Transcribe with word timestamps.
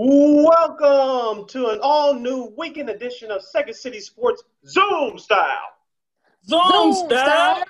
Welcome 0.00 1.48
to 1.48 1.70
an 1.70 1.80
all 1.82 2.14
new 2.14 2.54
weekend 2.56 2.88
edition 2.88 3.32
of 3.32 3.42
Second 3.42 3.74
City 3.74 3.98
Sports 3.98 4.44
Zoom 4.64 5.18
Style. 5.18 5.72
Zoom, 6.46 6.62
Zoom 6.70 6.94
Style. 7.08 7.64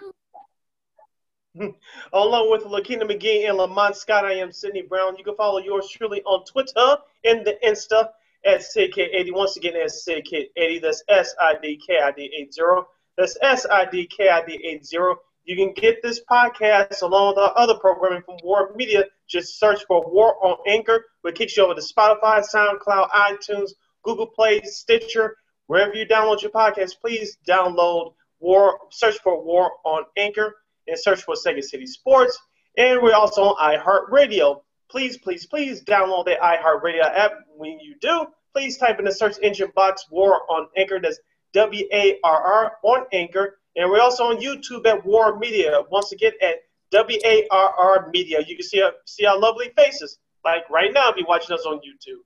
Along 2.12 2.50
with 2.50 2.64
Lakina 2.64 3.06
McGee 3.06 3.48
and 3.48 3.56
Lamont 3.56 3.96
Scott, 3.96 4.26
I 4.26 4.34
am 4.34 4.52
Sydney 4.52 4.82
Brown. 4.82 5.16
You 5.16 5.24
can 5.24 5.36
follow 5.36 5.58
yours 5.58 5.88
truly 5.88 6.20
on 6.24 6.44
Twitter 6.44 6.98
and 7.24 7.46
the 7.46 7.56
Insta 7.64 8.10
at 8.44 8.60
SidKid80. 8.60 9.32
Once 9.32 9.56
again, 9.56 9.72
that's 9.72 10.06
SidKid80. 10.06 10.82
That's 10.82 11.02
S 11.08 11.34
I 11.40 11.54
D 11.62 11.78
K 11.78 11.98
I 11.98 12.12
D 12.12 12.30
80. 12.38 12.82
That's 13.16 13.38
S 13.40 13.64
I 13.72 13.86
D 13.86 14.06
K 14.06 14.28
I 14.28 14.44
D 14.44 14.60
80. 14.66 14.98
You 15.46 15.56
can 15.56 15.72
get 15.72 16.02
this 16.02 16.20
podcast 16.30 17.00
along 17.00 17.36
with 17.36 17.38
our 17.38 17.56
other 17.56 17.78
programming 17.78 18.20
from 18.20 18.36
War 18.42 18.74
Media. 18.76 19.04
Just 19.28 19.58
search 19.58 19.84
for 19.86 20.10
War 20.10 20.34
on 20.44 20.56
Anchor, 20.66 21.04
which 21.22 21.36
kicks 21.36 21.56
you 21.56 21.64
over 21.64 21.74
to 21.74 21.80
Spotify, 21.80 22.44
SoundCloud, 22.54 23.10
iTunes, 23.10 23.70
Google 24.02 24.26
Play, 24.26 24.60
Stitcher, 24.64 25.36
wherever 25.66 25.94
you 25.94 26.06
download 26.06 26.42
your 26.42 26.50
podcast. 26.50 26.92
Please 27.00 27.38
download 27.46 28.14
War, 28.40 28.78
search 28.90 29.18
for 29.18 29.44
War 29.44 29.70
on 29.84 30.04
Anchor, 30.16 30.54
and 30.86 30.98
search 30.98 31.22
for 31.22 31.36
Second 31.36 31.62
City 31.62 31.86
Sports. 31.86 32.38
And 32.76 33.02
we're 33.02 33.14
also 33.14 33.42
on 33.42 33.78
iHeartRadio. 33.78 34.62
Please, 34.90 35.18
please, 35.18 35.46
please 35.46 35.84
download 35.84 36.24
the 36.24 36.36
iHeartRadio 36.42 37.04
app. 37.04 37.32
When 37.56 37.78
you 37.80 37.96
do, 38.00 38.26
please 38.54 38.78
type 38.78 38.98
in 38.98 39.04
the 39.04 39.12
search 39.12 39.36
engine 39.42 39.72
box 39.74 40.06
War 40.10 40.40
on 40.50 40.68
Anchor. 40.76 41.00
That's 41.00 41.18
W 41.52 41.86
A 41.92 42.18
R 42.24 42.42
R 42.42 42.72
on 42.82 43.06
Anchor 43.12 43.58
and 43.78 43.88
we're 43.88 44.00
also 44.00 44.24
on 44.24 44.38
YouTube 44.38 44.84
at 44.86 45.06
War 45.06 45.38
Media. 45.38 45.82
Once 45.88 46.10
again, 46.10 46.32
at 46.42 46.56
W 46.90 47.18
A 47.24 47.46
R 47.50 47.74
R 47.76 48.10
Media. 48.12 48.38
You 48.46 48.56
can 48.56 48.64
see 48.64 48.82
our, 48.82 48.92
see 49.06 49.26
our 49.26 49.38
lovely 49.38 49.70
faces. 49.76 50.18
Like 50.44 50.68
right 50.70 50.92
now, 50.92 51.12
be 51.12 51.24
watching 51.26 51.54
us 51.54 51.66
on 51.66 51.78
YouTube. 51.78 52.22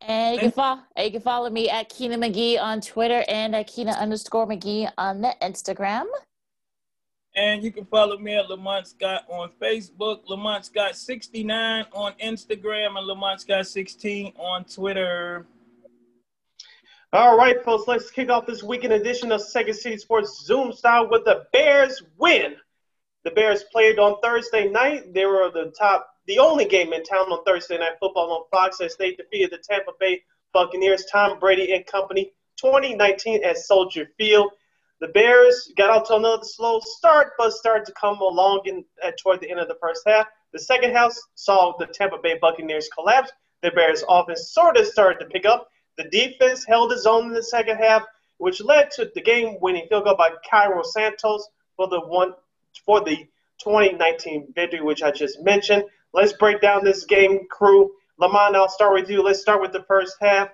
And 0.00 0.36
you 0.36 0.40
can, 0.40 0.52
follow, 0.52 0.80
you 0.96 1.10
can 1.10 1.20
follow 1.20 1.50
me 1.50 1.68
at 1.68 1.88
Keena 1.88 2.16
McGee 2.16 2.58
on 2.58 2.80
Twitter 2.80 3.24
and 3.28 3.54
at 3.54 3.66
Keena 3.66 3.92
underscore 3.92 4.46
McGee 4.46 4.90
on 4.96 5.20
the 5.20 5.34
Instagram. 5.42 6.04
And 7.36 7.62
you 7.62 7.70
can 7.70 7.84
follow 7.84 8.16
me 8.16 8.34
at 8.34 8.48
Lamont 8.48 8.86
Scott 8.86 9.24
on 9.28 9.50
Facebook, 9.60 10.20
Lamont 10.28 10.64
Scott 10.64 10.96
69 10.96 11.86
on 11.92 12.12
Instagram, 12.24 12.96
and 12.96 13.06
Lamont 13.06 13.40
Scott 13.40 13.66
16 13.66 14.32
on 14.38 14.64
Twitter. 14.64 15.46
All 17.12 17.36
right, 17.36 17.62
folks, 17.64 17.86
let's 17.86 18.10
kick 18.10 18.28
off 18.28 18.46
this 18.46 18.62
weekend 18.62 18.92
edition 18.92 19.30
of 19.30 19.40
Second 19.40 19.74
City 19.74 19.98
Sports 19.98 20.42
Zoom 20.44 20.72
style 20.72 21.08
with 21.08 21.24
the 21.24 21.46
Bears 21.52 22.02
win. 22.18 22.56
The 23.24 23.30
Bears 23.30 23.64
played 23.72 23.98
on 23.98 24.20
Thursday 24.22 24.68
night. 24.68 25.12
They 25.12 25.26
were 25.26 25.50
the 25.50 25.72
top, 25.78 26.08
the 26.26 26.38
only 26.38 26.64
game 26.64 26.92
in 26.92 27.02
town 27.04 27.32
on 27.32 27.44
Thursday 27.44 27.78
night 27.78 27.98
football 28.00 28.32
on 28.32 28.44
Fox 28.50 28.80
as 28.80 28.96
they 28.96 29.14
defeated 29.14 29.50
the 29.50 29.58
Tampa 29.58 29.92
Bay 29.98 30.22
Buccaneers, 30.52 31.04
Tom 31.10 31.38
Brady 31.38 31.72
and 31.74 31.84
company, 31.86 32.32
2019 32.56 33.44
at 33.44 33.58
Soldier 33.58 34.08
Field. 34.16 34.52
The 35.00 35.08
Bears 35.08 35.72
got 35.76 35.90
out 35.90 36.06
to 36.06 36.16
another 36.16 36.44
slow 36.44 36.80
start, 36.80 37.32
but 37.38 37.52
started 37.52 37.86
to 37.86 37.92
come 37.92 38.20
along 38.20 38.62
in, 38.64 38.84
at, 39.02 39.18
toward 39.18 39.40
the 39.40 39.50
end 39.50 39.60
of 39.60 39.68
the 39.68 39.78
first 39.80 40.02
half. 40.06 40.26
The 40.52 40.58
second 40.58 40.92
half 40.92 41.14
saw 41.34 41.76
the 41.78 41.86
Tampa 41.86 42.18
Bay 42.22 42.38
Buccaneers 42.40 42.88
collapse. 42.94 43.30
The 43.62 43.70
Bears' 43.70 44.04
offense 44.08 44.50
sort 44.52 44.76
of 44.76 44.86
started 44.86 45.18
to 45.20 45.30
pick 45.30 45.44
up 45.44 45.68
the 45.98 46.04
defense 46.04 46.64
held 46.64 46.92
its 46.92 47.06
own 47.06 47.26
in 47.26 47.32
the 47.34 47.42
second 47.42 47.78
half, 47.78 48.04
which 48.38 48.62
led 48.62 48.90
to 48.92 49.10
the 49.14 49.20
game-winning 49.20 49.88
field 49.88 50.04
goal 50.04 50.14
by 50.16 50.30
Cairo 50.48 50.82
Santos 50.84 51.48
for 51.76 51.88
the 51.88 52.00
one 52.00 52.32
for 52.84 53.00
the 53.00 53.16
2019 53.62 54.52
victory, 54.54 54.80
which 54.80 55.02
I 55.02 55.10
just 55.10 55.40
mentioned. 55.42 55.84
Let's 56.12 56.32
break 56.32 56.60
down 56.60 56.84
this 56.84 57.04
game, 57.04 57.46
crew. 57.50 57.92
Lamont, 58.18 58.56
I'll 58.56 58.68
start 58.68 58.94
with 58.94 59.10
you. 59.10 59.22
Let's 59.22 59.40
start 59.40 59.60
with 59.60 59.72
the 59.72 59.84
first 59.84 60.16
half. 60.20 60.48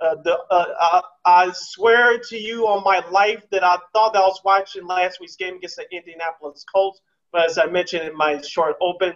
Uh, 0.00 0.16
the, 0.22 0.38
uh, 0.50 0.64
I, 0.78 1.02
I, 1.24 1.52
swear 1.52 2.20
to 2.20 2.36
you 2.36 2.68
on 2.68 2.84
my 2.84 3.04
life 3.10 3.42
that 3.50 3.64
I 3.64 3.78
thought 3.92 4.12
that 4.12 4.20
I 4.20 4.26
was 4.26 4.40
watching 4.44 4.86
last 4.86 5.18
week's 5.20 5.34
game 5.34 5.56
against 5.56 5.74
the 5.74 5.86
Indianapolis 5.90 6.64
Colts, 6.72 7.00
but 7.32 7.50
as 7.50 7.58
I 7.58 7.66
mentioned 7.66 8.06
in 8.06 8.16
my 8.16 8.40
short 8.40 8.76
open, 8.80 9.14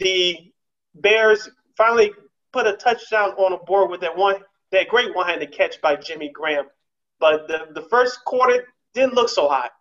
the 0.00 0.52
Bears 0.96 1.48
finally 1.76 2.10
put 2.52 2.66
a 2.66 2.72
touchdown 2.72 3.30
on 3.34 3.52
the 3.52 3.58
board 3.58 3.88
with 3.88 4.00
that 4.00 4.16
one 4.16 4.42
that 4.72 4.88
great 4.88 5.14
one-handed 5.14 5.52
catch 5.52 5.80
by 5.80 5.96
Jimmy 5.96 6.30
Graham. 6.30 6.66
But 7.18 7.48
the, 7.48 7.68
the 7.74 7.82
first 7.82 8.24
quarter 8.24 8.66
didn't 8.94 9.14
look 9.14 9.28
so 9.28 9.48
hot. 9.48 9.72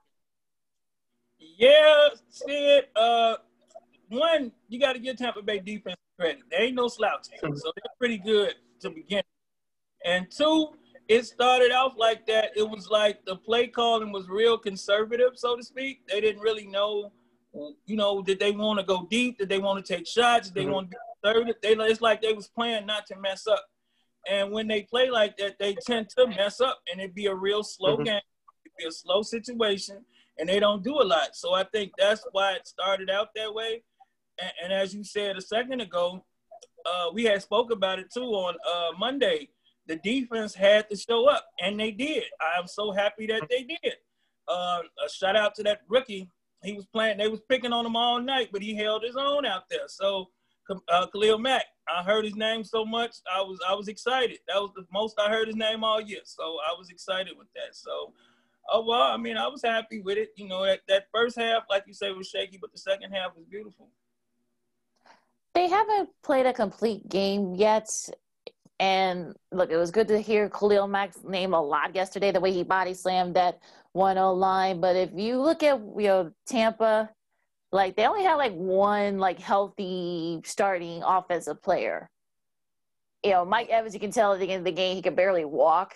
Yeah, 1.39 2.09
Sid. 2.29 2.85
Uh, 2.95 3.35
one, 4.09 4.51
you 4.67 4.79
got 4.79 4.93
to 4.93 4.99
give 4.99 5.17
Tampa 5.17 5.41
Bay 5.41 5.59
defense 5.59 5.95
credit. 6.19 6.39
They 6.51 6.57
ain't 6.57 6.75
no 6.75 6.87
slouch, 6.87 7.27
so 7.41 7.71
they're 7.75 7.93
pretty 7.97 8.17
good 8.17 8.55
to 8.81 8.89
begin. 8.89 9.23
And 10.05 10.27
two, 10.31 10.69
it 11.07 11.25
started 11.25 11.71
off 11.71 11.93
like 11.97 12.25
that. 12.27 12.51
It 12.55 12.69
was 12.69 12.89
like 12.89 13.25
the 13.25 13.35
play 13.35 13.67
calling 13.67 14.11
was 14.11 14.29
real 14.29 14.57
conservative, 14.57 15.31
so 15.35 15.55
to 15.55 15.63
speak. 15.63 16.07
They 16.07 16.21
didn't 16.21 16.41
really 16.41 16.67
know, 16.67 17.11
you 17.85 17.95
know, 17.95 18.21
did 18.21 18.39
they 18.39 18.51
want 18.51 18.79
to 18.79 18.85
go 18.85 19.07
deep? 19.09 19.39
Did 19.39 19.49
they 19.49 19.59
want 19.59 19.83
to 19.83 19.95
take 19.95 20.07
shots? 20.07 20.47
Did 20.47 20.55
they 20.55 20.63
mm-hmm. 20.63 20.71
want 20.71 20.91
to 20.91 20.97
be 20.97 20.97
conservative? 21.23 21.55
They, 21.61 21.91
it's 21.91 22.01
like 22.01 22.21
they 22.21 22.33
was 22.33 22.47
playing 22.47 22.85
not 22.85 23.05
to 23.07 23.17
mess 23.17 23.47
up. 23.47 23.65
And 24.29 24.51
when 24.51 24.67
they 24.67 24.83
play 24.83 25.09
like 25.09 25.37
that, 25.37 25.57
they 25.59 25.75
tend 25.85 26.09
to 26.17 26.27
mess 26.27 26.61
up 26.61 26.79
and 26.91 27.01
it 27.01 27.15
be 27.15 27.25
a 27.25 27.35
real 27.35 27.63
slow 27.63 27.95
mm-hmm. 27.95 28.03
game. 28.03 28.21
It 28.65 28.71
be 28.77 28.85
a 28.85 28.91
slow 28.91 29.21
situation 29.21 30.05
and 30.39 30.47
they 30.47 30.59
don't 30.59 30.83
do 30.83 31.01
a 31.01 31.03
lot. 31.03 31.35
So 31.35 31.53
I 31.53 31.63
think 31.65 31.91
that's 31.97 32.25
why 32.31 32.53
it 32.53 32.67
started 32.67 33.09
out 33.09 33.29
that 33.35 33.53
way. 33.53 33.83
And, 34.41 34.51
and 34.63 34.73
as 34.73 34.93
you 34.93 35.03
said 35.03 35.37
a 35.37 35.41
second 35.41 35.81
ago, 35.81 36.25
uh, 36.85 37.11
we 37.13 37.25
had 37.25 37.41
spoke 37.41 37.71
about 37.71 37.99
it 37.99 38.11
too 38.11 38.23
on 38.23 38.55
uh, 38.67 38.97
Monday. 38.97 39.49
The 39.87 39.97
defense 39.97 40.53
had 40.53 40.89
to 40.89 40.95
show 40.95 41.27
up, 41.27 41.45
and 41.61 41.79
they 41.79 41.91
did. 41.91 42.23
I'm 42.57 42.67
so 42.67 42.91
happy 42.91 43.27
that 43.27 43.47
they 43.49 43.63
did. 43.63 43.95
Uh, 44.47 44.81
a 45.05 45.09
shout 45.09 45.35
out 45.35 45.55
to 45.55 45.63
that 45.63 45.81
rookie. 45.87 46.29
He 46.63 46.73
was 46.73 46.85
playing. 46.85 47.17
They 47.17 47.27
was 47.27 47.41
picking 47.49 47.73
on 47.73 47.85
him 47.85 47.95
all 47.95 48.21
night, 48.21 48.49
but 48.51 48.61
he 48.61 48.75
held 48.75 49.03
his 49.03 49.15
own 49.15 49.45
out 49.45 49.63
there. 49.69 49.87
So 49.87 50.29
uh, 50.87 51.07
Khalil 51.07 51.39
Mack. 51.39 51.65
I 51.89 52.03
heard 52.03 52.25
his 52.25 52.35
name 52.35 52.63
so 52.63 52.85
much, 52.85 53.15
I 53.33 53.41
was 53.41 53.59
I 53.67 53.73
was 53.73 53.87
excited. 53.87 54.39
That 54.47 54.61
was 54.61 54.71
the 54.75 54.85
most 54.93 55.19
I 55.19 55.29
heard 55.29 55.47
his 55.47 55.55
name 55.55 55.83
all 55.83 55.99
year, 55.99 56.21
so 56.23 56.43
I 56.43 56.77
was 56.77 56.89
excited 56.89 57.33
with 57.37 57.47
that. 57.55 57.73
So, 57.75 58.13
oh 58.71 58.85
well, 58.85 59.01
I 59.01 59.17
mean, 59.17 59.37
I 59.37 59.47
was 59.47 59.61
happy 59.63 60.01
with 60.01 60.17
it. 60.17 60.29
You 60.35 60.47
know, 60.47 60.65
that, 60.65 60.81
that 60.87 61.05
first 61.13 61.37
half, 61.37 61.63
like 61.69 61.83
you 61.87 61.93
say, 61.93 62.11
was 62.11 62.27
shaky, 62.27 62.57
but 62.59 62.71
the 62.71 62.77
second 62.77 63.11
half 63.11 63.35
was 63.35 63.45
beautiful. 63.45 63.89
They 65.53 65.67
haven't 65.67 66.09
played 66.23 66.45
a 66.45 66.53
complete 66.53 67.09
game 67.09 67.55
yet. 67.55 67.89
And 68.79 69.35
look, 69.51 69.71
it 69.71 69.77
was 69.77 69.91
good 69.91 70.07
to 70.07 70.21
hear 70.21 70.49
Khalil 70.49 70.87
Mack's 70.87 71.21
name 71.23 71.53
a 71.53 71.61
lot 71.61 71.93
yesterday, 71.95 72.31
the 72.31 72.39
way 72.39 72.53
he 72.53 72.63
body 72.63 72.93
slammed 72.93 73.35
that 73.35 73.59
1 73.93 74.15
0 74.15 74.33
line. 74.33 74.79
But 74.79 74.95
if 74.95 75.09
you 75.13 75.41
look 75.41 75.63
at 75.63 75.79
you 75.79 76.07
know 76.07 76.31
Tampa, 76.45 77.09
like 77.71 77.95
they 77.95 78.07
only 78.07 78.23
had 78.23 78.35
like 78.35 78.53
one 78.53 79.17
like 79.17 79.39
healthy 79.39 80.41
starting 80.45 81.03
offensive 81.03 81.61
player. 81.61 82.09
You 83.23 83.31
know, 83.31 83.45
Mike 83.45 83.67
Evans, 83.69 83.93
you 83.93 83.99
can 83.99 84.11
tell 84.11 84.33
at 84.33 84.39
the 84.39 84.49
end 84.49 84.59
of 84.59 84.65
the 84.65 84.71
game 84.71 84.95
he 84.95 85.01
could 85.01 85.15
barely 85.15 85.43
walk, 85.43 85.95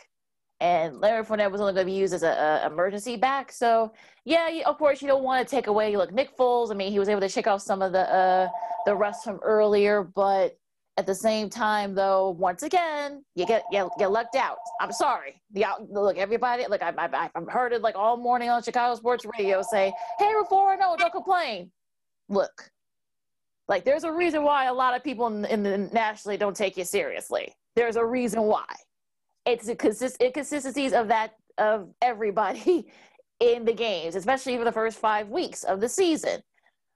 and 0.63 1.01
Larry 1.01 1.25
Fournette 1.25 1.51
was 1.51 1.59
only 1.59 1.73
going 1.73 1.85
to 1.85 1.91
be 1.91 1.97
used 1.97 2.13
as 2.13 2.23
a, 2.23 2.63
emergency 2.65 3.17
back. 3.17 3.51
So 3.51 3.91
yeah, 4.23 4.47
of 4.65 4.77
course 4.77 5.01
you 5.01 5.09
don't 5.09 5.23
want 5.23 5.45
to 5.45 5.55
take 5.55 5.67
away. 5.67 5.95
Look, 5.97 6.13
Nick 6.13 6.37
Foles. 6.37 6.71
I 6.71 6.73
mean, 6.73 6.89
he 6.89 6.99
was 6.99 7.09
able 7.09 7.19
to 7.19 7.27
shake 7.27 7.47
off 7.47 7.61
some 7.61 7.81
of 7.81 7.91
the 7.91 8.09
uh, 8.11 8.47
the 8.85 8.95
rust 8.95 9.25
from 9.25 9.39
earlier, 9.43 10.03
but 10.03 10.57
at 10.95 11.05
the 11.05 11.15
same 11.15 11.49
time, 11.49 11.93
though, 11.93 12.29
once 12.29 12.63
again, 12.63 13.25
you 13.35 13.45
get 13.45 13.65
you 13.71 13.89
get 13.99 14.09
lucked 14.09 14.35
out. 14.35 14.57
I'm 14.79 14.93
sorry. 14.93 15.41
The 15.51 15.65
out, 15.65 15.91
look, 15.91 16.17
everybody, 16.17 16.65
look, 16.69 16.81
I, 16.81 16.93
I, 16.97 17.29
I've 17.35 17.49
heard 17.49 17.73
it 17.73 17.81
like 17.81 17.95
all 17.95 18.15
morning 18.15 18.49
on 18.49 18.63
Chicago 18.63 18.95
sports 18.95 19.25
radio 19.37 19.61
say, 19.63 19.91
"Hey, 20.17 20.31
four 20.47 20.77
no, 20.77 20.95
don't 20.97 21.11
complain." 21.11 21.71
Look, 22.29 22.71
like 23.67 23.83
there's 23.83 24.05
a 24.05 24.11
reason 24.13 24.43
why 24.43 24.67
a 24.67 24.73
lot 24.73 24.95
of 24.95 25.03
people 25.03 25.27
in, 25.27 25.43
in 25.43 25.63
the 25.63 25.77
nationally 25.77 26.37
don't 26.37 26.55
take 26.55 26.77
you 26.77 26.85
seriously. 26.85 27.53
There's 27.75 27.97
a 27.97 28.05
reason 28.05 28.43
why. 28.43 28.65
It's 29.45 29.65
the 29.65 29.75
consist 29.75 30.21
inconsistencies 30.21 30.93
of 30.93 31.09
that 31.09 31.35
of 31.57 31.89
everybody 32.01 32.87
in 33.39 33.65
the 33.65 33.73
games, 33.73 34.15
especially 34.15 34.57
for 34.57 34.63
the 34.63 34.71
first 34.71 34.97
five 34.97 35.29
weeks 35.29 35.63
of 35.63 35.81
the 35.81 35.89
season. 35.89 36.41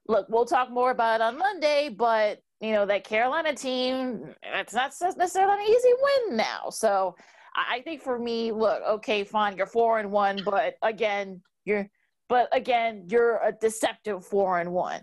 Look, 0.08 0.28
we'll 0.30 0.46
talk 0.46 0.72
more 0.72 0.92
about 0.92 1.16
it 1.16 1.24
on 1.24 1.38
Monday, 1.38 1.90
but 1.90 2.42
you 2.62 2.72
know 2.72 2.86
that 2.86 3.04
Carolina 3.04 3.54
team, 3.54 4.34
it's 4.42 4.74
not 4.74 4.94
necessarily 5.18 5.66
an 5.66 5.70
easy 5.70 5.90
win 6.02 6.38
now. 6.38 6.70
So 6.70 7.16
I 7.56 7.82
think 7.82 8.02
for 8.02 8.18
me, 8.18 8.52
look, 8.52 8.82
okay, 8.88 9.24
fine, 9.24 9.58
you're 9.58 9.66
four 9.66 10.00
and 10.00 10.12
one, 10.12 10.40
but 10.46 10.76
again, 10.82 11.42
you're 11.66 11.90
but 12.30 12.50
again, 12.52 13.06
you're 13.10 13.42
a 13.44 13.52
deceptive 13.52 14.26
four 14.26 14.60
and 14.60 14.72
one. 14.72 15.02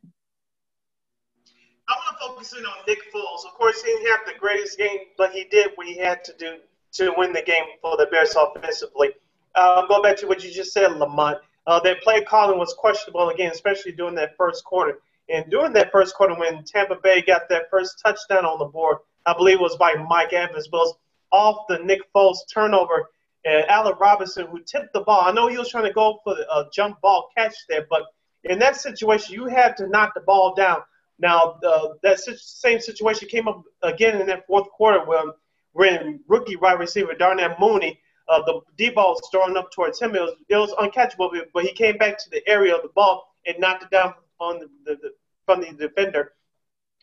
I 1.87 1.93
want 1.93 2.19
to 2.19 2.27
focus 2.27 2.55
in 2.55 2.65
on 2.65 2.77
Nick 2.89 3.13
Foles. 3.13 3.47
Of 3.47 3.53
course, 3.55 3.83
he 3.83 3.93
didn't 3.93 4.11
have 4.11 4.21
the 4.27 4.39
greatest 4.39 4.79
game, 4.79 4.99
but 5.19 5.33
he 5.33 5.45
did 5.45 5.73
what 5.75 5.87
he 5.87 5.99
had 5.99 6.25
to 6.25 6.35
do 6.39 6.57
to 6.95 7.13
win 7.17 7.33
the 7.33 7.43
game 7.43 7.65
for 7.81 7.97
the 7.97 8.07
Bears 8.07 8.35
offensively. 8.37 9.11
Uh, 9.55 9.87
going 9.87 10.03
back 10.03 10.17
to 10.19 10.27
what 10.27 10.43
you 10.43 10.51
just 10.51 10.73
said, 10.73 10.93
Lamont, 10.93 11.39
uh, 11.67 11.81
play 12.03 12.23
calling 12.25 12.59
was 12.59 12.75
questionable 12.75 13.31
again, 13.31 13.53
especially 13.53 13.93
during 13.93 14.15
that 14.17 14.37
first 14.37 14.65
quarter. 14.65 14.99
And 15.29 15.51
during 15.51 15.73
that 15.73 15.91
first 15.91 16.15
quarter, 16.15 16.35
when 16.35 16.65
Tampa 16.65 16.97
Bay 17.03 17.23
got 17.23 17.49
that 17.49 17.71
first 17.71 18.01
touchdown 18.05 18.45
on 18.45 18.59
the 18.59 18.67
board, 18.67 18.99
I 19.27 19.35
believe 19.35 19.59
it 19.59 19.63
was 19.63 19.77
by 19.77 19.95
Mike 20.09 20.33
Evans, 20.33 20.69
but 20.69 20.87
off 21.33 21.67
the 21.69 21.79
Nick 21.79 22.01
Foles 22.15 22.39
turnover. 22.53 23.11
And 23.47 23.65
Allen 23.69 23.95
Robinson, 24.01 24.47
who 24.47 24.61
tipped 24.63 24.93
the 24.93 25.01
ball, 25.01 25.23
I 25.25 25.33
know 25.33 25.49
he 25.49 25.59
was 25.59 25.69
trying 25.69 25.85
to 25.85 25.93
go 25.93 26.21
for 26.25 26.35
a 26.35 26.65
jump 26.73 27.01
ball 27.01 27.29
catch 27.37 27.55
there, 27.69 27.87
but 27.89 28.03
in 28.45 28.59
that 28.59 28.77
situation, 28.77 29.35
you 29.35 29.47
had 29.47 29.77
to 29.79 29.87
knock 29.89 30.13
the 30.15 30.21
ball 30.21 30.55
down. 30.55 30.81
Now, 31.19 31.59
uh, 31.65 31.89
that 32.03 32.19
same 32.19 32.81
situation 32.81 33.29
came 33.29 33.49
up 33.49 33.63
again 33.83 34.21
in 34.21 34.27
that 34.27 34.47
fourth 34.47 34.69
quarter 34.71 35.05
when, 35.05 35.33
when 35.75 36.21
rookie 36.27 36.57
wide 36.57 36.81
receiver 36.81 37.15
Darnell 37.15 37.55
Mooney, 37.61 38.01
uh, 38.29 38.43
the 38.43 38.61
D 38.79 38.91
ball 38.91 39.19
was 39.21 39.57
up 39.57 39.71
towards 39.71 40.01
him. 40.01 40.15
It 40.15 40.21
was, 40.21 40.35
it 40.49 40.57
was 40.57 40.73
uncatchable, 40.73 41.31
but 41.53 41.65
he 41.65 41.73
came 41.73 41.99
back 41.99 42.17
to 42.19 42.31
the 42.31 42.47
area 42.49 42.75
of 42.75 42.83
the 42.83 42.89
ball 42.89 43.35
and 43.47 43.59
knocked 43.59 43.85
it 43.85 43.91
down 43.91 44.15
on 44.41 44.61
the, 44.61 44.69
the, 44.85 44.97
the 44.97 45.11
from 45.45 45.61
the 45.61 45.73
defender. 45.73 46.33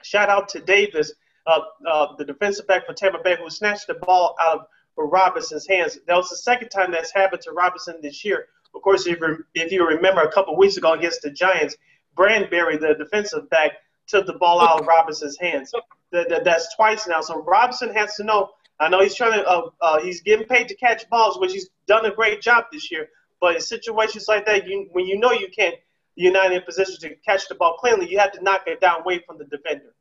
Shout 0.03 0.29
out 0.29 0.49
to 0.49 0.59
Davis, 0.59 1.13
uh, 1.45 1.59
uh, 1.87 2.15
the 2.17 2.25
defensive 2.25 2.65
back 2.67 2.87
for 2.87 2.93
Tampa 2.93 3.19
Bay, 3.23 3.37
who 3.39 3.49
snatched 3.49 3.87
the 3.87 3.93
ball 3.93 4.35
out 4.41 4.61
of 4.61 4.65
Robinson's 4.97 5.67
hands. 5.67 5.99
That 6.07 6.15
was 6.15 6.29
the 6.29 6.37
second 6.37 6.69
time 6.69 6.91
that's 6.91 7.13
happened 7.13 7.41
to 7.43 7.51
Robinson 7.51 7.99
this 8.01 8.25
year. 8.25 8.47
Of 8.73 8.81
course, 8.81 9.05
if, 9.05 9.19
if 9.53 9.71
you 9.71 9.87
remember 9.87 10.21
a 10.21 10.31
couple 10.31 10.55
weeks 10.57 10.77
ago 10.77 10.93
against 10.93 11.21
the 11.21 11.29
Giants, 11.29 11.75
Bradberry, 12.15 12.79
the 12.79 12.95
defensive 12.97 13.49
back, 13.49 13.73
took 14.07 14.25
the 14.25 14.33
ball 14.33 14.61
out 14.61 14.81
of 14.81 14.87
Robinson's 14.87 15.37
hands. 15.37 15.71
that's 16.11 16.75
twice 16.75 17.07
now. 17.07 17.21
So 17.21 17.41
Robinson 17.43 17.93
has 17.93 18.15
to 18.15 18.23
know. 18.23 18.49
I 18.81 18.89
know 18.89 19.01
he's 19.01 19.15
trying 19.15 19.33
to. 19.33 19.47
Uh, 19.47 19.69
uh, 19.79 20.01
he's 20.01 20.21
getting 20.21 20.47
paid 20.47 20.67
to 20.69 20.75
catch 20.75 21.07
balls, 21.09 21.39
which 21.39 21.53
he's 21.53 21.69
done 21.87 22.05
a 22.05 22.13
great 22.13 22.41
job 22.41 22.65
this 22.71 22.91
year. 22.91 23.09
But 23.39 23.55
in 23.55 23.61
situations 23.61 24.25
like 24.27 24.45
that, 24.47 24.67
you, 24.67 24.87
when 24.91 25.05
you 25.05 25.19
know 25.19 25.31
you 25.31 25.47
can't, 25.55 25.75
you're 26.15 26.33
not 26.33 26.51
in 26.51 26.57
a 26.57 26.61
position 26.61 26.95
to 27.01 27.15
catch 27.17 27.47
the 27.47 27.55
ball 27.55 27.77
cleanly. 27.77 28.09
You 28.09 28.17
have 28.17 28.31
to 28.33 28.43
knock 28.43 28.63
it 28.65 28.81
down 28.81 29.01
away 29.01 29.23
from 29.25 29.37
the 29.37 29.45
defender. 29.45 29.93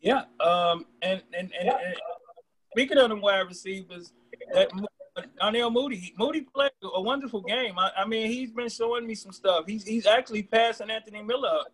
Yeah, 0.00 0.22
um, 0.40 0.86
and, 1.02 1.22
and, 1.36 1.52
and, 1.58 1.68
and 1.68 1.96
speaking 2.72 2.98
of 2.98 3.10
the 3.10 3.16
wide 3.16 3.40
receivers, 3.40 4.12
that 4.54 4.70
Darnell 5.38 5.70
Moody, 5.70 6.14
Mooney 6.16 6.42
played 6.42 6.70
a 6.82 7.02
wonderful 7.02 7.42
game. 7.42 7.78
I, 7.78 7.90
I, 7.98 8.06
mean, 8.06 8.30
he's 8.30 8.50
been 8.50 8.68
showing 8.68 9.06
me 9.06 9.14
some 9.14 9.32
stuff. 9.32 9.64
He's 9.66 9.84
he's 9.84 10.06
actually 10.06 10.44
passing 10.44 10.90
Anthony 10.90 11.22
Miller 11.22 11.48
up, 11.48 11.72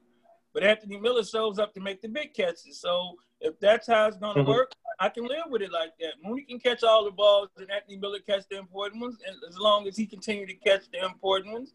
but 0.52 0.64
Anthony 0.64 0.98
Miller 0.98 1.22
shows 1.22 1.58
up 1.58 1.74
to 1.74 1.80
make 1.80 2.00
the 2.00 2.08
big 2.08 2.32
catches. 2.34 2.80
So 2.80 3.16
if 3.44 3.60
that's 3.60 3.86
how 3.86 4.06
it's 4.06 4.16
going 4.16 4.34
to 4.36 4.42
mm-hmm. 4.42 4.50
work, 4.50 4.72
I 4.98 5.08
can 5.08 5.24
live 5.24 5.44
with 5.48 5.62
it 5.62 5.72
like 5.72 5.90
that. 6.00 6.14
Mooney 6.22 6.42
can 6.42 6.58
catch 6.58 6.82
all 6.82 7.04
the 7.04 7.10
balls, 7.10 7.48
and 7.56 7.70
Anthony 7.70 7.96
Miller 7.98 8.20
catch 8.20 8.48
the 8.50 8.58
important 8.58 9.02
ones, 9.02 9.18
and 9.26 9.36
as 9.48 9.58
long 9.58 9.86
as 9.86 9.96
he 9.96 10.06
continue 10.06 10.46
to 10.46 10.54
catch 10.54 10.82
the 10.92 11.04
important 11.04 11.52
ones. 11.52 11.72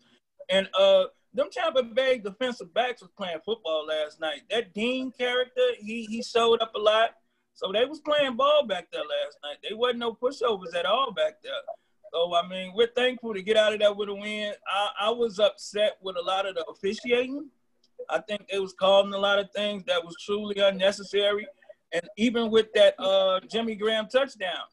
And 0.50 0.68
uh, 0.77 1.06
them 1.33 1.50
Tampa 1.51 1.83
Bay 1.83 2.18
defensive 2.18 2.74
backs 2.74 3.01
was 3.01 3.12
playing 3.16 3.39
football 3.45 3.86
last 3.88 4.19
night. 4.19 4.42
That 4.50 4.74
Dean 4.74 5.12
character, 5.12 5.62
he 5.80 6.06
he 6.06 6.24
showed 6.24 6.62
up 6.62 6.74
a 6.75 6.80
lot. 6.80 7.12
So 7.54 7.71
they 7.71 7.86
was 7.86 8.00
playing 8.00 8.36
ball 8.38 8.66
back 8.66 8.88
there 8.92 9.01
last 9.01 9.38
night. 9.44 9.57
They 9.68 9.75
wasn't 9.75 10.00
no 10.00 10.13
pushovers 10.13 10.74
at 10.75 10.86
all 10.86 11.12
back 11.12 11.36
there. 11.44 11.54
So 12.13 12.33
I 12.33 12.48
mean, 12.48 12.74
we're 12.74 12.88
thankful 12.95 13.33
to 13.33 13.44
get 13.44 13.57
out 13.57 13.74
of 13.74 13.80
that 13.80 13.95
with 13.95 14.10
a 14.10 14.16
win. 14.16 14.54
I, 14.68 14.89
I 15.01 15.10
was 15.12 15.39
upset 15.39 15.98
with 16.01 16.16
a 16.16 16.21
lot 16.21 16.48
of 16.48 16.56
the 16.56 16.66
officiating. 16.66 17.50
I 18.10 18.19
think 18.21 18.45
it 18.50 18.60
was 18.60 18.74
calling 18.74 19.13
a 19.13 19.18
lot 19.18 19.38
of 19.39 19.51
things 19.51 19.83
that 19.86 20.04
was 20.04 20.16
truly 20.25 20.60
unnecessary. 20.60 21.45
And 21.92 22.04
even 22.18 22.52
with 22.52 22.72
that 22.74 23.00
uh, 23.00 23.40
Jimmy 23.50 23.76
Graham 23.76 24.08
touchdown, 24.08 24.66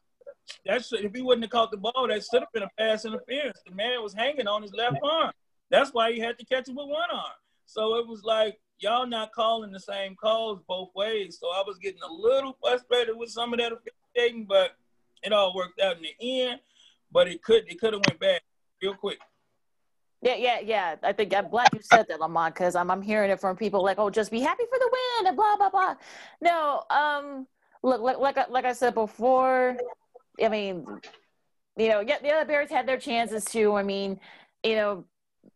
that 0.65 0.85
should, 0.85 1.03
if 1.03 1.13
he 1.13 1.21
wouldn't 1.21 1.43
have 1.43 1.51
caught 1.51 1.71
the 1.71 1.77
ball, 1.77 2.07
that 2.07 2.23
should 2.23 2.41
have 2.41 2.51
been 2.53 2.63
a 2.63 2.69
pass 2.77 3.05
interference. 3.05 3.59
The 3.65 3.73
man 3.73 4.01
was 4.01 4.13
hanging 4.13 4.47
on 4.47 4.61
his 4.61 4.73
left 4.73 4.97
arm. 5.03 5.31
That's 5.69 5.91
why 5.93 6.13
he 6.13 6.19
had 6.19 6.37
to 6.39 6.45
catch 6.45 6.69
it 6.69 6.75
with 6.75 6.87
one 6.87 7.09
arm. 7.11 7.33
So 7.65 7.95
it 7.97 8.07
was 8.07 8.23
like 8.23 8.57
y'all 8.79 9.07
not 9.07 9.33
calling 9.33 9.71
the 9.71 9.79
same 9.79 10.15
calls 10.15 10.61
both 10.67 10.89
ways. 10.95 11.37
So 11.39 11.47
I 11.49 11.63
was 11.65 11.77
getting 11.77 12.01
a 12.01 12.11
little 12.11 12.57
frustrated 12.61 13.17
with 13.17 13.29
some 13.29 13.53
of 13.53 13.59
that 13.59 13.73
officiating, 13.73 14.45
but 14.45 14.71
it 15.23 15.33
all 15.33 15.53
worked 15.55 15.81
out 15.81 15.97
in 15.97 16.03
the 16.03 16.15
end. 16.41 16.59
But 17.11 17.27
it 17.27 17.41
could 17.43 17.63
it 17.67 17.79
could 17.79 17.93
have 17.93 18.03
went 18.07 18.19
bad 18.19 18.41
real 18.81 18.93
quick. 18.93 19.19
Yeah, 20.21 20.35
yeah, 20.35 20.59
yeah. 20.61 20.95
I 21.03 21.13
think 21.13 21.33
I'm 21.35 21.49
glad 21.49 21.69
you 21.73 21.79
said 21.81 22.07
that, 22.09 22.19
Lamont, 22.19 22.55
because 22.55 22.75
I'm 22.75 22.89
I'm 22.89 23.01
hearing 23.01 23.29
it 23.29 23.39
from 23.39 23.55
people 23.55 23.83
like, 23.83 23.99
oh, 23.99 24.09
just 24.09 24.31
be 24.31 24.39
happy 24.39 24.63
for 24.69 24.79
the 24.79 24.89
win 24.91 25.27
and 25.27 25.35
blah 25.35 25.55
blah 25.57 25.69
blah. 25.69 25.95
No, 26.41 26.83
um, 26.89 27.47
look, 27.83 28.01
like 28.01 28.17
like 28.17 28.49
like 28.49 28.65
I 28.65 28.73
said 28.73 28.95
before, 28.95 29.77
I 30.43 30.49
mean, 30.49 30.85
you 31.77 31.89
know, 31.89 31.99
yeah, 32.01 32.17
the 32.19 32.31
other 32.31 32.45
Bears 32.45 32.69
had 32.69 32.87
their 32.87 32.97
chances 32.97 33.45
too. 33.45 33.75
I 33.75 33.83
mean, 33.83 34.19
you 34.63 34.75
know, 34.75 35.05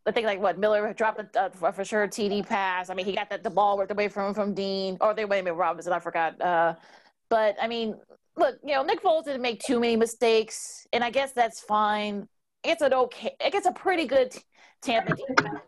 I 0.06 0.12
think 0.12 0.26
like 0.26 0.40
what 0.40 0.58
Miller 0.58 0.92
dropped 0.94 1.20
a, 1.36 1.40
uh, 1.40 1.72
for 1.72 1.84
sure 1.84 2.06
TD 2.06 2.46
pass. 2.46 2.88
I 2.88 2.94
mean, 2.94 3.06
he 3.06 3.14
got 3.14 3.30
the, 3.30 3.38
the 3.38 3.50
ball 3.50 3.76
worked 3.76 3.90
away 3.92 4.08
from 4.08 4.32
from 4.34 4.54
Dean, 4.54 4.96
or 5.00 5.12
they 5.14 5.24
went 5.24 5.44
with 5.46 5.54
Robinson. 5.54 5.92
I 5.92 5.98
forgot. 5.98 6.40
Uh, 6.40 6.74
but 7.28 7.56
I 7.60 7.66
mean, 7.66 7.96
look, 8.36 8.56
you 8.64 8.74
know, 8.74 8.82
Nick 8.84 9.02
Foles 9.02 9.24
didn't 9.24 9.42
make 9.42 9.60
too 9.60 9.80
many 9.80 9.96
mistakes, 9.96 10.86
and 10.92 11.02
I 11.02 11.10
guess 11.10 11.32
that's 11.32 11.60
fine. 11.60 12.28
It's 12.64 12.82
an 12.82 12.94
okay. 12.94 13.34
It 13.40 13.52
gets 13.52 13.66
a 13.66 13.72
pretty 13.72 14.06
good 14.06 14.32
Tampa 14.82 15.14
defense. 15.16 15.60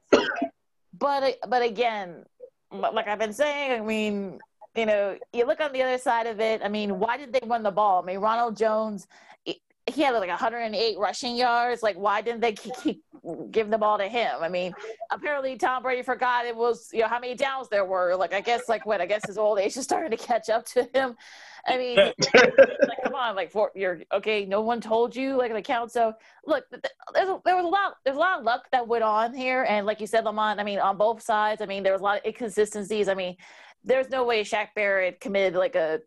But 0.99 1.39
but 1.49 1.63
again, 1.63 2.25
like 2.71 3.09
I've 3.09 3.19
been 3.19 3.33
saying, 3.33 3.81
I 3.81 3.85
mean, 3.85 4.39
you 4.77 4.87
know, 4.87 5.17
you 5.33 5.47
look 5.47 5.61
on 5.61 5.73
the 5.73 5.83
other 5.83 5.99
side 5.99 6.27
of 6.27 6.41
it. 6.41 6.61
I 6.63 6.69
mean, 6.69 6.99
why 6.99 7.17
did 7.17 7.33
they 7.33 7.47
run 7.47 7.63
the 7.63 7.71
ball? 7.71 8.03
I 8.03 8.07
mean, 8.07 8.19
Ronald 8.19 8.57
Jones 8.57 9.07
he 9.87 10.03
had 10.03 10.13
like 10.13 10.29
108 10.29 10.99
rushing 10.99 11.37
yards. 11.37 11.83
Like, 11.83 11.97
why 11.97 12.23
didn't 12.23 12.41
they 12.41 12.53
keep, 12.53 12.73
keep 12.83 13.03
give 13.51 13.69
the 13.71 13.77
ball 13.77 13.99
to 13.99 14.09
him? 14.09 14.37
I 14.41 14.49
mean, 14.49 14.73
apparently 15.11 15.57
Tom 15.57 15.83
Brady 15.83 16.03
forgot 16.03 16.47
it 16.47 16.57
was 16.57 16.89
you 16.93 17.01
know 17.01 17.09
how 17.09 17.21
many 17.21 17.35
downs 17.35 17.69
there 17.69 17.85
were. 17.85 18.17
Like, 18.17 18.33
I 18.33 18.41
guess 18.41 18.69
like 18.69 18.87
what 18.87 19.01
I 19.01 19.07
guess 19.07 19.27
his 19.27 19.37
old 19.37 19.59
age 19.59 19.77
is 19.77 19.85
starting 19.85 20.17
to 20.17 20.17
catch 20.17 20.49
up 20.49 20.65
to 20.67 20.89
him. 20.95 21.17
I 21.67 21.77
mean, 21.77 21.97
like, 22.35 23.03
come 23.05 23.15
on, 23.15 23.37
like 23.37 23.51
for 23.51 23.73
you're 23.75 24.01
okay. 24.13 24.47
No 24.47 24.63
one 24.63 24.81
told 24.81 25.15
you 25.15 25.37
like 25.37 25.53
the 25.53 25.63
count. 25.63 25.93
So 25.93 26.15
look, 26.47 26.65
there's 27.13 27.29
a, 27.29 27.41
there 27.45 27.57
was 27.57 27.65
a 27.65 27.69
lot 27.69 27.95
there's 28.05 28.17
a 28.17 28.21
lot 28.21 28.39
of 28.39 28.45
luck 28.45 28.65
that 28.73 28.89
went 28.89 29.05
on 29.05 29.35
here, 29.35 29.67
and 29.69 29.87
like 29.87 30.01
you 30.01 30.07
said, 30.07 30.25
Lamont. 30.25 30.61
I 30.61 30.65
mean, 30.65 30.79
on 30.79 30.97
both 30.97 31.23
sides. 31.23 31.61
I 31.61 31.67
mean, 31.67 31.83
there 31.83 31.93
was 31.93 32.01
a 32.01 32.05
lot 32.05 32.19
of 32.19 32.25
inconsistencies. 32.25 33.09
I 33.09 33.15
mean, 33.15 33.37
there's 33.85 34.09
no 34.09 34.25
way 34.25 34.43
Shaq 34.45 34.69
Barrett 34.75 35.21
committed 35.21 35.59
like 35.59 35.75
a 35.75 36.01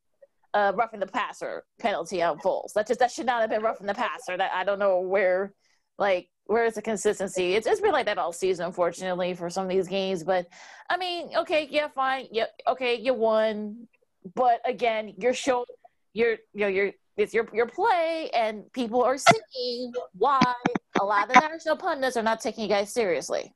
uh, 0.54 0.74
roughing 0.76 1.00
the 1.00 1.08
passer 1.08 1.64
penalty 1.80 2.22
on 2.22 2.40
Foles. 2.40 2.74
That 2.74 2.88
just 2.88 3.00
that 3.00 3.12
should 3.12 3.26
not 3.26 3.42
have 3.42 3.50
been 3.50 3.62
roughing 3.62 3.88
the 3.88 3.94
passer. 3.94 4.38
That 4.38 4.52
I 4.54 4.64
don't 4.64 4.80
know 4.80 5.00
where, 5.00 5.54
like, 5.98 6.30
where's 6.46 6.74
the 6.74 6.82
consistency? 6.82 7.54
It's 7.54 7.68
it's 7.68 7.82
been 7.82 7.92
like 7.92 8.06
that 8.06 8.18
all 8.18 8.34
season, 8.34 8.66
unfortunately, 8.66 9.34
for 9.34 9.50
some 9.50 9.64
of 9.64 9.70
these 9.70 9.88
games. 9.88 10.24
But 10.24 10.48
I 10.90 10.98
mean, 10.98 11.30
okay, 11.36 11.68
yeah, 11.70 11.88
fine, 11.90 12.28
yeah, 12.32 12.46
okay, 12.68 12.96
you 12.96 13.14
won, 13.14 13.88
but 14.36 14.62
again, 14.66 15.14
you're 15.18 15.34
showing, 15.34 15.66
you're 16.14 16.38
you 16.54 16.62
know, 16.62 16.68
you're 16.68 16.92
it's 17.18 17.34
your 17.34 17.48
your 17.54 17.68
play, 17.68 18.30
and 18.34 18.72
people 18.74 19.04
are 19.04 19.18
seeing 19.18 19.92
why 20.14 20.54
a 21.00 21.04
lot 21.04 21.28
of 21.28 21.34
the 21.34 21.40
national 21.40 21.78
pundits 21.78 22.16
are 22.18 22.24
not 22.24 22.40
taking 22.40 22.64
you 22.64 22.70
guys 22.70 22.94
seriously. 22.94 23.54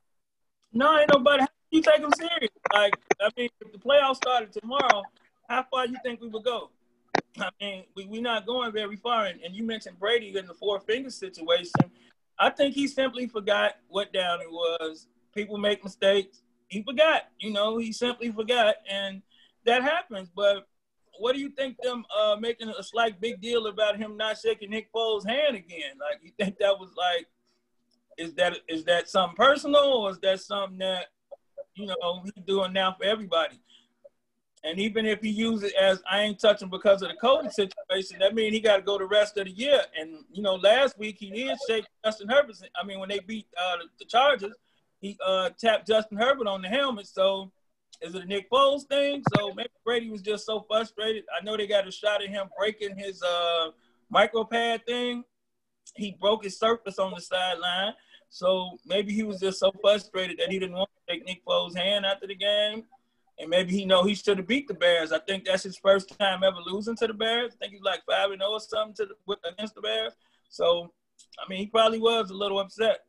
No, 0.73 0.97
ain't 0.97 1.09
nobody. 1.13 1.45
You 1.69 1.81
take 1.81 2.01
them 2.01 2.11
serious. 2.17 2.49
Like 2.73 2.95
I 3.21 3.29
mean, 3.37 3.49
if 3.61 3.71
the 3.71 3.77
playoffs 3.77 4.17
started 4.17 4.51
tomorrow, 4.51 5.03
how 5.47 5.65
far 5.71 5.85
do 5.85 5.93
you 5.93 5.99
think 6.03 6.21
we 6.21 6.27
would 6.27 6.43
go? 6.43 6.69
I 7.39 7.49
mean, 7.61 7.83
we, 7.95 8.05
we're 8.05 8.21
not 8.21 8.45
going 8.45 8.71
very 8.71 8.97
far. 8.97 9.25
And, 9.25 9.41
and 9.41 9.55
you 9.55 9.63
mentioned 9.63 9.99
Brady 9.99 10.37
in 10.37 10.45
the 10.45 10.53
four 10.53 10.79
finger 10.79 11.09
situation. 11.09 11.71
I 12.39 12.49
think 12.49 12.75
he 12.75 12.87
simply 12.87 13.27
forgot 13.27 13.75
what 13.87 14.11
down 14.11 14.41
it 14.41 14.51
was. 14.51 15.07
People 15.33 15.57
make 15.57 15.83
mistakes. 15.83 16.41
He 16.67 16.83
forgot, 16.83 17.23
you 17.39 17.51
know, 17.51 17.77
he 17.77 17.91
simply 17.91 18.31
forgot. 18.31 18.75
And 18.89 19.21
that 19.65 19.83
happens. 19.83 20.29
But 20.35 20.67
what 21.19 21.35
do 21.35 21.39
you 21.39 21.49
think 21.49 21.77
them 21.81 22.03
uh, 22.17 22.35
making 22.39 22.69
a 22.69 22.83
slight 22.83 23.21
big 23.21 23.41
deal 23.41 23.67
about 23.67 23.97
him 23.97 24.17
not 24.17 24.37
shaking 24.37 24.71
Nick 24.71 24.91
Foles' 24.91 25.27
hand 25.27 25.55
again? 25.55 25.97
Like, 25.99 26.21
you 26.23 26.31
think 26.37 26.57
that 26.59 26.79
was 26.79 26.91
like, 26.97 27.27
is 28.17 28.33
that 28.35 28.57
is 28.67 28.83
that 28.85 29.09
something 29.09 29.35
personal 29.35 29.83
or 29.83 30.11
is 30.11 30.19
that 30.19 30.39
something 30.39 30.79
that, 30.79 31.07
you 31.75 31.85
know, 31.87 32.21
he's 32.23 32.43
doing 32.45 32.73
now 32.73 32.95
for 32.97 33.05
everybody? 33.05 33.59
And 34.63 34.79
even 34.79 35.05
if 35.05 35.21
he 35.21 35.29
uses 35.29 35.71
it 35.71 35.75
as 35.75 36.03
I 36.09 36.21
ain't 36.21 36.39
touching 36.39 36.69
because 36.69 37.01
of 37.01 37.09
the 37.09 37.15
COVID 37.15 37.51
situation, 37.51 38.19
that 38.19 38.35
means 38.35 38.53
he 38.53 38.59
got 38.59 38.77
to 38.77 38.81
go 38.83 38.97
the 38.97 39.05
rest 39.05 39.37
of 39.37 39.45
the 39.45 39.51
year. 39.51 39.81
And 39.99 40.23
you 40.31 40.43
know, 40.43 40.55
last 40.55 40.97
week 40.99 41.17
he 41.19 41.31
did 41.31 41.57
shake 41.67 41.85
Justin 42.05 42.29
Herbert. 42.29 42.55
I 42.79 42.85
mean, 42.85 42.99
when 42.99 43.09
they 43.09 43.19
beat 43.19 43.47
uh, 43.59 43.77
the 43.97 44.05
Chargers, 44.05 44.53
he 44.99 45.17
uh, 45.25 45.49
tapped 45.59 45.87
Justin 45.87 46.17
Herbert 46.17 46.47
on 46.47 46.61
the 46.61 46.67
helmet. 46.67 47.07
So 47.07 47.51
is 48.01 48.13
it 48.13 48.23
a 48.23 48.25
Nick 48.25 48.51
Foles 48.51 48.83
thing? 48.83 49.23
So 49.35 49.51
maybe 49.53 49.69
Brady 49.83 50.11
was 50.11 50.21
just 50.21 50.45
so 50.45 50.63
frustrated. 50.69 51.23
I 51.35 51.43
know 51.43 51.57
they 51.57 51.65
got 51.65 51.87
a 51.87 51.91
shot 51.91 52.21
at 52.21 52.29
him 52.29 52.47
breaking 52.57 52.95
his 52.95 53.21
uh, 53.23 53.69
micro 54.11 54.43
pad 54.43 54.85
thing. 54.85 55.23
He 55.95 56.15
broke 56.21 56.43
his 56.43 56.59
surface 56.59 56.99
on 56.99 57.13
the 57.15 57.21
sideline. 57.21 57.93
So 58.29 58.77
maybe 58.85 59.11
he 59.11 59.23
was 59.23 59.39
just 59.39 59.59
so 59.59 59.73
frustrated 59.81 60.37
that 60.39 60.51
he 60.51 60.59
didn't 60.59 60.75
want 60.75 60.89
to 60.95 61.13
take 61.13 61.25
Nick 61.25 61.43
Foles' 61.45 61.75
hand 61.75 62.05
after 62.05 62.27
the 62.27 62.35
game 62.35 62.83
and 63.41 63.49
maybe 63.49 63.73
he 63.73 63.85
know 63.85 64.03
he 64.03 64.13
should 64.13 64.37
have 64.37 64.47
beat 64.47 64.67
the 64.67 64.73
Bears. 64.73 65.11
I 65.11 65.19
think 65.19 65.45
that's 65.45 65.63
his 65.63 65.75
first 65.75 66.17
time 66.19 66.43
ever 66.43 66.57
losing 66.65 66.95
to 66.97 67.07
the 67.07 67.13
Bears. 67.13 67.53
I 67.53 67.57
think 67.57 67.73
he's 67.73 67.81
like 67.81 68.01
five 68.07 68.29
and 68.29 68.39
zero 68.39 68.51
oh 68.51 68.53
or 68.53 68.59
something 68.59 68.93
to 68.95 69.13
the, 69.27 69.49
against 69.49 69.73
the 69.73 69.81
Bears. 69.81 70.13
So, 70.49 70.91
I 71.43 71.49
mean, 71.49 71.59
he 71.59 71.65
probably 71.65 71.99
was 71.99 72.29
a 72.29 72.35
little 72.35 72.59
upset. 72.59 72.99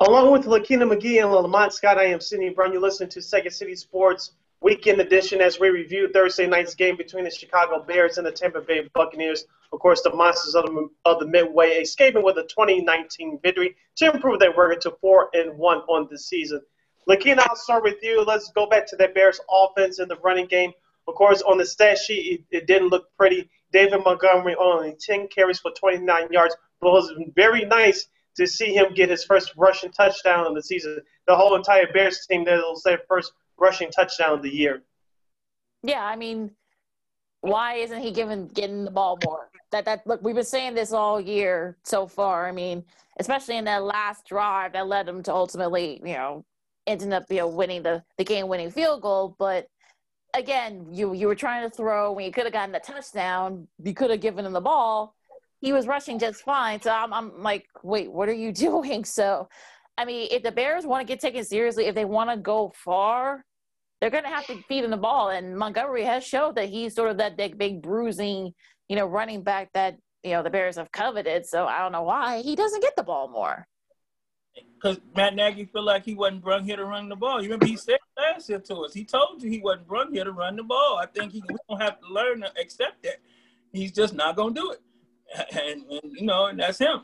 Along 0.00 0.32
with 0.32 0.46
Lakina 0.46 0.86
McGee 0.86 1.22
and 1.22 1.32
Lamont 1.32 1.72
Scott, 1.72 1.98
I 1.98 2.04
am 2.04 2.20
Sidney 2.20 2.50
Brown. 2.50 2.72
You're 2.72 2.80
listening 2.82 3.10
to 3.10 3.22
Second 3.22 3.52
City 3.52 3.74
Sports 3.74 4.32
weekend 4.60 5.00
edition 5.00 5.40
as 5.40 5.60
we 5.60 5.68
review 5.68 6.10
Thursday 6.12 6.46
night's 6.46 6.74
game 6.74 6.96
between 6.96 7.24
the 7.24 7.30
Chicago 7.30 7.82
Bears 7.82 8.18
and 8.18 8.26
the 8.26 8.32
Tampa 8.32 8.60
Bay 8.60 8.88
Buccaneers. 8.94 9.46
Of 9.72 9.80
course, 9.80 10.02
the 10.02 10.14
Monsters 10.14 10.54
of 10.54 10.66
the, 10.66 10.88
of 11.04 11.20
the 11.20 11.26
Midway 11.26 11.70
escaping 11.70 12.24
with 12.24 12.38
a 12.38 12.42
2019 12.42 13.38
victory 13.42 13.76
to 13.96 14.12
improve 14.12 14.38
their 14.40 14.50
record 14.50 14.80
to 14.82 14.96
4 15.00 15.30
and 15.34 15.58
1 15.58 15.78
on 15.78 16.08
the 16.10 16.18
season. 16.18 16.60
Lakina, 17.08 17.40
I'll 17.48 17.56
start 17.56 17.82
with 17.82 18.02
you. 18.02 18.22
Let's 18.22 18.50
go 18.52 18.66
back 18.66 18.86
to 18.88 18.96
that 18.96 19.14
Bears 19.14 19.40
offense 19.50 19.98
in 19.98 20.08
the 20.08 20.16
running 20.16 20.46
game. 20.46 20.72
Of 21.06 21.14
course, 21.14 21.40
on 21.42 21.56
the 21.56 21.64
stat 21.64 21.96
sheet, 21.96 22.44
it, 22.50 22.58
it 22.58 22.66
didn't 22.66 22.88
look 22.88 23.06
pretty. 23.16 23.48
David 23.72 24.02
Montgomery 24.04 24.54
only 24.60 24.94
10 25.00 25.28
carries 25.28 25.58
for 25.58 25.70
29 25.70 26.28
yards, 26.30 26.54
but 26.80 26.88
it 26.88 26.92
was 26.92 27.12
very 27.34 27.64
nice 27.64 28.08
to 28.36 28.46
see 28.46 28.74
him 28.74 28.92
get 28.94 29.08
his 29.08 29.24
first 29.24 29.52
rushing 29.56 29.90
touchdown 29.90 30.46
of 30.46 30.54
the 30.54 30.62
season. 30.62 31.00
The 31.26 31.34
whole 31.34 31.56
entire 31.56 31.90
Bears 31.92 32.26
team, 32.26 32.44
that 32.44 32.58
was 32.58 32.82
their 32.82 33.00
first 33.08 33.32
rushing 33.56 33.90
touchdown 33.90 34.34
of 34.34 34.42
the 34.42 34.50
year. 34.50 34.82
Yeah, 35.82 36.04
I 36.04 36.14
mean, 36.14 36.50
why 37.40 37.74
isn't 37.76 38.02
he 38.02 38.10
giving 38.10 38.48
getting 38.48 38.84
the 38.84 38.90
ball 38.90 39.18
more? 39.24 39.50
That 39.70 39.84
that 39.86 40.06
look, 40.06 40.22
we've 40.22 40.34
been 40.34 40.44
saying 40.44 40.74
this 40.74 40.92
all 40.92 41.20
year 41.20 41.76
so 41.84 42.06
far. 42.06 42.48
I 42.48 42.52
mean, 42.52 42.84
especially 43.18 43.56
in 43.56 43.64
that 43.64 43.82
last 43.82 44.26
drive 44.26 44.72
that 44.74 44.86
led 44.86 45.08
him 45.08 45.22
to 45.24 45.32
ultimately, 45.32 46.00
you 46.04 46.14
know, 46.14 46.44
ending 46.88 47.12
up 47.12 47.24
you 47.30 47.36
know 47.36 47.48
winning 47.48 47.82
the 47.82 48.02
the 48.16 48.24
game 48.24 48.48
winning 48.48 48.70
field 48.70 49.02
goal. 49.02 49.36
But 49.38 49.68
again, 50.34 50.86
you 50.90 51.12
you 51.14 51.26
were 51.26 51.34
trying 51.34 51.68
to 51.68 51.74
throw 51.74 52.12
when 52.12 52.24
you 52.24 52.32
could 52.32 52.44
have 52.44 52.52
gotten 52.52 52.72
the 52.72 52.80
touchdown. 52.80 53.68
You 53.82 53.94
could 53.94 54.10
have 54.10 54.20
given 54.20 54.44
him 54.44 54.52
the 54.52 54.60
ball. 54.60 55.14
He 55.60 55.72
was 55.72 55.86
rushing 55.86 56.18
just 56.18 56.42
fine. 56.42 56.80
So 56.80 56.90
I'm 56.90 57.12
I'm 57.12 57.42
like, 57.42 57.66
wait, 57.82 58.10
what 58.10 58.28
are 58.28 58.34
you 58.34 58.52
doing? 58.66 59.04
So. 59.04 59.48
I 60.00 60.04
mean, 60.04 60.28
if 60.30 60.44
the 60.44 60.52
Bears 60.52 60.86
want 60.86 61.04
to 61.04 61.12
get 61.12 61.18
taken 61.18 61.44
seriously, 61.44 61.86
if 61.86 61.94
they 61.96 62.04
want 62.04 62.30
to 62.30 62.36
go 62.36 62.72
far, 62.72 63.44
they're 64.00 64.10
going 64.10 64.22
to 64.22 64.30
have 64.30 64.46
to 64.46 64.62
feed 64.68 64.84
him 64.84 64.90
the 64.90 64.96
ball. 64.96 65.30
And 65.30 65.58
Montgomery 65.58 66.04
has 66.04 66.24
showed 66.24 66.54
that 66.54 66.68
he's 66.68 66.94
sort 66.94 67.10
of 67.10 67.18
that 67.18 67.36
big, 67.36 67.58
big 67.58 67.82
bruising, 67.82 68.54
you 68.88 68.94
know, 68.94 69.06
running 69.06 69.42
back 69.42 69.70
that 69.74 69.96
you 70.22 70.32
know 70.32 70.42
the 70.42 70.50
Bears 70.50 70.76
have 70.76 70.92
coveted. 70.92 71.46
So 71.46 71.66
I 71.66 71.80
don't 71.80 71.92
know 71.92 72.02
why 72.02 72.42
he 72.42 72.56
doesn't 72.56 72.82
get 72.82 72.94
the 72.96 73.02
ball 73.02 73.28
more. 73.28 73.66
Because 74.74 75.00
Matt 75.16 75.34
Nagy 75.34 75.64
feel 75.64 75.82
like 75.82 76.04
he 76.04 76.14
wasn't 76.14 76.42
brung 76.42 76.64
here 76.64 76.76
to 76.76 76.84
run 76.84 77.08
the 77.08 77.16
ball. 77.16 77.42
You 77.42 77.48
remember 77.48 77.66
he 77.66 77.76
said 77.76 77.98
last 78.16 78.48
year 78.48 78.60
to 78.60 78.76
us. 78.76 78.94
He 78.94 79.04
told 79.04 79.42
you 79.42 79.50
he 79.50 79.60
wasn't 79.60 79.88
brung 79.88 80.12
here 80.12 80.24
to 80.24 80.32
run 80.32 80.56
the 80.56 80.62
ball. 80.62 81.00
I 81.02 81.06
think 81.06 81.32
he 81.32 81.42
we 81.48 81.56
don't 81.68 81.80
have 81.80 82.00
to 82.00 82.06
learn 82.08 82.40
to 82.42 82.52
accept 82.60 83.02
that. 83.02 83.16
He's 83.72 83.92
just 83.92 84.14
not 84.14 84.36
to 84.36 84.50
do 84.50 84.72
it, 84.72 84.80
and, 85.60 85.82
and 85.90 86.12
you 86.12 86.26
know, 86.26 86.46
and 86.46 86.60
that's 86.60 86.78
him. 86.78 87.02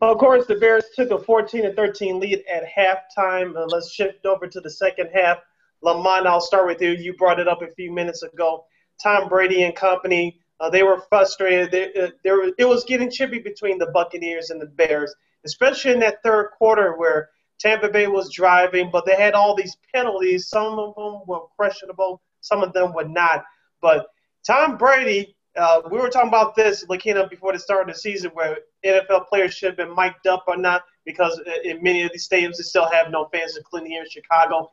Well, 0.00 0.12
Of 0.12 0.18
course, 0.18 0.46
the 0.46 0.54
Bears 0.54 0.84
took 0.94 1.10
a 1.10 1.18
14 1.18 1.62
to 1.62 1.72
13 1.74 2.20
lead 2.20 2.44
at 2.52 2.64
halftime. 2.64 3.56
Uh, 3.56 3.66
let's 3.66 3.92
shift 3.92 4.26
over 4.26 4.46
to 4.46 4.60
the 4.60 4.70
second 4.70 5.10
half. 5.12 5.38
Lamont, 5.82 6.26
I'll 6.26 6.40
start 6.40 6.66
with 6.66 6.80
you. 6.80 6.90
You 6.90 7.14
brought 7.14 7.40
it 7.40 7.48
up 7.48 7.62
a 7.62 7.74
few 7.74 7.92
minutes 7.92 8.22
ago. 8.22 8.64
Tom 9.02 9.28
Brady 9.28 9.64
and 9.64 9.74
company, 9.74 10.40
uh, 10.60 10.70
they 10.70 10.82
were 10.82 11.02
frustrated. 11.08 11.70
They, 11.70 11.92
uh, 11.94 12.10
they 12.24 12.30
were, 12.30 12.50
it 12.58 12.66
was 12.66 12.84
getting 12.84 13.10
chippy 13.10 13.38
between 13.38 13.78
the 13.78 13.90
Buccaneers 13.92 14.50
and 14.50 14.60
the 14.60 14.66
Bears, 14.66 15.14
especially 15.44 15.92
in 15.92 16.00
that 16.00 16.22
third 16.22 16.50
quarter 16.58 16.96
where 16.96 17.30
Tampa 17.58 17.88
Bay 17.88 18.06
was 18.06 18.32
driving, 18.32 18.90
but 18.90 19.04
they 19.04 19.16
had 19.16 19.34
all 19.34 19.54
these 19.54 19.76
penalties. 19.94 20.48
Some 20.48 20.78
of 20.78 20.94
them 20.94 21.20
were 21.26 21.40
questionable, 21.56 22.22
some 22.40 22.62
of 22.62 22.72
them 22.72 22.92
were 22.94 23.08
not. 23.08 23.44
But 23.80 24.06
Tom 24.46 24.76
Brady, 24.76 25.36
uh, 25.56 25.82
we 25.90 25.98
were 25.98 26.08
talking 26.08 26.28
about 26.28 26.54
this, 26.54 26.84
Lakina, 26.88 27.28
before 27.28 27.52
the 27.52 27.58
start 27.58 27.88
of 27.88 27.94
the 27.94 28.00
season, 28.00 28.30
where 28.32 28.58
NFL 28.84 29.26
players 29.28 29.54
should 29.54 29.68
have 29.70 29.76
been 29.76 29.94
mic'd 29.94 30.26
up 30.26 30.44
or 30.46 30.56
not, 30.56 30.82
because 31.04 31.40
in 31.64 31.82
many 31.82 32.02
of 32.02 32.12
these 32.12 32.28
stadiums 32.28 32.56
they 32.56 32.62
still 32.62 32.88
have 32.90 33.10
no 33.10 33.28
fans, 33.32 33.56
including 33.56 33.90
here 33.90 34.02
in 34.02 34.10
Chicago. 34.10 34.70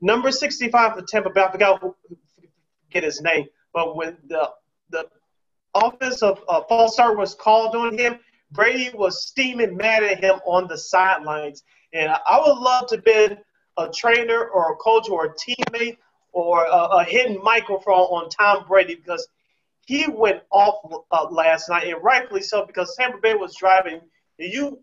Number 0.00 0.30
65 0.30 0.94
for 0.94 1.02
Tampa 1.02 1.30
Bay, 1.30 1.42
I 1.42 1.52
forgot 1.52 1.80
who, 1.80 1.94
get 2.90 3.04
his 3.04 3.20
name, 3.20 3.46
but 3.72 3.96
when 3.96 4.16
the 4.28 4.50
the 4.90 5.06
offensive 5.74 6.38
uh, 6.48 6.62
false 6.68 6.94
start 6.94 7.18
was 7.18 7.34
called 7.34 7.74
on 7.74 7.96
him, 7.96 8.18
Brady 8.50 8.90
was 8.94 9.26
steaming 9.26 9.76
mad 9.76 10.02
at 10.02 10.22
him 10.22 10.40
on 10.46 10.68
the 10.68 10.78
sidelines. 10.78 11.62
And 11.92 12.10
I 12.10 12.42
would 12.44 12.58
love 12.58 12.86
to 12.88 12.98
be 12.98 13.36
a 13.76 13.90
trainer 13.90 14.46
or 14.46 14.72
a 14.72 14.76
coach 14.76 15.08
or 15.08 15.26
a 15.26 15.34
teammate 15.34 15.98
or 16.32 16.64
a, 16.64 16.68
a 16.68 17.04
hidden 17.04 17.42
microphone 17.42 17.94
on 17.94 18.28
Tom 18.30 18.64
Brady 18.66 18.94
because– 18.94 19.26
he 19.86 20.06
went 20.08 20.42
off 20.50 21.04
uh, 21.10 21.26
last 21.30 21.68
night, 21.68 21.86
and 21.88 22.02
rightfully 22.02 22.42
so, 22.42 22.64
because 22.64 22.96
Tampa 22.96 23.18
Bay 23.18 23.34
was 23.34 23.54
driving. 23.54 24.00
You 24.38 24.80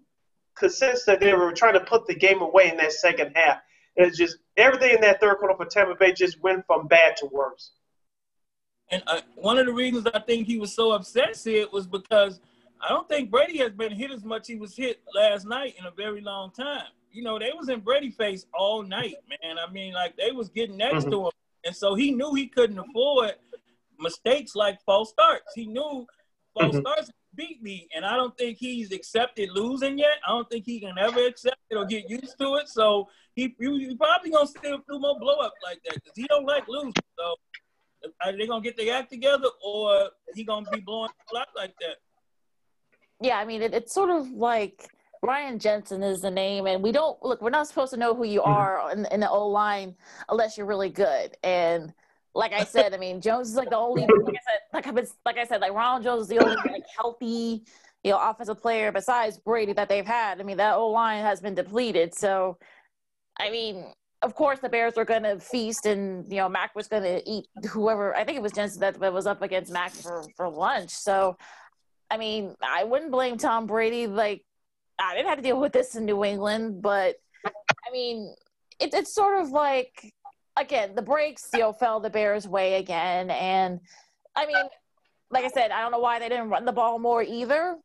could 0.55 0.72
sense 0.72 1.05
that 1.05 1.20
they 1.20 1.34
were 1.34 1.51
trying 1.53 1.74
to 1.74 1.79
put 1.79 2.05
the 2.05 2.15
game 2.15 2.41
away 2.41 2.70
in 2.70 2.77
that 2.77 2.93
second 2.93 3.34
half. 3.36 3.58
It's 3.96 4.17
just 4.17 4.38
everything 4.58 4.96
in 4.96 5.01
that 5.01 5.20
third 5.20 5.38
quarter 5.38 5.55
for 5.58 5.65
Tampa 5.65 5.96
Bay 5.96 6.13
just 6.13 6.41
went 6.41 6.65
from 6.67 6.88
bad 6.88 7.17
to 7.17 7.25
worse. 7.31 7.72
And 8.91 9.03
uh, 9.07 9.21
one 9.36 9.57
of 9.57 9.65
the 9.65 9.74
reasons 9.74 10.07
I 10.13 10.19
think 10.19 10.48
he 10.48 10.57
was 10.57 10.74
so 10.74 10.91
upset, 10.91 11.36
Sid, 11.36 11.67
was 11.71 11.88
because 11.88 12.39
I 12.81 12.89
don't 12.89 13.07
think 13.07 13.31
Brady 13.31 13.57
has 13.60 13.71
been 13.71 13.93
hit 13.93 14.12
as 14.12 14.24
much 14.24 14.48
he 14.48 14.55
was 14.55 14.75
hit 14.75 15.01
last 15.15 15.45
night 15.45 15.75
in 15.79 15.86
a 15.86 15.91
very 15.91 16.21
long 16.21 16.51
time. 16.51 16.88
You 17.12 17.24
know, 17.24 17.39
they 17.39 17.51
was 17.57 17.69
in 17.69 17.79
Brady 17.79 18.12
face 18.12 18.45
all 18.53 18.83
night, 18.83 19.15
man. 19.29 19.57
I 19.57 19.71
mean, 19.71 19.93
like 19.93 20.15
they 20.17 20.31
was 20.31 20.50
getting 20.50 20.77
next 20.77 21.03
mm-hmm. 21.03 21.12
to 21.12 21.25
him, 21.25 21.31
and 21.65 21.75
so 21.75 21.95
he 21.95 22.12
knew 22.12 22.33
he 22.33 22.48
couldn't 22.48 22.79
afford– 22.79 23.33
mistakes 24.01 24.55
like 24.55 24.81
false 24.81 25.10
starts. 25.10 25.53
He 25.55 25.65
knew 25.65 26.05
false 26.53 26.75
mm-hmm. 26.75 26.79
starts 26.79 27.12
beat 27.33 27.63
me, 27.63 27.88
and 27.95 28.03
I 28.05 28.17
don't 28.17 28.38
think 28.38 28.57
he's 28.57 28.91
accepted 28.91 29.51
losing 29.51 29.98
yet. 29.98 30.17
I 30.27 30.31
don't 30.31 30.50
think 30.50 30.65
he 30.65 30.81
can 30.81 30.98
ever 30.98 31.25
accept 31.25 31.62
it 31.69 31.75
or 31.75 31.86
get 31.86 32.10
used 32.10 32.38
to 32.39 32.55
it. 32.55 32.67
So 32.67 33.07
he, 33.36 33.55
he 33.57 33.95
probably 33.95 34.31
gonna 34.31 34.48
still 34.48 34.79
do 34.89 35.00
more 35.00 35.17
blow 35.17 35.36
up 35.36 35.53
like 35.63 35.79
that 35.86 35.93
because 35.93 36.12
he 36.15 36.25
don't 36.27 36.45
like 36.45 36.67
losing. 36.67 36.93
So 37.17 37.36
are 38.24 38.31
they 38.38 38.48
gonna 38.48 38.62
get 38.62 38.77
their 38.77 38.96
act 38.96 39.12
together, 39.12 39.48
or 39.63 40.10
he 40.36 40.43
gonna 40.43 40.70
be 40.72 40.79
blowing 40.79 41.10
up 41.36 41.48
like 41.55 41.74
that? 41.81 41.98
Yeah, 43.20 43.38
I 43.38 43.46
mean 43.46 43.62
it, 43.62 43.74
it's 43.74 43.93
sort 43.93 44.10
of 44.10 44.29
like. 44.29 44.89
Ryan 45.24 45.60
Jensen 45.60 46.01
is 46.01 46.22
the 46.22 46.31
name, 46.31 46.65
and 46.65 46.81
we 46.81 46.91
don't 46.91 47.24
look. 47.24 47.43
We're 47.43 47.51
not 47.51 47.67
supposed 47.67 47.93
to 47.93 48.00
know 48.00 48.15
who 48.15 48.24
you 48.24 48.41
mm-hmm. 48.41 48.51
are 48.51 48.91
in, 48.91 49.05
in 49.12 49.20
the 49.20 49.29
O 49.29 49.50
line 49.50 49.93
unless 50.29 50.58
you're 50.58 50.65
really 50.65 50.89
good. 50.89 51.38
And 51.43 51.93
like 52.34 52.53
I 52.53 52.63
said, 52.63 52.91
I 52.96 52.98
mean, 52.98 53.22
Jones 53.22 53.50
is 53.50 53.55
like 53.55 53.70
the 53.70 53.77
only, 53.77 54.01
like 54.01 54.10
I 54.10 54.39
said, 54.50 54.60
like 54.74 54.88
I, 54.88 55.08
like 55.27 55.38
I 55.38 55.46
said, 55.46 55.62
like 55.62 55.74
Ronald 55.74 56.03
Jones 56.03 56.24
is 56.24 56.27
the 56.29 56.39
only 56.39 56.55
like 56.55 56.86
healthy, 56.98 57.63
you 58.03 58.12
know, 58.12 58.17
offensive 58.20 58.60
player 58.60 58.91
besides 58.91 59.38
Brady 59.38 59.74
that 59.74 59.89
they've 59.89 60.03
had. 60.03 60.41
I 60.41 60.43
mean, 60.43 60.58
that 60.58 60.74
O 60.74 60.88
line 60.88 61.22
has 61.22 61.39
been 61.39 61.53
depleted. 61.53 62.15
So, 62.15 62.58
I 63.39 63.51
mean, 63.51 63.86
of 64.21 64.35
course, 64.35 64.59
the 64.59 64.69
Bears 64.69 64.95
were 64.95 65.05
going 65.05 65.23
to 65.23 65.39
feast, 65.39 65.85
and 65.85 66.29
you 66.31 66.37
know, 66.37 66.49
Mack 66.49 66.75
was 66.75 66.87
going 66.87 67.03
to 67.03 67.29
eat 67.29 67.47
whoever. 67.69 68.15
I 68.15 68.23
think 68.23 68.37
it 68.37 68.41
was 68.41 68.51
Jensen 68.51 68.81
that 68.81 69.13
was 69.13 69.25
up 69.25 69.41
against 69.41 69.71
Mack 69.71 69.91
for 69.91 70.23
for 70.35 70.49
lunch. 70.49 70.91
So, 70.91 71.37
I 72.09 72.17
mean, 72.17 72.55
I 72.61 72.83
wouldn't 72.83 73.11
blame 73.11 73.37
Tom 73.37 73.65
Brady. 73.65 74.07
Like, 74.07 74.43
I 74.99 75.15
didn't 75.15 75.29
have 75.29 75.37
to 75.37 75.43
deal 75.43 75.59
with 75.59 75.73
this 75.73 75.95
in 75.95 76.05
New 76.05 76.23
England, 76.23 76.81
but 76.81 77.15
I 77.45 77.91
mean, 77.91 78.33
it, 78.79 78.93
it's 78.93 79.13
sort 79.13 79.41
of 79.41 79.49
like 79.49 80.13
again, 80.57 80.95
the 80.95 81.01
breaks, 81.01 81.49
you 81.53 81.59
know, 81.59 81.73
fell 81.73 81.99
the 81.99 82.09
Bears' 82.09 82.47
way 82.47 82.75
again. 82.75 83.29
And 83.29 83.79
I 84.35 84.45
mean, 84.45 84.63
like 85.29 85.45
I 85.45 85.49
said, 85.49 85.71
I 85.71 85.81
don't 85.81 85.91
know 85.91 85.99
why 85.99 86.19
they 86.19 86.29
didn't 86.29 86.49
run 86.49 86.65
the 86.65 86.71
ball 86.71 86.99
more 86.99 87.23
either. 87.23 87.77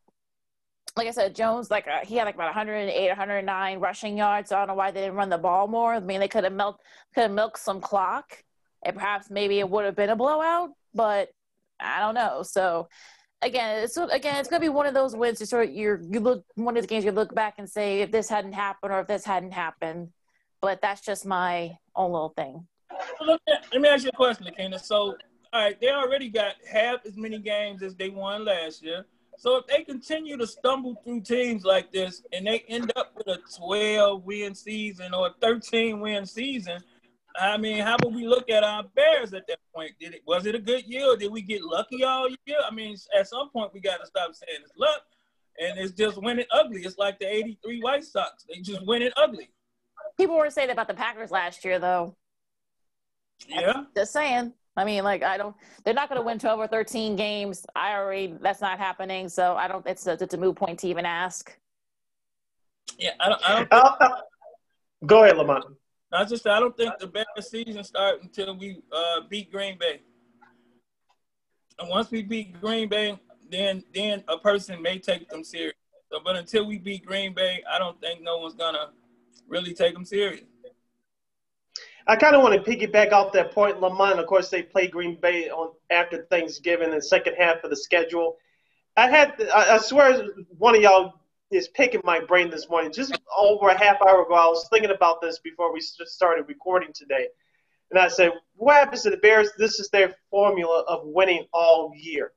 Like 0.96 1.08
I 1.08 1.10
said, 1.10 1.34
Jones, 1.34 1.70
like 1.70 1.86
uh, 1.86 2.04
he 2.04 2.16
had 2.16 2.24
like 2.24 2.36
about 2.36 2.46
108, 2.46 3.08
109 3.08 3.80
rushing 3.80 4.16
yards. 4.16 4.48
So 4.48 4.56
I 4.56 4.60
don't 4.60 4.68
know 4.68 4.74
why 4.74 4.90
they 4.90 5.02
didn't 5.02 5.16
run 5.16 5.28
the 5.28 5.38
ball 5.38 5.68
more. 5.68 5.94
I 5.94 6.00
mean, 6.00 6.20
they 6.20 6.28
could 6.28 6.44
have 6.44 6.52
milked, 6.52 6.82
could 7.14 7.22
have 7.22 7.30
milked 7.30 7.58
some 7.58 7.80
clock, 7.80 8.42
and 8.84 8.94
perhaps 8.94 9.30
maybe 9.30 9.58
it 9.58 9.68
would 9.68 9.84
have 9.84 9.96
been 9.96 10.10
a 10.10 10.16
blowout. 10.16 10.70
But 10.94 11.28
I 11.78 12.00
don't 12.00 12.14
know. 12.14 12.42
So 12.42 12.88
again, 13.42 13.82
it's 13.82 13.96
again, 13.96 14.36
it's 14.36 14.48
gonna 14.48 14.60
be 14.60 14.70
one 14.70 14.86
of 14.86 14.94
those 14.94 15.14
wins. 15.14 15.38
You 15.40 15.46
sort 15.46 15.68
of 15.68 15.74
you 15.74 15.98
you 16.10 16.20
look 16.20 16.44
one 16.54 16.76
of 16.76 16.82
the 16.82 16.88
games 16.88 17.04
you 17.04 17.12
look 17.12 17.34
back 17.34 17.54
and 17.58 17.68
say 17.68 18.00
if 18.00 18.10
this 18.10 18.28
hadn't 18.30 18.54
happened 18.54 18.92
or 18.92 19.00
if 19.00 19.06
this 19.06 19.24
hadn't 19.24 19.52
happened 19.52 20.08
but 20.60 20.80
that's 20.82 21.00
just 21.00 21.26
my 21.26 21.76
own 21.94 22.12
little 22.12 22.30
thing. 22.30 22.66
Let 23.24 23.80
me 23.80 23.88
ask 23.88 24.04
you 24.04 24.10
a 24.12 24.16
question, 24.16 24.46
Lakina. 24.46 24.80
So, 24.80 25.16
all 25.52 25.62
right, 25.62 25.80
they 25.80 25.90
already 25.90 26.28
got 26.28 26.54
half 26.68 27.04
as 27.06 27.16
many 27.16 27.38
games 27.38 27.82
as 27.82 27.94
they 27.94 28.08
won 28.08 28.44
last 28.44 28.82
year. 28.82 29.06
So 29.38 29.58
if 29.58 29.66
they 29.66 29.84
continue 29.84 30.36
to 30.36 30.46
stumble 30.46 31.00
through 31.04 31.20
teams 31.20 31.64
like 31.64 31.92
this 31.92 32.22
and 32.32 32.46
they 32.46 32.60
end 32.68 32.92
up 32.96 33.12
with 33.16 33.26
a 33.26 33.38
12 33.56 34.24
win 34.24 34.54
season 34.54 35.12
or 35.12 35.28
a 35.28 35.34
13 35.40 36.00
win 36.00 36.24
season, 36.24 36.80
I 37.38 37.58
mean, 37.58 37.82
how 37.82 37.96
would 38.02 38.14
we 38.14 38.26
look 38.26 38.48
at 38.48 38.64
our 38.64 38.84
Bears 38.94 39.34
at 39.34 39.46
that 39.46 39.58
point? 39.74 39.92
Did 40.00 40.14
it 40.14 40.22
was 40.26 40.46
it 40.46 40.54
a 40.54 40.58
good 40.58 40.86
year 40.86 41.12
or 41.12 41.16
did 41.16 41.30
we 41.30 41.42
get 41.42 41.62
lucky 41.62 42.02
all 42.02 42.28
year? 42.46 42.58
I 42.66 42.74
mean, 42.74 42.96
at 43.18 43.28
some 43.28 43.50
point 43.50 43.74
we 43.74 43.80
got 43.80 44.00
to 44.00 44.06
stop 44.06 44.34
saying 44.34 44.60
it's 44.62 44.72
luck 44.76 45.02
and 45.58 45.78
it's 45.78 45.92
just 45.92 46.20
winning 46.22 46.46
ugly. 46.50 46.82
It's 46.82 46.98
like 46.98 47.18
the 47.18 47.26
83 47.26 47.80
White 47.80 48.04
Sox. 48.04 48.44
They 48.48 48.60
just 48.60 48.86
win 48.86 49.02
it 49.02 49.12
ugly. 49.16 49.50
People 50.16 50.36
were 50.36 50.50
saying 50.50 50.70
about 50.70 50.88
the 50.88 50.94
Packers 50.94 51.30
last 51.30 51.64
year, 51.64 51.78
though. 51.78 52.16
Yeah. 53.48 53.84
Just 53.94 54.12
saying. 54.12 54.54
I 54.76 54.85
mean, 54.85 55.04
like, 55.04 55.23
I 55.23 55.38
don't. 55.38 55.56
They're 55.85 55.95
not 55.95 56.09
going 56.09 56.21
to 56.21 56.26
win 56.26 56.38
twelve 56.38 56.61
or 56.61 56.66
thirteen 56.66 57.16
games. 57.16 57.64
I 57.75 57.95
already. 57.95 58.35
That's 58.40 58.61
not 58.61 58.78
happening. 58.78 59.28
So 59.28 59.54
I 59.54 59.68
don't. 59.68 59.87
It's 59.87 60.06
a, 60.06 60.12
it's 60.12 60.35
a 60.35 60.38
moot 60.38 60.56
point 60.56 60.80
to 60.80 60.88
even 60.88 61.06
ask. 61.06 61.56
Yeah, 62.99 63.12
I 63.21 63.28
don't. 63.28 63.49
I 63.49 63.64
don't, 63.64 63.99
think, 63.99 64.12
Go 65.06 65.25
ahead, 65.25 65.37
Lamont. 65.37 65.64
I 66.12 66.25
just 66.25 66.47
I 66.47 66.61
don't 66.61 66.76
think 66.76 66.99
the 66.99 67.06
Bears 67.06 67.50
season 67.50 67.83
starts 67.85 68.23
until 68.23 68.56
we 68.56 68.83
uh, 68.92 69.21
beat 69.28 69.50
Green 69.50 69.76
Bay. 69.78 70.00
And 71.78 71.88
once 71.90 72.11
we 72.11 72.23
beat 72.23 72.59
Green 72.61 72.88
Bay, 72.88 73.18
then 73.50 73.83
then 73.95 74.25
a 74.28 74.38
person 74.38 74.80
may 74.80 74.99
take 74.99 75.28
them 75.28 75.45
serious. 75.45 75.75
So, 76.11 76.21
but 76.25 76.37
until 76.37 76.66
we 76.66 76.78
beat 76.78 77.04
Green 77.04 77.35
Bay, 77.35 77.62
I 77.71 77.78
don't 77.78 78.00
think 78.00 78.23
no 78.23 78.38
one's 78.38 78.54
gonna 78.54 78.90
really 79.49 79.75
take 79.75 79.95
them 79.95 80.04
serious. 80.04 80.45
I 82.08 82.14
kind 82.14 82.36
of 82.36 82.42
want 82.42 82.64
to 82.64 82.70
piggyback 82.70 83.12
off 83.12 83.32
that 83.32 83.52
point, 83.52 83.80
Lamont. 83.80 84.20
Of 84.20 84.26
course, 84.26 84.48
they 84.48 84.62
play 84.62 84.86
Green 84.86 85.16
Bay 85.20 85.50
on 85.50 85.72
after 85.90 86.25
Thanksgiving, 86.30 86.92
the 86.92 87.02
second 87.02 87.34
half 87.36 87.64
of 87.64 87.70
the 87.70 87.76
schedule. 87.76 88.36
I 88.96 89.08
had, 89.08 89.34
I 89.52 89.78
swear, 89.78 90.25
one 90.56 90.76
of 90.76 90.82
y'all 90.82 91.14
is 91.50 91.68
picking 91.68 92.00
my 92.04 92.20
brain 92.20 92.48
this 92.48 92.68
morning. 92.68 92.92
Just 92.92 93.18
over 93.36 93.68
a 93.68 93.78
half 93.78 94.00
hour 94.02 94.22
ago, 94.22 94.34
I 94.34 94.46
was 94.46 94.68
thinking 94.70 94.90
about 94.90 95.20
this 95.20 95.40
before 95.40 95.72
we 95.72 95.80
started 95.80 96.46
recording 96.48 96.92
today, 96.94 97.26
and 97.90 97.98
I 97.98 98.08
said, 98.08 98.32
"What 98.54 98.75
happens 98.75 99.02
to 99.02 99.10
the 99.10 99.16
Bears? 99.18 99.50
This 99.58 99.80
is 99.80 99.90
their 99.90 100.14
formula 100.30 100.84
of 100.88 101.00
winning 101.04 101.46
all 101.52 101.92
year." 101.96 102.32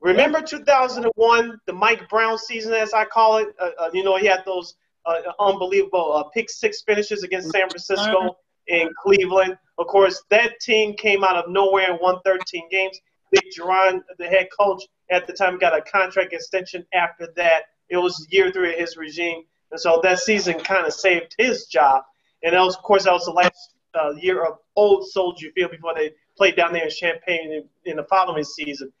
Remember 0.00 0.42
2001, 0.42 1.60
the 1.66 1.72
Mike 1.72 2.08
Brown 2.08 2.38
season, 2.38 2.72
as 2.74 2.92
I 2.92 3.04
call 3.06 3.38
it. 3.38 3.48
Uh, 3.58 3.70
uh, 3.78 3.90
you 3.92 4.04
know, 4.04 4.16
he 4.16 4.26
had 4.26 4.44
those 4.44 4.76
uh, 5.06 5.20
unbelievable 5.38 6.12
uh, 6.12 6.24
pick 6.34 6.50
six 6.50 6.82
finishes 6.82 7.22
against 7.22 7.50
San 7.50 7.68
Francisco 7.68 8.36
and 8.70 8.94
Cleveland. 8.96 9.56
Of 9.78 9.86
course, 9.86 10.22
that 10.30 10.60
team 10.60 10.94
came 10.94 11.24
out 11.24 11.36
of 11.36 11.50
nowhere 11.50 11.90
and 11.90 11.98
won 12.00 12.20
13 12.24 12.68
games. 12.70 12.98
Dick 13.32 13.44
Jauron, 13.56 14.02
the 14.18 14.26
head 14.26 14.48
coach 14.58 14.82
at 15.10 15.26
the 15.26 15.32
time, 15.32 15.58
got 15.58 15.76
a 15.76 15.82
contract 15.82 16.32
extension 16.32 16.84
after 16.92 17.28
that. 17.36 17.64
It 17.88 17.96
was 17.96 18.26
year 18.30 18.50
three 18.50 18.72
of 18.72 18.78
his 18.78 18.96
regime, 18.96 19.44
and 19.70 19.80
so 19.80 20.00
that 20.02 20.18
season 20.18 20.58
kind 20.58 20.86
of 20.86 20.92
saved 20.92 21.34
his 21.38 21.66
job. 21.66 22.04
And 22.42 22.54
that 22.54 22.60
was, 22.60 22.76
of 22.76 22.82
course, 22.82 23.04
that 23.04 23.12
was 23.12 23.24
the 23.24 23.32
last 23.32 23.74
uh, 23.94 24.12
year 24.20 24.44
of 24.44 24.58
old 24.76 25.08
Soldier 25.08 25.48
Field 25.54 25.72
before 25.72 25.94
they 25.94 26.12
played 26.36 26.56
down 26.56 26.72
there 26.72 26.84
in 26.84 26.90
Champaign 26.90 27.52
in, 27.52 27.90
in 27.90 27.96
the 27.96 28.04
following 28.04 28.44
season. 28.44 28.92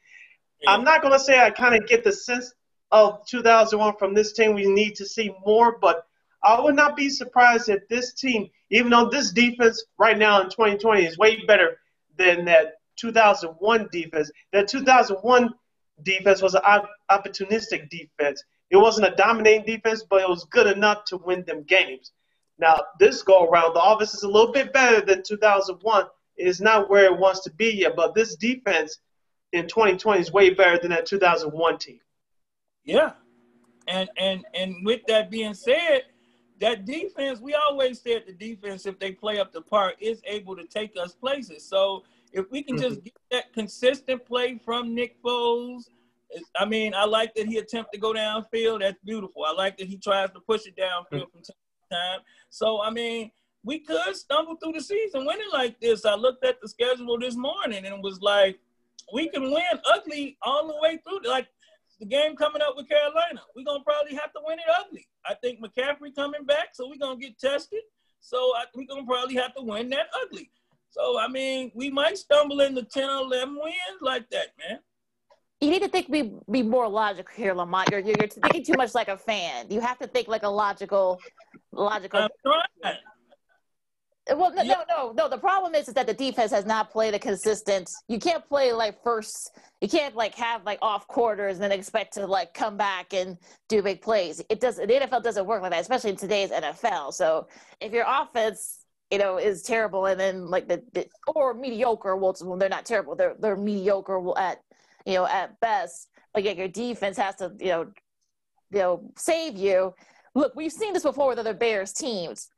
I'm 0.66 0.84
not 0.84 1.00
going 1.00 1.14
to 1.14 1.20
say 1.20 1.40
I 1.40 1.50
kind 1.50 1.74
of 1.74 1.88
get 1.88 2.04
the 2.04 2.12
sense 2.12 2.52
of 2.90 3.26
2001 3.26 3.96
from 3.98 4.14
this 4.14 4.32
team. 4.32 4.54
We 4.54 4.66
need 4.66 4.94
to 4.96 5.06
see 5.06 5.34
more, 5.44 5.78
but 5.78 6.06
I 6.42 6.60
would 6.60 6.74
not 6.74 6.96
be 6.96 7.08
surprised 7.10 7.68
if 7.68 7.86
this 7.88 8.14
team, 8.14 8.48
even 8.70 8.90
though 8.90 9.08
this 9.08 9.32
defense 9.32 9.84
right 9.98 10.18
now 10.18 10.40
in 10.40 10.48
2020 10.48 11.04
is 11.04 11.18
way 11.18 11.44
better 11.46 11.78
than 12.16 12.44
that 12.46 12.74
2001 12.96 13.88
defense, 13.92 14.30
that 14.52 14.68
2001 14.68 15.54
defense 16.02 16.42
was 16.42 16.54
an 16.54 16.62
opportunistic 17.10 17.90
defense. 17.90 18.42
It 18.70 18.76
wasn't 18.76 19.12
a 19.12 19.16
dominating 19.16 19.66
defense, 19.66 20.04
but 20.08 20.22
it 20.22 20.28
was 20.28 20.44
good 20.44 20.66
enough 20.66 21.04
to 21.06 21.18
win 21.18 21.44
them 21.44 21.64
games. 21.64 22.12
Now, 22.58 22.80
this 22.98 23.22
go 23.22 23.44
around, 23.44 23.74
the 23.74 23.82
offense 23.82 24.14
is 24.14 24.22
a 24.22 24.28
little 24.28 24.52
bit 24.52 24.72
better 24.72 25.04
than 25.04 25.22
2001. 25.22 26.06
It 26.36 26.46
is 26.46 26.60
not 26.60 26.88
where 26.88 27.04
it 27.04 27.18
wants 27.18 27.40
to 27.40 27.50
be 27.52 27.70
yet, 27.70 27.96
but 27.96 28.14
this 28.14 28.36
defense– 28.36 28.98
in 29.52 29.66
2020 29.66 30.20
is 30.20 30.32
way 30.32 30.50
better 30.50 30.78
than 30.78 30.90
that 30.90 31.06
2001 31.06 31.78
team. 31.78 32.00
Yeah, 32.84 33.12
and 33.88 34.08
and 34.16 34.44
and 34.54 34.84
with 34.84 35.00
that 35.08 35.30
being 35.30 35.54
said, 35.54 36.02
that 36.60 36.84
defense 36.84 37.40
we 37.40 37.54
always 37.54 38.00
said 38.00 38.24
the 38.26 38.32
defense 38.32 38.86
if 38.86 38.98
they 38.98 39.12
play 39.12 39.38
up 39.38 39.52
the 39.52 39.62
part 39.62 39.96
is 40.00 40.20
able 40.26 40.54
to 40.56 40.64
take 40.66 40.92
us 41.00 41.14
places. 41.14 41.66
So 41.66 42.04
if 42.32 42.50
we 42.50 42.62
can 42.62 42.76
just 42.76 42.98
mm-hmm. 42.98 43.04
get 43.04 43.14
that 43.30 43.52
consistent 43.52 44.24
play 44.24 44.60
from 44.64 44.94
Nick 44.94 45.20
Foles. 45.22 45.84
I 46.56 46.64
mean, 46.64 46.94
I 46.94 47.06
like 47.06 47.34
that 47.34 47.46
he 47.46 47.58
attempts 47.58 47.90
to 47.92 47.98
go 47.98 48.12
downfield. 48.12 48.80
That's 48.80 48.98
beautiful. 49.04 49.44
I 49.44 49.52
like 49.52 49.76
that 49.78 49.88
he 49.88 49.96
tries 49.96 50.30
to 50.30 50.40
push 50.40 50.66
it 50.66 50.76
downfield 50.76 51.22
mm-hmm. 51.22 51.30
from 51.32 51.42
time 51.42 51.56
to 51.90 51.96
time. 51.96 52.20
So, 52.50 52.80
I 52.80 52.90
mean, 52.90 53.32
we 53.64 53.80
could 53.80 54.14
stumble 54.14 54.56
through 54.56 54.72
the 54.72 54.80
season 54.80 55.26
winning 55.26 55.48
like 55.52 55.80
this. 55.80 56.04
I 56.04 56.14
looked 56.14 56.44
at 56.44 56.60
the 56.60 56.68
schedule 56.68 57.18
this 57.18 57.36
morning 57.36 57.84
and 57.84 57.94
it 57.94 58.00
was 58.00 58.20
like, 58.20 58.58
we 59.12 59.28
can 59.28 59.42
win 59.42 59.64
ugly 59.92 60.38
all 60.42 60.68
the 60.68 60.78
way 60.80 61.00
through. 61.04 61.28
Like 61.28 61.48
the 62.00 62.06
game 62.06 62.34
coming 62.34 62.62
up 62.62 62.74
with 62.76 62.88
Carolina, 62.88 63.42
we're 63.54 63.64
gonna 63.64 63.84
probably 63.84 64.14
have 64.14 64.32
to 64.32 64.40
win 64.44 64.58
it 64.58 64.64
ugly. 64.80 65.06
I 65.26 65.34
think 65.34 65.60
McCaffrey 65.60 66.14
coming 66.14 66.44
back, 66.44 66.68
so 66.72 66.88
we're 66.88 66.98
gonna 66.98 67.20
get 67.20 67.38
tested. 67.38 67.80
So 68.20 68.52
we're 68.74 68.86
gonna 68.86 69.06
probably 69.06 69.36
have 69.36 69.54
to 69.54 69.62
win 69.62 69.90
that 69.90 70.06
ugly. 70.22 70.50
So 70.90 71.18
I 71.18 71.28
mean, 71.28 71.70
we 71.74 71.90
might 71.90 72.18
stumble 72.18 72.60
into 72.60 72.82
10 72.82 73.08
or 73.08 73.22
11 73.24 73.54
wins 73.54 73.74
like 74.00 74.28
that, 74.30 74.48
man. 74.58 74.78
You 75.60 75.70
need 75.70 75.82
to 75.82 75.88
think 75.88 76.10
be 76.10 76.32
be 76.50 76.62
more 76.62 76.88
logical 76.88 77.34
here, 77.34 77.52
Lamont. 77.52 77.90
You're, 77.90 78.00
you're, 78.00 78.16
you're 78.18 78.28
thinking 78.28 78.64
too 78.64 78.74
much 78.78 78.94
like 78.94 79.08
a 79.08 79.18
fan. 79.18 79.66
You 79.68 79.80
have 79.80 79.98
to 79.98 80.06
think 80.06 80.26
like 80.26 80.42
a 80.42 80.48
logical, 80.48 81.20
logical. 81.70 82.20
I'm 82.20 82.28
trying. 82.42 82.96
Well, 84.36 84.52
no, 84.54 84.62
no, 84.62 84.84
no, 84.88 85.12
no. 85.12 85.28
The 85.28 85.38
problem 85.38 85.74
is, 85.74 85.88
is 85.88 85.94
that 85.94 86.06
the 86.06 86.14
defense 86.14 86.52
has 86.52 86.64
not 86.64 86.90
played 86.90 87.14
a 87.14 87.18
consistent. 87.18 87.90
You 88.08 88.18
can't 88.18 88.46
play 88.48 88.72
like 88.72 89.02
first. 89.02 89.58
You 89.80 89.88
can't 89.88 90.14
like 90.14 90.34
have 90.36 90.64
like 90.64 90.78
off 90.82 91.06
quarters 91.08 91.54
and 91.54 91.64
then 91.64 91.72
expect 91.72 92.14
to 92.14 92.26
like 92.26 92.54
come 92.54 92.76
back 92.76 93.12
and 93.12 93.36
do 93.68 93.82
big 93.82 94.02
plays. 94.02 94.40
It 94.48 94.60
does. 94.60 94.76
The 94.76 94.86
NFL 94.86 95.22
doesn't 95.22 95.46
work 95.46 95.62
like 95.62 95.72
that, 95.72 95.80
especially 95.80 96.10
in 96.10 96.16
today's 96.16 96.50
NFL. 96.50 97.12
So 97.12 97.48
if 97.80 97.92
your 97.92 98.04
offense, 98.06 98.84
you 99.10 99.18
know, 99.18 99.38
is 99.38 99.62
terrible 99.62 100.06
and 100.06 100.20
then 100.20 100.48
like 100.48 100.68
the, 100.68 100.82
the 100.92 101.06
or 101.34 101.54
mediocre, 101.54 102.16
well, 102.16 102.32
they're 102.56 102.68
not 102.68 102.86
terrible. 102.86 103.16
They're 103.16 103.34
they're 103.38 103.56
mediocre 103.56 104.20
at 104.38 104.58
you 105.06 105.14
know 105.14 105.26
at 105.26 105.58
best. 105.60 106.08
But 106.32 106.44
yeah, 106.44 106.52
your 106.52 106.68
defense 106.68 107.16
has 107.16 107.34
to 107.36 107.52
you 107.58 107.68
know 107.68 107.92
you 108.70 108.78
know 108.78 109.12
save 109.16 109.56
you. 109.56 109.94
Look, 110.36 110.54
we've 110.54 110.70
seen 110.70 110.92
this 110.92 111.02
before 111.02 111.28
with 111.28 111.38
other 111.38 111.54
Bears 111.54 111.92
teams 111.92 112.48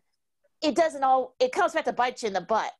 it 0.62 0.74
doesn't 0.74 1.02
all 1.02 1.34
it 1.40 1.52
comes 1.52 1.72
back 1.72 1.84
to 1.84 1.92
bite 1.92 2.22
you 2.22 2.28
in 2.28 2.34
the 2.34 2.40
butt. 2.40 2.70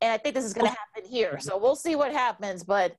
And 0.00 0.12
I 0.12 0.18
think 0.18 0.34
this 0.34 0.44
is 0.44 0.52
going 0.52 0.66
to 0.66 0.72
oh. 0.72 0.76
happen 0.94 1.10
here. 1.10 1.38
So 1.40 1.56
we'll 1.56 1.76
see 1.76 1.96
what 1.96 2.12
happens. 2.12 2.64
But 2.64 2.96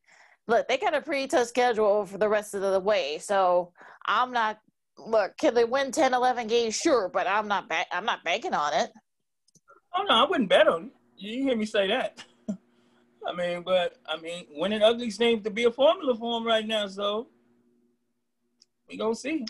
look, 0.48 0.68
they 0.68 0.78
got 0.78 0.96
a 0.96 1.02
pretty 1.02 1.28
tough 1.28 1.48
schedule 1.48 2.06
for 2.06 2.18
the 2.18 2.30
rest 2.30 2.56
of 2.56 2.62
the 2.62 2.80
way. 2.80 3.20
So 3.20 3.72
I'm 4.06 4.32
not 4.32 4.58
look, 4.98 5.38
can 5.38 5.54
they 5.54 5.66
win 5.66 5.92
10, 5.92 6.14
11 6.14 6.48
games? 6.48 6.76
Sure, 6.76 7.10
but 7.10 7.28
I'm 7.28 7.48
not 7.48 7.70
ba- 7.70 7.86
I'm 7.92 8.06
not 8.06 8.24
banking 8.24 8.54
on 8.54 8.74
it. 8.74 8.92
Oh 9.96 10.04
no, 10.04 10.16
I 10.16 10.28
wouldn't 10.28 10.50
bet 10.50 10.68
on 10.68 10.86
it. 10.86 10.92
You 11.18 11.44
hear 11.44 11.56
me 11.56 11.66
say 11.66 11.88
that. 11.88 12.24
I 13.28 13.34
mean, 13.34 13.64
but 13.64 13.98
I 14.08 14.18
mean, 14.18 14.46
winning 14.52 14.84
ugly 14.84 15.12
seems 15.12 15.44
to 15.44 15.50
be 15.50 15.66
a 15.66 15.72
formula 15.72 16.16
for 16.16 16.40
them 16.40 16.48
right 16.48 16.66
now. 16.66 16.88
So 16.88 17.28
we 18.90 18.98
gonna 18.98 19.16
see. 19.16 19.46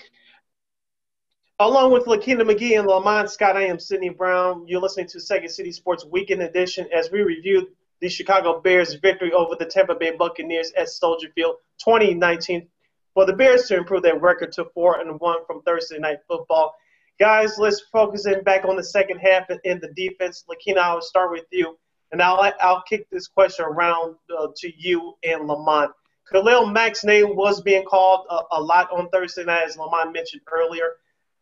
Along 1.60 1.92
with 1.92 2.06
Lakina 2.06 2.44
McGee 2.44 2.78
and 2.78 2.88
Lamont 2.88 3.32
Scott, 3.32 3.58
I 3.58 3.66
am 3.66 3.80
Sydney 3.80 4.10
Brown. 4.10 4.68
You're 4.68 4.80
listening 4.80 5.08
to 5.08 5.20
Second 5.20 5.50
City 5.50 5.72
Sports 5.72 6.06
Weekend 6.06 6.44
Edition 6.44 6.88
as 6.96 7.10
we 7.10 7.24
review 7.24 7.72
the 8.00 8.10
Chicago 8.10 8.62
Bears' 8.62 8.94
victory 8.94 9.34
over 9.34 9.56
the 9.56 9.66
Tampa 9.66 9.96
Bay 9.96 10.16
Buccaneers 10.16 10.72
at 10.78 10.88
Soldier 10.88 11.30
Field 11.34 11.56
2019 11.84 12.68
for 13.16 13.26
the 13.26 13.34
Bears 13.34 13.66
to 13.66 13.78
improve 13.78 14.04
their 14.04 14.20
record 14.20 14.52
to 14.52 14.66
4 14.66 15.00
and 15.00 15.20
1 15.20 15.38
from 15.48 15.64
Thursday 15.64 15.98
Night 15.98 16.20
Football. 16.28 16.76
Guys, 17.20 17.58
let's 17.58 17.82
focus 17.92 18.28
in 18.28 18.44
back 18.44 18.64
on 18.64 18.76
the 18.76 18.84
second 18.84 19.18
half 19.18 19.50
in 19.64 19.80
the 19.80 19.92
defense. 19.96 20.46
Lakina, 20.48 20.78
I'll 20.78 21.02
start 21.02 21.32
with 21.32 21.46
you, 21.52 21.76
and 22.12 22.22
I'll, 22.22 22.54
I'll 22.62 22.84
kick 22.84 23.10
this 23.10 23.28
question 23.28 23.66
around 23.66 24.16
uh, 24.30 24.50
to 24.58 24.72
you 24.78 25.16
and 25.24 25.48
Lamont. 25.48 25.92
Khalil 26.32 26.68
Mack's 26.68 27.04
name 27.04 27.36
was 27.36 27.62
being 27.62 27.84
called 27.84 28.28
a, 28.30 28.42
a 28.52 28.62
lot 28.62 28.92
on 28.92 29.10
Thursday 29.10 29.44
night, 29.44 29.64
as 29.66 29.76
Lamont 29.76 30.14
mentioned 30.14 30.44
earlier. 30.52 30.92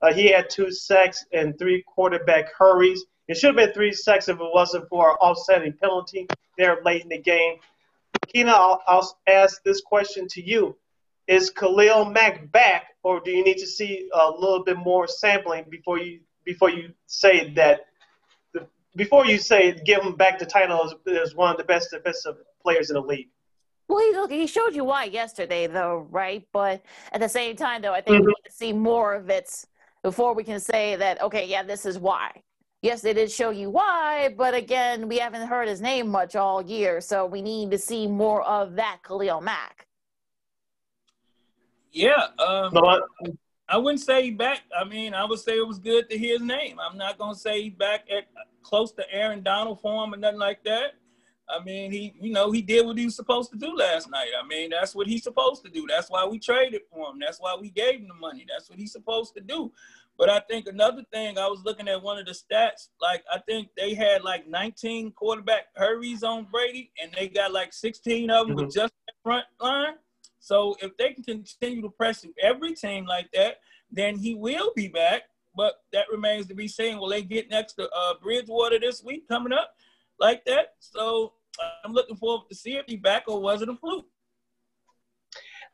Uh, 0.05 0.13
he 0.13 0.31
had 0.31 0.49
two 0.49 0.71
sacks 0.71 1.25
and 1.33 1.57
three 1.57 1.83
quarterback 1.87 2.53
hurries. 2.55 3.05
It 3.27 3.37
should 3.37 3.47
have 3.47 3.55
been 3.55 3.73
three 3.73 3.91
sacks 3.91 4.29
if 4.29 4.39
it 4.39 4.53
wasn't 4.53 4.87
for 4.87 5.11
an 5.11 5.17
offsetting 5.19 5.73
penalty 5.73 6.27
there 6.59 6.77
late 6.85 7.01
in 7.01 7.09
the 7.09 7.17
game. 7.17 7.55
Keena, 8.27 8.51
I'll, 8.51 8.83
I'll 8.87 9.17
ask 9.27 9.63
this 9.63 9.81
question 9.81 10.27
to 10.29 10.43
you. 10.43 10.77
Is 11.27 11.49
Khalil 11.49 12.05
Mack 12.05 12.51
back, 12.51 12.95
or 13.01 13.19
do 13.19 13.31
you 13.31 13.43
need 13.43 13.57
to 13.57 13.65
see 13.65 14.07
a 14.13 14.29
little 14.29 14.63
bit 14.63 14.77
more 14.77 15.07
sampling 15.07 15.65
before 15.71 15.97
you 15.97 16.19
before 16.45 16.69
you 16.69 16.93
say 17.07 17.51
that 17.55 17.87
before 18.95 19.25
you 19.25 19.39
say 19.39 19.73
give 19.83 20.03
him 20.03 20.15
back 20.15 20.37
the 20.37 20.45
title 20.45 20.83
as, 20.85 20.93
as 21.19 21.33
one 21.33 21.49
of 21.49 21.57
the 21.57 21.63
best 21.63 21.89
defensive 21.89 22.35
players 22.61 22.91
in 22.91 22.93
the 22.93 23.01
league? 23.01 23.29
Well, 23.87 23.99
he, 23.99 24.15
look, 24.15 24.31
he 24.31 24.45
showed 24.45 24.75
you 24.75 24.83
why 24.83 25.05
yesterday, 25.05 25.65
though, 25.65 26.07
right? 26.11 26.47
But 26.53 26.83
at 27.11 27.21
the 27.21 27.29
same 27.29 27.55
time, 27.55 27.81
though, 27.81 27.93
I 27.93 28.01
think 28.01 28.17
mm-hmm. 28.17 28.27
we 28.27 28.33
need 28.33 28.49
to 28.49 28.55
see 28.55 28.71
more 28.71 29.15
of 29.15 29.31
it 29.31 29.65
before 30.05 30.35
we 30.35 30.43
can 30.43 30.59
say 30.59 30.95
that, 30.95 31.19
okay, 31.19 31.47
yeah, 31.47 31.63
this 31.63 31.83
is 31.83 31.97
why. 31.97 32.29
Yes, 32.83 33.01
they 33.01 33.11
did 33.11 33.31
show 33.31 33.49
you 33.49 33.71
why, 33.71 34.35
but 34.37 34.53
again, 34.53 35.07
we 35.07 35.17
haven't 35.17 35.47
heard 35.47 35.67
his 35.67 35.81
name 35.81 36.09
much 36.09 36.35
all 36.35 36.61
year, 36.61 37.01
so 37.01 37.25
we 37.25 37.41
need 37.41 37.71
to 37.71 37.79
see 37.79 38.05
more 38.05 38.43
of 38.43 38.75
that 38.75 38.99
Khalil 39.03 39.41
Mack. 39.41 39.87
Yeah, 41.91 42.27
um, 42.37 42.77
I 43.67 43.77
wouldn't 43.77 44.01
say 44.01 44.29
back. 44.29 44.61
I 44.79 44.83
mean, 44.83 45.15
I 45.15 45.25
would 45.25 45.39
say 45.39 45.53
it 45.57 45.67
was 45.67 45.79
good 45.79 46.07
to 46.11 46.17
hear 46.19 46.37
his 46.37 46.47
name. 46.47 46.77
I'm 46.79 46.99
not 46.99 47.17
gonna 47.17 47.33
say 47.33 47.69
back 47.69 48.01
at 48.15 48.25
close 48.61 48.91
to 48.91 49.11
Aaron 49.11 49.41
Donald 49.41 49.81
form 49.81 50.13
or 50.13 50.17
nothing 50.17 50.39
like 50.39 50.63
that. 50.65 50.91
I 51.47 51.63
mean, 51.63 51.91
he, 51.91 52.13
you 52.19 52.31
know, 52.31 52.51
he 52.51 52.61
did 52.61 52.85
what 52.85 52.97
he 52.97 53.05
was 53.05 53.15
supposed 53.15 53.51
to 53.51 53.57
do 53.57 53.75
last 53.75 54.09
night. 54.09 54.29
I 54.41 54.45
mean, 54.47 54.71
that's 54.71 54.95
what 54.95 55.07
he's 55.07 55.23
supposed 55.23 55.63
to 55.63 55.69
do. 55.69 55.85
That's 55.87 56.09
why 56.09 56.25
we 56.25 56.39
traded 56.39 56.81
for 56.91 57.11
him. 57.11 57.19
That's 57.19 57.39
why 57.39 57.55
we 57.59 57.69
gave 57.69 57.99
him 57.99 58.07
the 58.07 58.15
money. 58.15 58.45
That's 58.47 58.69
what 58.69 58.79
he's 58.79 58.91
supposed 58.91 59.35
to 59.35 59.41
do. 59.41 59.71
But 60.17 60.30
I 60.30 60.39
think 60.39 60.67
another 60.67 61.04
thing, 61.12 61.38
I 61.38 61.47
was 61.47 61.62
looking 61.65 61.88
at 61.88 62.01
one 62.01 62.17
of 62.17 62.25
the 62.25 62.32
stats. 62.32 62.89
Like 63.01 63.23
I 63.32 63.39
think 63.39 63.69
they 63.75 63.93
had 63.93 64.23
like 64.23 64.47
19 64.47 65.12
quarterback 65.12 65.65
hurries 65.75 66.23
on 66.23 66.47
Brady, 66.51 66.91
and 67.01 67.12
they 67.13 67.28
got 67.28 67.51
like 67.51 67.73
16 67.73 68.30
of 68.30 68.47
them 68.47 68.56
mm-hmm. 68.56 68.65
with 68.65 68.73
just 68.73 68.93
that 69.08 69.15
front 69.23 69.45
line. 69.60 69.95
So 70.39 70.78
if 70.82 70.95
they 70.97 71.13
can 71.13 71.23
continue 71.23 71.82
to 71.82 71.89
press 71.89 72.25
every 72.41 72.75
team 72.75 73.06
like 73.06 73.30
that, 73.34 73.58
then 73.91 74.17
he 74.17 74.36
will 74.36 74.71
be 74.75 74.88
back. 74.88 75.23
But 75.56 75.75
that 75.93 76.06
remains 76.12 76.47
to 76.47 76.56
be 76.56 76.67
seen. 76.67 76.97
Will 76.99 77.10
they 77.10 77.23
get 77.23 77.49
next 77.49 77.73
to 77.73 77.89
uh, 77.89 78.13
Bridgewater 78.21 78.80
this 78.80 79.04
week 79.04 79.28
coming 79.28 79.54
up 79.54 79.71
like 80.19 80.45
that? 80.45 80.75
So 80.80 81.34
I'm 81.84 81.93
looking 81.93 82.15
forward 82.15 82.47
to 82.49 82.56
see 82.56 82.73
if 82.73 82.86
he's 82.88 82.99
back 82.99 83.23
or 83.28 83.41
was 83.41 83.62
it 83.62 83.69
a 83.69 83.75
fluke. 83.75 84.06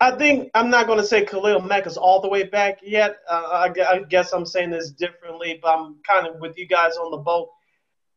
I 0.02 0.10
think 0.10 0.50
I'm 0.56 0.72
not 0.72 0.88
going 0.88 0.98
to 0.98 1.06
say 1.06 1.24
Khalil 1.24 1.62
Mack 1.62 1.86
is 1.86 1.96
all 1.96 2.22
the 2.22 2.28
way 2.28 2.42
back 2.42 2.80
yet. 2.82 3.18
Uh, 3.30 3.70
I, 3.70 3.84
I, 3.88 4.00
guess 4.00 4.34
I'm 4.34 4.48
saying 4.48 4.72
this 4.72 4.90
differently, 4.90 5.60
but 5.62 5.78
I'm 5.78 5.98
kind 6.02 6.26
of 6.26 6.42
with 6.42 6.58
you 6.58 6.68
guys 6.68 6.98
on 6.98 7.12
the 7.12 7.18
boat. 7.18 7.50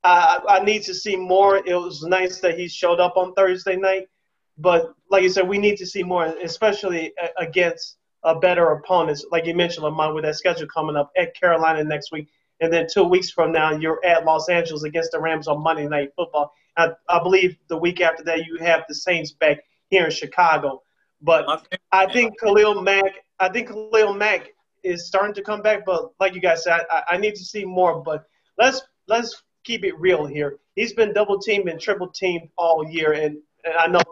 I, 0.02 0.40
I 0.48 0.64
need 0.64 0.82
to 0.84 0.94
see 0.94 1.14
more. 1.14 1.58
It 1.58 1.74
was 1.74 2.02
nice 2.02 2.40
that 2.40 2.58
he 2.58 2.68
showed 2.68 3.00
up 3.00 3.18
on 3.18 3.34
Thursday 3.34 3.76
night, 3.76 4.08
but 4.56 4.94
like 5.10 5.24
you 5.24 5.28
said, 5.28 5.46
we 5.46 5.58
need 5.58 5.76
to 5.76 5.86
see 5.86 6.02
more, 6.02 6.24
especially 6.24 7.12
against 7.38 7.98
a 8.22 8.34
better 8.34 8.70
opponents. 8.70 9.26
Like 9.30 9.44
you 9.44 9.54
mentioned, 9.54 9.84
Lamont, 9.84 10.14
with 10.14 10.24
that 10.24 10.36
schedule 10.36 10.66
coming 10.72 10.96
up 10.96 11.10
at 11.18 11.38
Carolina 11.38 11.84
next 11.84 12.12
week, 12.12 12.28
and 12.60 12.72
then 12.72 12.86
two 12.90 13.04
weeks 13.04 13.30
from 13.30 13.52
now, 13.52 13.72
you're 13.72 14.02
at 14.06 14.24
Los 14.24 14.48
Angeles 14.48 14.84
against 14.84 15.12
the 15.12 15.20
Rams 15.20 15.48
on 15.48 15.62
Monday 15.62 15.86
Night 15.86 16.12
Football. 16.16 16.50
I, 16.78 16.92
I 17.10 17.22
believe 17.22 17.58
the 17.68 17.76
week 17.76 18.00
after 18.00 18.24
that, 18.24 18.46
you 18.46 18.56
have 18.60 18.84
the 18.88 18.94
Saints 18.94 19.32
back 19.32 19.58
here 19.90 20.06
in 20.06 20.10
Chicago. 20.10 20.80
But 21.24 21.66
I 21.90 22.12
think 22.12 22.38
Khalil 22.38 22.82
Mack, 22.82 23.12
I 23.40 23.48
think 23.48 23.68
Khalil 23.68 24.14
Mack 24.14 24.50
is 24.82 25.06
starting 25.06 25.34
to 25.34 25.42
come 25.42 25.62
back. 25.62 25.84
But 25.86 26.10
like 26.20 26.34
you 26.34 26.40
guys 26.40 26.64
said, 26.64 26.80
I, 26.90 27.02
I 27.10 27.16
need 27.16 27.34
to 27.36 27.44
see 27.44 27.64
more. 27.64 28.02
But 28.02 28.24
let's 28.58 28.82
let's 29.08 29.42
keep 29.64 29.84
it 29.84 29.98
real 29.98 30.26
here. 30.26 30.58
He's 30.76 30.92
been 30.92 31.14
double 31.14 31.38
teamed 31.38 31.68
and 31.68 31.80
triple 31.80 32.08
teamed 32.08 32.48
all 32.58 32.86
year, 32.86 33.12
and, 33.12 33.38
and 33.64 33.74
I 33.78 33.86
know 33.86 34.02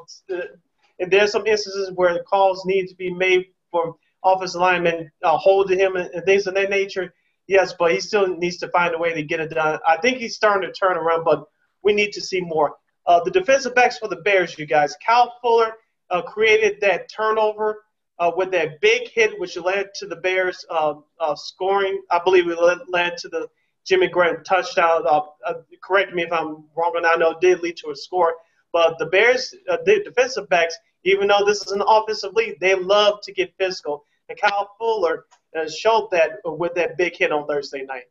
and 0.98 1.10
there's 1.10 1.32
some 1.32 1.46
instances 1.46 1.90
where 1.94 2.14
the 2.14 2.20
calls 2.20 2.64
need 2.64 2.86
to 2.86 2.94
be 2.94 3.12
made 3.12 3.46
for 3.70 3.96
offensive 4.24 4.60
linemen 4.60 5.10
uh, 5.22 5.36
holding 5.36 5.78
him 5.78 5.96
and, 5.96 6.08
and 6.14 6.24
things 6.24 6.46
of 6.46 6.54
that 6.54 6.70
nature. 6.70 7.12
Yes, 7.48 7.74
but 7.78 7.92
he 7.92 8.00
still 8.00 8.28
needs 8.28 8.58
to 8.58 8.68
find 8.68 8.94
a 8.94 8.98
way 8.98 9.12
to 9.12 9.22
get 9.22 9.40
it 9.40 9.50
done. 9.50 9.80
I 9.86 9.96
think 9.96 10.18
he's 10.18 10.36
starting 10.36 10.68
to 10.68 10.72
turn 10.72 10.96
around, 10.96 11.24
but 11.24 11.44
we 11.82 11.92
need 11.92 12.12
to 12.12 12.20
see 12.20 12.40
more. 12.40 12.76
Uh, 13.04 13.20
the 13.24 13.32
defensive 13.32 13.74
backs 13.74 13.98
for 13.98 14.08
the 14.08 14.16
Bears, 14.16 14.56
you 14.56 14.64
guys, 14.64 14.94
Kyle 15.04 15.34
Fuller 15.42 15.74
uh, 16.12 16.22
created 16.22 16.80
that 16.80 17.10
turnover 17.10 17.84
uh, 18.18 18.30
with 18.36 18.52
that 18.52 18.80
big 18.80 19.08
hit, 19.08 19.40
which 19.40 19.56
led 19.56 19.92
to 19.94 20.06
the 20.06 20.16
Bears 20.16 20.64
uh, 20.70 20.94
uh, 21.18 21.34
scoring. 21.34 22.00
I 22.10 22.20
believe 22.22 22.48
it 22.48 22.58
led, 22.88 23.16
to 23.18 23.28
the 23.28 23.48
Jimmy 23.84 24.06
Graham 24.06 24.44
touchdown. 24.44 25.04
Uh, 25.08 25.22
correct 25.82 26.12
me 26.12 26.22
if 26.22 26.32
I'm 26.32 26.64
wrong, 26.76 26.92
and 26.96 27.06
I 27.06 27.16
know 27.16 27.30
it 27.30 27.40
did 27.40 27.60
lead 27.60 27.78
to 27.78 27.90
a 27.90 27.96
score. 27.96 28.34
But 28.72 28.98
the 28.98 29.06
Bears, 29.06 29.54
the 29.66 30.02
defensive 30.04 30.48
backs, 30.48 30.76
even 31.04 31.28
though 31.28 31.44
this 31.44 31.66
is 31.66 31.72
an 31.72 31.82
offensive 31.86 32.34
league, 32.34 32.60
they 32.60 32.74
love 32.74 33.20
to 33.24 33.32
get 33.32 33.52
physical. 33.58 34.04
And 34.28 34.40
Kyle 34.40 34.70
Fuller 34.78 35.24
showed 35.68 36.08
that 36.12 36.38
with 36.44 36.74
that 36.74 36.96
big 36.96 37.16
hit 37.16 37.32
on 37.32 37.46
Thursday 37.46 37.82
night. 37.82 38.04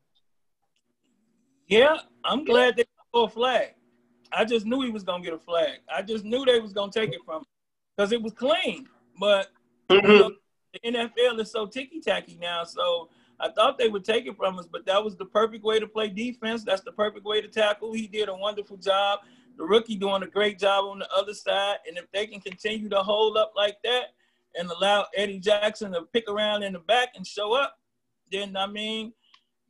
Yeah, 1.68 1.98
I'm 2.26 2.44
glad 2.44 2.76
they 2.76 2.84
got 3.14 3.24
a 3.24 3.30
flag. 3.30 3.70
I 4.34 4.44
just 4.46 4.66
knew 4.66 4.82
he 4.82 4.92
was 4.92 5.04
gonna 5.04 5.24
get 5.24 5.34
a 5.34 5.40
flag. 5.40 5.80
I 5.94 6.02
just 6.02 6.26
knew 6.26 6.44
they 6.46 6.60
was 6.60 6.74
gonna 6.74 6.92
take 6.92 7.12
it 7.12 7.22
from 7.26 7.42
him 7.42 7.46
because 7.96 8.12
it 8.12 8.22
was 8.22 8.34
clean. 8.34 8.88
But 9.20 9.48
mm-hmm. 9.90 10.10
you 10.10 10.20
know, 10.20 10.32
the 10.74 10.92
NFL 10.92 11.40
is 11.40 11.52
so 11.52 11.66
ticky 11.66 12.00
tacky 12.00 12.38
now, 12.40 12.64
so 12.64 13.10
I 13.40 13.50
thought 13.50 13.78
they 13.78 13.90
would 13.90 14.06
take 14.06 14.28
it 14.28 14.38
from 14.38 14.60
us. 14.60 14.68
But 14.72 14.86
that 14.86 15.04
was 15.04 15.16
the 15.16 15.26
perfect 15.26 15.64
way 15.64 15.80
to 15.80 15.88
play 15.88 16.10
defense. 16.10 16.64
That's 16.64 16.82
the 16.82 16.92
perfect 16.92 17.26
way 17.26 17.42
to 17.42 17.48
tackle. 17.48 17.94
He 17.94 18.08
did 18.08 18.30
a 18.30 18.36
wonderful 18.36 18.78
job. 18.78 19.20
The 19.58 19.64
rookie 19.66 19.96
doing 19.96 20.24
a 20.24 20.28
great 20.28 20.60
job 20.60 20.86
on 20.86 21.00
the 21.00 21.14
other 21.14 21.34
side, 21.34 21.78
and 21.88 21.98
if 21.98 22.10
they 22.12 22.26
can 22.26 22.40
continue 22.40 22.90
to 22.90 23.04
hold 23.04 23.38
up 23.38 23.54
like 23.56 23.78
that 23.84 24.14
and 24.56 24.70
allow 24.70 25.06
Eddie 25.16 25.40
Jackson 25.40 25.92
to 25.92 26.04
pick 26.04 26.30
around 26.30 26.64
in 26.64 26.74
the 26.74 26.80
back 26.80 27.10
and 27.16 27.28
show 27.28 27.54
up, 27.54 27.78
then 28.32 28.56
I 28.56 28.68
mean, 28.68 29.14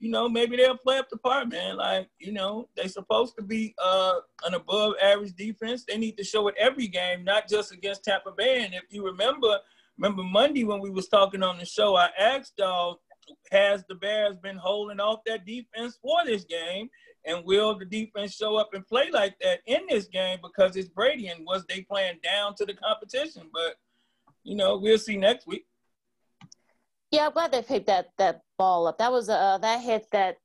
you 0.01 0.09
know, 0.09 0.27
maybe 0.27 0.57
they'll 0.57 0.75
play 0.75 0.97
up 0.97 1.09
the 1.09 1.17
part, 1.17 1.47
man. 1.49 1.77
Like, 1.77 2.09
you 2.17 2.31
know, 2.31 2.67
they 2.75 2.87
supposed 2.87 3.35
to 3.37 3.43
be 3.43 3.75
uh, 3.77 4.15
an 4.45 4.55
above 4.55 4.93
average 5.01 5.33
defense. 5.33 5.85
They 5.87 5.95
need 5.95 6.17
to 6.17 6.23
show 6.23 6.47
it 6.47 6.55
every 6.57 6.87
game, 6.87 7.23
not 7.23 7.47
just 7.47 7.71
against 7.71 8.03
Tampa 8.03 8.31
Bay. 8.35 8.65
And 8.65 8.73
if 8.73 8.85
you 8.89 9.05
remember, 9.05 9.59
remember 9.99 10.23
Monday 10.23 10.63
when 10.63 10.79
we 10.79 10.89
was 10.89 11.07
talking 11.07 11.43
on 11.43 11.59
the 11.59 11.65
show, 11.65 11.95
I 11.95 12.09
asked 12.19 12.53
y'all, 12.57 12.99
has 13.51 13.83
the 13.87 13.93
Bears 13.93 14.37
been 14.37 14.57
holding 14.57 14.99
off 14.99 15.19
that 15.27 15.45
defense 15.45 15.99
for 16.01 16.25
this 16.25 16.45
game? 16.45 16.89
And 17.25 17.45
will 17.45 17.77
the 17.77 17.85
defense 17.85 18.33
show 18.33 18.55
up 18.55 18.73
and 18.73 18.85
play 18.87 19.11
like 19.11 19.35
that 19.43 19.59
in 19.67 19.81
this 19.87 20.07
game 20.07 20.39
because 20.41 20.75
it's 20.75 20.89
Brady 20.89 21.27
and 21.27 21.45
was 21.45 21.63
they 21.69 21.81
playing 21.81 22.17
down 22.23 22.55
to 22.55 22.65
the 22.65 22.73
competition? 22.73 23.51
But 23.53 23.75
you 24.43 24.55
know, 24.55 24.77
we'll 24.77 24.97
see 24.97 25.15
next 25.15 25.45
week. 25.45 25.67
Yeah, 27.11 27.27
I'm 27.27 27.33
glad 27.33 27.51
they 27.51 27.61
picked 27.61 27.87
that 27.87 28.09
that 28.17 28.41
ball 28.57 28.87
up. 28.87 28.97
That 28.97 29.11
was 29.11 29.29
a 29.29 29.59
that 29.61 29.81
hit 29.81 30.07
that 30.11 30.37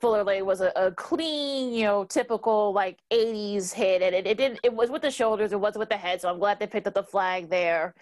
Fuller 0.00 0.44
was 0.44 0.60
a, 0.60 0.70
a, 0.76 0.92
clean, 0.92 1.72
you 1.72 1.84
know, 1.84 2.04
typical 2.04 2.72
like 2.72 2.98
'80s 3.12 3.72
hit, 3.72 4.02
and 4.02 4.14
it, 4.14 4.26
it 4.26 4.36
didn't. 4.36 4.60
It 4.62 4.72
was 4.72 4.90
with 4.90 5.02
the 5.02 5.10
shoulders, 5.10 5.52
it 5.52 5.60
was 5.60 5.76
with 5.76 5.88
the 5.88 5.96
head. 5.96 6.20
So 6.20 6.28
I'm 6.28 6.38
glad 6.38 6.58
they 6.58 6.66
picked 6.66 6.86
up 6.86 6.94
the 6.94 7.02
flag 7.02 7.48
there. 7.48 7.94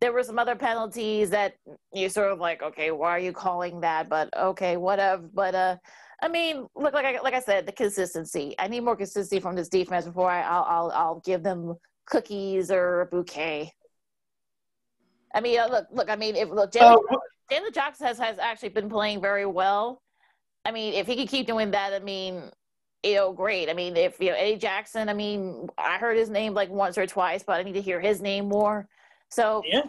There 0.00 0.12
were 0.12 0.22
some 0.22 0.38
other 0.38 0.54
penalties 0.54 1.30
that 1.30 1.54
you 1.94 2.08
sort 2.10 2.30
of 2.30 2.38
like, 2.38 2.62
okay, 2.62 2.90
why 2.90 3.10
are 3.10 3.18
you 3.18 3.32
calling 3.32 3.80
that? 3.80 4.08
But 4.08 4.28
okay, 4.36 4.76
whatever. 4.76 5.22
But 5.32 5.54
uh, 5.54 5.76
I 6.22 6.28
mean, 6.28 6.66
look, 6.76 6.92
like 6.94 7.06
I, 7.06 7.20
like 7.20 7.34
I 7.34 7.40
said, 7.40 7.66
the 7.66 7.72
consistency. 7.72 8.54
I 8.58 8.68
need 8.68 8.80
more 8.80 8.96
consistency 8.96 9.40
from 9.40 9.56
this 9.56 9.68
defense 9.70 10.04
before 10.04 10.30
I, 10.30 10.42
I'll, 10.42 10.64
I'll 10.64 10.90
I'll 10.94 11.22
give 11.24 11.42
them 11.42 11.76
cookies 12.06 12.70
or 12.70 13.02
a 13.02 13.06
bouquet. 13.06 13.72
I 15.36 15.40
mean, 15.40 15.60
uh, 15.60 15.68
look, 15.68 15.86
look. 15.92 16.10
I 16.10 16.16
mean, 16.16 16.34
if 16.34 16.48
look, 16.48 16.72
Jalen, 16.72 16.98
uh, 17.12 17.16
Jalen 17.52 17.74
Jackson 17.74 18.06
has, 18.06 18.18
has 18.18 18.38
actually 18.38 18.70
been 18.70 18.88
playing 18.88 19.20
very 19.20 19.44
well. 19.44 20.02
I 20.64 20.72
mean, 20.72 20.94
if 20.94 21.06
he 21.06 21.14
can 21.14 21.26
keep 21.26 21.46
doing 21.46 21.70
that, 21.72 21.92
I 21.92 21.98
mean, 21.98 22.42
you 23.04 23.14
know, 23.14 23.32
great. 23.34 23.68
I 23.68 23.74
mean, 23.74 23.98
if 23.98 24.18
you 24.18 24.30
know 24.30 24.36
Eddie 24.36 24.56
Jackson, 24.56 25.10
I 25.10 25.12
mean, 25.12 25.68
I 25.76 25.98
heard 25.98 26.16
his 26.16 26.30
name 26.30 26.54
like 26.54 26.70
once 26.70 26.96
or 26.96 27.06
twice, 27.06 27.44
but 27.46 27.60
I 27.60 27.62
need 27.62 27.74
to 27.74 27.82
hear 27.82 28.00
his 28.00 28.22
name 28.22 28.48
more. 28.48 28.88
So 29.30 29.62
yeah, 29.66 29.82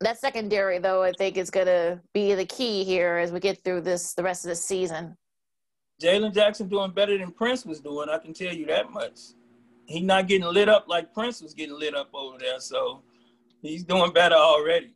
that 0.00 0.20
secondary 0.20 0.78
though, 0.78 1.02
I 1.02 1.10
think 1.18 1.36
is 1.36 1.50
gonna 1.50 2.00
be 2.14 2.34
the 2.34 2.46
key 2.46 2.84
here 2.84 3.16
as 3.16 3.32
we 3.32 3.40
get 3.40 3.64
through 3.64 3.80
this 3.80 4.14
the 4.14 4.22
rest 4.22 4.44
of 4.44 4.50
the 4.50 4.54
season. 4.54 5.16
Jalen 6.00 6.32
Jackson 6.32 6.68
doing 6.68 6.92
better 6.92 7.18
than 7.18 7.32
Prince 7.32 7.66
was 7.66 7.80
doing. 7.80 8.08
I 8.08 8.18
can 8.18 8.32
tell 8.32 8.54
you 8.54 8.66
that 8.66 8.92
much. 8.92 9.18
He's 9.86 10.04
not 10.04 10.28
getting 10.28 10.46
lit 10.46 10.68
up 10.68 10.86
like 10.88 11.12
Prince 11.12 11.42
was 11.42 11.52
getting 11.52 11.76
lit 11.76 11.96
up 11.96 12.10
over 12.14 12.38
there. 12.38 12.60
So 12.60 13.02
he's 13.62 13.84
doing 13.84 14.12
better 14.12 14.34
already. 14.34 14.92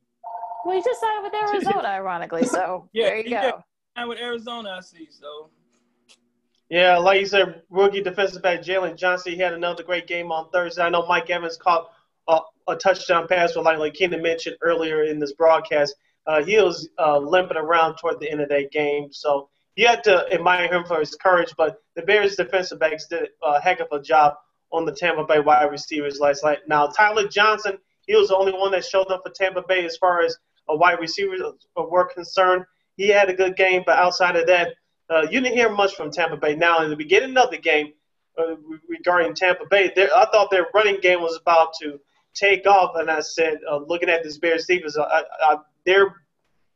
Well, 0.64 0.76
he 0.76 0.82
just 0.82 1.00
signed 1.00 1.22
with 1.22 1.34
Arizona, 1.64 1.88
ironically. 1.88 2.44
So 2.44 2.88
yeah, 2.92 3.06
there 3.06 3.18
you 3.18 3.30
go. 3.30 3.64
Signed 3.96 4.08
with 4.08 4.18
Arizona, 4.18 4.76
I 4.78 4.80
see. 4.80 5.08
So. 5.10 5.50
Yeah, 6.68 6.98
like 6.98 7.20
you 7.20 7.26
said, 7.26 7.62
rookie 7.70 8.02
defensive 8.02 8.42
back 8.42 8.60
Jaylon 8.60 8.96
Johnson. 8.96 9.32
He 9.32 9.38
had 9.38 9.54
another 9.54 9.84
great 9.84 10.08
game 10.08 10.32
on 10.32 10.50
Thursday. 10.50 10.82
I 10.82 10.88
know 10.88 11.06
Mike 11.06 11.30
Evans 11.30 11.56
caught 11.56 11.92
a, 12.26 12.40
a 12.66 12.74
touchdown 12.74 13.28
pass, 13.28 13.52
but 13.54 13.62
like 13.62 13.78
like 13.78 13.94
Keena 13.94 14.18
mentioned 14.18 14.56
earlier 14.60 15.04
in 15.04 15.20
this 15.20 15.32
broadcast, 15.32 15.94
uh, 16.26 16.42
he 16.42 16.56
was 16.60 16.88
uh, 16.98 17.18
limping 17.18 17.56
around 17.56 17.96
toward 17.96 18.18
the 18.18 18.28
end 18.28 18.40
of 18.40 18.48
that 18.48 18.72
game. 18.72 19.12
So 19.12 19.48
you 19.76 19.86
had 19.86 20.02
to 20.04 20.26
admire 20.32 20.72
him 20.72 20.84
for 20.84 20.98
his 20.98 21.14
courage. 21.14 21.54
But 21.56 21.80
the 21.94 22.02
Bears 22.02 22.34
defensive 22.34 22.80
backs 22.80 23.06
did 23.06 23.28
a 23.44 23.60
heck 23.60 23.78
of 23.80 23.88
a 23.92 24.02
job 24.02 24.34
on 24.72 24.84
the 24.84 24.92
Tampa 24.92 25.24
Bay 25.24 25.38
wide 25.38 25.70
receivers 25.70 26.18
last 26.18 26.42
night. 26.42 26.58
Now 26.66 26.88
Tyler 26.88 27.28
Johnson, 27.28 27.78
he 28.06 28.14
was 28.14 28.28
the 28.28 28.36
only 28.36 28.52
one 28.52 28.70
that 28.72 28.84
showed 28.84 29.10
up 29.10 29.22
for 29.24 29.32
Tampa 29.32 29.62
Bay 29.62 29.84
as 29.84 29.96
far 29.96 30.22
as 30.22 30.36
a 30.68 30.76
wide 30.76 31.00
receiver 31.00 31.36
were 31.76 32.04
concerned. 32.06 32.64
He 32.96 33.08
had 33.08 33.28
a 33.28 33.34
good 33.34 33.56
game, 33.56 33.82
but 33.84 33.98
outside 33.98 34.36
of 34.36 34.46
that, 34.46 34.74
uh, 35.08 35.26
you 35.30 35.40
didn't 35.40 35.56
hear 35.56 35.70
much 35.70 35.94
from 35.94 36.10
Tampa 36.10 36.36
Bay. 36.36 36.56
Now, 36.56 36.82
in 36.82 36.90
the 36.90 36.96
beginning 36.96 37.36
of 37.36 37.50
the 37.50 37.58
game, 37.58 37.92
uh, 38.38 38.56
regarding 38.88 39.34
Tampa 39.34 39.64
Bay, 39.66 39.92
I 39.96 40.26
thought 40.32 40.50
their 40.50 40.66
running 40.74 41.00
game 41.00 41.20
was 41.20 41.38
about 41.40 41.74
to 41.80 42.00
take 42.34 42.66
off, 42.66 42.96
and 42.96 43.10
I 43.10 43.20
said, 43.20 43.58
uh, 43.70 43.78
looking 43.78 44.08
at 44.08 44.22
this 44.22 44.38
Bears 44.38 44.66
defense, 44.66 44.96
they're 45.84 46.14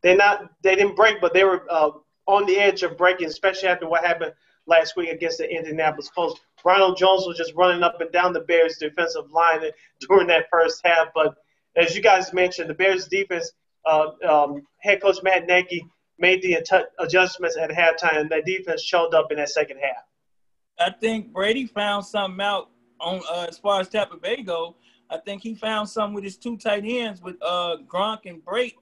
they're 0.03 0.17
not 0.17 0.51
they 0.63 0.75
didn't 0.75 0.97
break, 0.97 1.21
but 1.21 1.35
they 1.35 1.45
were 1.45 1.67
uh, 1.71 1.91
on 2.27 2.47
the 2.47 2.57
edge 2.57 2.83
of 2.83 2.97
breaking, 2.97 3.27
especially 3.27 3.69
after 3.69 3.89
what 3.89 4.05
happened 4.05 4.33
last 4.67 4.97
week 4.97 5.11
against 5.11 5.39
the 5.39 5.51
Indianapolis 5.51 6.09
Colts. 6.09 6.41
Ronald 6.65 6.97
Jones 6.97 7.27
was 7.27 7.37
just 7.37 7.55
running 7.55 7.83
up 7.83 8.01
and 8.01 8.13
down 8.13 8.33
the 8.33 8.41
Bears 8.41 8.77
defensive 8.77 9.31
line 9.31 9.63
during 10.09 10.27
that 10.29 10.47
first 10.51 10.81
half, 10.85 11.09
but 11.15 11.35
as 11.77 11.95
you 11.95 12.03
guys 12.03 12.33
mentioned, 12.33 12.69
the 12.69 12.75
Bears 12.75 13.07
defense 13.09 13.53
uh, 13.87 14.11
um, 14.29 14.67
head 14.79 15.01
coach 15.01 15.19
Matt 15.23 15.47
Nagy 15.47 15.85
made 16.19 16.43
the 16.43 16.59
adjustments 16.99 17.57
at 17.57 17.71
halftime, 17.71 18.21
and 18.21 18.31
that 18.31 18.45
defense 18.45 18.83
showed 18.83 19.15
up 19.15 19.31
in 19.31 19.39
that 19.39 19.49
second 19.49 19.79
half. 19.79 20.05
I 20.79 20.91
think 20.91 21.33
Brady 21.33 21.67
found 21.67 22.05
something 22.05 22.41
out 22.41 22.71
on 23.01 23.21
uh, 23.31 23.47
as 23.49 23.59
far 23.59 23.81
as 23.81 23.89
Tampa 23.89 24.17
Bay 24.17 24.43
go. 24.43 24.77
I 25.09 25.19
think 25.19 25.43
he 25.43 25.55
found 25.55 25.89
something 25.89 26.15
with 26.15 26.25
his 26.25 26.37
two 26.37 26.57
tight 26.57 26.85
ends 26.87 27.21
with 27.21 27.37
uh, 27.43 27.79
Gronk 27.87 28.21
and 28.27 28.45
Brate. 28.45 28.75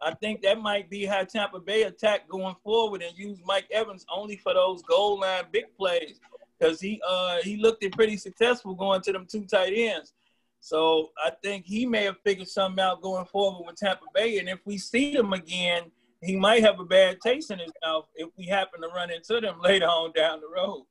I 0.00 0.14
think 0.14 0.42
that 0.42 0.60
might 0.60 0.90
be 0.90 1.06
how 1.06 1.24
Tampa 1.24 1.58
Bay 1.58 1.84
attack 1.84 2.28
going 2.28 2.54
forward 2.62 3.02
and 3.02 3.16
use 3.16 3.38
Mike 3.44 3.66
Evans 3.70 4.04
only 4.14 4.36
for 4.36 4.52
those 4.54 4.82
goal 4.82 5.20
line 5.20 5.44
big 5.50 5.64
plays 5.76 6.20
because 6.58 6.80
he 6.80 7.00
uh 7.06 7.38
he 7.42 7.56
looked 7.56 7.84
pretty 7.92 8.16
successful 8.16 8.74
going 8.74 9.00
to 9.02 9.12
them 9.12 9.26
two 9.30 9.44
tight 9.44 9.72
ends. 9.74 10.12
So 10.60 11.10
I 11.24 11.30
think 11.42 11.64
he 11.64 11.86
may 11.86 12.04
have 12.04 12.16
figured 12.24 12.48
something 12.48 12.82
out 12.82 13.02
going 13.02 13.26
forward 13.26 13.66
with 13.66 13.76
Tampa 13.76 14.04
Bay. 14.14 14.38
And 14.38 14.48
if 14.48 14.58
we 14.64 14.78
see 14.78 15.14
them 15.14 15.32
again, 15.32 15.84
he 16.22 16.34
might 16.34 16.62
have 16.64 16.80
a 16.80 16.84
bad 16.84 17.20
taste 17.20 17.50
in 17.50 17.58
his 17.58 17.72
mouth 17.84 18.06
if 18.16 18.30
we 18.36 18.46
happen 18.46 18.80
to 18.82 18.88
run 18.88 19.10
into 19.10 19.40
them 19.40 19.60
later 19.62 19.86
on 19.86 20.12
down 20.12 20.40
the 20.40 20.48
road. 20.48 20.84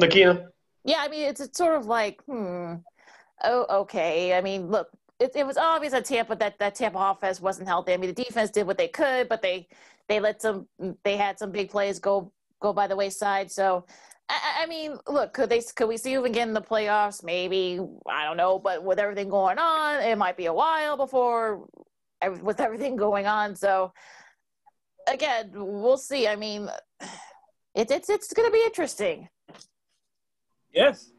Lakina? 0.00 0.46
Yeah, 0.84 0.98
I 1.00 1.08
mean, 1.08 1.28
it's, 1.28 1.40
it's 1.40 1.58
sort 1.58 1.76
of 1.76 1.86
like, 1.86 2.22
hmm, 2.24 2.74
oh, 3.44 3.80
okay. 3.82 4.34
I 4.34 4.40
mean, 4.40 4.68
look, 4.68 4.88
it, 5.20 5.32
it 5.34 5.46
was 5.46 5.56
obvious 5.56 5.92
that 5.92 6.04
Tampa 6.06 6.34
that 6.36 6.58
that 6.58 6.74
Tampa 6.74 6.98
offense 6.98 7.40
wasn't 7.40 7.68
healthy. 7.68 7.92
I 7.92 7.96
mean, 7.96 8.12
the 8.12 8.24
defense 8.24 8.50
did 8.50 8.66
what 8.66 8.78
they 8.78 8.88
could, 8.88 9.28
but 9.28 9.42
they 9.42 9.68
they 10.08 10.20
let 10.20 10.42
some 10.42 10.66
they 11.04 11.16
had 11.16 11.38
some 11.38 11.52
big 11.52 11.70
plays 11.70 11.98
go 11.98 12.32
go 12.60 12.72
by 12.72 12.86
the 12.86 12.96
wayside. 12.96 13.50
So, 13.50 13.84
I, 14.28 14.62
I 14.62 14.66
mean, 14.66 14.96
look, 15.08 15.32
could 15.34 15.50
they 15.50 15.62
could 15.74 15.88
we 15.88 15.96
see 15.96 16.14
them 16.14 16.24
again 16.24 16.48
in 16.48 16.54
the 16.54 16.62
playoffs? 16.62 17.24
Maybe 17.24 17.80
I 18.08 18.24
don't 18.24 18.36
know, 18.36 18.58
but 18.58 18.82
with 18.82 18.98
everything 18.98 19.28
going 19.28 19.58
on, 19.58 20.02
it 20.02 20.16
might 20.16 20.36
be 20.36 20.46
a 20.46 20.52
while 20.52 20.96
before 20.96 21.66
with 22.40 22.60
everything 22.60 22.96
going 22.96 23.26
on. 23.26 23.56
So, 23.56 23.92
again, 25.08 25.50
we'll 25.54 25.98
see. 25.98 26.28
I 26.28 26.36
mean, 26.36 26.68
it, 27.74 27.90
it's 27.90 28.08
it's 28.08 28.32
going 28.32 28.48
to 28.48 28.52
be 28.52 28.62
interesting. 28.64 29.28
Yes. 30.72 31.10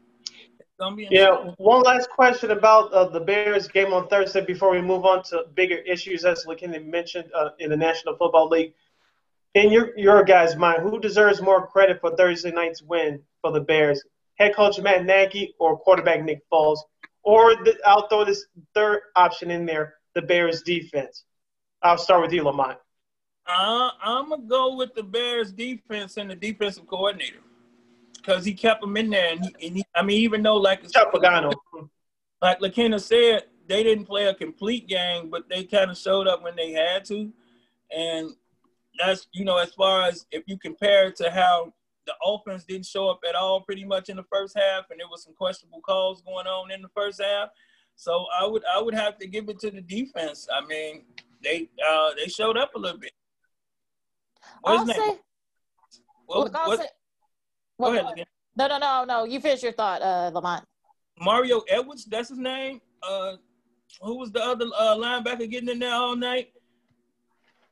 Yeah, 0.80 1.52
one 1.58 1.82
last 1.82 2.10
question 2.10 2.50
about 2.50 2.92
uh, 2.92 3.08
the 3.08 3.20
Bears 3.20 3.68
game 3.68 3.92
on 3.92 4.08
Thursday 4.08 4.44
before 4.44 4.72
we 4.72 4.80
move 4.80 5.04
on 5.04 5.22
to 5.24 5.44
bigger 5.54 5.76
issues, 5.76 6.24
as 6.24 6.44
McKinney 6.46 6.84
mentioned 6.84 7.30
uh, 7.32 7.50
in 7.60 7.70
the 7.70 7.76
National 7.76 8.16
Football 8.16 8.48
League. 8.48 8.74
In 9.54 9.70
your 9.70 9.96
your 9.96 10.24
guys' 10.24 10.56
mind, 10.56 10.82
who 10.82 10.98
deserves 10.98 11.40
more 11.40 11.66
credit 11.68 12.00
for 12.00 12.16
Thursday 12.16 12.50
night's 12.50 12.82
win 12.82 13.22
for 13.40 13.52
the 13.52 13.60
Bears? 13.60 14.02
Head 14.36 14.56
coach 14.56 14.80
Matt 14.80 15.04
Nagy 15.04 15.54
or 15.60 15.78
quarterback 15.78 16.24
Nick 16.24 16.42
Foles? 16.52 16.78
Or 17.22 17.54
the, 17.54 17.78
I'll 17.86 18.08
throw 18.08 18.24
this 18.24 18.46
third 18.74 19.02
option 19.14 19.52
in 19.52 19.64
there: 19.64 19.94
the 20.16 20.22
Bears 20.22 20.62
defense. 20.62 21.24
I'll 21.82 21.98
start 21.98 22.22
with 22.22 22.32
you, 22.32 22.42
Lamont. 22.42 22.78
Uh, 23.46 23.90
I'm 24.02 24.30
gonna 24.30 24.42
go 24.42 24.74
with 24.74 24.94
the 24.94 25.04
Bears 25.04 25.52
defense 25.52 26.16
and 26.16 26.28
the 26.28 26.34
defensive 26.34 26.88
coordinator 26.88 27.38
because 28.24 28.44
he 28.44 28.54
kept 28.54 28.80
them 28.80 28.96
in 28.96 29.10
there. 29.10 29.32
And, 29.32 29.44
he, 29.44 29.66
and 29.66 29.76
he, 29.76 29.84
I 29.94 30.02
mean, 30.02 30.20
even 30.20 30.42
though 30.42 30.56
like 30.56 30.82
Pagano. 30.82 31.52
like 32.40 32.60
Lakina 32.60 32.98
said, 33.00 33.44
they 33.66 33.82
didn't 33.82 34.06
play 34.06 34.26
a 34.26 34.34
complete 34.34 34.86
game, 34.88 35.30
but 35.30 35.48
they 35.48 35.64
kind 35.64 35.90
of 35.90 35.96
showed 35.96 36.26
up 36.26 36.42
when 36.42 36.56
they 36.56 36.72
had 36.72 37.04
to. 37.06 37.32
And 37.94 38.30
that's 38.98 39.26
you 39.32 39.44
know, 39.44 39.58
as 39.58 39.72
far 39.74 40.02
as 40.02 40.26
if 40.30 40.44
you 40.46 40.58
compare 40.58 41.08
it 41.08 41.16
to 41.16 41.30
how 41.30 41.72
the 42.06 42.14
offense 42.24 42.64
didn't 42.64 42.86
show 42.86 43.08
up 43.08 43.20
at 43.28 43.34
all, 43.34 43.60
pretty 43.60 43.84
much 43.84 44.08
in 44.08 44.16
the 44.16 44.24
first 44.24 44.56
half, 44.56 44.90
and 44.90 45.00
there 45.00 45.08
was 45.08 45.22
some 45.22 45.34
questionable 45.34 45.80
calls 45.80 46.22
going 46.22 46.46
on 46.46 46.70
in 46.70 46.82
the 46.82 46.90
first 46.94 47.20
half. 47.22 47.48
So 47.96 48.26
I 48.38 48.46
would 48.46 48.62
I 48.74 48.80
would 48.80 48.94
have 48.94 49.18
to 49.18 49.26
give 49.26 49.48
it 49.48 49.58
to 49.60 49.70
the 49.70 49.80
defense. 49.80 50.48
I 50.52 50.64
mean, 50.66 51.04
they 51.42 51.68
uh, 51.86 52.10
they 52.16 52.28
showed 52.28 52.56
up 52.56 52.74
a 52.74 52.78
little 52.78 52.98
bit. 52.98 53.12
What's 54.60 54.90
I'll 54.90 54.94
say, 54.94 55.18
what, 56.26 56.38
look, 56.38 56.54
I'll 56.54 56.68
what, 56.68 56.80
say, 56.80 56.86
well, 57.78 57.92
Go 57.92 58.12
ahead. 58.12 58.26
No, 58.56 58.68
no, 58.68 58.78
no, 58.78 59.04
no. 59.04 59.24
You 59.24 59.40
finish 59.40 59.62
your 59.62 59.72
thought, 59.72 60.00
uh, 60.02 60.30
Lamont. 60.32 60.64
Mario 61.18 61.62
Edwards, 61.68 62.04
that's 62.04 62.28
his 62.28 62.38
name. 62.38 62.80
Uh, 63.02 63.34
who 64.00 64.18
was 64.18 64.30
the 64.32 64.42
other 64.42 64.66
uh, 64.76 64.96
linebacker 64.96 65.48
getting 65.50 65.68
in 65.68 65.78
there 65.78 65.94
all 65.94 66.16
night? 66.16 66.52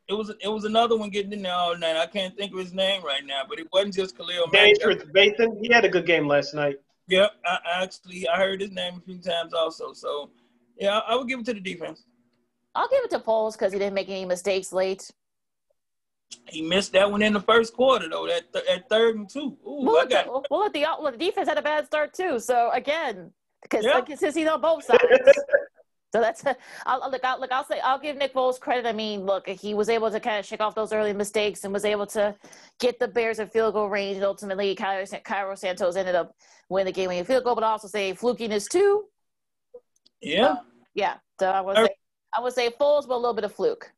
It 0.08 0.14
was 0.14 0.30
it 0.30 0.48
was 0.48 0.64
another 0.64 0.96
one 0.96 1.10
getting 1.10 1.32
in 1.32 1.42
there 1.42 1.54
all 1.54 1.76
night. 1.76 1.96
I 1.96 2.06
can't 2.06 2.36
think 2.36 2.52
of 2.52 2.58
his 2.58 2.74
name 2.74 3.02
right 3.02 3.24
now, 3.24 3.42
but 3.48 3.58
it 3.58 3.66
wasn't 3.72 3.94
just 3.94 4.16
Khalil 4.16 4.46
Mack. 4.52 4.74
Bathan, 5.12 5.58
he 5.62 5.72
had 5.72 5.84
a 5.84 5.88
good 5.88 6.06
game 6.06 6.26
last 6.26 6.54
night. 6.54 6.76
Yep, 7.08 7.30
I, 7.44 7.58
actually 7.82 8.28
I 8.28 8.36
heard 8.36 8.60
his 8.60 8.72
name 8.72 8.94
a 8.98 9.00
few 9.00 9.18
times 9.18 9.54
also. 9.54 9.92
So 9.92 10.30
yeah, 10.78 10.98
I, 10.98 11.12
I 11.12 11.16
would 11.16 11.28
give 11.28 11.40
it 11.40 11.46
to 11.46 11.54
the 11.54 11.60
defense. 11.60 12.04
I'll 12.74 12.88
give 12.88 13.04
it 13.04 13.10
to 13.10 13.20
Foles 13.20 13.52
because 13.52 13.72
he 13.72 13.78
didn't 13.78 13.94
make 13.94 14.08
any 14.08 14.24
mistakes 14.24 14.72
late. 14.72 15.10
He 16.48 16.62
missed 16.62 16.92
that 16.92 17.10
one 17.10 17.22
in 17.22 17.32
the 17.32 17.40
first 17.40 17.74
quarter 17.74 18.08
though. 18.08 18.26
That 18.26 18.52
th- 18.52 18.64
at 18.66 18.88
third 18.88 19.16
and 19.16 19.28
two. 19.28 19.56
Ooh, 19.66 19.84
well, 19.84 19.98
I 19.98 20.06
got. 20.06 20.26
The, 20.26 20.42
well, 20.50 20.70
the 20.70 20.80
well, 21.00 21.12
the 21.12 21.18
defense 21.18 21.48
had 21.48 21.58
a 21.58 21.62
bad 21.62 21.86
start 21.86 22.12
too. 22.12 22.38
So 22.38 22.70
again, 22.72 23.32
because 23.62 23.84
like, 23.84 24.08
he's 24.08 24.48
on 24.48 24.60
both 24.60 24.84
sides. 24.84 25.00
so 26.12 26.20
that's 26.20 26.44
I'll 26.86 27.10
look. 27.10 27.24
I'll 27.24 27.40
look. 27.40 27.52
I'll 27.52 27.64
say 27.64 27.80
I'll 27.80 27.98
give 27.98 28.16
Nick 28.16 28.34
Foles 28.34 28.60
credit. 28.60 28.86
I 28.86 28.92
mean, 28.92 29.24
look, 29.24 29.48
he 29.48 29.74
was 29.74 29.88
able 29.88 30.10
to 30.10 30.20
kind 30.20 30.38
of 30.38 30.44
shake 30.44 30.60
off 30.60 30.74
those 30.74 30.92
early 30.92 31.12
mistakes 31.12 31.64
and 31.64 31.72
was 31.72 31.84
able 31.84 32.06
to 32.08 32.34
get 32.80 32.98
the 32.98 33.08
Bears 33.08 33.38
in 33.38 33.48
field 33.48 33.74
goal 33.74 33.88
range. 33.88 34.16
And 34.16 34.24
ultimately, 34.24 34.74
Cairo, 34.74 35.04
Cairo 35.24 35.54
Santos 35.54 35.96
ended 35.96 36.14
up 36.14 36.34
winning 36.68 36.86
the 36.86 36.92
game 36.92 37.08
winning 37.08 37.24
field 37.24 37.44
goal. 37.44 37.54
But 37.54 37.64
I 37.64 37.68
also 37.68 37.88
say 37.88 38.12
flukiness 38.14 38.68
too. 38.68 39.04
Yeah. 40.20 40.56
Yeah. 40.94 41.16
So 41.40 41.48
I 41.48 41.60
would 41.60 41.78
er 41.78 41.86
say 41.86 41.94
I 42.36 42.40
would 42.40 42.52
say 42.52 42.70
Foles, 42.70 43.06
but 43.06 43.14
a 43.14 43.16
little 43.16 43.34
bit 43.34 43.44
of 43.44 43.54
fluke. 43.54 43.92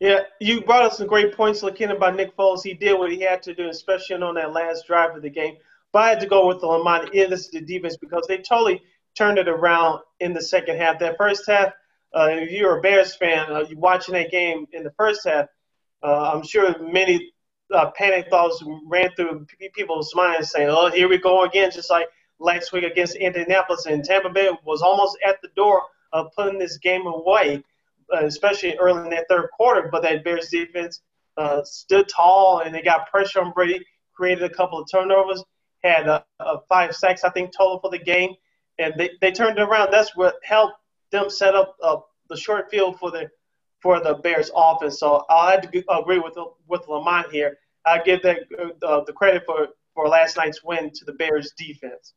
Yeah, 0.00 0.20
you 0.40 0.62
brought 0.62 0.84
up 0.84 0.92
some 0.92 1.06
great 1.06 1.34
points, 1.36 1.62
Lakina 1.62 1.94
about 1.96 2.16
Nick 2.16 2.36
Foles. 2.36 2.62
He 2.62 2.74
did 2.74 2.98
what 2.98 3.12
he 3.12 3.20
had 3.20 3.42
to 3.44 3.54
do, 3.54 3.68
especially 3.68 4.16
on 4.16 4.34
that 4.34 4.52
last 4.52 4.86
drive 4.86 5.16
of 5.16 5.22
the 5.22 5.30
game. 5.30 5.56
But 5.92 6.02
I 6.02 6.08
had 6.10 6.20
to 6.20 6.26
go 6.26 6.48
with 6.48 6.60
the 6.60 6.66
Lamont 6.66 7.10
Ennis, 7.14 7.48
the 7.48 7.60
defense, 7.60 7.96
because 7.96 8.26
they 8.26 8.38
totally 8.38 8.82
turned 9.16 9.38
it 9.38 9.48
around 9.48 10.00
in 10.18 10.32
the 10.32 10.42
second 10.42 10.78
half. 10.78 10.98
That 10.98 11.16
first 11.16 11.46
half, 11.46 11.72
uh, 12.12 12.28
if 12.32 12.50
you're 12.50 12.78
a 12.78 12.80
Bears 12.80 13.14
fan, 13.14 13.50
uh, 13.50 13.64
you 13.68 13.78
watching 13.78 14.14
that 14.14 14.30
game 14.30 14.66
in 14.72 14.82
the 14.82 14.90
first 14.98 15.26
half, 15.26 15.46
uh, 16.02 16.32
I'm 16.34 16.42
sure 16.42 16.76
many 16.80 17.32
uh, 17.72 17.90
panic 17.92 18.28
thoughts 18.28 18.62
ran 18.86 19.10
through 19.16 19.46
people's 19.74 20.14
minds 20.14 20.50
saying, 20.50 20.68
oh, 20.68 20.90
here 20.90 21.08
we 21.08 21.18
go 21.18 21.44
again, 21.44 21.70
just 21.70 21.90
like 21.90 22.08
last 22.38 22.72
week 22.72 22.84
against 22.84 23.16
Indianapolis. 23.16 23.86
And 23.86 24.04
Tampa 24.04 24.30
Bay 24.30 24.50
was 24.64 24.82
almost 24.82 25.16
at 25.26 25.40
the 25.42 25.48
door 25.56 25.82
of 26.12 26.32
putting 26.36 26.58
this 26.58 26.78
game 26.78 27.06
away. 27.06 27.62
Uh, 28.12 28.24
especially 28.24 28.76
early 28.78 29.02
in 29.02 29.10
that 29.10 29.26
third 29.28 29.48
quarter. 29.56 29.88
But 29.90 30.02
that 30.02 30.24
Bears 30.24 30.48
defense 30.48 31.00
uh, 31.36 31.62
stood 31.64 32.08
tall 32.08 32.60
and 32.60 32.74
they 32.74 32.82
got 32.82 33.10
pressure 33.10 33.40
on 33.40 33.52
Brady, 33.52 33.84
created 34.14 34.44
a 34.44 34.54
couple 34.54 34.78
of 34.78 34.88
turnovers, 34.90 35.42
had 35.82 36.06
a, 36.06 36.24
a 36.40 36.60
five 36.68 36.94
sacks, 36.94 37.24
I 37.24 37.30
think, 37.30 37.52
total 37.56 37.80
for 37.80 37.90
the 37.90 37.98
game. 37.98 38.34
And 38.78 38.94
they, 38.96 39.10
they 39.20 39.30
turned 39.30 39.58
it 39.58 39.62
around. 39.62 39.90
That's 39.90 40.16
what 40.16 40.36
helped 40.42 40.74
them 41.12 41.30
set 41.30 41.54
up 41.54 41.76
uh, 41.82 41.96
the 42.28 42.36
short 42.36 42.70
field 42.70 42.98
for 42.98 43.10
the 43.10 43.30
for 43.80 44.00
the 44.00 44.14
Bears 44.14 44.50
offense. 44.54 44.98
So 44.98 45.24
I 45.30 45.52
had 45.52 45.72
to 45.72 45.84
agree 45.90 46.18
with 46.18 46.36
with 46.66 46.88
Lamont 46.88 47.30
here. 47.30 47.58
I 47.86 48.02
give 48.02 48.22
that 48.22 48.40
uh, 48.82 49.04
the 49.04 49.12
credit 49.12 49.44
for 49.46 49.68
for 49.94 50.08
last 50.08 50.36
night's 50.36 50.62
win 50.64 50.90
to 50.94 51.04
the 51.04 51.12
Bears 51.12 51.52
defense. 51.56 52.14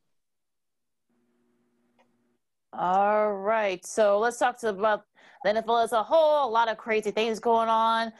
All 2.73 3.33
right, 3.33 3.83
so 3.85 4.19
let's 4.19 4.37
talk 4.37 4.61
about 4.61 5.06
the 5.43 5.49
NFL 5.49 5.83
as 5.83 5.91
a 5.91 6.03
whole. 6.03 6.47
A 6.47 6.51
lot 6.51 6.69
of 6.69 6.77
crazy 6.77 7.11
things 7.11 7.39
going 7.39 7.69
on. 7.69 8.11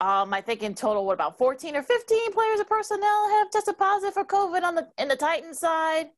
Um, 0.00 0.34
I 0.34 0.40
think 0.40 0.62
in 0.62 0.74
total, 0.74 1.06
what 1.06 1.14
about 1.14 1.38
14 1.38 1.76
or 1.76 1.82
15 1.82 2.32
players 2.32 2.58
of 2.58 2.68
personnel 2.68 3.28
have 3.38 3.50
tested 3.50 3.78
positive 3.78 4.14
for 4.14 4.24
COVID 4.24 4.62
on 4.62 4.74
the 4.74 4.88
in 4.98 5.06
the 5.06 5.16
Titans 5.16 5.60
side. 5.60 6.10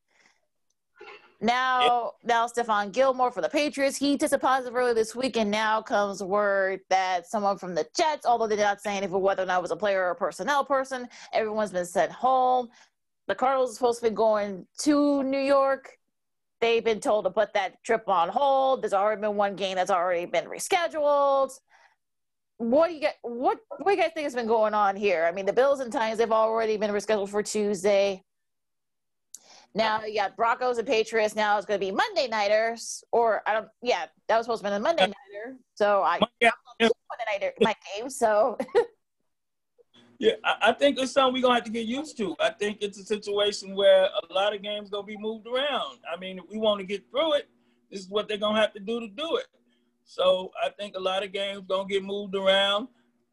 Now, 1.40 2.12
now 2.22 2.46
Stephon 2.46 2.92
Gilmore 2.92 3.30
for 3.30 3.42
the 3.42 3.48
Patriots, 3.50 3.98
he 3.98 4.16
tested 4.16 4.40
positive 4.40 4.74
earlier 4.74 4.94
this 4.94 5.14
week, 5.14 5.36
and 5.36 5.50
now 5.50 5.82
comes 5.82 6.22
word 6.22 6.80
that 6.88 7.26
someone 7.26 7.58
from 7.58 7.74
the 7.74 7.86
Jets, 7.94 8.24
although 8.24 8.46
they're 8.46 8.56
not 8.56 8.80
saying 8.80 9.02
if 9.02 9.10
whether 9.10 9.42
or 9.42 9.46
not 9.46 9.58
it 9.58 9.62
was 9.62 9.70
a 9.70 9.76
player 9.76 10.04
or 10.04 10.10
a 10.12 10.16
personnel 10.16 10.64
person, 10.64 11.06
everyone's 11.34 11.72
been 11.72 11.84
sent 11.84 12.10
home. 12.10 12.68
The 13.26 13.34
Cardinals 13.34 13.72
are 13.72 13.74
supposed 13.74 14.02
to 14.02 14.08
be 14.08 14.14
going 14.14 14.66
to 14.78 15.22
New 15.24 15.40
York 15.40 15.98
they've 16.60 16.84
been 16.84 17.00
told 17.00 17.24
to 17.24 17.30
put 17.30 17.52
that 17.54 17.82
trip 17.82 18.08
on 18.08 18.28
hold. 18.28 18.82
There's 18.82 18.92
already 18.92 19.20
been 19.20 19.36
one 19.36 19.56
game 19.56 19.76
that's 19.76 19.90
already 19.90 20.26
been 20.26 20.46
rescheduled. 20.46 21.52
What 22.58 22.88
do 22.88 22.94
you 22.94 23.00
get? 23.00 23.16
What 23.22 23.58
what 23.78 23.86
do 23.86 23.96
you 23.96 24.02
guys 24.02 24.12
think 24.14 24.24
has 24.24 24.34
been 24.34 24.46
going 24.46 24.74
on 24.74 24.96
here? 24.96 25.24
I 25.24 25.32
mean, 25.32 25.46
the 25.46 25.52
Bills 25.52 25.80
and 25.80 25.92
Titans 25.92 26.18
they've 26.18 26.30
already 26.30 26.76
been 26.76 26.90
rescheduled 26.90 27.28
for 27.28 27.42
Tuesday. 27.42 28.22
Now 29.74 30.04
you 30.04 30.14
got 30.14 30.36
Broncos 30.36 30.78
and 30.78 30.86
Patriots. 30.86 31.34
Now 31.34 31.56
it's 31.56 31.66
going 31.66 31.80
to 31.80 31.84
be 31.84 31.90
Monday 31.90 32.28
nighters, 32.28 33.02
or 33.10 33.42
I 33.46 33.54
don't. 33.54 33.68
Yeah, 33.82 34.06
that 34.28 34.36
was 34.36 34.46
supposed 34.46 34.62
to 34.62 34.70
be 34.70 34.74
a 34.74 34.78
Monday 34.78 35.02
nighter. 35.02 35.56
So 35.74 36.02
I 36.02 36.20
yeah. 36.40 36.52
Monday 36.80 36.92
nighter 37.32 37.52
my 37.60 37.74
game. 37.96 38.08
So 38.08 38.56
Yeah, 40.18 40.32
I, 40.44 40.68
I 40.68 40.72
think 40.72 40.98
it's 40.98 41.12
something 41.12 41.34
we're 41.34 41.42
gonna 41.42 41.54
have 41.54 41.64
to 41.64 41.70
get 41.70 41.86
used 41.86 42.16
to. 42.18 42.36
I 42.40 42.50
think 42.50 42.78
it's 42.80 42.98
a 42.98 43.04
situation 43.04 43.74
where 43.74 44.04
a 44.04 44.32
lot 44.32 44.54
of 44.54 44.62
games 44.62 44.90
gonna 44.90 45.06
be 45.06 45.16
moved 45.18 45.46
around. 45.46 45.98
I 46.12 46.18
mean, 46.18 46.38
if 46.38 46.44
we 46.48 46.58
want 46.58 46.80
to 46.80 46.86
get 46.86 47.08
through 47.10 47.34
it, 47.34 47.48
this 47.90 48.00
is 48.00 48.08
what 48.08 48.28
they're 48.28 48.38
gonna 48.38 48.60
have 48.60 48.72
to 48.74 48.80
do 48.80 49.00
to 49.00 49.08
do 49.08 49.36
it. 49.36 49.46
So 50.04 50.50
I 50.62 50.70
think 50.70 50.96
a 50.96 51.00
lot 51.00 51.22
of 51.24 51.32
games 51.32 51.62
gonna 51.68 51.88
get 51.88 52.04
moved 52.04 52.34
around. 52.34 52.88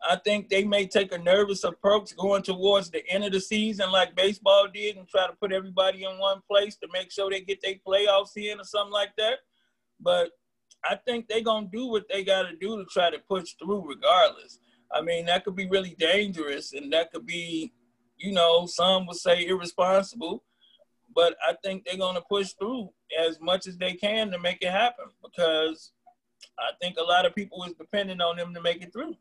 I 0.08 0.16
think 0.16 0.50
they 0.50 0.64
may 0.64 0.88
take 0.88 1.14
a 1.14 1.18
nervous 1.18 1.64
approach 1.64 2.16
going 2.18 2.42
towards 2.42 2.90
the 2.90 3.08
end 3.08 3.24
of 3.24 3.32
the 3.34 3.40
season, 3.40 3.92
like 3.92 4.16
baseball 4.16 4.68
did, 4.74 4.98
and 4.98 5.08
try 5.08 5.28
to 5.28 5.34
put 5.34 5.52
everybody 5.52 6.04
in 6.04 6.18
one 6.18 6.42
place 6.50 6.76
to 6.78 6.88
make 6.92 7.12
sure 7.12 7.30
they 7.30 7.42
get 7.42 7.62
their 7.62 7.76
playoffs 7.88 8.36
in 8.36 8.60
or 8.60 8.64
something 8.64 8.94
like 8.94 9.16
that. 9.18 9.40
But 10.00 10.32
I 10.84 10.96
think 10.96 11.28
they're 11.28 11.42
gonna 11.44 11.68
do 11.72 11.86
what 11.86 12.06
they 12.10 12.24
gotta 12.24 12.56
do 12.60 12.78
to 12.78 12.86
try 12.86 13.12
to 13.12 13.20
push 13.20 13.54
through 13.54 13.88
regardless. 13.88 14.58
I 14.94 15.02
mean, 15.02 15.26
that 15.26 15.44
could 15.44 15.56
be 15.56 15.68
really 15.68 15.96
dangerous 15.98 16.74
and 16.74 16.92
that 16.94 17.12
could 17.12 17.26
be, 17.26 17.74
you 18.18 18.32
know, 18.32 18.66
some 18.66 19.08
would 19.08 19.18
say 19.18 19.48
irresponsible, 19.48 20.44
but 21.16 21.36
I 21.48 21.56
think 21.64 21.86
they're 21.86 21.98
gonna 21.98 22.22
push 22.22 22.54
through 22.54 22.90
as 23.20 23.40
much 23.40 23.68
as 23.68 23.78
they 23.78 23.94
can 23.94 24.32
to 24.32 24.40
make 24.40 24.62
it 24.62 24.72
happen 24.72 25.06
because 25.24 25.92
I 26.58 26.72
think 26.82 26.98
a 26.98 27.04
lot 27.04 27.26
of 27.26 27.36
people 27.36 27.64
is 27.64 27.74
depending 27.74 28.22
on 28.22 28.38
them 28.38 28.54
to 28.54 28.62
make 28.62 28.82
it 28.82 28.94
through. 28.94 29.16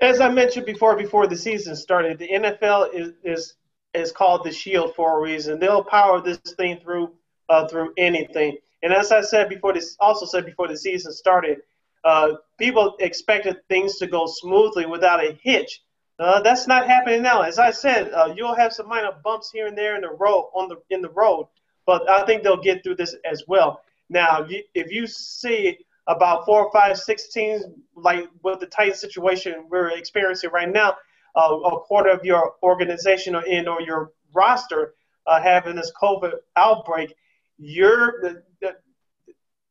As 0.00 0.20
I 0.20 0.30
mentioned 0.30 0.66
before, 0.66 0.96
before 0.96 1.26
the 1.26 1.36
season 1.36 1.76
started, 1.76 2.18
the 2.18 2.28
NFL 2.28 2.94
is 2.94 3.12
is, 3.22 3.54
is 3.92 4.12
called 4.12 4.44
the 4.44 4.52
Shield 4.52 4.94
for 4.94 5.18
a 5.18 5.20
reason. 5.20 5.58
They'll 5.58 5.84
power 5.84 6.20
this 6.20 6.38
thing 6.56 6.78
through 6.80 7.12
uh, 7.48 7.68
through 7.68 7.92
anything. 7.98 8.56
And 8.82 8.92
as 8.92 9.12
I 9.12 9.20
said 9.20 9.48
before, 9.48 9.74
this 9.74 9.96
also 10.00 10.24
said 10.24 10.46
before 10.46 10.68
the 10.68 10.76
season 10.76 11.12
started, 11.12 11.58
uh, 12.04 12.32
people 12.58 12.96
expected 13.00 13.56
things 13.68 13.96
to 13.96 14.06
go 14.06 14.26
smoothly 14.26 14.86
without 14.86 15.24
a 15.24 15.38
hitch. 15.42 15.82
Uh, 16.18 16.40
that's 16.42 16.66
not 16.66 16.86
happening 16.86 17.22
now. 17.22 17.40
As 17.42 17.58
I 17.58 17.70
said, 17.70 18.12
uh, 18.12 18.34
you'll 18.36 18.54
have 18.54 18.72
some 18.72 18.88
minor 18.88 19.12
bumps 19.24 19.50
here 19.50 19.66
and 19.66 19.76
there 19.76 19.94
in 19.96 20.02
the 20.02 20.10
road 20.10 20.50
on 20.54 20.68
the 20.68 20.76
in 20.90 21.00
the 21.00 21.08
road, 21.10 21.46
but 21.86 22.08
I 22.08 22.26
think 22.26 22.42
they'll 22.42 22.60
get 22.60 22.82
through 22.82 22.96
this 22.96 23.16
as 23.24 23.44
well. 23.48 23.80
Now, 24.10 24.42
if 24.42 24.50
you, 24.50 24.62
if 24.74 24.92
you 24.92 25.06
see 25.06 25.78
about 26.06 26.44
four 26.44 26.66
or 26.66 26.72
five, 26.72 26.98
six 26.98 27.28
teams, 27.28 27.64
like 27.94 28.28
with 28.42 28.60
the 28.60 28.66
tight 28.66 28.96
situation 28.96 29.66
we're 29.70 29.90
experiencing 29.90 30.50
right 30.50 30.70
now, 30.70 30.96
uh, 31.36 31.54
a 31.54 31.80
quarter 31.80 32.10
of 32.10 32.24
your 32.24 32.54
organization 32.62 33.34
or 33.34 33.44
in 33.46 33.68
or 33.68 33.80
your 33.80 34.12
roster 34.34 34.94
uh, 35.26 35.40
having 35.40 35.76
this 35.76 35.92
COVID 36.00 36.32
outbreak, 36.56 37.14
you're 37.58 38.44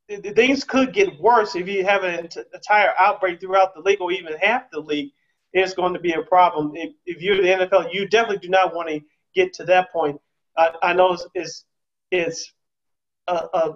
things 0.10 0.64
could 0.64 0.94
get 0.94 1.20
worse 1.20 1.56
if 1.56 1.68
you 1.68 1.86
have 1.86 2.04
an 2.04 2.30
entire 2.54 2.94
outbreak 2.98 3.40
throughout 3.40 3.76
the 3.76 3.82
league 3.82 4.02
or 4.02 4.12
even 4.12 4.38
half 4.38 4.70
the 4.72 4.80
league. 4.80 5.12
It's 5.54 5.74
going 5.74 5.94
to 5.94 6.00
be 6.00 6.14
a 6.14 6.22
problem. 6.22 6.74
If, 6.76 6.94
if 7.06 7.22
you're 7.22 7.42
the 7.42 7.66
NFL, 7.66 7.94
you 7.94 8.08
definitely 8.08 8.38
do 8.40 8.50
not 8.50 8.76
want 8.76 8.90
to 8.90 9.02
get 9.34 9.54
to 9.54 9.64
that 9.66 9.92
point. 9.92 10.20
I, 10.58 10.72
I 10.84 10.94
know 10.94 11.14
it's 11.14 11.26
it's, 11.34 11.66
it's 12.12 12.54
a, 13.28 13.48
a 13.54 13.74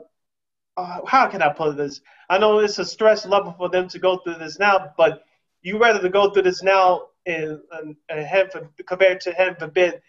how 1.08 1.28
can 1.28 1.42
I 1.42 1.50
put 1.50 1.78
this? 1.78 2.02
I 2.30 2.38
know 2.38 2.60
it's 2.60 2.80
a 2.80 2.86
stress 2.86 3.26
level 3.26 3.54
for 3.58 3.70
them 3.70 3.88
to 3.90 4.00
go 4.00 4.18
through 4.18 4.36
this 4.36 4.60
now, 4.60 4.92
but 4.98 5.24
you 5.62 5.78
rather 5.78 6.02
to 6.02 6.10
go 6.10 6.32
through 6.32 6.44
this 6.44 6.64
now 6.64 7.08
and, 7.26 7.60
and, 7.72 7.96
and 8.10 8.26
have 8.26 8.52
compared 8.86 9.22
to 9.22 9.34
have 9.34 9.58
forbid 9.58 10.02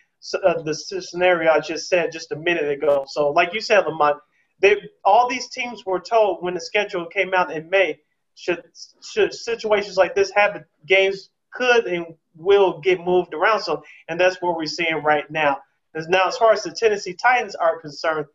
uh, 0.42 0.62
the 0.62 0.74
scenario 0.74 1.50
I 1.50 1.60
just 1.60 1.88
said 1.88 2.12
just 2.12 2.32
a 2.32 2.36
minute 2.36 2.68
ago. 2.68 3.04
So, 3.06 3.30
like 3.30 3.52
you 3.52 3.60
said, 3.60 3.84
Lamont, 3.86 4.18
they 4.60 4.76
all 5.04 5.28
these 5.28 5.48
teams 5.48 5.84
were 5.84 6.00
told 6.00 6.42
when 6.42 6.54
the 6.54 6.60
schedule 6.60 7.06
came 7.06 7.34
out 7.34 7.52
in 7.52 7.70
May, 7.70 8.00
should 8.34 8.62
should 9.02 9.34
situations 9.34 9.96
like 9.96 10.14
this 10.14 10.30
happen, 10.30 10.64
games 10.86 11.30
could 11.52 11.86
and 11.86 12.06
will 12.36 12.80
get 12.80 13.00
moved 13.00 13.34
around. 13.34 13.60
So, 13.60 13.82
and 14.08 14.18
that's 14.18 14.40
what 14.40 14.56
we're 14.56 14.66
seeing 14.66 15.02
right 15.02 15.28
now. 15.30 15.58
As 15.94 16.08
now, 16.08 16.26
as 16.26 16.36
far 16.36 16.52
as 16.52 16.62
the 16.64 16.72
Tennessee 16.72 17.14
Titans 17.14 17.54
are 17.54 17.80
concerned, 17.80 18.26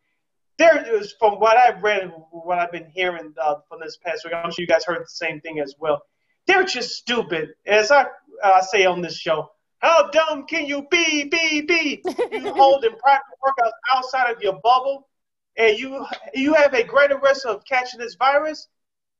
there 0.58 0.94
is 0.94 1.14
from 1.18 1.34
what 1.34 1.56
I've 1.56 1.82
read 1.82 2.02
and 2.02 2.12
what 2.30 2.58
I've 2.58 2.72
been 2.72 2.90
hearing 2.90 3.34
uh, 3.40 3.56
from 3.68 3.80
this 3.80 3.98
past 4.04 4.24
week. 4.24 4.34
I'm 4.34 4.50
sure 4.50 4.62
you 4.62 4.66
guys 4.66 4.84
heard 4.84 5.02
the 5.02 5.08
same 5.08 5.40
thing 5.40 5.60
as 5.60 5.74
well. 5.78 6.02
They're 6.46 6.64
just 6.64 6.90
stupid, 6.92 7.50
as 7.66 7.90
I 7.90 8.06
uh, 8.42 8.62
say 8.62 8.86
on 8.86 9.02
this 9.02 9.18
show. 9.18 9.50
How 9.78 10.10
dumb 10.10 10.46
can 10.46 10.66
you 10.66 10.86
be, 10.90 11.24
be, 11.24 11.62
be? 11.62 12.02
You 12.32 12.52
holding 12.54 12.92
private 12.96 13.22
workouts 13.42 13.70
outside 13.94 14.30
of 14.30 14.42
your 14.42 14.60
bubble, 14.62 15.08
and 15.60 15.78
you 15.78 16.06
you 16.34 16.54
have 16.54 16.72
a 16.72 16.82
greater 16.82 17.18
risk 17.18 17.46
of 17.46 17.64
catching 17.64 18.00
this 18.00 18.14
virus. 18.14 18.68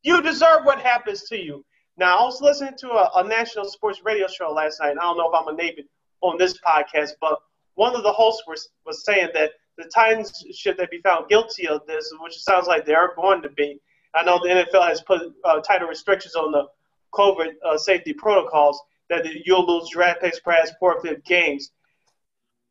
You 0.02 0.22
deserve 0.22 0.64
what 0.64 0.80
happens 0.80 1.24
to 1.24 1.36
you. 1.36 1.64
Now, 1.98 2.18
I 2.18 2.22
was 2.22 2.40
listening 2.40 2.78
to 2.78 2.88
a, 2.92 3.10
a 3.16 3.24
national 3.24 3.66
sports 3.66 4.00
radio 4.02 4.26
show 4.26 4.50
last 4.50 4.80
night. 4.80 4.92
and 4.92 4.98
I 4.98 5.02
don't 5.02 5.18
know 5.18 5.30
if 5.30 5.34
I'm 5.38 5.54
a 5.54 5.56
name 5.56 5.74
on 6.22 6.38
this 6.38 6.58
podcast, 6.66 7.10
but 7.20 7.38
one 7.74 7.94
of 7.94 8.02
the 8.02 8.12
hosts 8.12 8.44
was, 8.46 8.70
was 8.86 9.04
saying 9.04 9.28
that 9.34 9.50
the 9.76 9.84
Titans, 9.94 10.32
should 10.54 10.78
they 10.78 10.86
be 10.90 11.02
found 11.02 11.28
guilty 11.28 11.68
of 11.68 11.86
this, 11.86 12.10
which 12.20 12.40
sounds 12.40 12.66
like 12.66 12.86
they 12.86 12.94
are 12.94 13.14
going 13.14 13.42
to 13.42 13.50
be, 13.50 13.78
I 14.14 14.22
know 14.24 14.38
the 14.38 14.48
NFL 14.48 14.88
has 14.88 15.02
put 15.02 15.20
uh, 15.44 15.60
tighter 15.60 15.86
restrictions 15.86 16.34
on 16.36 16.52
the 16.52 16.68
COVID 17.12 17.52
uh, 17.66 17.76
safety 17.76 18.14
protocols 18.14 18.80
that 19.10 19.26
you'll 19.44 19.66
lose 19.66 19.90
draft 19.90 20.22
picks, 20.22 20.40
perhaps 20.40 20.72
forfeit 20.80 21.22
games. 21.26 21.70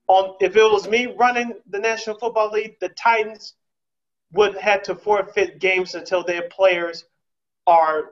On, 0.08 0.36
if 0.42 0.56
it 0.56 0.64
was 0.64 0.90
me 0.90 1.14
running 1.20 1.54
the 1.70 1.78
National 1.78 2.18
Football 2.18 2.50
League, 2.50 2.80
the 2.80 2.90
Titans 2.90 3.54
would 4.32 4.58
have 4.58 4.84
to 4.84 4.96
forfeit 4.96 5.60
games 5.60 5.96
until 5.96 6.24
their 6.24 6.44
players 6.50 7.06
are 7.66 8.12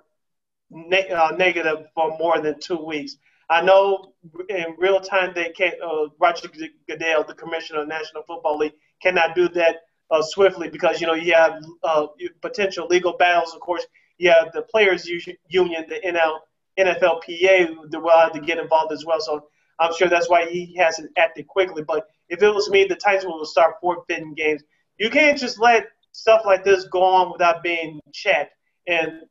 ne- 0.70 1.10
uh, 1.10 1.32
negative 1.32 1.88
for 1.94 2.18
more 2.18 2.40
than 2.42 2.60
two 2.60 2.84
weeks. 2.84 3.18
I 3.50 3.62
know 3.62 4.14
in 4.50 4.76
real 4.78 5.00
time 5.00 5.32
they 5.34 5.50
can't. 5.50 5.76
Uh, 5.82 6.08
Roger 6.20 6.50
Goodell, 6.88 7.24
the 7.24 7.34
commissioner 7.34 7.82
of 7.82 7.88
the 7.88 7.94
National 7.94 8.24
Football 8.24 8.58
League, 8.58 8.74
cannot 9.02 9.36
do 9.36 9.48
that 9.50 9.84
uh, 10.12 10.22
swiftly 10.22 10.70
because 10.70 11.00
you 11.00 11.08
know 11.08 11.14
you 11.14 11.34
have 11.34 11.64
uh, 11.84 12.08
potential 12.42 12.88
legal 12.88 13.16
battles. 13.18 13.54
Of 13.54 13.62
course, 13.62 13.86
you 14.18 14.30
have 14.32 14.52
the 14.54 14.64
players 14.64 15.08
union, 15.48 15.86
the 15.88 16.02
NL, 16.06 16.40
NFLPA, 16.78 17.90
that 17.90 18.00
will 18.00 18.10
have 18.10 18.34
to 18.34 18.42
get 18.42 18.58
involved 18.58 18.92
as 18.92 19.06
well. 19.06 19.22
So 19.22 19.46
I'm 19.80 19.94
sure 19.96 20.10
that's 20.10 20.30
why 20.30 20.50
he 20.50 20.76
hasn't 20.76 21.12
acted 21.18 21.48
quickly. 21.48 21.84
But 21.84 22.08
if 22.30 22.42
it 22.42 22.54
was 22.54 22.70
me, 22.70 22.86
the 22.86 22.96
Titans 22.96 23.26
will 23.26 23.46
start 23.46 23.76
forfeiting 23.80 24.34
games. 24.34 24.64
You 24.98 25.10
can't 25.10 25.38
just 25.38 25.60
let 25.60 25.88
stuff 26.18 26.42
like 26.46 26.64
this 26.64 26.86
go 26.86 27.04
on 27.04 27.32
without 27.32 27.62
being 27.62 28.02
checked. 28.12 28.56
And 28.88 29.22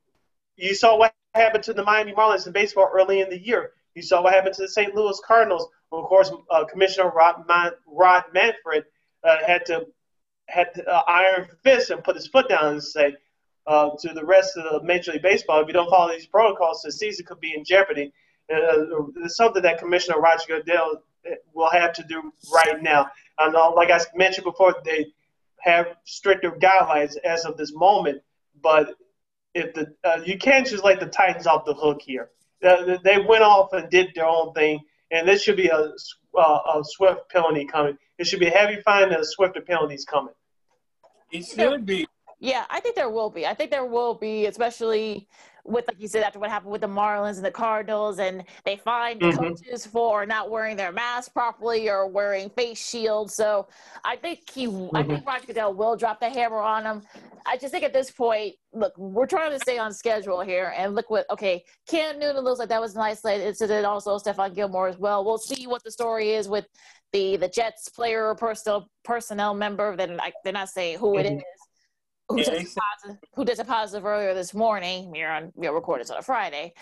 you 0.56 0.72
saw 0.72 0.96
what 0.96 1.12
happened 1.34 1.64
to 1.64 1.74
the 1.74 1.82
Miami 1.82 2.12
Marlins 2.12 2.46
in 2.46 2.52
baseball 2.52 2.88
early 2.94 3.20
in 3.20 3.28
the 3.28 3.38
year. 3.38 3.72
You 3.96 4.02
saw 4.02 4.22
what 4.22 4.34
happened 4.34 4.54
to 4.54 4.62
the 4.62 4.68
St. 4.68 4.94
Louis 4.94 5.20
Cardinals. 5.26 5.68
Of 5.90 6.04
course, 6.04 6.30
uh, 6.50 6.64
Commissioner 6.64 7.10
Rod, 7.10 7.44
Man- 7.48 7.72
Rob 7.88 8.24
Manfred 8.32 8.84
uh, 9.24 9.38
had 9.44 9.66
to 9.66 9.86
had 10.48 10.72
to, 10.74 10.86
uh, 10.86 11.02
iron 11.08 11.48
fist 11.64 11.90
and 11.90 12.04
put 12.04 12.14
his 12.14 12.28
foot 12.28 12.48
down 12.48 12.74
and 12.74 12.82
say 12.82 13.16
uh, 13.66 13.90
to 13.98 14.12
the 14.12 14.24
rest 14.24 14.56
of 14.56 14.64
the 14.64 14.86
Major 14.86 15.10
League 15.10 15.22
Baseball, 15.22 15.60
if 15.60 15.66
you 15.66 15.72
don't 15.72 15.90
follow 15.90 16.12
these 16.12 16.26
protocols, 16.26 16.82
the 16.82 16.92
season 16.92 17.26
could 17.26 17.40
be 17.40 17.52
in 17.52 17.64
jeopardy. 17.64 18.12
Uh, 18.52 19.06
it's 19.24 19.36
something 19.36 19.62
that 19.62 19.80
Commissioner 19.80 20.20
Roger 20.20 20.44
Goodell 20.46 21.02
uh, 21.28 21.34
will 21.52 21.70
have 21.70 21.92
to 21.94 22.04
do 22.04 22.32
right 22.54 22.80
now. 22.80 23.10
I 23.38 23.48
know, 23.48 23.70
like 23.70 23.90
I 23.90 23.98
mentioned 24.14 24.44
before, 24.44 24.76
they 24.84 25.06
have 25.66 25.86
stricter 26.04 26.52
guidelines 26.52 27.16
as 27.24 27.44
of 27.44 27.56
this 27.56 27.72
moment, 27.74 28.22
but 28.62 28.94
if 29.54 29.74
the 29.74 29.94
uh, 30.04 30.20
you 30.24 30.38
can't 30.38 30.66
just 30.66 30.84
let 30.84 31.00
the 31.00 31.06
Titans 31.06 31.46
off 31.46 31.64
the 31.64 31.74
hook 31.74 32.00
here. 32.00 32.30
Uh, 32.64 32.96
they 33.04 33.18
went 33.18 33.42
off 33.42 33.72
and 33.72 33.90
did 33.90 34.08
their 34.14 34.26
own 34.26 34.52
thing, 34.54 34.80
and 35.10 35.28
this 35.28 35.42
should 35.42 35.56
be 35.56 35.68
a, 35.68 35.92
uh, 36.38 36.40
a 36.40 36.82
swift 36.82 37.28
penalty 37.30 37.66
coming. 37.66 37.98
It 38.18 38.26
should 38.26 38.40
be 38.40 38.46
a 38.46 38.50
heavy 38.50 38.80
fine 38.80 39.04
and 39.04 39.16
a 39.16 39.24
swifter 39.24 39.60
penalties 39.60 40.04
coming. 40.04 40.34
It 41.30 41.44
should 41.44 41.84
be. 41.84 42.06
Yeah, 42.38 42.64
I 42.70 42.80
think 42.80 42.96
there 42.96 43.10
will 43.10 43.30
be. 43.30 43.46
I 43.46 43.54
think 43.54 43.70
there 43.70 43.84
will 43.84 44.14
be, 44.14 44.46
especially 44.46 45.28
with 45.66 45.86
like 45.88 46.00
you 46.00 46.08
said 46.08 46.22
after 46.22 46.38
what 46.38 46.50
happened 46.50 46.72
with 46.72 46.80
the 46.80 46.88
Marlins 46.88 47.36
and 47.36 47.44
the 47.44 47.50
Cardinals, 47.50 48.18
and 48.18 48.44
they 48.64 48.76
fined 48.76 49.20
mm-hmm. 49.20 49.36
coaches 49.36 49.86
for 49.86 50.26
not 50.26 50.50
wearing 50.50 50.76
their 50.76 50.92
mask 50.92 51.32
properly 51.32 51.88
or 51.88 52.06
wearing 52.06 52.50
face 52.50 52.88
shields. 52.88 53.34
So 53.34 53.68
I 54.04 54.16
think 54.16 54.48
he, 54.50 54.66
mm-hmm. 54.66 54.96
I 54.96 55.02
think 55.02 55.20
mm-hmm. 55.20 55.28
Roger 55.28 55.46
Goodell 55.46 55.74
will 55.74 55.96
drop 55.96 56.20
the 56.20 56.28
hammer 56.28 56.58
on 56.58 56.84
them. 56.84 57.02
I 57.46 57.56
just 57.56 57.72
think 57.72 57.84
at 57.84 57.92
this 57.92 58.10
point, 58.10 58.54
look, 58.72 58.96
we're 58.96 59.26
trying 59.26 59.52
to 59.52 59.58
stay 59.60 59.78
on 59.78 59.92
schedule 59.92 60.40
here, 60.40 60.74
and 60.76 60.94
look 60.94 61.10
what 61.10 61.26
okay, 61.30 61.64
Cam 61.88 62.18
Newton 62.18 62.44
looks 62.44 62.58
like 62.58 62.68
that 62.68 62.80
was 62.80 62.94
a 62.94 62.98
nice 62.98 63.24
incident. 63.24 63.86
Also, 63.86 64.18
Stephon 64.18 64.54
Gilmore 64.54 64.88
as 64.88 64.98
well. 64.98 65.24
We'll 65.24 65.38
see 65.38 65.66
what 65.66 65.84
the 65.84 65.90
story 65.90 66.30
is 66.30 66.48
with 66.48 66.66
the 67.12 67.36
the 67.36 67.48
Jets 67.48 67.88
player 67.88 68.26
or 68.26 68.34
personnel 68.34 68.88
personnel 69.04 69.54
member. 69.54 69.96
Then 69.96 70.18
they're 70.44 70.52
not 70.52 70.68
saying 70.68 70.98
who 70.98 71.14
mm-hmm. 71.14 71.26
it 71.26 71.32
is 71.38 71.42
who, 72.28 72.38
yeah, 72.38 72.44
tested 72.44 72.76
positive, 72.76 73.22
who 73.34 73.44
tested 73.44 73.66
positive 73.66 74.04
earlier 74.04 74.34
this 74.34 74.54
morning. 74.54 75.10
We're 75.10 75.30
on 75.30 75.52
we're 75.54 75.74
recording 75.74 76.06
on 76.10 76.18
a 76.18 76.22
Friday, 76.22 76.74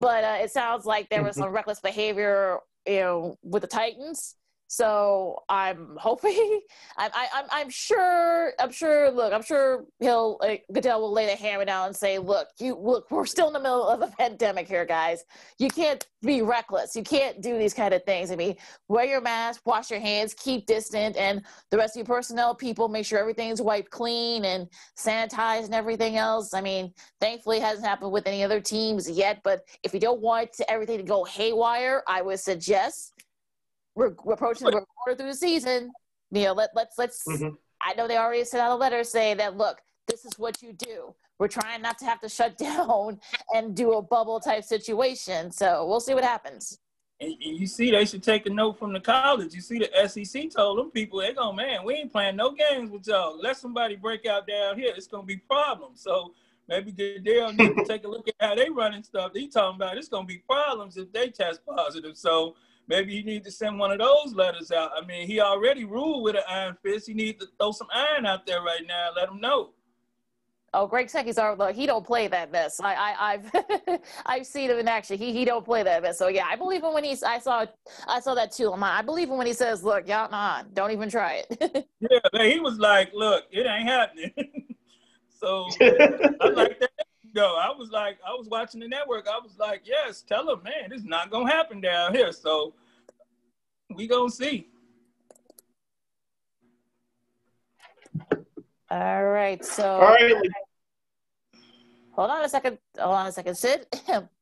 but 0.00 0.24
uh, 0.24 0.38
it 0.40 0.50
sounds 0.50 0.86
like 0.86 1.08
there 1.08 1.22
was 1.22 1.34
mm-hmm. 1.34 1.44
some 1.44 1.52
reckless 1.52 1.80
behavior, 1.80 2.58
you 2.86 3.00
know, 3.00 3.38
with 3.42 3.62
the 3.62 3.68
Titans. 3.68 4.36
So 4.68 5.42
I'm 5.48 5.96
hoping, 5.98 6.60
I'm, 6.96 7.10
I, 7.14 7.28
I'm, 7.34 7.44
I'm 7.50 7.70
sure, 7.70 8.52
I'm 8.58 8.72
sure. 8.72 9.10
Look, 9.10 9.32
I'm 9.32 9.42
sure 9.42 9.84
he'll 10.00 10.38
like, 10.40 10.64
Goodell 10.72 11.00
will 11.00 11.12
lay 11.12 11.26
the 11.26 11.36
hammer 11.36 11.64
down 11.64 11.88
and 11.88 11.96
say, 11.96 12.18
"Look, 12.18 12.48
you 12.58 12.74
look, 12.74 13.10
we're 13.10 13.26
still 13.26 13.46
in 13.46 13.52
the 13.52 13.60
middle 13.60 13.86
of 13.86 14.02
a 14.02 14.08
pandemic 14.18 14.68
here, 14.68 14.84
guys. 14.84 15.24
You 15.58 15.68
can't 15.68 16.06
be 16.22 16.42
reckless. 16.42 16.96
You 16.96 17.04
can't 17.04 17.40
do 17.40 17.58
these 17.58 17.74
kind 17.74 17.94
of 17.94 18.02
things. 18.04 18.30
I 18.30 18.36
mean, 18.36 18.56
wear 18.88 19.04
your 19.04 19.20
mask, 19.20 19.60
wash 19.64 19.90
your 19.90 20.00
hands, 20.00 20.34
keep 20.34 20.66
distant, 20.66 21.16
and 21.16 21.42
the 21.70 21.76
rest 21.76 21.96
of 21.96 22.00
your 22.00 22.16
personnel 22.16 22.54
people 22.54 22.88
make 22.88 23.06
sure 23.06 23.18
everything's 23.18 23.62
wiped 23.62 23.90
clean 23.90 24.44
and 24.44 24.68
sanitized 24.98 25.66
and 25.66 25.74
everything 25.74 26.16
else. 26.16 26.54
I 26.54 26.60
mean, 26.60 26.92
thankfully, 27.20 27.58
it 27.58 27.62
hasn't 27.62 27.86
happened 27.86 28.10
with 28.10 28.26
any 28.26 28.42
other 28.42 28.60
teams 28.60 29.08
yet. 29.08 29.40
But 29.44 29.64
if 29.84 29.94
you 29.94 30.00
don't 30.00 30.20
want 30.20 30.50
everything 30.68 30.98
to 30.98 31.04
go 31.04 31.24
haywire, 31.24 32.02
I 32.08 32.22
would 32.22 32.40
suggest." 32.40 33.15
We're, 33.96 34.14
we're 34.22 34.34
approaching 34.34 34.66
the 34.66 34.72
quarter 34.72 35.18
through 35.18 35.30
the 35.30 35.34
season. 35.34 35.90
You 36.30 36.44
know, 36.44 36.52
let 36.52 36.70
let's 36.76 36.96
let's. 36.98 37.24
Mm-hmm. 37.26 37.54
I 37.82 37.94
know 37.94 38.06
they 38.06 38.18
already 38.18 38.44
sent 38.44 38.62
out 38.62 38.72
a 38.72 38.74
letter 38.74 39.02
saying 39.02 39.38
that 39.38 39.56
look, 39.56 39.80
this 40.06 40.24
is 40.24 40.38
what 40.38 40.62
you 40.62 40.72
do. 40.72 41.14
We're 41.38 41.48
trying 41.48 41.82
not 41.82 41.98
to 41.98 42.04
have 42.04 42.20
to 42.20 42.28
shut 42.28 42.56
down 42.58 43.20
and 43.54 43.74
do 43.74 43.94
a 43.94 44.02
bubble 44.02 44.38
type 44.38 44.64
situation. 44.64 45.50
So 45.50 45.86
we'll 45.86 46.00
see 46.00 46.14
what 46.14 46.24
happens. 46.24 46.78
And, 47.18 47.32
and 47.32 47.58
you 47.58 47.66
see, 47.66 47.90
they 47.90 48.04
should 48.04 48.22
take 48.22 48.44
a 48.44 48.50
note 48.50 48.78
from 48.78 48.92
the 48.92 49.00
college. 49.00 49.54
You 49.54 49.62
see, 49.62 49.78
the 49.78 50.08
SEC 50.08 50.50
told 50.50 50.78
them 50.78 50.90
people, 50.90 51.20
they 51.20 51.32
go, 51.32 51.50
man, 51.50 51.82
we 51.82 51.94
ain't 51.94 52.12
playing 52.12 52.36
no 52.36 52.52
games 52.52 52.90
with 52.90 53.06
y'all. 53.06 53.40
Let 53.40 53.56
somebody 53.56 53.96
break 53.96 54.26
out 54.26 54.46
down 54.46 54.78
here, 54.78 54.92
it's 54.94 55.06
gonna 55.06 55.22
be 55.22 55.38
problems. 55.38 56.02
So 56.02 56.34
maybe 56.68 56.92
Goodell 56.92 57.52
need 57.54 57.74
to 57.74 57.84
take 57.86 58.04
a 58.04 58.08
look 58.08 58.28
at 58.28 58.34
how 58.38 58.54
they 58.54 58.68
running 58.68 59.02
stuff. 59.02 59.32
He 59.34 59.48
talking 59.48 59.76
about 59.76 59.96
it's 59.96 60.08
gonna 60.08 60.26
be 60.26 60.38
problems 60.38 60.98
if 60.98 61.10
they 61.10 61.28
test 61.28 61.60
positive. 61.64 62.18
So 62.18 62.54
maybe 62.88 63.16
he 63.16 63.22
need 63.22 63.44
to 63.44 63.50
send 63.50 63.78
one 63.78 63.92
of 63.92 63.98
those 63.98 64.34
letters 64.34 64.70
out. 64.70 64.90
I 64.96 65.04
mean, 65.04 65.26
he 65.26 65.40
already 65.40 65.84
ruled 65.84 66.24
with 66.24 66.36
an 66.36 66.42
iron 66.48 66.76
fist. 66.82 67.06
He 67.06 67.14
needs 67.14 67.44
to 67.44 67.50
throw 67.58 67.72
some 67.72 67.88
iron 67.92 68.26
out 68.26 68.46
there 68.46 68.62
right 68.62 68.82
now. 68.86 69.10
Let 69.14 69.28
him 69.28 69.40
know. 69.40 69.70
Oh, 70.74 70.86
Greg 70.86 71.08
Sankey's 71.08 71.38
our 71.38 71.56
look. 71.56 71.74
he 71.74 71.86
don't 71.86 72.04
play 72.04 72.28
that 72.28 72.52
mess. 72.52 72.80
I, 72.80 72.94
I 72.94 73.30
have 73.32 74.00
I've 74.26 74.46
seen 74.46 74.70
him 74.70 74.78
in 74.78 74.86
action. 74.86 75.16
He 75.16 75.32
he 75.32 75.46
don't 75.46 75.64
play 75.64 75.82
that 75.82 76.02
mess. 76.02 76.18
So 76.18 76.28
yeah, 76.28 76.44
I 76.46 76.56
believe 76.56 76.82
him 76.82 76.92
when 76.92 77.02
he's 77.02 77.22
I 77.22 77.38
saw 77.38 77.64
I 78.06 78.20
saw 78.20 78.34
that 78.34 78.52
too. 78.52 78.72
I 78.74 79.00
believe 79.00 79.30
him 79.30 79.38
when 79.38 79.46
he 79.46 79.54
says, 79.54 79.82
"Look, 79.82 80.06
y'all, 80.06 80.30
nah, 80.30 80.64
don't 80.74 80.90
even 80.90 81.08
try 81.08 81.44
it." 81.48 81.86
yeah, 82.00 82.44
he 82.44 82.60
was 82.60 82.78
like, 82.78 83.10
"Look, 83.14 83.44
it 83.50 83.66
ain't 83.66 83.88
happening." 83.88 84.32
so 85.40 85.66
I 85.80 86.48
like 86.50 86.78
that. 86.80 87.05
Yo, 87.36 87.54
I 87.54 87.70
was 87.76 87.90
like, 87.90 88.16
I 88.26 88.30
was 88.30 88.48
watching 88.48 88.80
the 88.80 88.88
network. 88.88 89.28
I 89.28 89.38
was 89.38 89.58
like, 89.58 89.82
yes, 89.84 90.22
tell 90.22 90.48
him, 90.50 90.62
man, 90.62 90.90
it's 90.90 91.04
not 91.04 91.30
gonna 91.30 91.52
happen 91.52 91.82
down 91.82 92.14
here. 92.14 92.32
So 92.32 92.72
we 93.94 94.06
gonna 94.06 94.30
see. 94.30 94.68
All 98.90 99.24
right. 99.24 99.62
So. 99.62 99.96
All 99.96 100.14
right. 100.14 100.34
Hold 102.12 102.30
on 102.30 102.42
a 102.42 102.48
second. 102.48 102.78
Hold 102.98 103.14
on 103.14 103.26
a 103.26 103.32
second, 103.32 103.54
Sid. 103.54 103.86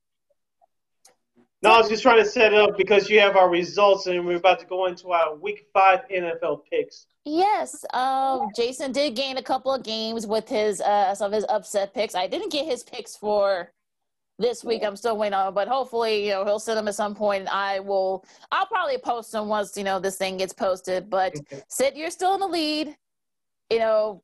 No, 1.64 1.70
I 1.70 1.78
was 1.78 1.88
just 1.88 2.02
trying 2.02 2.22
to 2.22 2.28
set 2.28 2.52
it 2.52 2.60
up 2.60 2.76
because 2.76 3.08
you 3.08 3.18
have 3.20 3.36
our 3.36 3.48
results 3.48 4.06
and 4.06 4.26
we're 4.26 4.36
about 4.36 4.60
to 4.60 4.66
go 4.66 4.84
into 4.84 5.12
our 5.12 5.34
week 5.34 5.66
five 5.72 6.00
NFL 6.14 6.60
picks. 6.70 7.06
Yes, 7.24 7.86
um, 7.94 8.50
Jason 8.54 8.92
did 8.92 9.16
gain 9.16 9.38
a 9.38 9.42
couple 9.42 9.72
of 9.72 9.82
games 9.82 10.26
with 10.26 10.46
his 10.46 10.82
uh, 10.82 11.14
some 11.14 11.28
of 11.28 11.32
his 11.32 11.46
upset 11.48 11.94
picks. 11.94 12.14
I 12.14 12.26
didn't 12.26 12.52
get 12.52 12.66
his 12.66 12.82
picks 12.82 13.16
for 13.16 13.72
this 14.38 14.62
week. 14.62 14.84
I'm 14.84 14.94
still 14.94 15.16
waiting 15.16 15.32
on, 15.32 15.54
but 15.54 15.66
hopefully, 15.66 16.26
you 16.26 16.32
know, 16.32 16.44
he'll 16.44 16.58
send 16.58 16.76
them 16.76 16.86
at 16.86 16.96
some 16.96 17.14
point. 17.14 17.48
I 17.50 17.80
will. 17.80 18.26
I'll 18.52 18.66
probably 18.66 18.98
post 18.98 19.32
them 19.32 19.48
once 19.48 19.74
you 19.74 19.84
know 19.84 19.98
this 19.98 20.18
thing 20.18 20.36
gets 20.36 20.52
posted. 20.52 21.08
But 21.08 21.34
Sid, 21.68 21.96
you're 21.96 22.10
still 22.10 22.34
in 22.34 22.40
the 22.40 22.46
lead. 22.46 22.94
You 23.70 23.78
know, 23.78 24.22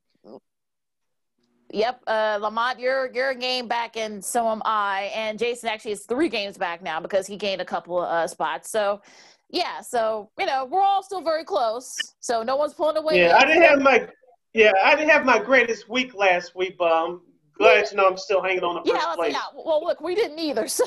Yep, 1.73 2.03
uh, 2.07 2.39
Lamont, 2.41 2.81
you're 2.81 3.13
you're 3.13 3.31
a 3.31 3.35
game 3.35 3.69
back, 3.69 3.97
and 3.97 4.25
so 4.25 4.49
am 4.49 4.61
I. 4.65 5.13
And 5.15 5.39
Jason 5.39 5.69
actually 5.69 5.93
is 5.93 6.05
three 6.05 6.29
games 6.29 6.59
back 6.59 6.83
now 6.83 7.01
because 7.01 7.27
he 7.27 7.37
gained 7.37 7.61
a 7.61 7.65
couple 7.65 8.01
of 8.01 8.09
uh, 8.09 8.27
spots. 8.27 8.71
So, 8.71 9.01
yeah, 9.51 9.81
so 9.81 10.31
you 10.39 10.47
know 10.47 10.65
we're 10.65 10.83
all 10.83 11.03
still 11.03 11.23
very 11.23 11.45
close. 11.45 11.97
So 12.19 12.43
no 12.43 12.57
one's 12.57 12.75
pulling 12.75 12.97
away. 12.97 13.21
Yeah, 13.21 13.37
I 13.37 13.45
didn't 13.45 13.63
have 13.63 13.81
my 13.81 14.09
yeah 14.53 14.73
I 14.85 14.97
didn't 14.97 15.11
have 15.11 15.25
my 15.25 15.39
greatest 15.39 15.89
week 15.89 16.13
last 16.15 16.57
week, 16.57 16.77
but 16.77 16.93
I'm 16.93 17.21
glad 17.61 17.77
yeah. 17.77 17.85
to 17.85 17.97
know 17.97 18.09
I'm 18.09 18.17
still 18.17 18.43
hanging 18.43 18.65
on 18.65 18.75
the 18.75 18.91
first 18.91 19.07
yeah, 19.07 19.15
place. 19.15 19.33
Yeah, 19.33 19.63
well, 19.65 19.85
look, 19.85 20.01
we 20.01 20.15
didn't 20.15 20.39
either. 20.39 20.67
So, 20.69 20.85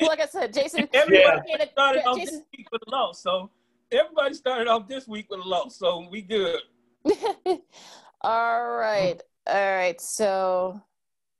like 0.00 0.20
I 0.20 0.26
said, 0.26 0.52
Jason, 0.52 0.88
everybody 0.92 1.42
yeah. 1.48 1.64
started 1.72 2.02
yeah, 2.04 2.10
off 2.10 2.18
Jason, 2.18 2.34
this 2.34 2.44
week 2.56 2.68
with 2.70 2.82
a 2.86 2.90
loss. 2.90 3.20
So 3.22 3.50
everybody 3.90 4.34
started 4.34 4.68
off 4.68 4.86
this 4.86 5.08
week 5.08 5.26
with 5.30 5.40
a 5.40 5.48
loss. 5.48 5.76
So 5.76 6.06
we 6.10 6.22
good. 6.22 6.60
all 8.20 8.70
right. 8.76 9.20
All 9.46 9.76
right, 9.76 10.00
so 10.00 10.80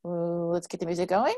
let's 0.03 0.67
get 0.67 0.79
the 0.79 0.85
music 0.85 1.09
going. 1.09 1.35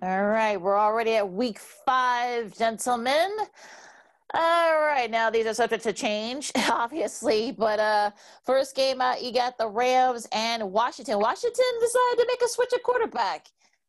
All 0.00 0.26
right, 0.26 0.56
we're 0.56 0.78
already 0.78 1.16
at 1.16 1.28
week 1.28 1.58
five, 1.58 2.56
gentlemen. 2.56 3.36
All 4.34 4.80
right, 4.80 5.10
now 5.10 5.28
these 5.28 5.46
are 5.46 5.54
subject 5.54 5.82
to 5.82 5.92
change, 5.92 6.52
obviously, 6.70 7.50
but 7.50 7.80
uh, 7.80 8.12
first 8.44 8.76
game 8.76 9.00
out, 9.00 9.20
you 9.20 9.32
got 9.32 9.58
the 9.58 9.66
Rams 9.66 10.28
and 10.30 10.70
Washington. 10.70 11.18
Washington 11.18 11.64
decided 11.80 12.18
to 12.18 12.26
make 12.28 12.42
a 12.42 12.48
switch 12.48 12.72
at 12.72 12.84
quarterback. 12.84 13.48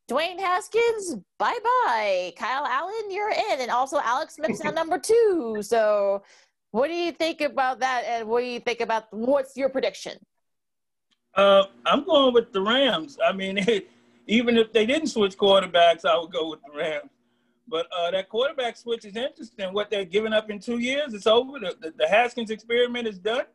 Dwayne 0.09 0.39
Haskins, 0.39 1.15
bye 1.37 1.57
bye. 1.63 2.33
Kyle 2.35 2.65
Allen, 2.65 3.11
you're 3.11 3.29
in. 3.29 3.61
And 3.61 3.69
also 3.69 3.99
Alex 4.03 4.35
Smith's 4.35 4.63
now 4.63 4.71
number 4.71 4.97
two. 4.97 5.59
So 5.61 6.23
what 6.71 6.87
do 6.87 6.93
you 6.93 7.11
think 7.11 7.41
about 7.41 7.79
that? 7.81 8.03
And 8.07 8.27
what 8.27 8.41
do 8.41 8.47
you 8.47 8.59
think 8.59 8.81
about 8.81 9.05
what's 9.11 9.55
your 9.55 9.69
prediction? 9.69 10.17
Uh, 11.35 11.63
I'm 11.85 12.03
going 12.05 12.33
with 12.33 12.51
the 12.51 12.61
Rams. 12.61 13.19
I 13.23 13.33
mean, 13.33 13.59
even 14.27 14.57
if 14.57 14.73
they 14.73 14.87
didn't 14.87 15.07
switch 15.07 15.37
quarterbacks, 15.37 16.05
I 16.05 16.17
would 16.17 16.31
go 16.31 16.49
with 16.49 16.59
the 16.63 16.75
Rams. 16.75 17.11
But 17.67 17.85
uh, 17.95 18.09
that 18.09 18.29
quarterback 18.29 18.77
switch 18.77 19.05
is 19.05 19.15
interesting. 19.15 19.71
What 19.73 19.91
they're 19.91 20.05
giving 20.05 20.33
up 20.33 20.49
in 20.49 20.59
two 20.59 20.79
years, 20.79 21.13
it's 21.13 21.27
over. 21.27 21.59
The, 21.59 21.75
the, 21.79 21.93
the 21.95 22.07
Haskins 22.07 22.49
experiment 22.49 23.07
is 23.07 23.19
done. 23.19 23.45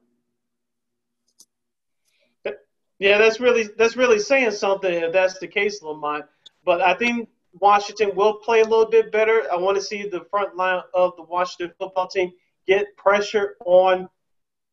Yeah, 3.01 3.19
that's 3.19 3.41
really 3.41 3.69
that's 3.77 3.97
really 3.97 4.21
saying 4.21 4.53
something 4.53 4.93
if 4.93 5.13
that's 5.13 5.39
the 5.39 5.49
case, 5.49 5.83
Lamont. 5.83 6.27
But 6.65 6.81
I 6.81 6.95
think 6.95 7.29
Washington 7.61 8.15
will 8.15 8.35
play 8.35 8.61
a 8.61 8.65
little 8.65 8.87
bit 8.87 9.13
better. 9.13 9.43
I 9.53 9.57
want 9.57 9.77
to 9.77 9.83
see 9.83 10.09
the 10.09 10.25
front 10.31 10.57
line 10.57 10.83
of 10.93 11.15
the 11.17 11.23
Washington 11.23 11.75
football 11.79 12.09
team 12.09 12.33
get 12.67 12.97
pressure 12.97 13.57
on 13.65 14.09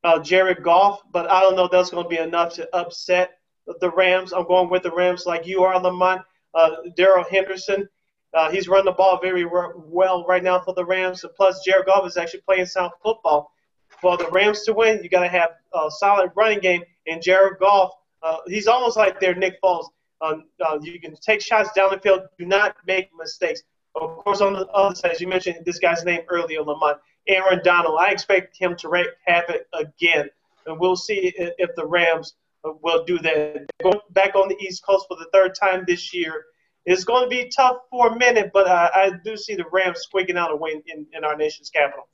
uh, 0.03 0.19
Jared 0.19 0.63
Goff, 0.63 1.01
but 1.11 1.29
I 1.29 1.41
don't 1.41 1.55
know 1.55 1.65
if 1.65 1.71
that's 1.71 1.91
going 1.91 2.03
to 2.03 2.09
be 2.09 2.17
enough 2.17 2.53
to 2.55 2.75
upset 2.75 3.31
the 3.79 3.91
Rams. 3.91 4.33
I'm 4.33 4.47
going 4.47 4.69
with 4.69 4.83
the 4.83 4.91
Rams 4.91 5.25
like 5.25 5.45
you 5.45 5.63
are, 5.63 5.79
Lamont. 5.79 6.21
Uh, 6.53 6.71
Darrell 6.97 7.25
Henderson, 7.29 7.87
uh, 8.33 8.51
he's 8.51 8.67
running 8.67 8.85
the 8.85 8.91
ball 8.91 9.19
very 9.21 9.45
well 9.45 10.25
right 10.27 10.43
now 10.43 10.59
for 10.59 10.73
the 10.73 10.83
Rams. 10.83 11.23
Plus, 11.37 11.63
Jared 11.63 11.85
Goff 11.85 12.05
is 12.07 12.17
actually 12.17 12.41
playing 12.41 12.65
sound 12.65 12.91
football. 13.03 13.51
For 13.87 14.17
the 14.17 14.27
Rams 14.29 14.63
to 14.63 14.73
win, 14.73 15.01
you 15.03 15.09
got 15.09 15.21
to 15.21 15.27
have 15.27 15.51
a 15.73 15.91
solid 15.91 16.31
running 16.35 16.59
game, 16.59 16.83
and 17.07 17.21
Jared 17.21 17.59
Goff, 17.59 17.91
uh, 18.23 18.37
he's 18.47 18.67
almost 18.67 18.97
like 18.97 19.19
their 19.19 19.35
Nick 19.35 19.61
Foles. 19.61 19.85
Um, 20.22 20.45
uh, 20.63 20.78
you 20.82 20.99
can 20.99 21.15
take 21.15 21.41
shots 21.41 21.72
down 21.74 21.89
the 21.91 21.99
field. 21.99 22.22
Do 22.38 22.45
not 22.45 22.76
make 22.86 23.09
mistakes. 23.17 23.63
Of 23.95 24.17
course, 24.17 24.39
on 24.39 24.53
the 24.53 24.67
other 24.67 24.95
side, 24.95 25.11
as 25.11 25.22
you 25.22 25.28
mentioned 25.28 25.65
this 25.65 25.80
guy's 25.80 26.05
name 26.05 26.22
earlier, 26.30 26.61
Lamont, 26.61 26.97
Aaron 27.28 27.61
Donald. 27.63 27.97
I 27.99 28.11
expect 28.11 28.57
him 28.57 28.76
to 28.78 29.05
have 29.26 29.45
it 29.49 29.67
again. 29.74 30.30
And 30.65 30.80
we'll 30.80 30.95
see 30.95 31.34
if 31.36 31.76
the 31.76 31.86
Rams 31.86 32.36
uh, 32.63 32.72
will 32.82 33.03
do 33.03 33.17
that. 33.19 33.65
Going 33.82 33.99
back 34.11 34.36
on 34.36 34.47
the 34.47 34.57
East 34.59 34.86
Coast 34.86 35.05
for 35.07 35.17
the 35.17 35.28
third 35.34 35.55
time 35.55 35.84
this 35.88 36.13
year. 36.13 36.45
It's 36.84 37.03
going 37.03 37.24
to 37.24 37.30
be 37.30 37.47
tough 37.55 37.78
for 37.91 38.07
a 38.07 38.17
minute, 38.17 38.49
but 38.51 38.67
uh, 38.67 38.89
I 38.93 39.11
do 39.24 39.38
see 39.38 39.53
the 39.53 39.65
Rams 39.72 39.99
squeaking 39.99 40.36
out 40.36 40.51
a 40.51 40.55
win 40.55 40.82
in, 40.88 41.05
in 41.13 41.24
our 41.24 41.38
nation's 41.38 41.69
capital. 41.69 42.07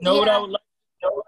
Know 0.00 0.14
yeah. 0.14 0.20
what 0.20 0.28
I 0.28 0.38
would 0.38 0.50
like? 0.50 0.62
Know, 1.02 1.22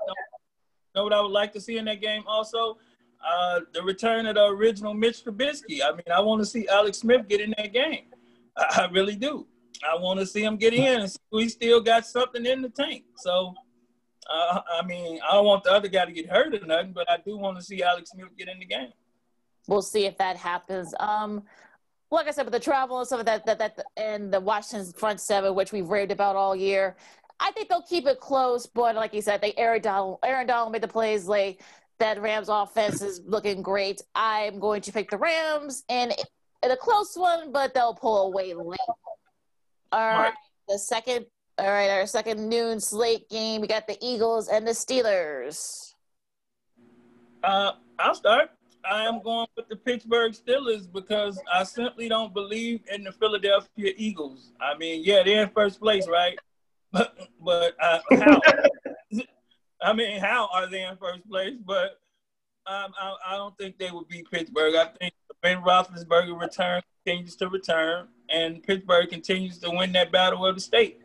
know 0.95 1.03
what 1.03 1.12
I 1.12 1.20
would 1.20 1.32
like 1.32 1.53
to 1.55 1.61
see 1.61 1.76
in 1.76 1.87
that 1.87 2.01
game 2.01 2.22
also? 2.28 2.78
Uh, 3.27 3.61
the 3.72 3.83
return 3.83 4.27
of 4.27 4.35
the 4.35 4.45
original 4.45 4.95
Mitch 4.95 5.25
Trubisky. 5.25 5.81
I 5.85 5.93
mean, 5.93 6.05
I 6.14 6.20
want 6.20 6.41
to 6.43 6.47
see 6.47 6.68
Alex 6.68 6.99
Smith 6.99 7.29
get 7.29 7.41
in 7.41 7.55
that 7.57 7.72
game. 7.72 8.07
I, 8.57 8.83
I 8.83 8.91
really 8.91 9.16
do. 9.16 9.47
I 9.89 9.97
want 9.97 10.20
to 10.20 10.27
see 10.27 10.43
him 10.43 10.57
get 10.57 10.72
in 10.72 11.03
and 11.03 11.16
we 11.33 11.49
still 11.49 11.81
got 11.81 12.07
something 12.07 12.45
in 12.47 12.62
the 12.62 12.68
tank. 12.68 13.05
So, 13.16 13.55
uh, 14.33 14.61
I 14.81 14.85
mean, 14.87 15.20
I 15.29 15.35
don't 15.35 15.45
want 15.45 15.64
the 15.64 15.72
other 15.72 15.89
guy 15.89 16.05
to 16.05 16.12
get 16.12 16.29
hurt 16.29 16.55
or 16.55 16.64
nothing, 16.64 16.93
but 16.93 17.11
I 17.11 17.18
do 17.25 17.37
want 17.37 17.59
to 17.59 17.62
see 17.62 17.83
Alex 17.83 18.11
Smith 18.11 18.29
get 18.39 18.49
in 18.49 18.59
the 18.59 18.66
game. 18.66 18.93
We'll 19.66 19.83
see 19.83 20.07
if 20.07 20.16
that 20.18 20.37
happens. 20.37 20.95
Um, 21.01 21.43
like 22.11 22.29
I 22.29 22.31
said, 22.31 22.45
with 22.45 22.53
the 22.53 22.61
travel 22.61 22.99
and 22.99 23.09
some 23.09 23.20
of 23.20 23.27
that, 23.27 23.45
that, 23.47 23.59
that, 23.59 23.81
and 23.97 24.33
the 24.33 24.41
Washington 24.41 24.93
front 24.93 25.20
seven, 25.20 25.55
which 25.55 25.72
we've 25.72 25.89
raved 25.89 26.12
about 26.12 26.37
all 26.37 26.55
year, 26.55 26.97
I 27.41 27.51
think 27.53 27.68
they'll 27.68 27.83
keep 27.83 28.07
it 28.07 28.20
close. 28.20 28.66
But 28.66 28.95
like 28.95 29.12
you 29.12 29.22
said, 29.22 29.41
they 29.41 29.55
Aaron 29.57 29.83
Donald, 29.83 30.18
Aaron 30.22 30.47
Donald 30.47 30.72
made 30.72 30.83
the 30.83 30.89
plays 30.89 31.27
late 31.27 31.61
that 31.99 32.20
Rams 32.20 32.49
offense 32.49 33.03
is 33.03 33.20
looking 33.26 33.62
great. 33.62 34.03
I'm 34.14 34.59
going 34.59 34.82
to 34.82 34.92
pick 34.92 35.11
the 35.11 35.18
Rams 35.18 35.84
and 35.88 36.12
in 36.62 36.70
a 36.70 36.76
close 36.76 37.14
one, 37.14 37.53
but 37.53 37.74
they'll 37.74 37.95
pull 37.95 38.26
away 38.26 38.55
late. 38.55 38.78
All 39.92 40.01
right, 40.01 40.32
the 40.68 40.78
second. 40.78 41.26
All 41.57 41.70
right, 41.70 41.90
our 41.90 42.07
second 42.07 42.49
noon 42.49 42.80
slate 42.80 43.28
game. 43.28 43.61
We 43.61 43.68
got 43.68 43.86
the 43.86 43.97
Eagles 44.01 44.49
and 44.49 44.66
the 44.66 44.72
Steelers. 44.72 45.92
Uh, 47.45 47.72
I'll 47.99 48.14
start. 48.14 48.51
I 48.90 49.05
am 49.05 49.22
going 49.22 49.47
with 49.57 49.68
the 49.68 49.76
Pittsburgh 49.76 50.32
Steelers 50.32 50.90
because 50.90 51.40
I 51.53 51.62
simply 51.62 52.09
don't 52.09 52.34
believe 52.34 52.80
in 52.92 53.05
the 53.05 53.12
Philadelphia 53.12 53.92
Eagles. 53.97 54.53
I 54.61 54.76
mean, 54.76 55.03
yeah, 55.05 55.22
they're 55.22 55.45
in 55.45 55.51
first 55.51 55.80
place, 55.80 56.09
right? 56.09 56.38
But 56.92 57.28
but 57.45 57.74
uh, 57.82 57.99
how? 58.12 58.40
I 59.83 59.93
mean, 59.93 60.20
how 60.20 60.49
are 60.53 60.68
they 60.68 60.85
in 60.85 60.97
first 60.97 61.29
place? 61.29 61.55
But 61.64 62.01
um, 62.66 62.93
I, 62.99 63.14
I, 63.29 63.37
don't 63.37 63.57
think 63.59 63.79
they 63.79 63.91
would 63.91 64.09
beat 64.09 64.31
Pittsburgh. 64.31 64.75
I 64.75 64.87
think 64.99 65.12
Ben 65.43 65.59
Roethlisberger 65.59 66.41
return 66.41 66.81
continues 67.05 67.37
to 67.37 67.49
return, 67.49 68.09
and 68.31 68.62
Pittsburgh 68.62 69.11
continues 69.11 69.59
to 69.59 69.70
win 69.70 69.93
that 69.93 70.11
battle 70.11 70.47
of 70.47 70.55
the 70.55 70.61
state. 70.61 71.01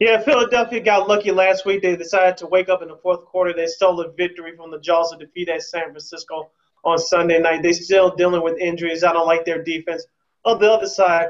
Yeah, 0.00 0.22
Philadelphia 0.22 0.80
got 0.80 1.08
lucky 1.08 1.32
last 1.32 1.66
week. 1.66 1.82
They 1.82 1.96
decided 1.96 2.36
to 2.38 2.46
wake 2.46 2.68
up 2.68 2.82
in 2.82 2.88
the 2.88 2.96
fourth 2.96 3.24
quarter. 3.24 3.52
They 3.52 3.66
stole 3.66 4.00
a 4.00 4.10
victory 4.12 4.56
from 4.56 4.70
the 4.70 4.78
jaws 4.78 5.12
of 5.12 5.18
defeat 5.18 5.48
at 5.48 5.62
San 5.62 5.90
Francisco 5.90 6.50
on 6.84 6.98
Sunday 6.98 7.40
night. 7.40 7.62
They're 7.62 7.72
still 7.72 8.14
dealing 8.14 8.42
with 8.42 8.58
injuries. 8.58 9.02
I 9.02 9.12
don't 9.12 9.26
like 9.26 9.44
their 9.44 9.62
defense. 9.62 10.06
On 10.44 10.58
the 10.58 10.70
other 10.70 10.86
side, 10.86 11.28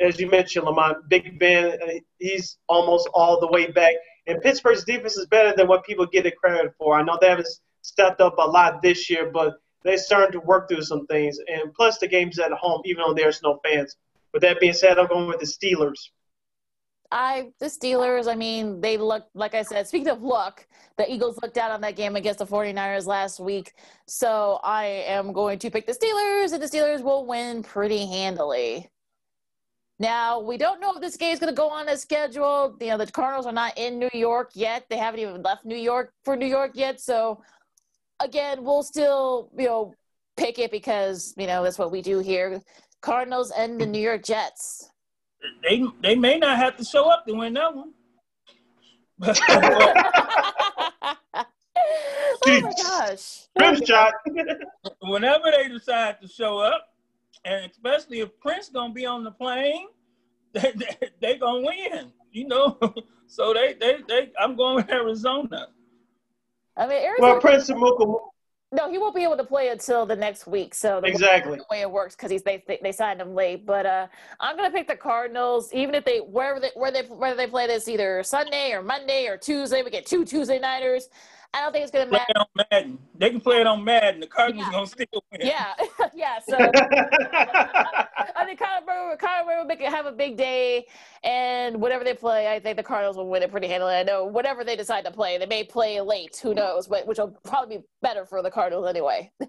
as 0.00 0.18
you 0.18 0.28
mentioned, 0.28 0.64
Lamont, 0.64 1.08
Big 1.08 1.38
Ben, 1.38 1.78
uh, 1.80 1.86
he's 2.18 2.58
almost 2.68 3.08
all 3.14 3.40
the 3.40 3.48
way 3.48 3.70
back. 3.70 3.94
And 4.28 4.42
Pittsburgh's 4.42 4.84
defense 4.84 5.16
is 5.16 5.26
better 5.26 5.54
than 5.56 5.66
what 5.66 5.84
people 5.84 6.06
get 6.06 6.26
it 6.26 6.36
credit 6.36 6.74
for. 6.78 6.98
I 6.98 7.02
know 7.02 7.18
they 7.20 7.30
haven't 7.30 7.48
stepped 7.80 8.20
up 8.20 8.36
a 8.38 8.42
lot 8.42 8.82
this 8.82 9.08
year, 9.08 9.30
but 9.32 9.54
they're 9.82 9.96
starting 9.96 10.38
to 10.38 10.46
work 10.46 10.68
through 10.68 10.82
some 10.82 11.06
things. 11.06 11.38
And 11.48 11.72
plus, 11.72 11.98
the 11.98 12.08
game's 12.08 12.38
at 12.38 12.52
home, 12.52 12.82
even 12.84 13.04
though 13.06 13.14
there's 13.14 13.42
no 13.42 13.58
fans. 13.64 13.96
With 14.34 14.42
that 14.42 14.60
being 14.60 14.74
said, 14.74 14.98
I'm 14.98 15.06
going 15.06 15.28
with 15.28 15.40
the 15.40 15.46
Steelers. 15.46 16.10
I 17.10 17.52
the 17.58 17.66
Steelers, 17.66 18.30
I 18.30 18.34
mean, 18.34 18.82
they 18.82 18.98
look 18.98 19.26
like 19.32 19.54
I 19.54 19.62
said, 19.62 19.86
speaking 19.86 20.08
of 20.08 20.22
luck, 20.22 20.66
the 20.98 21.10
Eagles 21.10 21.38
looked 21.40 21.56
out 21.56 21.70
on 21.70 21.80
that 21.80 21.96
game 21.96 22.16
against 22.16 22.38
the 22.38 22.46
49ers 22.46 23.06
last 23.06 23.40
week. 23.40 23.72
So 24.06 24.60
I 24.62 24.84
am 25.06 25.32
going 25.32 25.58
to 25.60 25.70
pick 25.70 25.86
the 25.86 25.92
Steelers 25.92 26.52
and 26.52 26.62
the 26.62 26.66
Steelers 26.66 27.02
will 27.02 27.24
win 27.24 27.62
pretty 27.62 28.04
handily. 28.04 28.90
Now, 30.00 30.38
we 30.38 30.56
don't 30.56 30.80
know 30.80 30.94
if 30.94 31.00
this 31.00 31.16
game 31.16 31.32
is 31.32 31.40
going 31.40 31.52
to 31.52 31.56
go 31.56 31.68
on 31.68 31.88
as 31.88 32.02
scheduled. 32.02 32.80
You 32.80 32.88
know, 32.88 32.98
the 32.98 33.06
Cardinals 33.10 33.46
are 33.46 33.52
not 33.52 33.76
in 33.76 33.98
New 33.98 34.10
York 34.14 34.50
yet. 34.54 34.86
They 34.88 34.96
haven't 34.96 35.20
even 35.20 35.42
left 35.42 35.64
New 35.64 35.76
York 35.76 36.12
for 36.24 36.36
New 36.36 36.46
York 36.46 36.72
yet. 36.74 37.00
So 37.00 37.42
again, 38.20 38.62
we'll 38.62 38.84
still, 38.84 39.50
you 39.58 39.66
know, 39.66 39.94
pick 40.36 40.60
it 40.60 40.70
because, 40.70 41.34
you 41.36 41.48
know, 41.48 41.64
that's 41.64 41.78
what 41.78 41.90
we 41.90 42.00
do 42.00 42.20
here. 42.20 42.62
Cardinals 43.00 43.50
and 43.50 43.80
the 43.80 43.86
New 43.86 44.00
York 44.00 44.24
Jets. 44.24 44.90
They 45.68 45.84
they 46.02 46.14
may 46.16 46.38
not 46.38 46.58
have 46.58 46.76
to 46.76 46.84
show 46.84 47.08
up 47.08 47.26
to 47.26 47.34
win 47.34 47.54
that 47.54 47.74
one. 47.74 47.92
oh 49.22 49.34
my 52.46 52.72
gosh. 52.82 53.46
Rim 53.58 53.84
shot. 53.84 54.14
Whenever 55.02 55.50
they 55.50 55.68
decide 55.68 56.20
to 56.22 56.28
show 56.28 56.58
up, 56.58 56.87
and 57.44 57.70
especially 57.70 58.20
if 58.20 58.38
Prince 58.40 58.68
gonna 58.68 58.92
be 58.92 59.06
on 59.06 59.24
the 59.24 59.30
plane, 59.30 59.88
they 60.52 60.72
they, 60.74 61.08
they 61.20 61.38
gonna 61.38 61.66
win. 61.66 62.12
You 62.32 62.48
know, 62.48 62.78
so 63.26 63.54
they 63.54 63.74
they 63.74 63.98
they. 64.06 64.30
I'm 64.38 64.56
going 64.56 64.76
with 64.76 64.90
Arizona. 64.90 65.68
I 66.76 66.86
mean, 66.86 67.02
Arizona. 67.02 67.32
Well, 67.32 67.40
Prince 67.40 67.70
Amuka. 67.70 68.20
No, 68.70 68.90
he 68.90 68.98
won't 68.98 69.14
be 69.14 69.22
able 69.22 69.38
to 69.38 69.44
play 69.44 69.70
until 69.70 70.04
the 70.04 70.14
next 70.14 70.46
week. 70.46 70.74
So 70.74 71.00
the 71.00 71.08
exactly 71.08 71.52
way, 71.52 71.58
the 71.58 71.64
way 71.70 71.80
it 71.80 71.90
works 71.90 72.14
because 72.14 72.30
he's 72.30 72.42
they, 72.42 72.62
they 72.82 72.92
signed 72.92 73.20
him 73.20 73.34
late. 73.34 73.64
But 73.64 73.86
uh, 73.86 74.08
I'm 74.40 74.56
gonna 74.56 74.70
pick 74.70 74.86
the 74.86 74.96
Cardinals, 74.96 75.72
even 75.72 75.94
if 75.94 76.04
they 76.04 76.18
wherever 76.18 76.60
they 76.60 76.70
where 76.74 76.90
they 76.90 77.02
whether 77.02 77.36
they 77.36 77.46
play 77.46 77.66
this 77.66 77.88
either 77.88 78.22
Sunday 78.22 78.72
or 78.72 78.82
Monday 78.82 79.26
or 79.26 79.38
Tuesday. 79.38 79.82
We 79.82 79.90
get 79.90 80.04
two 80.04 80.24
Tuesday 80.24 80.58
nighters. 80.58 81.08
I 81.54 81.62
don't 81.62 81.72
think 81.72 81.82
it's 81.82 81.90
gonna 81.90 82.10
matter. 82.10 82.24
on 82.36 82.46
Madden. 82.70 82.98
They 83.14 83.30
can 83.30 83.40
play 83.40 83.60
it 83.60 83.66
on 83.66 83.82
Madden. 83.82 84.20
The 84.20 84.26
Cardinals 84.26 84.66
yeah. 84.66 84.72
gonna 84.72 84.86
still 84.86 85.24
win. 85.32 85.40
Yeah, 85.42 85.74
yeah. 86.14 86.38
So 86.46 86.56
I 86.58 88.44
think 88.44 88.60
Kyler 88.60 88.86
Murray, 88.86 89.16
Kyler 89.16 89.46
Murray 89.46 89.56
will 89.56 89.64
make 89.64 89.80
it, 89.80 89.88
have 89.88 90.04
a 90.04 90.12
big 90.12 90.36
day, 90.36 90.86
and 91.24 91.80
whatever 91.80 92.04
they 92.04 92.12
play, 92.12 92.52
I 92.52 92.60
think 92.60 92.76
the 92.76 92.82
Cardinals 92.82 93.16
will 93.16 93.28
win 93.28 93.42
it 93.42 93.50
pretty 93.50 93.66
handily. 93.66 93.94
I 93.94 94.02
know 94.02 94.24
whatever 94.24 94.62
they 94.62 94.76
decide 94.76 95.04
to 95.06 95.10
play, 95.10 95.38
they 95.38 95.46
may 95.46 95.64
play 95.64 96.00
late. 96.02 96.38
Who 96.42 96.54
knows? 96.54 96.86
But 96.86 97.06
which 97.06 97.18
will 97.18 97.36
probably 97.44 97.78
be 97.78 97.84
better 98.02 98.26
for 98.26 98.42
the 98.42 98.50
Cardinals 98.50 98.86
anyway. 98.88 99.32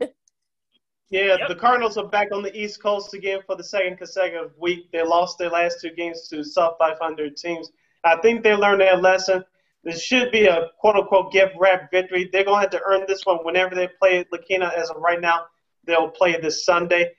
Yeah, 1.11 1.37
yep. 1.39 1.47
the 1.47 1.55
Cardinals 1.55 1.97
are 1.97 2.07
back 2.07 2.27
on 2.31 2.43
the 2.43 2.55
East 2.55 2.83
Coast 2.83 3.15
again 3.15 3.39
for 3.47 3.55
the 3.55 3.63
second 3.63 3.97
consecutive 3.97 4.51
week. 4.59 4.91
They 4.91 5.01
lost 5.01 5.39
their 5.39 5.49
last 5.49 5.81
two 5.81 5.89
games 5.89 6.27
to 6.27 6.43
sub 6.43 6.77
500 6.77 7.35
teams. 7.35 7.71
I 8.03 8.17
think 8.17 8.43
they 8.43 8.53
learned 8.53 8.81
their 8.81 8.95
lesson. 8.95 9.43
This 9.83 10.01
should 10.01 10.31
be 10.31 10.45
a 10.45 10.69
quote 10.79 10.95
unquote 10.95 11.31
gift 11.31 11.53
wrap 11.57 11.89
victory. 11.91 12.29
They're 12.31 12.43
going 12.43 12.57
to 12.57 12.61
have 12.61 12.71
to 12.71 12.81
earn 12.85 13.05
this 13.07 13.25
one 13.25 13.37
whenever 13.43 13.75
they 13.75 13.87
play 13.99 14.25
Lakina. 14.31 14.71
As 14.75 14.89
of 14.89 14.97
right 14.97 15.21
now, 15.21 15.45
they'll 15.85 16.09
play 16.09 16.39
this 16.39 16.65
Sunday. 16.65 17.11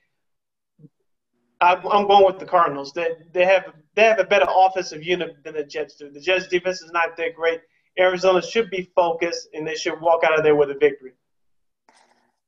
I'm 1.62 1.82
going 1.82 2.24
with 2.24 2.38
the 2.38 2.46
Cardinals. 2.46 2.92
They, 2.92 3.08
they 3.32 3.44
have 3.44 3.72
they 3.94 4.04
have 4.04 4.18
a 4.18 4.24
better 4.24 4.46
offensive 4.48 5.02
unit 5.02 5.36
than 5.44 5.54
the 5.54 5.64
Jets 5.64 5.96
do. 5.96 6.10
The 6.10 6.20
Jets 6.20 6.48
defense 6.48 6.80
is 6.80 6.90
not 6.90 7.16
that 7.18 7.34
great. 7.34 7.60
Arizona 7.98 8.40
should 8.40 8.70
be 8.70 8.90
focused 8.94 9.48
and 9.52 9.66
they 9.66 9.74
should 9.74 10.00
walk 10.00 10.24
out 10.24 10.38
of 10.38 10.44
there 10.44 10.54
with 10.54 10.70
a 10.70 10.74
victory. 10.74 11.12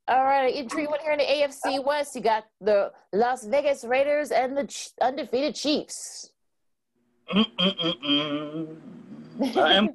All 0.08 0.24
right, 0.24 0.54
entry 0.54 0.86
one 0.86 0.98
here 1.00 1.12
in 1.12 1.18
the 1.18 1.24
AFC 1.24 1.84
West. 1.84 2.14
You 2.14 2.22
got 2.22 2.44
the 2.60 2.90
Las 3.12 3.44
Vegas 3.44 3.84
Raiders 3.84 4.30
and 4.30 4.56
the 4.56 4.90
undefeated 5.00 5.54
Chiefs. 5.54 6.30
Mm-mm-mm-mm. 7.32 8.76
I 9.56 9.74
am 9.74 9.90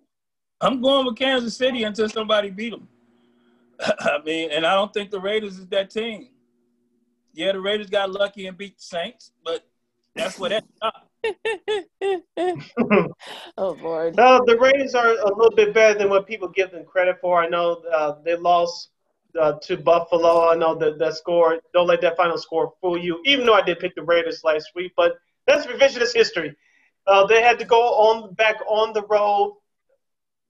I'm 0.59 0.81
going 0.81 1.05
with 1.05 1.15
Kansas 1.15 1.55
City 1.55 1.83
until 1.83 2.09
somebody 2.09 2.49
beat 2.49 2.71
them. 2.71 2.87
I 3.79 4.19
mean, 4.25 4.49
and 4.51 4.65
I 4.65 4.73
don't 4.73 4.93
think 4.93 5.11
the 5.11 5.19
Raiders 5.19 5.59
is 5.59 5.67
that 5.67 5.89
team. 5.89 6.29
Yeah, 7.33 7.51
the 7.51 7.59
Raiders 7.59 7.89
got 7.89 8.09
lucky 8.09 8.47
and 8.47 8.57
beat 8.57 8.77
the 8.77 8.83
Saints, 8.83 9.31
but 9.43 9.63
that's 10.15 10.39
what 10.39 10.49
that's 10.49 10.65
oh 13.57 13.77
Lord. 13.81 14.15
No, 14.15 14.41
the 14.45 14.57
Raiders 14.59 14.95
are 14.95 15.09
a 15.09 15.35
little 15.35 15.55
bit 15.55 15.73
better 15.73 15.99
than 15.99 16.09
what 16.09 16.25
people 16.25 16.47
give 16.47 16.71
them 16.71 16.85
credit 16.85 17.17
for. 17.21 17.39
I 17.39 17.47
know 17.47 17.83
uh, 17.93 18.15
they 18.23 18.35
lost 18.35 18.89
uh, 19.39 19.53
to 19.63 19.77
Buffalo. 19.77 20.49
I 20.49 20.55
know 20.55 20.73
that 20.75 20.97
that 20.97 21.15
score. 21.15 21.59
Don't 21.73 21.87
let 21.87 22.01
that 22.01 22.17
final 22.17 22.37
score 22.37 22.73
fool 22.81 22.97
you. 22.97 23.21
Even 23.25 23.45
though 23.45 23.53
I 23.53 23.61
did 23.61 23.79
pick 23.79 23.93
the 23.93 24.03
Raiders 24.03 24.41
last 24.43 24.71
week, 24.73 24.93
but 24.97 25.13
that's 25.45 25.67
revisionist 25.67 26.15
history. 26.15 26.55
Uh, 27.05 27.25
they 27.27 27.41
had 27.41 27.59
to 27.59 27.65
go 27.65 27.81
on 27.81 28.33
back 28.33 28.57
on 28.67 28.93
the 28.93 29.03
road 29.03 29.57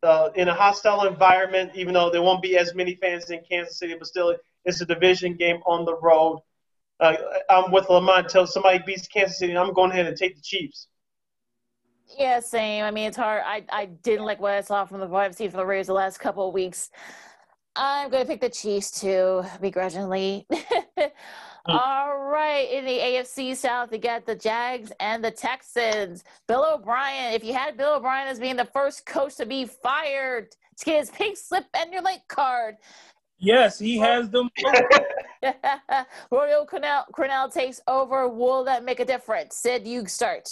uh, 0.07 0.29
in 0.35 0.47
a 0.47 0.53
hostile 0.53 1.05
environment, 1.05 1.71
even 1.75 1.93
though 1.93 2.09
there 2.09 2.21
won't 2.21 2.41
be 2.41 2.57
as 2.57 2.73
many 2.73 2.95
fans 2.95 3.29
in 3.29 3.41
Kansas 3.49 3.77
City, 3.77 3.93
but 3.99 4.07
still, 4.07 4.33
it's 4.63 4.79
a 4.79 4.85
division 4.85 5.35
game 5.35 5.57
on 5.65 5.83
the 5.83 5.97
road. 5.97 6.39
Uh, 7.01 7.15
I'm 7.49 7.71
with 7.71 7.89
Lamont 7.89 8.27
until 8.27 8.47
somebody 8.47 8.79
beats 8.85 9.05
Kansas 9.07 9.37
City. 9.37 9.55
I'm 9.57 9.73
going 9.73 9.91
ahead 9.91 10.07
and 10.07 10.15
take 10.15 10.35
the 10.35 10.41
Chiefs. 10.41 10.87
Yeah, 12.17 12.39
same. 12.39 12.85
I 12.85 12.91
mean, 12.91 13.09
it's 13.09 13.17
hard. 13.17 13.43
I, 13.45 13.65
I 13.69 13.85
didn't 13.85 14.25
like 14.25 14.39
what 14.39 14.53
I 14.53 14.61
saw 14.61 14.85
from 14.85 15.01
the 15.01 15.13
I've 15.13 15.35
seen 15.35 15.51
from 15.51 15.57
the 15.57 15.65
Raiders 15.65 15.87
the 15.87 15.93
last 15.93 16.19
couple 16.19 16.47
of 16.47 16.53
weeks. 16.53 16.89
I'm 17.75 18.09
going 18.09 18.23
to 18.23 18.31
pick 18.31 18.39
the 18.39 18.49
Chiefs 18.49 19.01
too, 19.01 19.43
begrudgingly. 19.59 20.47
Mm. 21.67 21.79
All 21.79 22.17
right, 22.19 22.69
in 22.71 22.85
the 22.85 22.97
AFC 22.97 23.55
South, 23.55 23.91
you 23.91 23.97
got 23.97 24.25
the 24.25 24.35
Jags 24.35 24.91
and 25.01 25.23
the 25.23 25.31
Texans. 25.31 26.23
Bill 26.47 26.65
O'Brien, 26.73 27.33
if 27.33 27.43
you 27.43 27.53
had 27.53 27.75
Bill 27.75 27.95
O'Brien 27.95 28.27
as 28.27 28.39
being 28.39 28.55
the 28.55 28.65
first 28.65 29.05
coach 29.05 29.35
to 29.35 29.45
be 29.45 29.65
fired 29.65 30.51
to 30.77 30.85
get 30.85 30.99
his 30.99 31.09
pink 31.09 31.37
slip 31.37 31.65
and 31.73 31.91
your 31.91 32.01
late 32.01 32.21
card. 32.29 32.75
Yes, 33.37 33.77
he 33.77 33.97
has 33.97 34.29
them. 34.29 34.49
Royal 36.31 36.65
Crennel, 36.65 37.03
Crennel 37.11 37.53
takes 37.53 37.81
over. 37.87 38.29
Will 38.29 38.63
that 38.63 38.85
make 38.85 38.99
a 38.99 39.05
difference? 39.05 39.57
Sid, 39.57 39.85
you 39.85 40.05
start. 40.07 40.49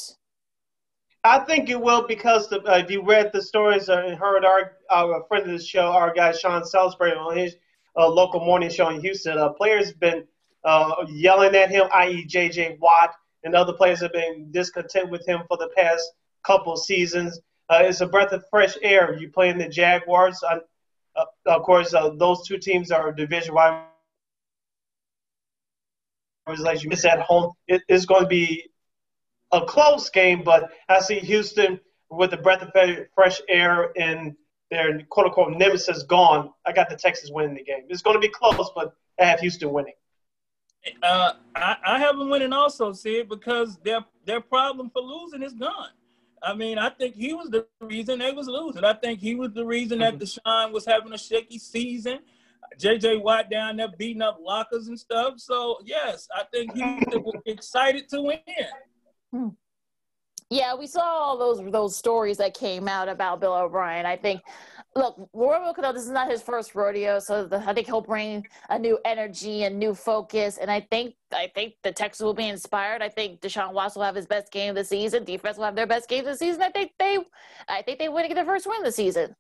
I 1.24 1.40
think 1.40 1.70
it 1.70 1.80
will 1.80 2.06
because 2.08 2.50
the, 2.50 2.62
uh, 2.62 2.78
if 2.78 2.92
you 2.92 3.04
read 3.04 3.32
the 3.34 3.42
stories 3.42 3.90
and 3.90 4.16
heard 4.18 4.46
our, 4.46 4.74
our 4.92 5.24
friend 5.28 5.50
of 5.50 5.58
the 5.58 5.64
show, 5.64 5.88
our 5.88 6.14
guy 6.14 6.34
Sean 6.34 6.64
Salisbury 6.64 7.14
on 7.14 7.36
his 7.36 7.56
uh, 7.98 8.08
local 8.08 8.42
morning 8.42 8.70
show 8.70 8.90
in 8.90 9.00
Houston, 9.02 9.38
uh, 9.38 9.50
players 9.50 9.94
been 9.94 10.26
uh, 10.66 11.06
yelling 11.08 11.56
at 11.56 11.70
him, 11.70 11.88
i.e., 11.94 12.26
J.J. 12.26 12.78
Watt, 12.82 13.14
and 13.44 13.56
other 13.56 13.74
players 13.74 14.02
have 14.02 14.12
been 14.12 14.52
discontent 14.52 15.10
with 15.10 15.26
him 15.28 15.42
for 15.48 15.58
the 15.58 15.70
past 15.78 16.04
couple 16.46 16.76
seasons. 16.76 17.40
Uh, 17.70 17.80
it's 17.84 18.02
a 18.02 18.08
breath 18.08 18.32
of 18.32 18.44
fresh 18.50 18.76
air. 18.82 19.16
You 19.18 19.30
play 19.30 19.50
in 19.50 19.58
the 19.58 19.70
Jaguars. 19.70 20.42
Uh, 20.44 20.60
of 21.46 21.64
course, 21.64 21.94
uh, 21.94 22.10
those 22.18 22.48
two 22.48 22.58
teams 22.58 22.92
are 22.92 23.12
division 23.12 23.54
wide. 23.54 23.86
As 26.48 26.84
you 26.84 26.90
miss 26.90 27.06
at 27.06 27.22
home, 27.22 27.54
it 27.68 27.82
is 27.88 28.06
going 28.06 28.22
to 28.22 28.28
be 28.28 28.70
a 29.52 29.66
close 29.66 30.10
game, 30.10 30.44
but 30.44 30.72
I 30.90 31.00
see 31.00 31.20
Houston 31.20 31.80
with 32.10 32.32
the 32.32 32.38
breath 32.38 32.62
of 32.62 32.72
fresh 33.16 33.42
air 33.50 33.92
and 33.98 34.36
their 34.70 35.02
quote 35.10 35.28
unquote 35.28 35.58
nemesis 35.58 36.04
gone. 36.04 36.52
I 36.66 36.72
got 36.72 36.90
the 36.90 36.96
Texans 36.96 37.32
winning 37.32 37.56
the 37.56 37.64
game. 37.64 37.86
It's 37.90 38.02
going 38.02 38.16
to 38.16 38.20
be 38.20 38.30
close, 38.30 38.70
but 38.76 38.94
I 39.20 39.26
have 39.26 39.40
Houston 39.40 39.72
winning. 39.72 39.94
Uh, 41.02 41.34
I, 41.56 41.78
I 41.86 42.00
have 42.00 42.18
them 42.18 42.30
winning 42.30 42.54
also, 42.54 42.94
Sid, 42.94 43.30
because 43.30 43.78
their 43.84 44.06
their 44.26 44.42
problem 44.42 44.90
for 44.90 45.02
losing 45.02 45.44
is 45.44 45.54
gone. 45.54 45.90
I 46.42 46.54
mean, 46.54 46.78
I 46.78 46.90
think 46.90 47.16
he 47.16 47.34
was 47.34 47.50
the 47.50 47.66
reason 47.82 48.20
they 48.20 48.32
was 48.32 48.48
losing. 48.48 48.84
I 48.84 48.94
think 48.94 49.20
he 49.20 49.36
was 49.36 49.52
the 49.54 49.66
reason 49.66 50.00
that 50.00 50.20
mm-hmm. 50.20 50.48
Deshaun 50.48 50.72
was 50.72 50.86
having 50.86 51.14
a 51.14 51.18
shaky 51.18 51.58
season. 51.58 52.20
JJ 52.80 53.22
Watt 53.22 53.50
down 53.50 53.78
there 53.78 53.88
beating 53.98 54.22
up 54.22 54.38
lockers 54.42 54.88
and 54.88 55.00
stuff. 55.00 55.36
So 55.38 55.80
yes, 55.84 56.28
I 56.36 56.44
think 56.52 56.74
he 56.74 56.82
was 56.82 57.42
excited 57.46 58.10
to 58.10 58.22
win. 58.22 58.40
Hmm. 59.32 59.48
Yeah, 60.50 60.76
we 60.76 60.86
saw 60.86 61.02
all 61.02 61.38
those 61.38 61.72
those 61.72 61.96
stories 61.96 62.38
that 62.38 62.54
came 62.54 62.88
out 62.88 63.10
about 63.10 63.42
Bill 63.42 63.54
O'Brien. 63.54 64.06
I 64.06 64.16
think 64.16 64.42
look, 64.96 65.30
Roy 65.34 65.58
Cano, 65.74 65.92
this 65.92 66.04
is 66.04 66.12
not 66.12 66.30
his 66.30 66.42
first 66.42 66.74
rodeo, 66.74 67.20
so 67.20 67.46
the, 67.46 67.58
I 67.58 67.74
think 67.74 67.88
he'll 67.88 68.02
bring 68.02 68.48
a 68.70 68.80
new 68.80 68.98
energy 69.04 69.64
and 69.64 69.78
new 69.78 69.94
focus. 69.94 70.58
And 70.58 70.72
I 70.72 70.80
think 70.80 71.16
I 71.34 71.52
think 71.54 71.74
the 71.84 71.92
Texans 71.92 72.26
will 72.26 72.34
be 72.34 72.48
inspired. 72.48 73.02
I 73.02 73.10
think 73.10 73.42
Deshaun 73.42 73.74
Watson 73.74 74.00
will 74.00 74.06
have 74.06 74.16
his 74.16 74.26
best 74.26 74.52
game 74.52 74.70
of 74.70 74.76
the 74.76 74.86
season. 74.86 75.26
Defense 75.26 75.58
will 75.58 75.66
have 75.66 75.76
their 75.76 75.88
best 75.88 76.08
game 76.08 76.20
of 76.20 76.32
the 76.32 76.38
season. 76.38 76.62
I 76.62 76.70
think 76.70 76.94
they, 76.98 77.18
I 77.68 77.82
think 77.82 78.00
they 78.00 78.10
win 78.10 78.24
to 78.24 78.28
get 78.30 78.36
their 78.36 78.46
first 78.46 78.66
win 78.66 78.80
of 78.80 78.86
the 78.86 78.92
season. 78.92 79.36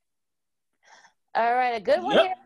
All 1.34 1.53
right, 1.53 1.76
a 1.76 1.82
good 1.82 2.03
one 2.03 2.16
yep. 2.16 2.38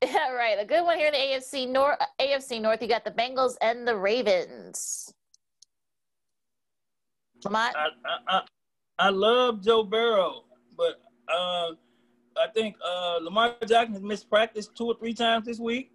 here. 0.00 0.16
All 0.26 0.34
right, 0.34 0.56
a 0.58 0.64
good 0.64 0.84
one 0.84 0.96
here 0.96 1.08
in 1.08 1.12
the 1.12 1.18
AFC 1.18 1.68
North. 1.68 1.98
AFC 2.20 2.60
North, 2.60 2.80
you 2.80 2.88
got 2.88 3.04
the 3.04 3.10
Bengals 3.10 3.54
and 3.60 3.86
the 3.86 3.96
Ravens. 3.96 5.12
I, 7.46 7.72
I, 7.74 8.36
I, 8.36 8.42
I 8.98 9.10
love 9.10 9.62
Joe 9.62 9.84
Burrow, 9.84 10.44
but 10.76 11.00
uh, 11.32 11.72
think 12.58 12.76
uh, 12.84 13.18
Lamar 13.22 13.54
Jackson 13.66 13.94
has 13.94 14.02
missed 14.02 14.28
practice 14.28 14.66
two 14.66 14.86
or 14.86 14.94
three 14.98 15.14
times 15.14 15.46
this 15.46 15.60
week. 15.60 15.92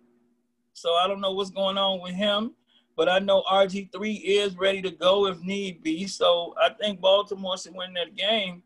So 0.73 0.93
I 0.93 1.07
don't 1.07 1.21
know 1.21 1.33
what's 1.33 1.49
going 1.49 1.77
on 1.77 2.01
with 2.01 2.13
him. 2.13 2.53
But 2.95 3.09
I 3.09 3.19
know 3.19 3.43
RG3 3.51 4.21
is 4.23 4.55
ready 4.55 4.81
to 4.83 4.91
go 4.91 5.25
if 5.25 5.41
need 5.41 5.81
be. 5.81 6.07
So 6.07 6.53
I 6.61 6.69
think 6.69 7.01
Baltimore 7.01 7.57
should 7.57 7.73
win 7.75 7.93
that 7.93 8.15
game, 8.15 8.61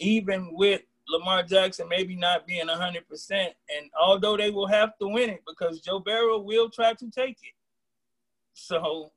even 0.00 0.50
with 0.52 0.82
Lamar 1.08 1.42
Jackson 1.42 1.88
maybe 1.88 2.16
not 2.16 2.46
being 2.46 2.66
100%. 2.66 3.30
And 3.32 3.90
although 4.00 4.36
they 4.36 4.50
will 4.50 4.66
have 4.66 4.98
to 4.98 5.08
win 5.08 5.30
it 5.30 5.42
because 5.46 5.80
Joe 5.80 6.00
Burrow 6.00 6.40
will 6.40 6.68
try 6.68 6.92
to 6.94 7.10
take 7.10 7.38
it. 7.42 7.54
So, 8.52 9.12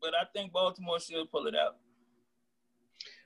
but 0.00 0.12
I 0.20 0.24
think 0.34 0.52
Baltimore 0.52 0.98
should 0.98 1.30
pull 1.30 1.46
it 1.46 1.54
out. 1.54 1.76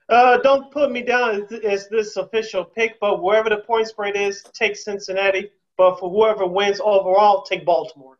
Uh, 0.08 0.38
don't 0.38 0.70
put 0.70 0.92
me 0.92 1.02
down 1.02 1.46
as 1.64 1.88
this 1.88 2.16
official 2.16 2.64
pick, 2.64 2.98
but 3.00 3.22
wherever 3.22 3.48
the 3.48 3.58
point 3.58 3.88
spread 3.88 4.16
is, 4.16 4.42
take 4.52 4.76
Cincinnati. 4.76 5.50
But 5.76 5.98
for 5.98 6.08
whoever 6.08 6.46
wins 6.46 6.80
overall, 6.80 7.42
take 7.42 7.66
Baltimore. 7.66 8.18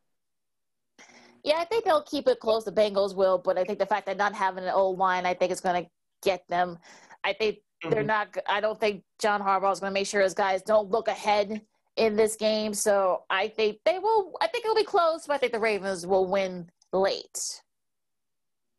Yeah, 1.44 1.54
I 1.58 1.64
think 1.64 1.84
they'll 1.84 2.02
keep 2.02 2.26
it 2.26 2.40
close. 2.40 2.64
The 2.64 2.72
Bengals 2.72 3.14
will, 3.14 3.38
but 3.38 3.56
I 3.56 3.64
think 3.64 3.78
the 3.78 3.86
fact 3.86 4.06
that 4.06 4.16
not 4.16 4.34
having 4.34 4.64
an 4.64 4.70
old 4.70 4.98
line, 4.98 5.24
I 5.24 5.32
think 5.32 5.52
is 5.52 5.60
going 5.60 5.84
to 5.84 5.90
get 6.22 6.42
them. 6.48 6.76
I 7.22 7.32
think 7.32 7.56
mm-hmm. 7.56 7.90
they're 7.90 8.02
not. 8.02 8.36
I 8.48 8.60
don't 8.60 8.78
think 8.78 9.04
John 9.20 9.40
Harbaugh 9.40 9.72
is 9.72 9.80
going 9.80 9.90
to 9.90 9.94
make 9.94 10.08
sure 10.08 10.22
his 10.22 10.34
guys 10.34 10.62
don't 10.62 10.90
look 10.90 11.06
ahead 11.06 11.62
in 11.96 12.16
this 12.16 12.34
game. 12.34 12.74
So 12.74 13.22
I 13.30 13.46
think 13.48 13.78
they 13.84 14.00
will. 14.00 14.32
I 14.40 14.48
think 14.48 14.64
it'll 14.64 14.74
be 14.74 14.84
close, 14.84 15.26
but 15.26 15.34
I 15.34 15.38
think 15.38 15.52
the 15.52 15.60
Ravens 15.60 16.04
will 16.04 16.26
win 16.26 16.68
late. 16.92 17.62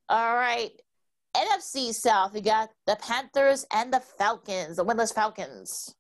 All 0.10 0.36
right, 0.36 0.72
NFC 1.38 1.94
South, 1.94 2.34
we 2.34 2.42
got 2.42 2.70
the 2.88 2.98
Panthers 3.00 3.66
and 3.72 3.94
the 3.94 4.00
Falcons, 4.00 4.78
the 4.78 4.86
winless 4.86 5.14
Falcons. 5.14 5.96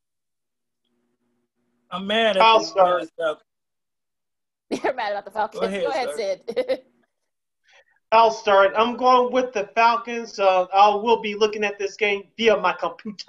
I'm 1.91 2.07
mad 2.07 2.37
at 2.37 2.43
I'll 2.43 2.63
start. 2.63 3.03
You're 4.69 4.93
mad 4.95 5.11
about 5.11 5.25
the 5.25 5.31
Falcons. 5.31 5.61
Go 5.61 5.67
ahead, 5.67 5.83
Go 5.83 5.89
ahead 5.89 6.09
Sid. 6.15 6.81
I'll 8.11 8.31
start. 8.31 8.73
I'm 8.75 8.95
going 8.95 9.33
with 9.33 9.53
the 9.53 9.69
Falcons. 9.75 10.39
Uh, 10.39 10.65
I 10.73 10.95
will 10.95 11.21
be 11.21 11.35
looking 11.35 11.63
at 11.63 11.77
this 11.77 11.95
game 11.97 12.23
via 12.37 12.57
my 12.57 12.73
computer. 12.73 13.23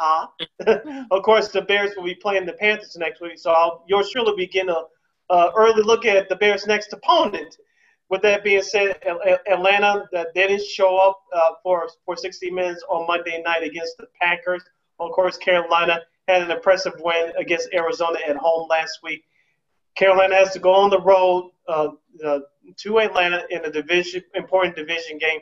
of 1.10 1.22
course, 1.22 1.48
the 1.48 1.62
Bears 1.62 1.92
will 1.96 2.04
be 2.04 2.14
playing 2.14 2.46
the 2.46 2.52
Panthers 2.54 2.96
next 2.96 3.20
week, 3.20 3.38
so 3.38 3.50
I'll, 3.50 3.84
yours 3.88 4.10
truly 4.10 4.34
be 4.36 4.46
getting 4.46 4.70
a 4.70 4.84
uh, 5.30 5.50
early 5.56 5.82
look 5.82 6.06
at 6.06 6.28
the 6.28 6.36
Bears' 6.36 6.66
next 6.66 6.92
opponent 6.92 7.56
with 8.08 8.22
that 8.22 8.42
being 8.42 8.62
said, 8.62 8.98
Atlanta 9.50 10.08
that 10.12 10.34
didn't 10.34 10.64
show 10.64 10.96
up 10.96 11.20
uh, 11.32 11.54
for 11.62 11.88
for 12.04 12.16
60 12.16 12.50
minutes 12.50 12.82
on 12.88 13.06
Monday 13.06 13.42
night 13.44 13.62
against 13.62 13.96
the 13.98 14.06
Packers. 14.20 14.62
Of 14.98 15.12
course, 15.12 15.36
Carolina 15.36 16.00
had 16.26 16.42
an 16.42 16.50
impressive 16.50 16.94
win 17.00 17.32
against 17.38 17.68
Arizona 17.72 18.18
at 18.26 18.36
home 18.36 18.66
last 18.68 19.00
week. 19.02 19.24
Carolina 19.94 20.36
has 20.36 20.52
to 20.52 20.58
go 20.58 20.72
on 20.72 20.90
the 20.90 21.00
road 21.00 21.50
uh, 21.68 21.88
uh, 22.24 22.40
to 22.76 23.00
Atlanta 23.00 23.42
in 23.50 23.64
a 23.64 23.70
division 23.70 24.22
important 24.34 24.76
division 24.76 25.18
game. 25.18 25.40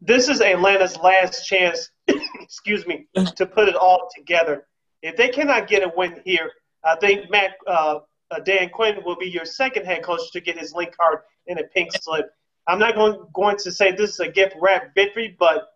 This 0.00 0.28
is 0.28 0.40
Atlanta's 0.40 0.96
last 0.98 1.46
chance, 1.46 1.90
excuse 2.40 2.86
me, 2.86 3.06
to 3.36 3.46
put 3.46 3.68
it 3.68 3.76
all 3.76 4.08
together. 4.14 4.66
If 5.02 5.16
they 5.16 5.28
cannot 5.28 5.68
get 5.68 5.82
a 5.82 5.92
win 5.96 6.20
here, 6.24 6.50
I 6.84 6.96
think 6.96 7.30
Matt 7.30 7.52
uh, 8.30 8.40
Dan 8.40 8.70
Quinn 8.70 9.02
will 9.04 9.16
be 9.16 9.28
your 9.28 9.44
second 9.44 9.86
head 9.86 10.02
coach 10.02 10.30
to 10.32 10.40
get 10.40 10.58
his 10.58 10.72
link 10.74 10.96
card 10.96 11.20
in 11.46 11.58
a 11.58 11.64
pink 11.64 11.90
slip. 12.00 12.30
I'm 12.68 12.78
not 12.78 12.94
going, 12.94 13.24
going 13.32 13.56
to 13.58 13.70
say 13.70 13.92
this 13.92 14.10
is 14.10 14.20
a 14.20 14.28
gift 14.28 14.56
wrap 14.60 14.94
victory, 14.94 15.36
but 15.38 15.68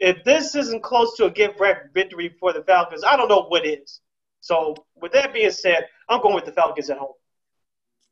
if 0.00 0.24
this 0.24 0.54
isn't 0.54 0.82
close 0.82 1.16
to 1.16 1.26
a 1.26 1.30
gift 1.30 1.60
wrap 1.60 1.92
victory 1.92 2.34
for 2.40 2.52
the 2.52 2.62
Falcons, 2.62 3.04
I 3.04 3.16
don't 3.16 3.28
know 3.28 3.42
what 3.48 3.66
is. 3.66 4.00
So, 4.40 4.74
with 5.00 5.12
that 5.12 5.34
being 5.34 5.50
said, 5.50 5.88
I'm 6.08 6.22
going 6.22 6.34
with 6.34 6.44
the 6.44 6.52
Falcons 6.52 6.88
at 6.90 6.98
home. 6.98 7.12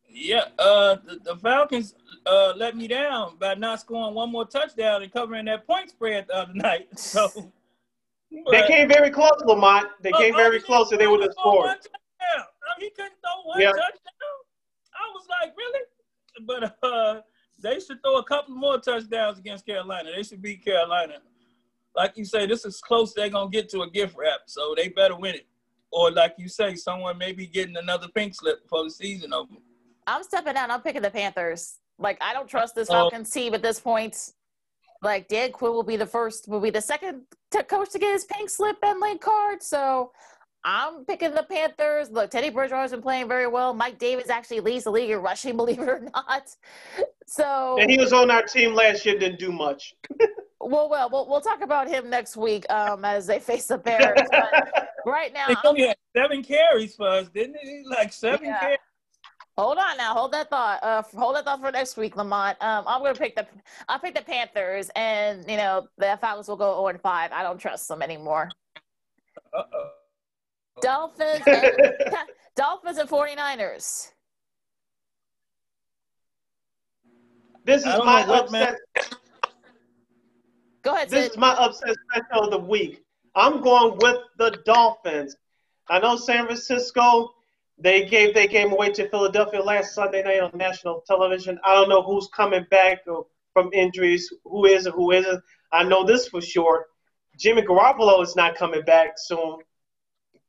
Yeah, 0.08 0.44
uh, 0.58 0.96
the, 1.04 1.20
the 1.22 1.36
Falcons 1.36 1.94
uh, 2.26 2.52
let 2.56 2.76
me 2.76 2.88
down 2.88 3.36
by 3.38 3.54
not 3.54 3.80
scoring 3.80 4.14
one 4.14 4.30
more 4.30 4.44
touchdown 4.44 5.02
and 5.02 5.12
covering 5.12 5.44
that 5.46 5.66
point 5.66 5.90
spread 5.90 6.26
the 6.28 6.36
other 6.36 6.54
night. 6.54 6.88
So 6.96 7.30
they 8.50 8.66
came 8.66 8.88
very 8.88 9.10
close, 9.10 9.40
Lamont. 9.44 9.88
They 10.02 10.10
came 10.12 10.34
uh, 10.34 10.38
very 10.38 10.60
close, 10.60 10.90
and 10.90 11.00
they 11.00 11.06
would 11.06 11.22
have 11.22 11.32
scored. 11.32 11.76
He 12.78 12.90
couldn't 12.90 13.18
throw 13.20 13.42
one 13.44 13.60
yeah. 13.60 13.68
touchdown. 13.68 14.36
I 14.94 15.12
was 15.12 15.26
like, 15.28 15.56
really? 15.56 15.84
but 16.44 16.76
uh, 16.82 17.20
they 17.62 17.80
should 17.80 18.02
throw 18.02 18.18
a 18.18 18.24
couple 18.24 18.54
more 18.54 18.78
touchdowns 18.78 19.38
against 19.38 19.64
Carolina. 19.66 20.10
They 20.14 20.22
should 20.22 20.42
beat 20.42 20.64
Carolina. 20.64 21.14
Like 21.94 22.16
you 22.16 22.24
say, 22.24 22.46
this 22.46 22.64
is 22.64 22.80
close. 22.80 23.14
They're 23.14 23.30
gonna 23.30 23.50
get 23.50 23.68
to 23.70 23.82
a 23.82 23.90
gift 23.90 24.16
wrap, 24.16 24.40
so 24.46 24.74
they 24.76 24.88
better 24.88 25.16
win 25.16 25.36
it. 25.36 25.46
Or 25.90 26.10
like 26.10 26.34
you 26.36 26.48
say, 26.48 26.74
someone 26.74 27.16
may 27.16 27.32
be 27.32 27.46
getting 27.46 27.76
another 27.76 28.08
pink 28.08 28.34
slip 28.34 28.62
before 28.64 28.84
the 28.84 28.90
season 28.90 29.32
over. 29.32 29.54
I'm 30.06 30.22
stepping 30.22 30.54
down. 30.54 30.70
I'm 30.70 30.82
picking 30.82 31.02
the 31.02 31.10
Panthers. 31.10 31.78
Like 31.98 32.18
I 32.20 32.34
don't 32.34 32.48
trust 32.48 32.74
this 32.74 32.90
oh. 32.90 32.92
Falcons 32.92 33.30
team 33.30 33.54
at 33.54 33.62
this 33.62 33.80
point. 33.80 34.32
Like 35.02 35.28
Dan 35.28 35.52
Quinn 35.52 35.72
will 35.72 35.82
be 35.82 35.96
the 35.96 36.06
first, 36.06 36.48
will 36.48 36.60
be 36.60 36.70
the 36.70 36.80
second 36.80 37.22
to 37.52 37.62
coach 37.62 37.90
to 37.92 37.98
get 37.98 38.12
his 38.12 38.24
pink 38.24 38.50
slip 38.50 38.76
and 38.82 39.00
link 39.00 39.20
card. 39.20 39.62
So 39.62 40.12
I'm 40.66 41.04
picking 41.04 41.32
the 41.32 41.44
Panthers. 41.44 42.10
Look, 42.10 42.32
Teddy 42.32 42.50
Bridgewater's 42.50 42.90
been 42.90 43.00
playing 43.00 43.28
very 43.28 43.46
well. 43.46 43.72
Mike 43.72 44.00
Davis 44.00 44.28
actually 44.28 44.58
leads 44.58 44.82
the 44.82 44.90
league 44.90 45.10
in 45.10 45.20
rushing, 45.20 45.56
believe 45.56 45.78
it 45.78 45.88
or 45.88 46.00
not. 46.12 46.54
So 47.26 47.78
and 47.80 47.88
he 47.88 47.96
was 47.96 48.12
on 48.12 48.32
our 48.32 48.42
team 48.42 48.74
last 48.74 49.06
year, 49.06 49.16
didn't 49.16 49.38
do 49.38 49.52
much. 49.52 49.94
well, 50.60 50.90
well, 50.90 51.08
we'll 51.10 51.28
we'll 51.28 51.40
talk 51.40 51.62
about 51.62 51.86
him 51.88 52.10
next 52.10 52.36
week 52.36 52.68
um, 52.68 53.04
as 53.04 53.28
they 53.28 53.38
face 53.38 53.66
the 53.66 53.78
Bears. 53.78 54.18
But 54.28 54.88
right 55.06 55.32
now, 55.32 55.46
he 55.46 55.56
only 55.64 55.86
had 55.86 55.96
seven 56.16 56.42
carries 56.42 56.96
for 56.96 57.08
us, 57.08 57.28
didn't 57.28 57.58
he? 57.62 57.84
Like 57.88 58.12
seven 58.12 58.46
yeah. 58.46 58.58
carries. 58.58 58.78
Hold 59.56 59.78
on 59.78 59.96
now. 59.96 60.14
Hold 60.14 60.32
that 60.32 60.50
thought. 60.50 60.82
Uh, 60.82 61.02
hold 61.16 61.36
that 61.36 61.44
thought 61.44 61.60
for 61.60 61.70
next 61.70 61.96
week, 61.96 62.16
Lamont. 62.16 62.60
Um, 62.60 62.84
I'm 62.88 63.02
gonna 63.02 63.14
pick 63.14 63.36
the. 63.36 63.46
I'll 63.88 64.00
pick 64.00 64.16
the 64.16 64.22
Panthers, 64.22 64.90
and 64.96 65.48
you 65.48 65.58
know 65.58 65.86
the 65.96 66.18
Falcons 66.20 66.48
will 66.48 66.56
go 66.56 66.74
0 66.74 66.88
and 66.88 67.00
5. 67.00 67.30
I 67.32 67.42
don't 67.44 67.58
trust 67.58 67.86
them 67.86 68.02
anymore. 68.02 68.50
Uh 69.54 69.62
oh. 69.72 69.95
Dolphins 70.80 71.42
and, 71.46 71.72
Dolphins 72.54 72.98
and 72.98 73.08
49ers. 73.08 74.12
This 77.64 77.84
is 77.84 77.98
my 78.04 78.22
upset. 78.22 78.76
Go 80.82 80.94
ahead. 80.94 81.10
This 81.10 81.24
Sid. 81.24 81.32
is 81.32 81.36
my 81.36 81.52
upset 81.54 81.96
special 82.10 82.44
of 82.44 82.50
the 82.50 82.58
week. 82.58 83.02
I'm 83.34 83.60
going 83.60 83.98
with 84.00 84.18
the 84.38 84.58
Dolphins. 84.64 85.36
I 85.88 85.98
know 85.98 86.16
San 86.16 86.46
Francisco. 86.46 87.32
They 87.78 88.06
gave 88.06 88.34
their 88.34 88.46
game 88.46 88.72
away 88.72 88.90
to 88.92 89.08
Philadelphia 89.08 89.60
last 89.60 89.94
Sunday 89.94 90.22
night 90.22 90.40
on 90.40 90.50
national 90.54 91.02
television. 91.06 91.58
I 91.64 91.74
don't 91.74 91.88
know 91.88 92.02
who's 92.02 92.28
coming 92.28 92.64
back 92.70 93.00
from 93.52 93.70
injuries, 93.72 94.32
who 94.44 94.64
is 94.64 94.86
and 94.86 94.94
who 94.94 95.10
isn't. 95.10 95.42
I 95.72 95.82
know 95.82 96.04
this 96.04 96.28
for 96.28 96.40
sure. 96.40 96.86
Jimmy 97.36 97.62
Garoppolo 97.62 98.22
is 98.22 98.36
not 98.36 98.54
coming 98.54 98.82
back 98.82 99.14
soon 99.16 99.58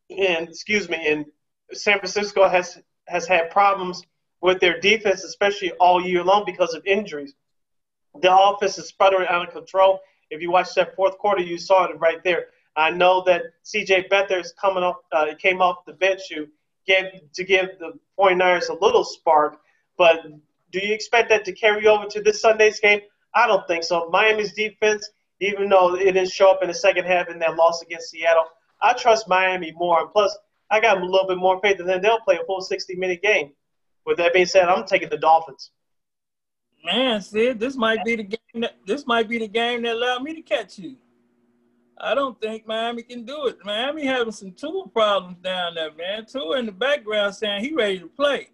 and 0.10 0.50
excuse 0.50 0.90
me, 0.90 0.98
and 1.08 1.26
San 1.74 2.00
Francisco 2.00 2.48
has 2.48 2.80
has 3.08 3.28
had 3.28 3.52
problems 3.52 4.04
with 4.42 4.60
their 4.60 4.80
defense, 4.80 5.24
especially 5.24 5.72
all 5.74 6.02
year 6.02 6.24
long 6.24 6.44
because 6.46 6.74
of 6.74 6.86
injuries. 6.86 7.34
The 8.22 8.36
offense 8.36 8.78
is 8.78 8.88
sputtering 8.88 9.28
out 9.28 9.48
of 9.48 9.54
control. 9.54 10.00
If 10.30 10.42
you 10.42 10.52
watch 10.52 10.74
that 10.76 10.96
fourth 10.96 11.18
quarter, 11.18 11.42
you 11.42 11.58
saw 11.58 11.86
it 11.86 12.00
right 12.00 12.24
there. 12.24 12.48
I 12.76 12.92
know 12.92 13.24
that 13.26 13.44
C.J. 13.64 14.08
Beathard 14.10 14.46
coming 14.60 14.84
off, 14.84 14.98
uh, 15.12 15.28
came 15.40 15.62
off 15.62 15.86
the 15.86 15.94
bench 15.94 16.22
to 16.30 16.48
give 16.86 17.06
to 17.34 17.44
give 17.44 17.80
the 17.80 17.94
49ers 18.20 18.70
a 18.70 18.74
little 18.74 19.04
spark, 19.04 19.60
but 19.98 20.26
do 20.72 20.80
you 20.80 20.94
expect 20.94 21.30
that 21.30 21.46
to 21.46 21.54
carry 21.54 21.88
over 21.88 22.06
to 22.06 22.22
this 22.22 22.42
Sunday's 22.42 22.80
game? 22.80 23.02
I 23.34 23.48
don't 23.48 23.66
think 23.68 23.84
so. 23.84 24.10
Miami's 24.10 24.54
defense, 24.54 25.10
even 25.40 25.70
though 25.70 25.96
it 25.96 26.04
didn't 26.04 26.32
show 26.32 26.52
up 26.52 26.62
in 26.62 26.68
the 26.68 26.74
second 26.74 27.06
half 27.06 27.30
in 27.30 27.40
that 27.40 27.56
loss 27.56 27.82
against 27.82 28.12
Seattle, 28.12 28.46
I 28.82 28.94
trust 28.94 29.28
Miami 29.28 29.74
more. 29.76 30.02
And 30.02 30.12
plus, 30.12 30.38
I 30.70 30.80
got 30.80 31.02
a 31.02 31.06
little 31.06 31.28
bit 31.28 31.38
more 31.38 31.60
faith 31.62 31.78
that 31.78 32.02
they'll 32.02 32.20
play 32.20 32.38
a 32.42 32.46
full 32.46 32.62
60 32.62 32.96
minute 32.96 33.22
game. 33.22 33.52
With 34.06 34.18
that 34.18 34.34
being 34.34 34.46
said, 34.46 34.70
I'm 34.70 34.86
taking 34.86 35.10
the 35.10 35.18
Dolphins. 35.18 35.72
Man, 36.84 37.22
Sid, 37.22 37.60
this 37.60 37.76
might 37.76 38.04
be 38.06 38.16
the 38.16 38.24
game. 38.24 38.62
That, 38.62 38.76
this 38.86 39.06
might 39.06 39.28
be 39.28 39.38
the 39.40 39.48
game 39.48 39.84
that 39.84 39.96
allowed 39.96 40.24
me 40.24 40.34
to 40.36 40.42
catch 40.42 40.80
you. 40.80 40.96
I 42.00 42.14
don't 42.14 42.40
think 42.40 42.68
Miami 42.68 43.04
can 43.04 43.26
do 43.26 43.48
it. 43.48 43.58
Miami 43.66 44.06
having 44.06 44.32
some 44.32 44.52
tool 44.52 44.88
problems 44.88 45.38
down 45.40 45.76
there, 45.76 45.92
man. 45.94 46.26
Tua 46.26 46.60
in 46.60 46.68
the 46.68 46.72
background 46.72 47.34
saying 47.36 47.64
he 47.64 47.74
ready 47.74 48.00
to 48.00 48.08
play. 48.08 48.50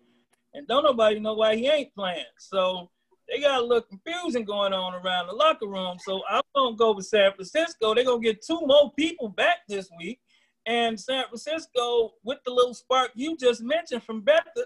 And 0.53 0.67
don't 0.67 0.83
nobody 0.83 1.19
know 1.19 1.33
why 1.33 1.55
he 1.55 1.67
ain't 1.67 1.93
playing. 1.93 2.23
So 2.37 2.89
they 3.33 3.41
got 3.41 3.61
a 3.61 3.63
little 3.63 3.81
confusion 3.81 4.43
going 4.43 4.73
on 4.73 4.93
around 4.93 5.27
the 5.27 5.33
locker 5.33 5.67
room. 5.67 5.97
So 5.99 6.21
I'm 6.29 6.43
gonna 6.55 6.75
go 6.75 6.93
with 6.93 7.05
San 7.05 7.33
Francisco. 7.33 7.95
They're 7.95 8.03
gonna 8.03 8.21
get 8.21 8.45
two 8.45 8.61
more 8.61 8.91
people 8.93 9.29
back 9.29 9.57
this 9.67 9.89
week. 9.97 10.19
And 10.65 10.99
San 10.99 11.25
Francisco, 11.25 12.11
with 12.23 12.39
the 12.45 12.51
little 12.51 12.73
spark 12.73 13.11
you 13.15 13.35
just 13.35 13.61
mentioned 13.61 14.03
from 14.03 14.21
Beckton, 14.21 14.65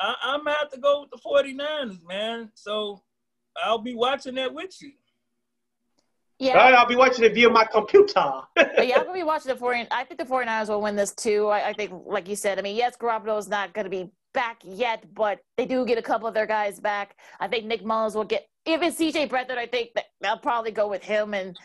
I, 0.00 0.14
I'm 0.22 0.44
gonna 0.44 0.56
have 0.56 0.70
to 0.70 0.80
go 0.80 1.02
with 1.02 1.10
the 1.10 1.18
49ers, 1.18 2.06
man. 2.06 2.50
So 2.54 3.02
I'll 3.62 3.78
be 3.78 3.94
watching 3.94 4.36
that 4.36 4.54
with 4.54 4.80
you. 4.80 4.92
Yeah. 6.38 6.54
Right, 6.56 6.74
I'll 6.74 6.86
be 6.86 6.96
watching 6.96 7.24
it 7.24 7.34
via 7.34 7.48
my 7.48 7.64
computer. 7.64 8.12
yeah, 8.56 8.96
I'm 8.96 9.04
gonna 9.04 9.12
be 9.12 9.22
watching 9.22 9.52
the 9.52 9.58
49 9.58 9.88
I 9.90 10.04
think 10.04 10.18
the 10.18 10.26
49ers 10.26 10.68
will 10.68 10.80
win 10.82 10.94
this 10.94 11.12
too. 11.12 11.48
I, 11.48 11.70
I 11.70 11.72
think, 11.72 11.92
like 12.06 12.28
you 12.28 12.36
said, 12.36 12.58
I 12.58 12.62
mean, 12.62 12.76
yes, 12.76 12.96
Garoppolo 12.96 13.38
is 13.38 13.48
not 13.48 13.72
gonna 13.72 13.88
be 13.88 14.10
back 14.34 14.60
yet, 14.62 15.04
but 15.14 15.38
they 15.56 15.64
do 15.64 15.86
get 15.86 15.96
a 15.96 16.02
couple 16.02 16.28
of 16.28 16.34
their 16.34 16.46
guys 16.46 16.78
back. 16.80 17.16
I 17.40 17.48
think 17.48 17.64
Nick 17.64 17.84
Mullens 17.84 18.14
will 18.14 18.24
get 18.24 18.46
even 18.66 18.92
CJ 18.92 19.30
Beathard, 19.30 19.58
I 19.58 19.66
think 19.66 19.90
that 19.94 20.06
they'll 20.20 20.38
probably 20.38 20.70
go 20.70 20.88
with 20.88 21.02
him 21.02 21.34
and 21.34 21.56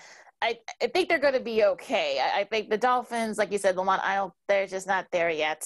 I, 0.41 0.57
I 0.82 0.88
think 0.88 1.09
they're 1.09 1.20
going 1.20 1.34
to 1.34 1.39
be 1.41 1.65
okay. 1.65 2.20
I, 2.22 2.41
I, 2.41 2.43
think 2.45 2.70
the 2.70 2.78
Dolphins, 2.78 3.38
like 3.38 3.51
you 3.51 3.57
said, 3.57 3.76
Lamont, 3.76 4.01
I 4.03 4.15
don't, 4.15 4.34
they're 4.47 4.67
just 4.67 4.88
not 4.88 5.07
there 5.11 5.30
yet. 5.30 5.63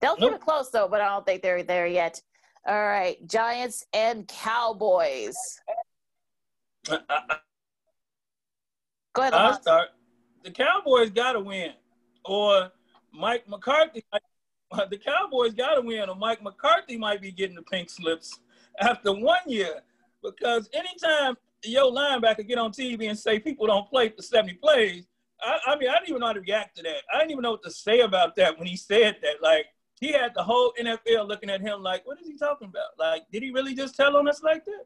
They'll 0.00 0.16
nope. 0.18 0.30
keep 0.30 0.40
it 0.40 0.44
close 0.44 0.70
though, 0.70 0.88
but 0.88 1.02
I 1.02 1.08
don't 1.08 1.26
think 1.26 1.42
they're 1.42 1.62
there 1.62 1.86
yet. 1.86 2.20
All 2.66 2.82
right, 2.82 3.16
Giants 3.26 3.84
and 3.92 4.26
Cowboys. 4.26 5.36
Uh, 6.88 6.98
uh, 7.08 7.20
uh 7.28 7.34
Go 9.14 9.22
ahead. 9.22 9.34
I'll 9.34 9.60
start. 9.60 9.88
The 10.44 10.50
Cowboys 10.50 11.10
got 11.10 11.32
to 11.32 11.40
win, 11.40 11.72
or 12.24 12.70
Mike 13.12 13.48
McCarthy. 13.48 14.04
The 14.90 14.98
Cowboys 14.98 15.52
got 15.52 15.74
to 15.74 15.80
win, 15.80 16.08
or 16.08 16.14
Mike 16.14 16.42
McCarthy 16.42 16.96
might 16.96 17.20
be 17.20 17.32
getting 17.32 17.56
the 17.56 17.62
pink 17.62 17.90
slips 17.90 18.38
after 18.80 19.12
one 19.12 19.40
year. 19.46 19.82
Because 20.22 20.68
anytime 20.72 21.36
your 21.64 21.90
linebacker 21.90 22.46
get 22.46 22.58
on 22.58 22.72
TV 22.72 23.08
and 23.08 23.18
say 23.18 23.38
people 23.38 23.66
don't 23.66 23.88
play 23.88 24.10
for 24.10 24.22
70 24.22 24.54
plays, 24.54 25.06
I, 25.42 25.58
I 25.66 25.76
mean, 25.76 25.88
I 25.88 25.94
didn't 25.94 26.10
even 26.10 26.20
know 26.20 26.26
how 26.26 26.32
to 26.34 26.40
react 26.40 26.76
to 26.76 26.82
that. 26.82 27.02
I 27.12 27.18
didn't 27.18 27.32
even 27.32 27.42
know 27.42 27.52
what 27.52 27.62
to 27.64 27.70
say 27.70 28.00
about 28.00 28.36
that 28.36 28.58
when 28.58 28.66
he 28.66 28.76
said 28.76 29.16
that. 29.22 29.42
Like, 29.42 29.66
he 30.00 30.12
had 30.12 30.32
the 30.34 30.42
whole 30.42 30.72
NFL 30.80 31.28
looking 31.28 31.50
at 31.50 31.60
him 31.60 31.82
like, 31.82 32.06
what 32.06 32.20
is 32.20 32.26
he 32.26 32.36
talking 32.36 32.68
about? 32.68 32.98
Like, 32.98 33.22
did 33.32 33.42
he 33.42 33.50
really 33.50 33.74
just 33.74 33.96
tell 33.96 34.16
on 34.16 34.28
us 34.28 34.42
like 34.42 34.64
that? 34.64 34.84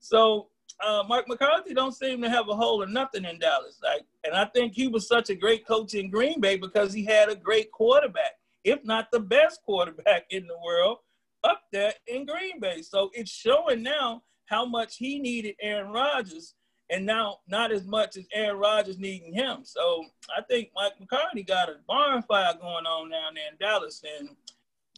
So 0.00 0.48
uh, 0.84 1.02
Mark 1.06 1.28
McCarthy 1.28 1.74
don't 1.74 1.94
seem 1.94 2.22
to 2.22 2.30
have 2.30 2.48
a 2.48 2.56
hole 2.56 2.82
or 2.82 2.86
nothing 2.86 3.24
in 3.24 3.38
Dallas. 3.38 3.78
Like, 3.82 4.02
and 4.24 4.34
I 4.34 4.46
think 4.46 4.74
he 4.74 4.88
was 4.88 5.06
such 5.06 5.30
a 5.30 5.34
great 5.34 5.66
coach 5.66 5.94
in 5.94 6.10
Green 6.10 6.40
Bay 6.40 6.56
because 6.56 6.92
he 6.92 7.04
had 7.04 7.28
a 7.28 7.36
great 7.36 7.70
quarterback, 7.72 8.38
if 8.64 8.84
not 8.84 9.10
the 9.12 9.20
best 9.20 9.60
quarterback 9.62 10.24
in 10.30 10.46
the 10.46 10.58
world, 10.64 10.98
up 11.44 11.62
there 11.72 11.92
in 12.06 12.26
Green 12.26 12.58
Bay. 12.58 12.82
So 12.82 13.10
it's 13.12 13.30
showing 13.30 13.82
now 13.82 14.22
how 14.46 14.64
much 14.64 14.96
he 14.96 15.18
needed 15.18 15.56
Aaron 15.60 15.92
Rodgers, 15.92 16.54
and 16.90 17.06
now 17.06 17.38
not 17.46 17.70
as 17.70 17.84
much 17.84 18.16
as 18.16 18.26
Aaron 18.32 18.58
Rodgers 18.58 18.98
needing 18.98 19.32
him. 19.32 19.58
So 19.62 20.04
I 20.36 20.42
think 20.42 20.70
Mike 20.74 20.98
McCarthy 20.98 21.42
got 21.42 21.68
a 21.68 21.76
barn 21.86 22.22
fire 22.22 22.54
going 22.60 22.86
on 22.86 23.10
down 23.10 23.34
there 23.34 23.50
in 23.50 23.58
Dallas, 23.58 24.02
and 24.18 24.30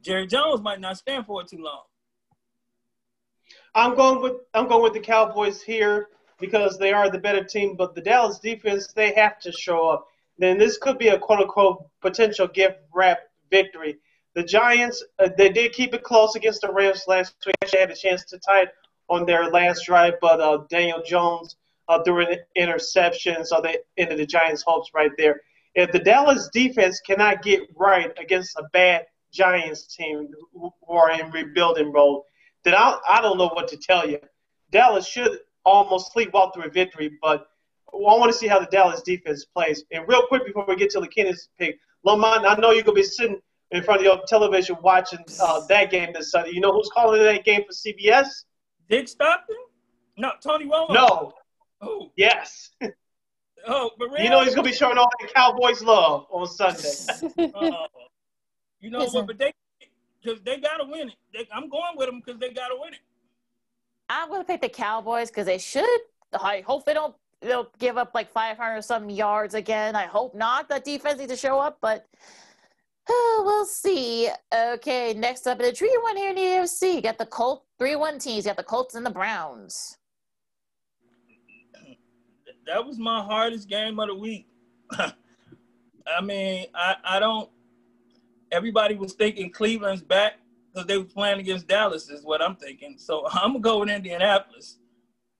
Jerry 0.02 0.26
Jones 0.26 0.62
might 0.62 0.80
not 0.80 0.98
stand 0.98 1.26
for 1.26 1.42
it 1.42 1.48
too 1.48 1.62
long. 1.62 1.82
I'm 3.74 3.94
going 3.94 4.22
with 4.22 4.34
I'm 4.54 4.68
going 4.68 4.82
with 4.82 4.94
the 4.94 5.00
Cowboys 5.00 5.62
here 5.62 6.08
because 6.40 6.78
they 6.78 6.92
are 6.92 7.10
the 7.10 7.18
better 7.18 7.44
team, 7.44 7.76
but 7.76 7.94
the 7.94 8.00
Dallas 8.00 8.38
defense 8.38 8.92
they 8.92 9.12
have 9.14 9.38
to 9.40 9.52
show 9.52 9.88
up. 9.88 10.06
Then 10.38 10.58
this 10.58 10.78
could 10.78 10.98
be 10.98 11.08
a 11.08 11.18
quote 11.18 11.40
unquote 11.40 11.86
potential 12.00 12.46
gift 12.46 12.78
wrap 12.94 13.20
victory. 13.50 13.98
The 14.34 14.42
Giants 14.42 15.02
uh, 15.18 15.28
they 15.36 15.48
did 15.48 15.72
keep 15.72 15.94
it 15.94 16.02
close 16.02 16.34
against 16.36 16.60
the 16.60 16.72
Rams 16.72 17.04
last 17.06 17.34
week. 17.46 17.54
They 17.72 17.78
had 17.78 17.90
a 17.90 17.96
chance 17.96 18.24
to 18.26 18.38
tie 18.38 18.62
it 18.62 18.70
on 19.08 19.24
their 19.24 19.50
last 19.50 19.86
drive, 19.86 20.14
but 20.20 20.40
uh, 20.40 20.64
Daniel 20.68 21.02
Jones 21.04 21.56
uh, 21.88 22.02
threw 22.02 22.26
an 22.26 22.38
interception, 22.54 23.44
so 23.44 23.60
they 23.60 23.78
ended 23.96 24.18
the 24.18 24.26
Giants' 24.26 24.64
hopes 24.66 24.90
right 24.94 25.12
there. 25.16 25.40
If 25.74 25.92
the 25.92 25.98
Dallas 25.98 26.48
defense 26.52 27.00
cannot 27.00 27.42
get 27.42 27.62
right 27.76 28.12
against 28.18 28.56
a 28.56 28.64
bad 28.72 29.06
Giants 29.32 29.94
team 29.94 30.28
who 30.52 30.72
are 30.88 31.12
in 31.12 31.30
rebuilding 31.30 31.92
mode, 31.92 32.22
then 32.64 32.74
I, 32.74 32.98
I 33.08 33.20
don't 33.20 33.38
know 33.38 33.48
what 33.48 33.68
to 33.68 33.76
tell 33.76 34.08
you. 34.08 34.18
Dallas 34.70 35.06
should 35.06 35.38
almost 35.64 36.14
sleepwalk 36.14 36.54
through 36.54 36.64
a 36.64 36.70
victory, 36.70 37.18
but 37.22 37.48
I 37.92 37.96
want 37.96 38.32
to 38.32 38.38
see 38.38 38.46
how 38.46 38.58
the 38.58 38.66
Dallas 38.66 39.02
defense 39.02 39.44
plays. 39.44 39.84
And 39.92 40.06
real 40.08 40.26
quick 40.26 40.44
before 40.46 40.64
we 40.66 40.76
get 40.76 40.90
to 40.90 41.00
the 41.00 41.06
McKinnon's 41.06 41.48
pick, 41.58 41.78
Lamont, 42.06 42.46
I 42.46 42.54
know 42.54 42.70
you're 42.70 42.84
going 42.84 42.94
to 42.96 43.02
be 43.02 43.02
sitting 43.02 43.40
in 43.72 43.82
front 43.82 44.00
of 44.00 44.04
your 44.04 44.20
television 44.28 44.76
watching 44.80 45.18
uh, 45.42 45.66
that 45.66 45.90
game 45.90 46.12
this 46.14 46.30
Sunday. 46.30 46.52
You 46.52 46.60
know 46.60 46.72
who's 46.72 46.88
calling 46.94 47.20
that 47.22 47.44
game 47.44 47.62
for 47.66 47.72
CBS? 47.72 48.44
Dick 48.88 49.08
Stockton? 49.08 49.56
No, 50.16 50.30
Tony 50.42 50.66
Romo. 50.66 50.94
No. 50.94 51.32
Oh. 51.82 52.10
Yes. 52.16 52.70
Oh, 53.66 53.90
but 53.98 54.08
really? 54.08 54.24
You 54.24 54.30
know 54.30 54.42
he's 54.42 54.54
going 54.54 54.64
to 54.64 54.70
be 54.70 54.74
showing 54.74 54.96
all 54.96 55.10
the 55.20 55.28
Cowboys 55.28 55.82
love 55.82 56.24
on 56.30 56.46
Sunday. 56.46 57.52
uh, 57.54 57.70
you 58.80 58.88
know 58.88 59.04
what? 59.04 59.26
But 59.26 59.36
they 59.36 59.52
because 60.22 60.40
they 60.40 60.56
gotta 60.56 60.84
win 60.84 61.08
it. 61.08 61.14
They, 61.34 61.46
I'm 61.52 61.68
going 61.68 61.96
with 61.96 62.06
them 62.06 62.22
because 62.24 62.40
they 62.40 62.48
gotta 62.48 62.74
win 62.78 62.94
it. 62.94 63.00
I'm 64.08 64.30
gonna 64.30 64.44
pick 64.44 64.62
the 64.62 64.70
Cowboys 64.70 65.28
because 65.28 65.44
they 65.44 65.58
should. 65.58 66.00
I 66.32 66.62
hope 66.66 66.86
they 66.86 66.94
don't. 66.94 67.14
They'll 67.42 67.70
give 67.78 67.98
up 67.98 68.12
like 68.14 68.30
500 68.30 68.82
some 68.82 69.10
yards 69.10 69.54
again. 69.54 69.94
I 69.94 70.06
hope 70.06 70.34
not. 70.34 70.68
That 70.68 70.84
defense 70.84 71.18
needs 71.18 71.30
to 71.32 71.36
show 71.36 71.58
up, 71.58 71.78
but 71.80 72.06
oh, 73.08 73.42
we'll 73.46 73.66
see. 73.66 74.30
Okay, 74.54 75.14
next 75.14 75.46
up 75.46 75.60
in 75.60 75.66
the 75.66 75.72
tree 75.72 75.96
one 76.02 76.16
here 76.16 76.30
in 76.30 76.36
the 76.36 76.40
AFC, 76.40 77.02
got 77.02 77.18
the 77.18 77.26
Colts, 77.26 77.66
three 77.78 77.96
one 77.96 78.18
teams. 78.18 78.44
You 78.44 78.50
got 78.50 78.56
the 78.56 78.62
Colts 78.62 78.94
and 78.94 79.04
the 79.04 79.10
Browns. 79.10 79.98
That 82.66 82.84
was 82.84 82.98
my 82.98 83.22
hardest 83.22 83.68
game 83.68 84.00
of 84.00 84.08
the 84.08 84.14
week. 84.14 84.48
I 84.98 86.20
mean, 86.20 86.66
I, 86.74 86.96
I 87.04 87.20
don't 87.20 87.50
everybody 88.52 88.94
was 88.94 89.12
thinking 89.12 89.50
Cleveland's 89.50 90.02
back 90.02 90.34
because 90.72 90.86
they 90.86 90.98
were 90.98 91.04
playing 91.04 91.40
against 91.40 91.66
Dallas, 91.66 92.08
is 92.08 92.24
what 92.24 92.42
I'm 92.42 92.56
thinking. 92.56 92.96
So 92.98 93.26
I'm 93.30 93.52
gonna 93.52 93.60
go 93.60 93.80
with 93.80 93.90
Indianapolis 93.90 94.78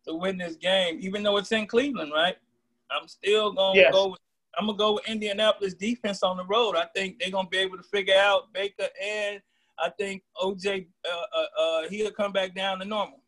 to 0.06 0.14
win 0.14 0.38
this 0.38 0.56
game, 0.56 0.98
even 1.00 1.22
though 1.22 1.36
it's 1.36 1.52
in 1.52 1.66
Cleveland, 1.66 2.12
right? 2.14 2.36
I'm 2.90 3.08
still 3.08 3.52
gonna 3.52 3.78
yes. 3.78 3.92
go 3.92 4.08
with 4.08 4.20
I'm 4.58 4.66
gonna 4.66 4.78
go 4.78 4.94
with 4.94 5.08
Indianapolis 5.08 5.74
defense 5.74 6.22
on 6.22 6.36
the 6.36 6.44
road. 6.44 6.76
I 6.76 6.86
think 6.94 7.18
they're 7.18 7.30
gonna 7.30 7.48
be 7.48 7.58
able 7.58 7.76
to 7.76 7.82
figure 7.82 8.14
out 8.16 8.52
Baker 8.52 8.88
and 9.02 9.40
I 9.78 9.90
think 9.90 10.22
OJ 10.42 10.86
uh, 11.04 11.38
uh, 11.38 11.62
uh, 11.62 11.88
he'll 11.88 12.10
come 12.10 12.32
back 12.32 12.54
down 12.54 12.78
to 12.78 12.84
normal, 12.84 13.20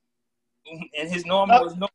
and 0.98 1.10
his 1.10 1.26
normal 1.26 1.56
uh, 1.56 1.64
is 1.64 1.72
normal. 1.72 1.88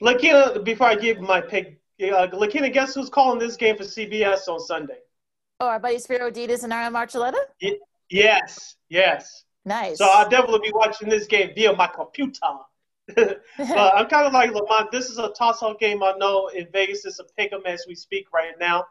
Lakina, 0.00 0.64
before 0.64 0.88
I 0.88 0.94
give 0.94 1.20
my 1.20 1.40
pick, 1.40 1.80
uh, 2.02 2.28
Lakina, 2.32 2.72
guess 2.72 2.94
who's 2.94 3.08
calling 3.08 3.38
this 3.38 3.56
game 3.56 3.76
for 3.76 3.84
CBS 3.84 4.48
on 4.48 4.60
Sunday? 4.60 4.98
Oh, 5.60 5.68
our 5.68 5.78
buddy 5.78 5.98
Spero 5.98 6.30
Dedes 6.30 6.64
and 6.64 6.72
Adam 6.72 6.94
Archuleta? 6.94 7.38
yes, 8.10 8.76
yes. 8.88 9.44
Nice. 9.64 9.98
So 9.98 10.08
I'll 10.08 10.28
definitely 10.28 10.68
be 10.68 10.72
watching 10.74 11.08
this 11.08 11.26
game 11.26 11.50
via 11.54 11.72
my 11.72 11.86
computer. 11.86 12.40
But 13.08 13.42
I'm 13.58 14.06
kind 14.08 14.26
of 14.26 14.32
like 14.32 14.52
Lamont. 14.52 14.90
This 14.90 15.08
is 15.08 15.18
a 15.18 15.30
toss-up 15.30 15.78
game. 15.80 16.02
I 16.02 16.12
know 16.18 16.48
in 16.48 16.66
Vegas 16.72 17.04
it's 17.04 17.18
a 17.18 17.24
pick 17.36 17.52
'em 17.52 17.62
as 17.66 17.84
we 17.86 17.94
speak 17.94 18.26
right 18.32 18.58
now. 18.58 18.84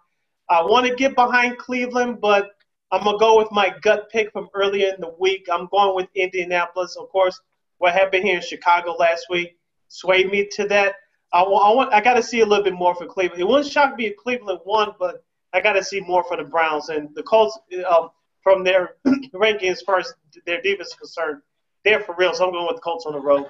I 0.50 0.62
want 0.62 0.86
to 0.88 0.96
get 0.96 1.16
behind 1.16 1.58
Cleveland, 1.58 2.20
but 2.22 2.52
I'm 2.92 3.04
gonna 3.04 3.18
go 3.18 3.38
with 3.38 3.52
my 3.52 3.74
gut 3.82 4.10
pick 4.10 4.32
from 4.32 4.50
earlier 4.54 4.94
in 4.94 5.02
the 5.02 5.14
week. 5.20 5.48
I'm 5.52 5.68
going 5.68 5.96
with 5.96 6.08
Indianapolis. 6.14 6.98
Of 6.98 7.10
course, 7.10 7.40
what 7.78 7.94
happened 7.94 8.26
here 8.26 8.36
in 8.36 8.42
Chicago 8.42 8.92
last 8.94 9.28
week 9.30 9.58
swayed 9.88 10.30
me 10.30 10.48
to 10.54 10.68
that. 10.68 10.96
I 11.34 11.44
want, 11.44 11.66
I 11.66 11.74
want, 11.74 11.94
I 11.94 12.02
got 12.02 12.16
to 12.16 12.24
see 12.24 12.42
a 12.42 12.46
little 12.46 12.64
bit 12.64 12.74
more 12.74 12.94
for 12.94 13.06
Cleveland. 13.06 13.42
It 13.42 13.48
wouldn't 13.48 13.72
shock 13.72 13.96
me 13.98 14.08
if 14.08 14.18
Cleveland 14.18 14.60
won, 14.66 14.94
but 15.00 15.24
I 15.54 15.62
got 15.62 15.74
to 15.74 15.84
see 15.84 16.02
more 16.02 16.26
for 16.26 16.36
the 16.36 16.44
Browns 16.44 16.90
and 16.90 17.14
the 17.16 17.24
Colts. 17.24 17.58
Um, 17.90 18.10
from 18.42 18.64
their 18.64 18.96
rankings, 19.34 19.78
as 20.00 20.14
their 20.46 20.62
defense 20.62 20.96
concerned, 20.96 21.42
they're 21.86 22.00
for 22.02 22.16
real. 22.18 22.34
So 22.34 22.46
I'm 22.46 22.52
going 22.52 22.68
with 22.68 22.78
the 22.78 22.82
Colts 22.82 23.06
on 23.06 23.14
the 23.14 23.20
road. 23.20 23.46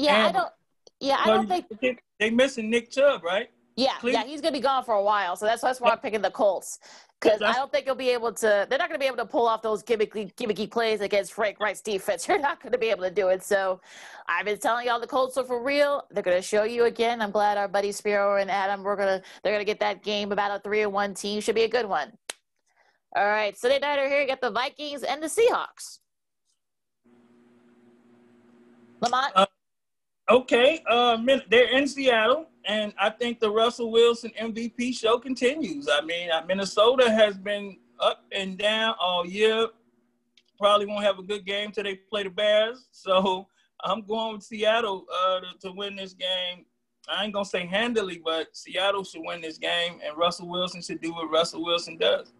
Yeah, 0.00 0.28
and, 0.28 0.36
I 0.36 0.40
don't. 0.40 0.52
Yeah, 1.00 1.16
I 1.18 1.26
don't 1.26 1.48
think 1.48 2.02
they 2.18 2.30
missing 2.30 2.70
Nick 2.70 2.90
Chubb, 2.90 3.22
right? 3.24 3.50
Yeah, 3.76 3.96
Cleveland? 3.98 4.26
yeah, 4.26 4.30
he's 4.30 4.40
gonna 4.40 4.52
be 4.52 4.60
gone 4.60 4.84
for 4.84 4.94
a 4.94 5.02
while, 5.02 5.36
so 5.36 5.46
that's, 5.46 5.62
that's 5.62 5.80
why 5.80 5.90
I'm 5.90 5.98
picking 5.98 6.20
the 6.20 6.30
Colts 6.30 6.78
because 7.20 7.42
I 7.42 7.52
don't 7.52 7.70
think 7.70 7.84
he'll 7.84 7.94
be 7.94 8.10
able 8.10 8.32
to. 8.32 8.66
They're 8.68 8.78
not 8.78 8.88
gonna 8.88 8.98
be 8.98 9.06
able 9.06 9.18
to 9.18 9.26
pull 9.26 9.46
off 9.46 9.62
those 9.62 9.82
gimmicky, 9.82 10.34
gimmicky 10.34 10.70
plays 10.70 11.00
against 11.00 11.32
Frank 11.32 11.60
Reich's 11.60 11.82
defense. 11.82 12.26
You're 12.28 12.38
not 12.38 12.62
gonna 12.62 12.78
be 12.78 12.88
able 12.88 13.04
to 13.04 13.10
do 13.10 13.28
it. 13.28 13.42
So, 13.42 13.80
I've 14.26 14.46
been 14.46 14.58
telling 14.58 14.86
y'all 14.86 15.00
the 15.00 15.06
Colts 15.06 15.36
are 15.36 15.44
for 15.44 15.62
real. 15.62 16.04
They're 16.10 16.22
gonna 16.22 16.42
show 16.42 16.64
you 16.64 16.84
again. 16.84 17.20
I'm 17.20 17.30
glad 17.30 17.58
our 17.58 17.68
buddy 17.68 17.92
Spero 17.92 18.36
and 18.36 18.50
Adam 18.50 18.82
we're 18.82 18.96
gonna 18.96 19.22
they're 19.42 19.52
gonna 19.52 19.64
get 19.64 19.80
that 19.80 20.02
game 20.02 20.32
about 20.32 20.56
a 20.56 20.60
three 20.60 20.82
and 20.82 20.92
one 20.92 21.14
team. 21.14 21.40
Should 21.40 21.54
be 21.54 21.64
a 21.64 21.68
good 21.68 21.86
one. 21.86 22.12
All 23.14 23.26
right, 23.26 23.56
Sunday 23.56 23.78
nighter 23.78 24.08
here. 24.08 24.22
You 24.22 24.28
Got 24.28 24.40
the 24.40 24.50
Vikings 24.50 25.02
and 25.02 25.22
the 25.22 25.26
Seahawks. 25.26 25.98
Lamont. 29.00 29.32
Uh, 29.34 29.46
okay, 30.30 30.82
uh, 30.88 31.18
they're 31.50 31.76
in 31.76 31.86
Seattle 31.86 32.46
and 32.66 32.92
I 32.98 33.10
think 33.10 33.40
the 33.40 33.50
Russell 33.50 33.90
Wilson 33.90 34.30
MVP 34.40 34.94
show 34.96 35.18
continues. 35.18 35.88
I 35.90 36.02
mean, 36.02 36.30
uh, 36.30 36.42
Minnesota 36.46 37.10
has 37.10 37.36
been 37.36 37.78
up 37.98 38.24
and 38.32 38.58
down 38.58 38.94
all 39.00 39.26
year. 39.26 39.68
Probably 40.58 40.86
won't 40.86 41.04
have 41.04 41.18
a 41.18 41.22
good 41.22 41.46
game 41.46 41.72
till 41.72 41.84
they 41.84 41.96
play 41.96 42.24
the 42.24 42.30
Bears. 42.30 42.88
So 42.92 43.46
I'm 43.84 44.02
going 44.02 44.34
with 44.34 44.42
Seattle 44.42 45.06
uh, 45.12 45.40
to, 45.40 45.68
to 45.68 45.72
win 45.72 45.96
this 45.96 46.12
game. 46.12 46.66
I 47.08 47.24
ain't 47.24 47.32
gonna 47.32 47.44
say 47.44 47.66
handily, 47.66 48.20
but 48.22 48.54
Seattle 48.54 49.02
should 49.04 49.22
win 49.24 49.40
this 49.40 49.58
game, 49.58 50.00
and 50.04 50.16
Russell 50.16 50.48
Wilson 50.48 50.82
should 50.82 51.00
do 51.00 51.12
what 51.12 51.30
Russell 51.30 51.64
Wilson 51.64 51.96
does. 51.96 52.32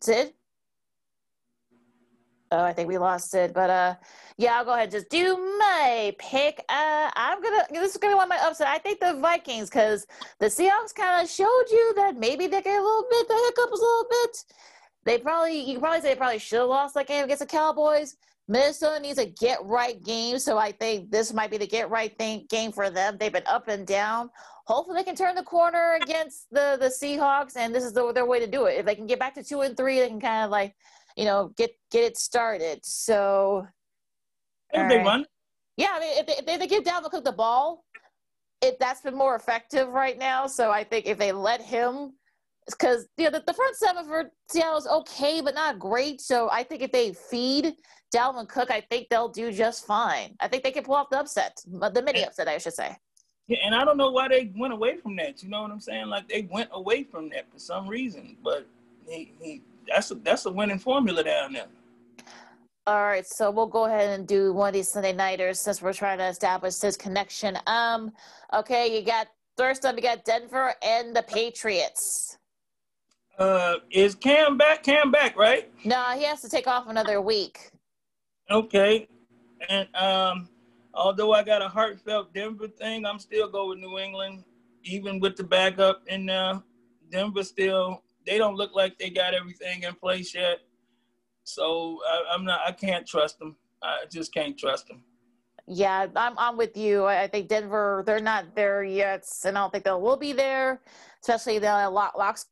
Sid? 0.00 0.34
Oh, 2.52 2.62
I 2.62 2.74
think 2.74 2.86
we 2.86 2.98
lost 2.98 3.34
it. 3.34 3.54
but 3.54 3.70
uh, 3.70 3.94
yeah, 4.36 4.56
I'll 4.58 4.64
go 4.64 4.72
ahead 4.72 4.84
and 4.84 4.92
just 4.92 5.08
do 5.08 5.38
my 5.58 6.14
pick. 6.18 6.62
Uh, 6.68 7.10
I'm 7.14 7.42
gonna 7.42 7.64
this 7.70 7.92
is 7.92 7.96
gonna 7.96 8.12
be 8.12 8.16
one 8.16 8.24
of 8.24 8.28
my 8.28 8.46
upset. 8.46 8.66
I 8.68 8.76
think 8.78 9.00
the 9.00 9.14
Vikings 9.14 9.70
because 9.70 10.06
the 10.38 10.46
Seahawks 10.46 10.94
kind 10.94 11.22
of 11.22 11.30
showed 11.30 11.64
you 11.70 11.92
that 11.96 12.16
maybe 12.16 12.46
they 12.46 12.60
get 12.60 12.78
a 12.78 12.82
little 12.82 13.06
bit 13.10 13.26
the 13.26 13.34
hiccups 13.34 13.80
a 13.80 13.82
little 13.82 14.06
bit. 14.10 14.44
They 15.04 15.18
probably 15.18 15.60
you 15.60 15.74
can 15.74 15.80
probably 15.80 16.02
say 16.02 16.10
they 16.10 16.16
probably 16.16 16.38
should 16.38 16.60
have 16.60 16.68
lost 16.68 16.94
that 16.94 17.06
game 17.06 17.24
against 17.24 17.40
the 17.40 17.46
Cowboys. 17.46 18.16
Minnesota 18.48 19.00
needs 19.00 19.18
a 19.18 19.26
get 19.26 19.64
right 19.64 20.02
game, 20.02 20.38
so 20.38 20.58
I 20.58 20.72
think 20.72 21.10
this 21.10 21.32
might 21.32 21.50
be 21.50 21.56
the 21.56 21.66
get 21.66 21.88
right 21.88 22.16
thing 22.18 22.46
game 22.50 22.72
for 22.72 22.90
them. 22.90 23.16
They've 23.18 23.32
been 23.32 23.46
up 23.46 23.68
and 23.68 23.86
down. 23.86 24.30
Hopefully, 24.66 24.96
they 24.96 25.04
can 25.04 25.16
turn 25.16 25.34
the 25.34 25.42
corner 25.42 25.98
against 26.02 26.50
the 26.50 26.76
the 26.78 26.86
Seahawks, 26.86 27.56
and 27.56 27.74
this 27.74 27.84
is 27.84 27.92
the, 27.92 28.12
their 28.12 28.26
way 28.26 28.40
to 28.40 28.46
do 28.46 28.66
it. 28.66 28.78
If 28.78 28.86
they 28.86 28.94
can 28.94 29.06
get 29.06 29.18
back 29.18 29.34
to 29.36 29.44
two 29.44 29.62
and 29.62 29.76
three, 29.76 30.00
they 30.00 30.08
can 30.08 30.20
kind 30.20 30.44
of 30.44 30.50
like, 30.50 30.74
you 31.16 31.24
know, 31.24 31.52
get 31.56 31.70
get 31.90 32.04
it 32.04 32.16
started. 32.16 32.80
So, 32.84 33.66
if 34.72 34.88
they 34.88 34.98
run, 34.98 35.26
yeah, 35.76 35.88
I 35.92 36.00
mean, 36.00 36.18
if 36.18 36.26
they, 36.26 36.52
if 36.52 36.60
they 36.60 36.66
give 36.66 36.84
Dalvin 36.84 37.10
Cook 37.10 37.24
the 37.24 37.32
ball, 37.32 37.84
it 38.62 38.78
that's 38.78 39.00
been 39.00 39.16
more 39.16 39.34
effective 39.34 39.88
right 39.88 40.18
now. 40.18 40.46
So 40.46 40.70
I 40.70 40.84
think 40.84 41.06
if 41.06 41.18
they 41.18 41.32
let 41.32 41.60
him 41.60 42.12
because 42.66 43.08
you 43.16 43.24
know 43.24 43.30
the, 43.30 43.42
the 43.46 43.52
front 43.52 43.76
seven 43.76 44.04
for 44.04 44.30
Seattle 44.48 44.78
is 44.78 44.86
okay, 44.86 45.40
but 45.40 45.54
not 45.54 45.78
great. 45.78 46.20
So 46.20 46.48
I 46.50 46.62
think 46.62 46.82
if 46.82 46.92
they 46.92 47.12
feed 47.12 47.74
Dalvin 48.14 48.48
Cook, 48.48 48.70
I 48.70 48.80
think 48.80 49.08
they'll 49.08 49.28
do 49.28 49.52
just 49.52 49.86
fine. 49.86 50.36
I 50.40 50.48
think 50.48 50.62
they 50.62 50.70
can 50.70 50.84
pull 50.84 50.94
off 50.94 51.10
the 51.10 51.18
upset, 51.18 51.58
the 51.66 52.02
mini 52.02 52.24
upset, 52.24 52.48
I 52.48 52.58
should 52.58 52.74
say. 52.74 52.96
Yeah, 53.48 53.58
and 53.64 53.74
I 53.74 53.84
don't 53.84 53.96
know 53.96 54.10
why 54.10 54.28
they 54.28 54.52
went 54.56 54.72
away 54.72 54.96
from 54.98 55.16
that. 55.16 55.42
You 55.42 55.48
know 55.48 55.62
what 55.62 55.72
I'm 55.72 55.80
saying? 55.80 56.06
Like 56.06 56.28
they 56.28 56.48
went 56.50 56.70
away 56.72 57.02
from 57.02 57.28
that 57.30 57.50
for 57.52 57.58
some 57.58 57.88
reason, 57.88 58.36
but 58.42 58.66
he, 59.08 59.32
he 59.40 59.62
that's 59.88 60.10
a, 60.10 60.14
that's 60.16 60.46
a 60.46 60.50
winning 60.50 60.78
formula 60.78 61.24
down 61.24 61.54
there. 61.54 61.66
All 62.86 63.04
right, 63.04 63.24
so 63.24 63.50
we'll 63.50 63.68
go 63.68 63.84
ahead 63.84 64.18
and 64.18 64.26
do 64.26 64.52
one 64.52 64.68
of 64.68 64.74
these 64.74 64.88
Sunday 64.88 65.12
nighters 65.12 65.60
since 65.60 65.80
we're 65.80 65.92
trying 65.92 66.18
to 66.18 66.26
establish 66.26 66.76
this 66.76 66.96
connection. 66.96 67.56
Um, 67.68 68.10
okay, 68.52 68.96
you 68.96 69.06
got 69.06 69.28
first 69.56 69.84
up, 69.84 69.94
you 69.94 70.02
got 70.02 70.24
Denver 70.24 70.74
and 70.82 71.14
the 71.14 71.22
Patriots. 71.22 72.38
Uh, 73.38 73.76
is 73.90 74.16
Cam 74.16 74.56
back? 74.56 74.82
Cam 74.82 75.12
back, 75.12 75.36
right? 75.36 75.70
No, 75.84 76.02
he 76.16 76.24
has 76.24 76.40
to 76.42 76.48
take 76.48 76.66
off 76.66 76.88
another 76.88 77.20
week. 77.20 77.70
Okay, 78.50 79.06
and 79.68 79.88
um, 79.94 80.48
although 80.92 81.32
I 81.32 81.44
got 81.44 81.62
a 81.62 81.68
heartfelt 81.68 82.34
Denver 82.34 82.66
thing, 82.66 83.06
I'm 83.06 83.20
still 83.20 83.48
going 83.48 83.68
with 83.68 83.78
New 83.78 83.98
England, 83.98 84.42
even 84.82 85.20
with 85.20 85.36
the 85.36 85.44
backup 85.44 86.02
in 86.08 86.26
there. 86.26 86.60
Denver 87.10 87.44
still, 87.44 88.02
they 88.26 88.38
don't 88.38 88.56
look 88.56 88.74
like 88.74 88.98
they 88.98 89.10
got 89.10 89.34
everything 89.34 89.82
in 89.82 89.94
place 89.94 90.34
yet. 90.34 90.58
So 91.44 91.98
I, 92.08 92.34
am 92.34 92.44
not, 92.44 92.60
I 92.66 92.72
can't 92.72 93.06
trust 93.06 93.38
them. 93.38 93.56
I 93.82 94.04
just 94.10 94.32
can't 94.32 94.56
trust 94.56 94.88
them. 94.88 95.02
Yeah, 95.66 96.06
I'm, 96.16 96.34
I'm 96.38 96.56
with 96.56 96.76
you. 96.76 97.04
I 97.06 97.26
think 97.28 97.48
Denver, 97.48 98.02
they're 98.06 98.20
not 98.20 98.54
there 98.54 98.84
yet, 98.84 99.24
and 99.44 99.56
I 99.56 99.60
don't 99.60 99.70
think 99.70 99.84
they 99.84 99.92
will 99.92 100.16
be 100.16 100.32
there 100.32 100.80
especially 101.22 101.58
the 101.58 101.88
Locks 101.88 102.46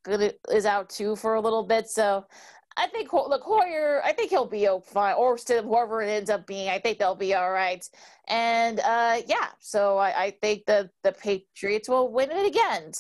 is 0.51 0.67
out 0.67 0.89
too 0.89 1.17
for 1.17 1.35
a 1.35 1.41
little 1.41 1.63
bit. 1.63 1.89
So 1.89 2.25
I 2.77 2.87
think 2.87 3.13
look 3.13 3.43
Hoyer, 3.43 4.01
I 4.05 4.13
think 4.13 4.31
he'll 4.31 4.47
be 4.47 4.69
fine, 4.85 5.15
or 5.15 5.37
still 5.37 5.63
whoever 5.63 6.03
it 6.03 6.09
ends 6.09 6.31
up 6.31 6.47
being, 6.47 6.69
I 6.69 6.79
think 6.79 6.99
they'll 6.99 7.17
be 7.17 7.35
all 7.35 7.51
right. 7.51 7.85
And 8.29 8.81
uh, 8.81 9.21
yeah, 9.27 9.49
so 9.59 9.99
I, 9.99 10.25
I, 10.25 10.31
think 10.41 10.67
the 10.67 10.89
the 11.03 11.13
Patriots 11.13 11.89
will 11.89 12.13
win 12.13 12.31
it 12.31 12.47
again. 12.47 12.93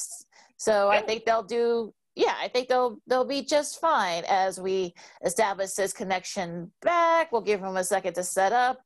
So 0.57 0.89
I 0.89 1.01
think 1.01 1.25
they'll 1.25 1.43
do. 1.43 1.95
Yeah, 2.17 2.35
I 2.39 2.49
think 2.49 2.69
they'll 2.69 2.99
they'll 3.07 3.25
be 3.25 3.43
just 3.43 3.81
fine 3.81 4.25
as 4.29 4.61
we 4.61 4.95
establish 5.25 5.73
this 5.73 5.93
connection 5.93 6.71
back. 6.83 7.31
We'll 7.31 7.41
give 7.41 7.61
them 7.61 7.77
a 7.77 7.85
second 7.85 8.15
to 8.15 8.25
set 8.25 8.53
up. 8.53 8.81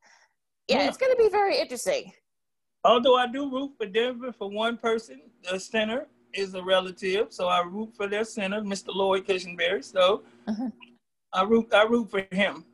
Yeah, 0.68 0.78
yeah. 0.78 0.88
it's 0.88 0.96
going 0.96 1.12
to 1.12 1.22
be 1.22 1.28
very 1.28 1.58
interesting. 1.58 2.12
Although 2.84 3.16
I 3.16 3.26
do 3.26 3.50
root 3.50 3.72
for 3.78 3.86
Denver 3.86 4.32
for 4.32 4.50
one 4.50 4.76
person, 4.76 5.22
the 5.50 5.58
center, 5.58 6.06
is 6.34 6.54
a 6.54 6.62
relative, 6.62 7.32
so 7.32 7.48
I 7.48 7.62
root 7.62 7.94
for 7.96 8.06
their 8.06 8.24
center, 8.24 8.60
Mr. 8.60 8.88
Lloyd 8.88 9.26
Cushenberry. 9.26 9.82
So 9.82 10.22
uh-huh. 10.46 10.68
I 11.32 11.42
root 11.44 11.72
I 11.72 11.84
root 11.84 12.10
for 12.10 12.26
him. 12.30 12.64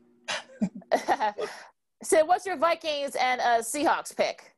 so 2.03 2.25
what's 2.25 2.47
your 2.47 2.57
Vikings 2.57 3.15
and 3.15 3.41
uh, 3.41 3.59
Seahawks 3.59 4.17
pick? 4.17 4.55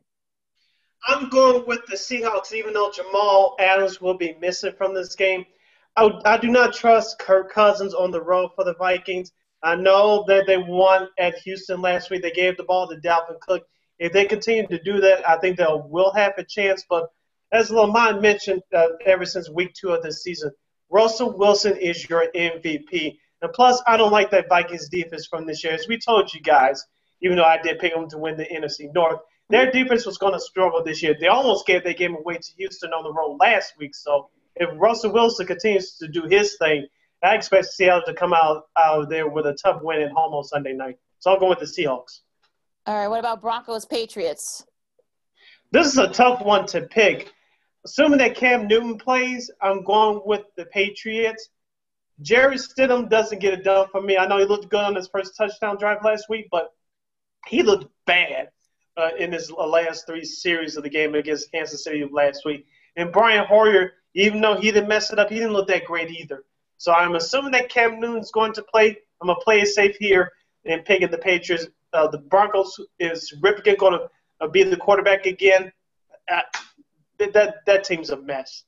I'm 1.06 1.28
going 1.28 1.66
with 1.66 1.80
the 1.86 1.96
Seahawks, 1.96 2.52
even 2.52 2.72
though 2.72 2.90
Jamal 2.94 3.56
Adams 3.58 4.00
will 4.00 4.16
be 4.16 4.36
missing 4.40 4.72
from 4.76 4.94
this 4.94 5.16
game. 5.16 5.44
I, 5.96 6.10
I 6.24 6.36
do 6.38 6.48
not 6.48 6.74
trust 6.74 7.18
Kirk 7.18 7.52
Cousins 7.52 7.94
on 7.94 8.10
the 8.10 8.22
road 8.22 8.50
for 8.54 8.64
the 8.64 8.74
Vikings. 8.74 9.32
I 9.62 9.76
know 9.76 10.24
that 10.26 10.46
they 10.46 10.56
won 10.56 11.08
at 11.18 11.38
Houston 11.38 11.80
last 11.80 12.10
week. 12.10 12.22
They 12.22 12.30
gave 12.30 12.56
the 12.56 12.64
ball 12.64 12.88
to 12.88 12.96
Dalvin 12.96 13.38
Cook. 13.40 13.64
If 13.98 14.12
they 14.12 14.24
continue 14.24 14.66
to 14.66 14.82
do 14.82 15.00
that, 15.00 15.28
I 15.28 15.36
think 15.36 15.56
they 15.56 15.66
will 15.68 16.12
have 16.14 16.32
a 16.38 16.44
chance. 16.44 16.84
But 16.88 17.08
as 17.52 17.70
Lamont 17.70 18.22
mentioned 18.22 18.62
uh, 18.74 18.88
ever 19.04 19.26
since 19.26 19.50
week 19.50 19.74
two 19.74 19.90
of 19.90 20.02
this 20.02 20.22
season, 20.22 20.50
Russell 20.90 21.36
Wilson 21.36 21.76
is 21.76 22.08
your 22.08 22.26
MVP. 22.34 23.18
And 23.42 23.52
plus, 23.52 23.82
I 23.86 23.96
don't 23.96 24.12
like 24.12 24.30
that 24.30 24.48
Vikings 24.48 24.88
defense 24.88 25.26
from 25.26 25.46
this 25.46 25.62
year. 25.62 25.74
As 25.74 25.86
we 25.86 25.98
told 25.98 26.32
you 26.32 26.40
guys, 26.40 26.82
even 27.20 27.36
though 27.36 27.44
I 27.44 27.60
did 27.60 27.78
pick 27.78 27.94
them 27.94 28.08
to 28.10 28.18
win 28.18 28.36
the 28.36 28.44
NFC 28.44 28.92
North, 28.94 29.20
their 29.48 29.70
defense 29.70 30.06
was 30.06 30.18
going 30.18 30.32
to 30.32 30.40
struggle 30.40 30.82
this 30.82 31.02
year. 31.02 31.14
They 31.18 31.28
almost 31.28 31.66
gave 31.66 31.84
their 31.84 31.92
game 31.92 32.16
away 32.16 32.38
to 32.38 32.52
Houston 32.56 32.92
on 32.92 33.04
the 33.04 33.12
road 33.12 33.36
last 33.38 33.74
week. 33.78 33.94
So 33.94 34.30
if 34.56 34.68
Russell 34.78 35.12
Wilson 35.12 35.46
continues 35.46 35.96
to 35.96 36.08
do 36.08 36.24
his 36.24 36.56
thing, 36.58 36.86
I 37.22 37.34
expect 37.34 37.66
Seattle 37.66 38.02
to 38.06 38.14
come 38.14 38.32
out, 38.32 38.64
out 38.76 39.08
there 39.08 39.28
with 39.28 39.46
a 39.46 39.56
tough 39.62 39.80
win 39.82 40.02
at 40.02 40.10
home 40.10 40.34
on 40.34 40.44
Sunday 40.44 40.72
night. 40.72 40.96
So 41.20 41.30
I'll 41.30 41.40
go 41.40 41.48
with 41.48 41.60
the 41.60 41.66
Seahawks. 41.66 42.20
All 42.86 42.96
right. 42.96 43.08
What 43.08 43.20
about 43.20 43.40
Broncos 43.40 43.84
Patriots? 43.84 44.66
This 45.70 45.86
is 45.86 45.98
a 45.98 46.08
tough 46.08 46.44
one 46.44 46.66
to 46.66 46.82
pick 46.82 47.32
assuming 47.84 48.18
that 48.18 48.36
Cam 48.36 48.66
Newton 48.66 48.98
plays, 48.98 49.50
I'm 49.60 49.84
going 49.84 50.20
with 50.24 50.42
the 50.56 50.66
Patriots. 50.66 51.48
Jarrett 52.20 52.60
Stidham 52.60 53.08
doesn't 53.08 53.40
get 53.40 53.54
it 53.54 53.64
done 53.64 53.88
for 53.90 54.00
me. 54.00 54.16
I 54.16 54.26
know 54.26 54.38
he 54.38 54.44
looked 54.44 54.68
good 54.68 54.80
on 54.80 54.94
his 54.94 55.08
first 55.08 55.36
touchdown 55.36 55.78
drive 55.78 56.04
last 56.04 56.26
week, 56.28 56.48
but 56.50 56.70
he 57.48 57.62
looked 57.62 57.90
bad 58.06 58.50
uh, 58.96 59.10
in 59.18 59.32
his 59.32 59.50
last 59.50 60.06
three 60.06 60.24
series 60.24 60.76
of 60.76 60.84
the 60.84 60.90
game 60.90 61.14
against 61.14 61.50
Kansas 61.50 61.82
City 61.82 62.06
last 62.10 62.44
week. 62.44 62.66
And 62.96 63.12
Brian 63.12 63.46
Hoyer, 63.46 63.92
even 64.14 64.40
though 64.40 64.56
he 64.56 64.70
didn't 64.70 64.88
mess 64.88 65.12
it 65.12 65.18
up, 65.18 65.30
he 65.30 65.36
didn't 65.36 65.52
look 65.52 65.68
that 65.68 65.84
great 65.84 66.10
either. 66.10 66.44
So 66.78 66.92
I'm 66.92 67.14
assuming 67.14 67.52
that 67.52 67.68
Cam 67.68 68.00
Newton's 68.00 68.30
going 68.30 68.52
to 68.54 68.62
play. 68.62 68.98
I'm 69.20 69.28
going 69.28 69.38
to 69.38 69.44
play 69.44 69.60
it 69.60 69.68
safe 69.68 69.96
here 69.96 70.32
and 70.64 70.84
picking 70.84 71.10
the 71.10 71.18
Patriots. 71.18 71.66
Uh, 71.92 72.08
the 72.08 72.18
Broncos 72.18 72.80
is 72.98 73.34
Rypien 73.40 73.78
going 73.78 73.92
to 73.92 74.10
uh, 74.40 74.48
be 74.48 74.62
the 74.64 74.76
quarterback 74.76 75.26
again. 75.26 75.72
Uh, 76.30 76.40
that 77.18 77.64
that 77.66 77.84
team's 77.84 78.10
a 78.10 78.16
mess. 78.16 78.64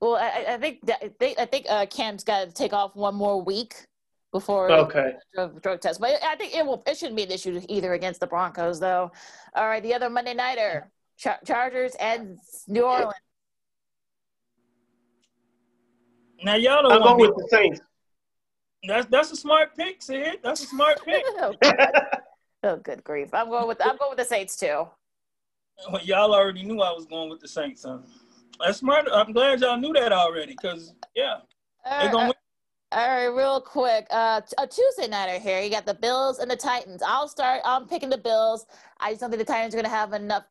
Well, 0.00 0.16
I, 0.16 0.54
I 0.54 0.58
think 0.58 0.84
that, 0.86 1.18
they, 1.18 1.34
I 1.36 1.46
think 1.46 1.66
uh, 1.68 1.86
Cam's 1.86 2.22
got 2.22 2.46
to 2.46 2.52
take 2.52 2.72
off 2.72 2.94
one 2.94 3.14
more 3.14 3.40
week 3.40 3.74
before 4.32 4.70
okay 4.70 5.14
drug, 5.34 5.62
drug 5.62 5.80
test. 5.80 6.00
But 6.00 6.22
I 6.22 6.36
think 6.36 6.54
it 6.54 6.66
will. 6.66 6.82
It 6.86 6.98
shouldn't 6.98 7.16
be 7.16 7.22
an 7.22 7.30
issue 7.30 7.60
either 7.68 7.94
against 7.94 8.20
the 8.20 8.26
Broncos, 8.26 8.78
though. 8.78 9.10
All 9.54 9.66
right, 9.66 9.82
the 9.82 9.94
other 9.94 10.10
Monday 10.10 10.34
nighter, 10.34 10.90
Char- 11.16 11.40
Chargers 11.46 11.94
and 11.98 12.38
New 12.68 12.82
Orleans. 12.82 13.14
Now 16.42 16.56
y'all 16.56 16.82
don't. 16.82 16.92
I'm 16.92 17.02
going 17.02 17.18
with 17.18 17.36
the 17.36 17.48
Saints. 17.50 17.80
That's 18.86 19.06
that's 19.06 19.32
a 19.32 19.36
smart 19.36 19.76
pick, 19.76 20.02
Sid. 20.02 20.38
That's 20.42 20.62
a 20.62 20.66
smart 20.66 21.04
pick. 21.04 21.24
oh, 21.38 21.54
oh, 22.62 22.76
good 22.76 23.02
grief! 23.04 23.32
I'm 23.32 23.48
going 23.48 23.66
with 23.66 23.78
I'm 23.80 23.96
going 23.96 24.10
with 24.10 24.18
the 24.18 24.24
Saints 24.24 24.56
too. 24.56 24.86
Well, 25.90 26.02
y'all 26.02 26.34
already 26.34 26.62
knew 26.62 26.80
I 26.80 26.92
was 26.92 27.06
going 27.06 27.28
with 27.28 27.40
the 27.40 27.48
Saints. 27.48 27.84
Huh? 27.86 27.98
That's 28.64 28.78
smart. 28.78 29.06
I'm 29.12 29.32
glad 29.32 29.60
y'all 29.60 29.78
knew 29.78 29.92
that 29.94 30.12
already, 30.12 30.52
because 30.60 30.94
yeah, 31.14 31.38
all 31.84 32.02
they're 32.02 32.12
gonna 32.12 32.26
win. 32.26 32.34
All 32.92 33.08
right, 33.08 33.26
real 33.26 33.60
quick. 33.60 34.06
Uh, 34.10 34.40
a 34.58 34.66
Tuesday 34.66 35.08
nighter 35.08 35.40
here. 35.40 35.60
You 35.60 35.70
got 35.70 35.86
the 35.86 35.94
Bills 35.94 36.38
and 36.38 36.48
the 36.48 36.56
Titans. 36.56 37.02
I'll 37.04 37.26
start. 37.26 37.60
I'm 37.64 37.86
picking 37.86 38.08
the 38.08 38.18
Bills. 38.18 38.64
I 39.00 39.10
just 39.10 39.20
don't 39.20 39.30
think 39.30 39.44
the 39.44 39.52
Titans 39.52 39.74
are 39.74 39.78
going 39.78 39.90
to 39.90 39.96
have 39.96 40.12
enough. 40.12 40.44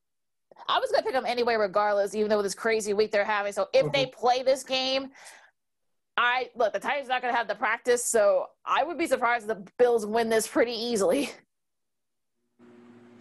I 0.67 0.77
was 0.77 0.91
going 0.91 1.01
to 1.01 1.05
pick 1.05 1.13
them 1.13 1.25
anyway, 1.25 1.55
regardless, 1.55 2.13
even 2.13 2.29
though 2.29 2.41
this 2.41 2.53
crazy 2.53 2.93
week 2.93 3.11
they're 3.11 3.23
having. 3.23 3.53
So 3.53 3.67
if 3.73 3.85
mm-hmm. 3.85 3.91
they 3.93 4.05
play 4.07 4.43
this 4.43 4.63
game, 4.63 5.11
I 6.17 6.49
look. 6.55 6.73
The 6.73 6.79
Titans 6.79 7.09
not 7.09 7.21
going 7.21 7.33
to 7.33 7.37
have 7.37 7.47
the 7.47 7.55
practice, 7.55 8.05
so 8.05 8.47
I 8.65 8.83
would 8.83 8.97
be 8.97 9.07
surprised 9.07 9.49
if 9.49 9.57
the 9.57 9.71
Bills 9.77 10.05
win 10.05 10.29
this 10.29 10.47
pretty 10.47 10.71
easily. 10.71 11.31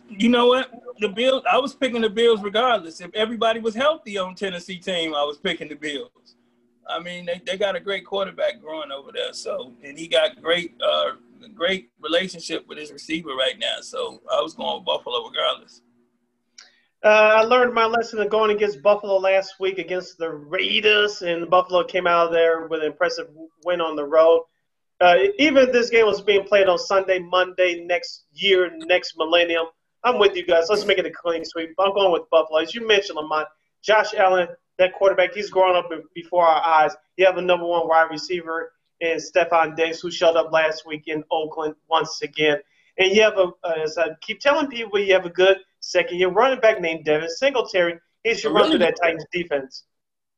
You 0.09 0.29
know 0.29 0.47
what? 0.47 0.71
The 1.01 1.09
Bills. 1.09 1.43
I 1.51 1.59
was 1.59 1.75
picking 1.75 2.03
the 2.03 2.11
Bills 2.11 2.43
regardless. 2.43 3.01
If 3.01 3.13
everybody 3.15 3.59
was 3.59 3.75
healthy 3.75 4.17
on 4.17 4.35
Tennessee 4.35 4.79
team, 4.79 5.15
I 5.15 5.25
was 5.25 5.39
picking 5.39 5.69
the 5.69 5.75
Bills. 5.75 6.37
I 6.87 7.01
mean, 7.01 7.25
they, 7.27 7.41
they 7.45 7.57
got 7.57 7.75
a 7.75 7.81
great 7.81 8.05
quarterback 8.05 8.61
growing 8.61 8.93
over 8.93 9.11
there. 9.13 9.33
So, 9.33 9.73
and 9.83 9.99
he 9.99 10.07
got 10.07 10.41
great, 10.41 10.75
uh, 10.87 11.13
great 11.55 11.91
relationship 11.99 12.69
with 12.69 12.79
his 12.79 12.93
receiver 12.93 13.31
right 13.31 13.59
now. 13.59 13.77
So, 13.81 14.21
I 14.31 14.41
was 14.43 14.55
going 14.55 14.77
with 14.77 14.85
Buffalo 14.85 15.27
regardless. 15.27 15.81
Uh, 17.05 17.37
I 17.37 17.43
learned 17.43 17.75
my 17.75 17.85
lesson 17.85 18.19
of 18.21 18.31
going 18.31 18.51
against 18.51 18.81
Buffalo 18.81 19.19
last 19.19 19.61
week 19.61 19.77
against 19.77 20.17
the 20.17 20.31
Raiders, 20.31 21.21
and 21.21 21.51
Buffalo 21.51 21.85
came 21.85 22.07
out 22.07 22.29
of 22.29 22.33
there 22.33 22.67
with 22.67 22.81
an 22.81 22.87
impressive 22.87 23.29
win 23.63 23.83
on 23.83 23.95
the 23.95 24.07
road. 24.07 24.45
Uh, 25.03 25.17
even 25.39 25.65
if 25.65 25.71
this 25.71 25.91
game 25.91 26.07
was 26.07 26.23
being 26.23 26.45
played 26.45 26.67
on 26.67 26.79
Sunday, 26.79 27.19
Monday, 27.19 27.85
next 27.85 28.25
year, 28.33 28.71
next 28.87 29.19
millennium, 29.19 29.67
I'm 30.03 30.19
with 30.19 30.35
you 30.35 30.47
guys. 30.47 30.69
Let's 30.71 30.87
make 30.87 30.97
it 30.97 31.05
a 31.05 31.11
clean 31.11 31.45
sweep. 31.45 31.75
I'm 31.79 31.93
going 31.93 32.11
with 32.11 32.23
Buffalo. 32.31 32.61
As 32.61 32.75
you 32.75 32.87
mentioned, 32.87 33.17
Lamont, 33.17 33.49
Josh 33.83 34.15
Allen, 34.15 34.49
that 34.79 34.95
quarterback, 34.95 35.35
he's 35.35 35.51
growing 35.51 35.77
up 35.77 35.91
before 36.15 36.47
our 36.47 36.65
eyes. 36.65 36.97
You 37.19 37.27
have 37.27 37.37
a 37.37 37.43
number 37.43 37.67
one 37.67 37.87
wide 37.87 38.09
receiver 38.11 38.73
in 39.01 39.19
Stefon 39.19 39.77
Diggs, 39.77 40.01
who 40.01 40.11
showed 40.11 40.37
up 40.37 40.53
last 40.53 40.87
week 40.87 41.03
in 41.09 41.23
Oakland 41.31 41.75
once 41.87 42.23
again. 42.23 42.61
And 42.97 43.15
you 43.15 43.21
have 43.21 43.37
a, 43.37 43.49
as 43.83 43.99
I 43.99 44.09
keep 44.23 44.41
telling 44.41 44.69
people, 44.69 44.99
you 44.99 45.13
have 45.13 45.27
a 45.27 45.31
good– 45.31 45.59
second 45.85 46.19
year 46.19 46.29
running 46.29 46.61
back 46.61 46.81
named 46.81 47.05
Devin 47.05 47.29
Singletary. 47.29 47.99
He 48.23 48.35
should 48.35 48.53
run 48.53 48.71
through 48.71 48.79
that 48.79 48.97
Titans 49.01 49.25
defense. 49.33 49.85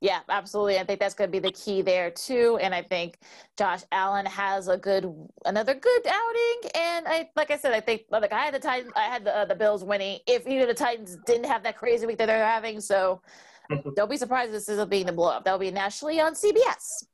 Yeah, 0.03 0.21
absolutely. 0.29 0.79
I 0.79 0.85
think 0.85 1.01
that's 1.01 1.15
going 1.15 1.29
to 1.29 1.33
be 1.33 1.39
the 1.39 1.53
key 1.53 1.81
there 1.81 2.11
too. 2.11 2.59
And 2.61 2.75
I 2.75 2.83
think 2.83 3.19
Josh 3.57 3.81
Allen 3.93 4.27
has 4.27 4.69
a 4.69 4.77
good, 4.77 5.11
another 5.47 5.75
good 5.75 6.07
outing. 6.07 6.71
And 6.75 7.09
I, 7.09 7.31
like 7.35 7.51
I 7.51 7.57
said, 7.57 7.73
I 7.73 7.81
think 7.81 8.03
like 8.11 8.33
I 8.33 8.45
had 8.45 8.53
the 8.53 8.59
Titans, 8.59 8.93
I 8.95 9.05
had 9.05 9.25
the 9.25 9.35
uh, 9.35 9.45
the 9.47 9.55
Bills 9.55 9.85
winning. 9.85 10.19
If 10.27 10.47
either 10.47 10.67
the 10.67 10.75
Titans 10.75 11.17
didn't 11.27 11.47
have 11.47 11.63
that 11.63 11.79
crazy 11.79 12.07
week 12.07 12.19
that 12.19 12.27
they're 12.27 12.45
having, 12.45 12.81
so 12.81 13.23
don't 13.97 14.11
be 14.11 14.19
surprised 14.19 14.49
if 14.49 14.57
this 14.57 14.69
isn't 14.69 14.91
being 14.91 15.07
the 15.07 15.13
blow 15.13 15.31
up. 15.31 15.45
That'll 15.45 15.59
be 15.59 15.71
nationally 15.71 16.21
on 16.21 16.35
CBS. 16.35 17.05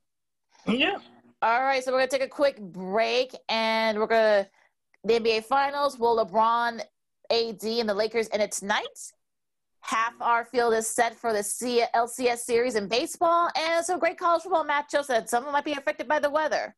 Yeah. 0.67 0.97
All 1.41 1.61
right, 1.61 1.83
so 1.83 1.91
we're 1.91 1.99
gonna 1.99 2.07
take 2.07 2.21
a 2.23 2.27
quick 2.27 2.59
break, 2.59 3.35
and 3.49 3.97
we're 3.97 4.07
gonna 4.07 4.47
the 5.03 5.13
NBA 5.13 5.45
Finals. 5.45 5.97
Will 5.97 6.25
LeBron 6.25 6.81
AD 7.33 7.63
and 7.63 7.89
the 7.89 7.93
Lakers 7.93 8.27
and 8.27 8.41
it's 8.41 8.61
night. 8.61 9.11
Half 9.81 10.13
our 10.21 10.45
field 10.45 10.73
is 10.75 10.87
set 10.87 11.15
for 11.15 11.33
the 11.33 11.43
C- 11.43 11.83
LCS 11.93 12.37
series 12.37 12.75
in 12.75 12.87
baseball 12.87 13.49
and 13.57 13.83
some 13.83 13.99
great 13.99 14.17
college 14.17 14.43
football 14.43 14.65
matchups 14.65 15.07
that 15.07 15.29
some 15.29 15.45
of 15.45 15.51
might 15.51 15.65
be 15.65 15.73
affected 15.73 16.07
by 16.07 16.19
the 16.19 16.29
weather. 16.29 16.75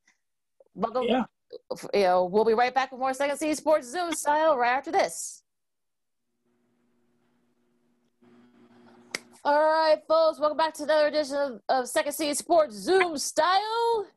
Welcome, 0.73 1.03
yeah. 1.07 1.25
You 1.93 2.01
know, 2.01 2.25
we'll 2.25 2.45
be 2.45 2.53
right 2.53 2.73
back 2.73 2.91
with 2.91 2.99
more 2.99 3.13
Second 3.13 3.37
City 3.37 3.53
Sports 3.53 3.87
Zoom 3.87 4.11
style 4.13 4.57
right 4.57 4.71
after 4.71 4.91
this. 4.91 5.43
All 9.43 9.61
right, 9.61 9.99
folks, 10.07 10.39
welcome 10.39 10.57
back 10.57 10.73
to 10.75 10.83
another 10.83 11.07
edition 11.07 11.35
of, 11.35 11.61
of 11.69 11.87
Second 11.87 12.13
City 12.13 12.33
Sports 12.33 12.75
Zoom 12.75 13.17
style. 13.19 14.07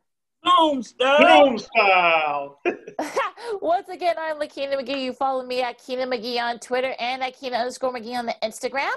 Zoom 0.47 0.83
style. 0.83 1.45
Zoom 1.47 1.59
style. 1.77 2.61
Once 3.61 3.89
again, 3.89 4.17
I'm 4.19 4.39
Lakina 4.39 4.81
McGee. 4.81 5.03
You 5.03 5.13
follow 5.13 5.45
me 5.45 5.63
at 5.63 5.79
Keena 5.79 6.07
McGee 6.07 6.41
on 6.41 6.59
Twitter 6.59 6.95
and 6.99 7.23
at 7.23 7.39
Keena 7.39 7.57
underscore 7.57 7.93
McGee 7.93 8.19
on 8.19 8.27
the 8.27 8.35
Instagram. 8.43 8.95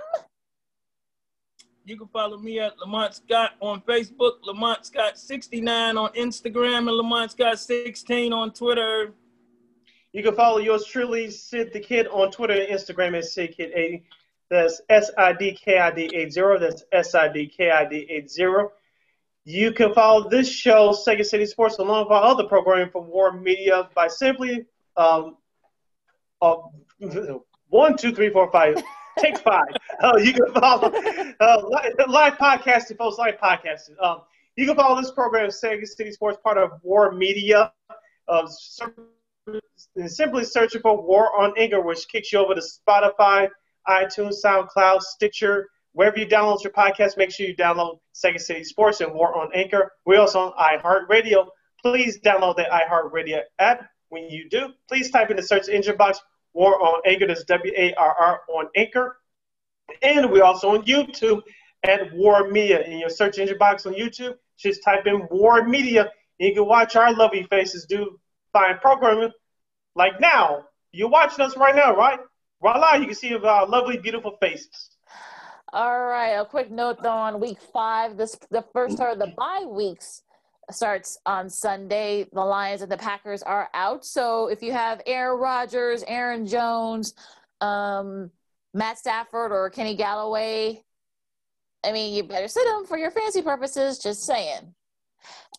You 1.84 1.98
can 1.98 2.08
follow 2.08 2.38
me 2.38 2.60
at 2.60 2.78
Lamont 2.78 3.16
Scott 3.16 3.52
on 3.60 3.82
Facebook, 3.82 4.34
Lamont 4.44 4.86
Scott 4.86 5.18
69 5.18 5.98
on 5.98 6.14
Instagram, 6.14 6.78
and 6.78 6.92
Lamont 6.92 7.32
Scott 7.32 7.60
16 7.60 8.32
on 8.32 8.52
Twitter. 8.54 9.14
You 10.14 10.22
can 10.22 10.36
follow 10.36 10.60
yours 10.60 10.86
truly, 10.86 11.32
Sid 11.32 11.74
the 11.74 11.80
Kid, 11.80 12.08
on 12.08 12.32
Twitter 12.32 12.54
and 12.54 12.70
Instagram 12.70 13.18
at 13.18 13.24
SidKid80. 13.24 14.04
That's 14.50 14.82
S 14.90 15.10
I 15.18 15.34
D 15.34 15.54
K 15.54 15.80
I 15.80 15.92
D 15.92 16.10
80. 16.14 16.42
That's 16.60 16.84
S 16.92 17.16
I 17.16 17.30
D 17.30 17.48
K 17.48 17.72
I 17.72 17.86
D 17.86 18.06
80. 18.10 18.44
You 19.44 19.72
can 19.72 19.94
follow 19.94 20.30
this 20.30 20.50
show, 20.50 20.92
Second 20.92 21.26
City 21.26 21.46
Sports, 21.48 21.80
along 21.80 22.06
with 22.06 22.12
our 22.12 22.24
other 22.24 22.44
programming 22.44 22.90
from 22.92 23.08
War 23.08 23.32
Media 23.32 23.90
by 23.96 24.08
simply 24.08 24.66
um, 24.98 25.38
uh, 26.42 26.58
one, 27.70 27.98
two, 27.98 28.14
three, 28.14 28.30
four, 28.30 28.52
five. 28.52 28.82
Take 29.18 29.38
five. 29.44 29.66
Uh, 30.00 30.18
you 30.18 30.34
can 30.34 30.54
follow 30.54 30.92
uh, 31.40 31.62
live 32.08 32.34
podcasting, 32.34 32.98
folks. 32.98 33.18
Live 33.18 33.38
podcasting. 33.38 34.02
Um, 34.02 34.22
you 34.56 34.68
can 34.68 34.76
follow 34.76 35.02
this 35.02 35.12
program, 35.12 35.50
Second 35.50 35.88
City 35.88 36.12
Sports, 36.12 36.38
part 36.44 36.58
of 36.60 36.72
War 36.84 37.12
Media. 37.12 37.72
Uh, 38.28 38.48
simply 40.06 40.44
searching 40.44 40.82
for 40.82 41.02
War 41.02 41.42
on 41.42 41.54
Anchor, 41.58 41.82
which 41.82 42.08
kicks 42.08 42.32
you 42.32 42.40
over 42.40 42.54
to 42.54 42.62
Spotify, 42.62 43.50
iTunes, 43.88 44.36
SoundCloud, 44.44 45.02
Stitcher, 45.02 45.68
Wherever 45.94 46.18
you 46.18 46.26
download 46.26 46.64
your 46.64 46.72
podcast, 46.74 47.18
make 47.18 47.32
sure 47.32 47.46
you 47.46 47.56
download 47.56 48.00
Second 48.14 48.40
City 48.40 48.64
Sports 48.64 49.02
and 49.02 49.14
War 49.14 49.36
on 49.36 49.50
Anchor. 49.54 49.92
We're 50.06 50.22
also 50.22 50.40
on 50.40 50.80
iHeartRadio. 50.80 51.48
Please 51.82 52.20
download 52.22 52.56
the 52.56 52.64
iHeartRadio 52.64 53.42
app. 53.60 53.90
When 54.10 54.30
you 54.30 54.48
do, 54.50 54.70
please 54.88 55.10
type 55.12 55.32
in 55.32 55.38
the 55.38 55.44
search 55.44 55.68
engine 55.70 55.98
box 55.98 56.20
War 56.54 56.82
on 56.82 57.02
Anchor. 57.06 57.28
That's 57.28 57.44
W 57.46 57.74
A 57.76 57.94
R 57.96 58.16
R 58.20 58.42
on 58.50 58.68
Anchor. 58.76 59.18
And 60.02 60.32
we're 60.32 60.44
also 60.44 60.70
on 60.70 60.84
YouTube 60.84 61.42
at 61.84 62.14
War 62.14 62.50
Media. 62.50 62.82
In 62.82 63.00
your 63.00 63.10
search 63.10 63.40
engine 63.40 63.58
box 63.58 63.86
on 63.86 63.94
YouTube, 63.94 64.36
just 64.58 64.84
type 64.84 65.08
in 65.08 65.28
War 65.30 65.68
Media. 65.68 66.10
And 66.40 66.50
you 66.50 66.54
can 66.54 66.66
watch 66.66 66.96
our 66.96 67.14
lovely 67.14 67.44
faces 67.44 67.86
do 67.86 68.20
fine 68.54 68.78
programming. 68.80 69.32
Like 69.96 70.20
now, 70.22 70.66
you're 70.92 71.10
watching 71.10 71.44
us 71.44 71.58
right 71.58 71.76
now, 71.76 71.96
right? 71.96 72.20
Voila, 72.62 72.96
you 72.96 73.08
can 73.08 73.16
see 73.16 73.36
our 73.36 73.68
lovely, 73.68 73.98
beautiful 73.98 74.38
faces. 74.40 74.91
All 75.74 76.02
right. 76.02 76.34
A 76.34 76.46
quick 76.46 76.70
note 76.70 77.02
though 77.02 77.10
on 77.10 77.40
week 77.40 77.60
five. 77.74 78.18
This 78.18 78.38
the 78.50 78.64
first 78.74 79.00
of 79.00 79.20
the 79.20 79.34
bye 79.38 79.66
weeks 79.68 80.24
starts 80.70 81.18
on 81.26 81.50
Sunday. 81.50 82.28
The 82.32 82.44
Lions 82.44 82.82
and 82.82 82.92
the 82.92 82.98
Packers 82.98 83.42
are 83.44 83.70
out. 83.74 84.06
So 84.06 84.48
if 84.48 84.62
you 84.62 84.72
have 84.72 85.02
Aaron 85.06 85.40
Rodgers, 85.40 86.04
Aaron 86.08 86.46
Jones, 86.46 87.14
um, 87.62 88.32
Matt 88.74 88.98
Stafford, 88.98 89.52
or 89.52 89.70
Kenny 89.70 89.98
Golladay, 89.98 90.84
I 91.84 91.92
mean, 91.92 92.14
you 92.14 92.24
better 92.24 92.48
sit 92.48 92.66
them 92.66 92.86
for 92.86 92.98
your 92.98 93.12
fancy 93.12 93.42
purposes. 93.42 94.00
Just 94.00 94.24
saying. 94.24 94.74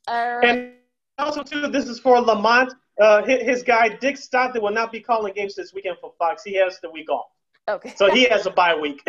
All 0.06 0.36
right. 0.38 0.48
And 0.48 0.72
also, 1.18 1.42
too, 1.42 1.68
this 1.68 1.88
is 1.88 1.98
for 1.98 2.20
Lamont. 2.20 2.74
Uh, 3.00 3.24
his 3.24 3.62
guy 3.62 3.88
Dick 3.88 4.16
Stockton 4.16 4.62
will 4.62 4.70
not 4.70 4.92
be 4.92 5.00
calling 5.00 5.32
games 5.32 5.54
this 5.54 5.72
weekend 5.72 5.96
for 6.00 6.12
Fox. 6.18 6.44
He 6.44 6.54
has 6.54 6.78
the 6.80 6.90
week 6.90 7.10
off. 7.10 7.31
Okay. 7.68 7.94
So 7.96 8.10
he 8.10 8.24
has 8.24 8.46
a 8.46 8.50
bye 8.50 8.74
week. 8.74 9.02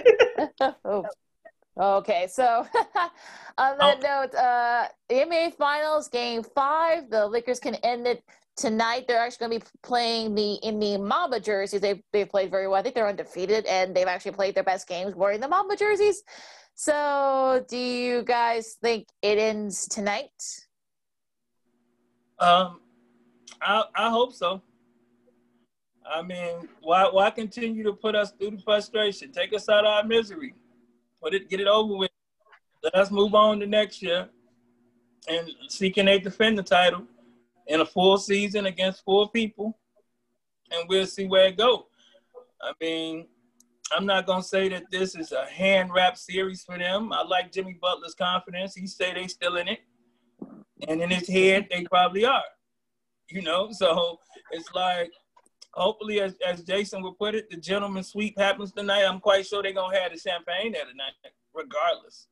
oh. 0.85 1.05
Okay, 1.75 2.27
so 2.31 2.43
on 3.57 3.77
that 3.79 3.97
oh. 4.03 4.21
note, 4.27 4.35
uh, 4.35 4.87
the 5.09 5.15
NBA 5.15 5.55
Finals 5.55 6.07
Game 6.07 6.43
Five, 6.43 7.09
the 7.09 7.25
Lakers 7.25 7.59
can 7.59 7.75
end 7.75 8.05
it 8.05 8.23
tonight. 8.55 9.05
They're 9.07 9.17
actually 9.17 9.47
going 9.47 9.59
to 9.59 9.65
be 9.65 9.71
playing 9.81 10.35
the 10.35 10.53
in 10.61 10.79
the 10.79 10.97
Mamba 10.97 11.39
jerseys. 11.39 11.81
They've 11.81 12.01
they've 12.11 12.29
played 12.29 12.51
very 12.51 12.67
well. 12.67 12.79
I 12.79 12.83
think 12.83 12.93
they're 12.93 13.07
undefeated, 13.07 13.65
and 13.65 13.95
they've 13.95 14.07
actually 14.07 14.33
played 14.33 14.53
their 14.53 14.63
best 14.63 14.87
games 14.87 15.15
wearing 15.15 15.39
the 15.39 15.47
Mamba 15.47 15.75
jerseys. 15.75 16.21
So, 16.75 17.65
do 17.67 17.77
you 17.77 18.23
guys 18.23 18.77
think 18.81 19.07
it 19.23 19.39
ends 19.39 19.87
tonight? 19.87 20.29
Um, 22.37 22.81
I 23.61 23.83
I 23.95 24.09
hope 24.11 24.33
so. 24.33 24.61
I 26.05 26.21
mean, 26.21 26.67
why 26.81 27.05
why 27.05 27.29
continue 27.29 27.83
to 27.83 27.93
put 27.93 28.15
us 28.15 28.31
through 28.31 28.51
the 28.51 28.61
frustration? 28.61 29.31
Take 29.31 29.53
us 29.53 29.69
out 29.69 29.85
of 29.85 29.91
our 29.91 30.03
misery. 30.03 30.53
Put 31.21 31.33
it, 31.33 31.49
get 31.49 31.61
it 31.61 31.67
over 31.67 31.95
with. 31.95 32.11
Let 32.83 32.95
us 32.95 33.11
move 33.11 33.33
on 33.33 33.59
to 33.61 33.67
next 33.67 34.01
year 34.01 34.29
and 35.27 35.49
see 35.69 35.89
can 35.89 36.05
they 36.05 36.19
defend 36.19 36.57
the 36.57 36.63
title 36.63 37.03
in 37.67 37.81
a 37.81 37.85
full 37.85 38.17
season 38.17 38.65
against 38.65 39.05
four 39.05 39.29
people, 39.29 39.77
and 40.71 40.87
we'll 40.89 41.07
see 41.07 41.25
where 41.27 41.47
it 41.47 41.57
go. 41.57 41.87
I 42.61 42.73
mean, 42.81 43.27
I'm 43.95 44.05
not 44.05 44.25
gonna 44.25 44.43
say 44.43 44.69
that 44.69 44.91
this 44.91 45.15
is 45.15 45.31
a 45.31 45.45
hand 45.45 45.91
wrap 45.93 46.17
series 46.17 46.63
for 46.63 46.77
them. 46.77 47.13
I 47.13 47.23
like 47.23 47.51
Jimmy 47.51 47.77
Butler's 47.81 48.15
confidence. 48.15 48.75
He 48.75 48.87
say 48.87 49.13
they 49.13 49.27
still 49.27 49.57
in 49.57 49.67
it, 49.67 49.79
and 50.87 51.01
in 51.01 51.09
his 51.09 51.27
head 51.27 51.67
they 51.69 51.83
probably 51.83 52.25
are. 52.25 52.43
You 53.29 53.41
know, 53.41 53.69
so 53.71 54.19
it's 54.51 54.73
like 54.73 55.11
hopefully, 55.73 56.21
as, 56.21 56.35
as 56.45 56.61
Jason 56.61 57.01
would 57.03 57.17
put 57.17 57.35
it, 57.35 57.49
the 57.49 57.57
gentleman 57.57 58.03
sweep 58.03 58.37
happens 58.37 58.71
tonight. 58.71 59.03
I'm 59.03 59.19
quite 59.19 59.45
sure 59.45 59.63
they're 59.63 59.73
gonna 59.73 59.97
have 59.99 60.11
the 60.11 60.17
champagne 60.17 60.71
there 60.71 60.85
tonight, 60.85 61.13
regardless. 61.53 62.27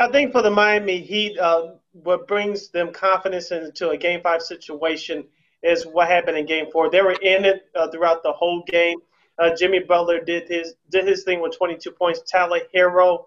I 0.00 0.08
think 0.10 0.32
for 0.32 0.42
the 0.42 0.50
Miami 0.50 1.00
Heat, 1.00 1.38
uh, 1.38 1.72
what 1.92 2.28
brings 2.28 2.68
them 2.68 2.92
confidence 2.92 3.50
into 3.50 3.90
a 3.90 3.96
Game 3.96 4.20
Five 4.22 4.42
situation 4.42 5.24
is 5.62 5.84
what 5.84 6.08
happened 6.08 6.38
in 6.38 6.46
Game 6.46 6.66
Four. 6.70 6.90
They 6.90 7.02
were 7.02 7.16
in 7.20 7.44
it 7.44 7.62
uh, 7.74 7.90
throughout 7.90 8.22
the 8.22 8.32
whole 8.32 8.62
game. 8.66 8.98
Uh, 9.38 9.54
Jimmy 9.56 9.80
Butler 9.80 10.20
did 10.20 10.48
his 10.48 10.74
did 10.90 11.06
his 11.06 11.24
thing 11.24 11.40
with 11.40 11.56
22 11.56 11.90
points. 11.92 12.20
Tyler 12.30 12.60
Herro 12.74 13.26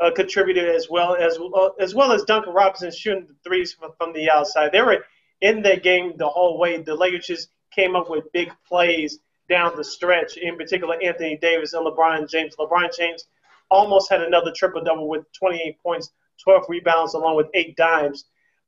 uh, 0.00 0.10
contributed 0.14 0.68
as 0.68 0.88
well 0.88 1.14
as 1.14 1.38
uh, 1.38 1.68
as 1.80 1.94
well 1.94 2.12
as 2.12 2.24
Duncan 2.24 2.52
Robinson 2.52 2.90
shooting 2.90 3.26
the 3.26 3.34
threes 3.44 3.72
from, 3.72 3.92
from 3.98 4.12
the 4.12 4.30
outside. 4.30 4.72
They 4.72 4.82
were 4.82 5.04
in 5.40 5.62
that 5.62 5.82
game 5.82 6.14
the 6.16 6.28
whole 6.28 6.58
way. 6.58 6.80
The 6.82 6.94
Lakers 6.94 7.26
just 7.26 7.48
came 7.78 7.94
up 7.94 8.10
with 8.10 8.32
big 8.32 8.50
plays 8.66 9.20
down 9.48 9.76
the 9.76 9.84
stretch, 9.84 10.36
in 10.36 10.56
particular 10.56 10.96
Anthony 11.00 11.38
Davis 11.40 11.74
and 11.74 11.86
LeBron 11.86 12.28
James. 12.28 12.56
LeBron 12.56 12.88
James 12.96 13.24
almost 13.70 14.10
had 14.10 14.20
another 14.20 14.50
triple 14.50 14.82
double 14.82 15.08
with 15.08 15.24
28 15.38 15.80
points, 15.80 16.10
12 16.42 16.64
rebounds, 16.68 17.14
along 17.14 17.36
with 17.36 17.46
eight 17.54 17.76
dimes. 17.76 18.24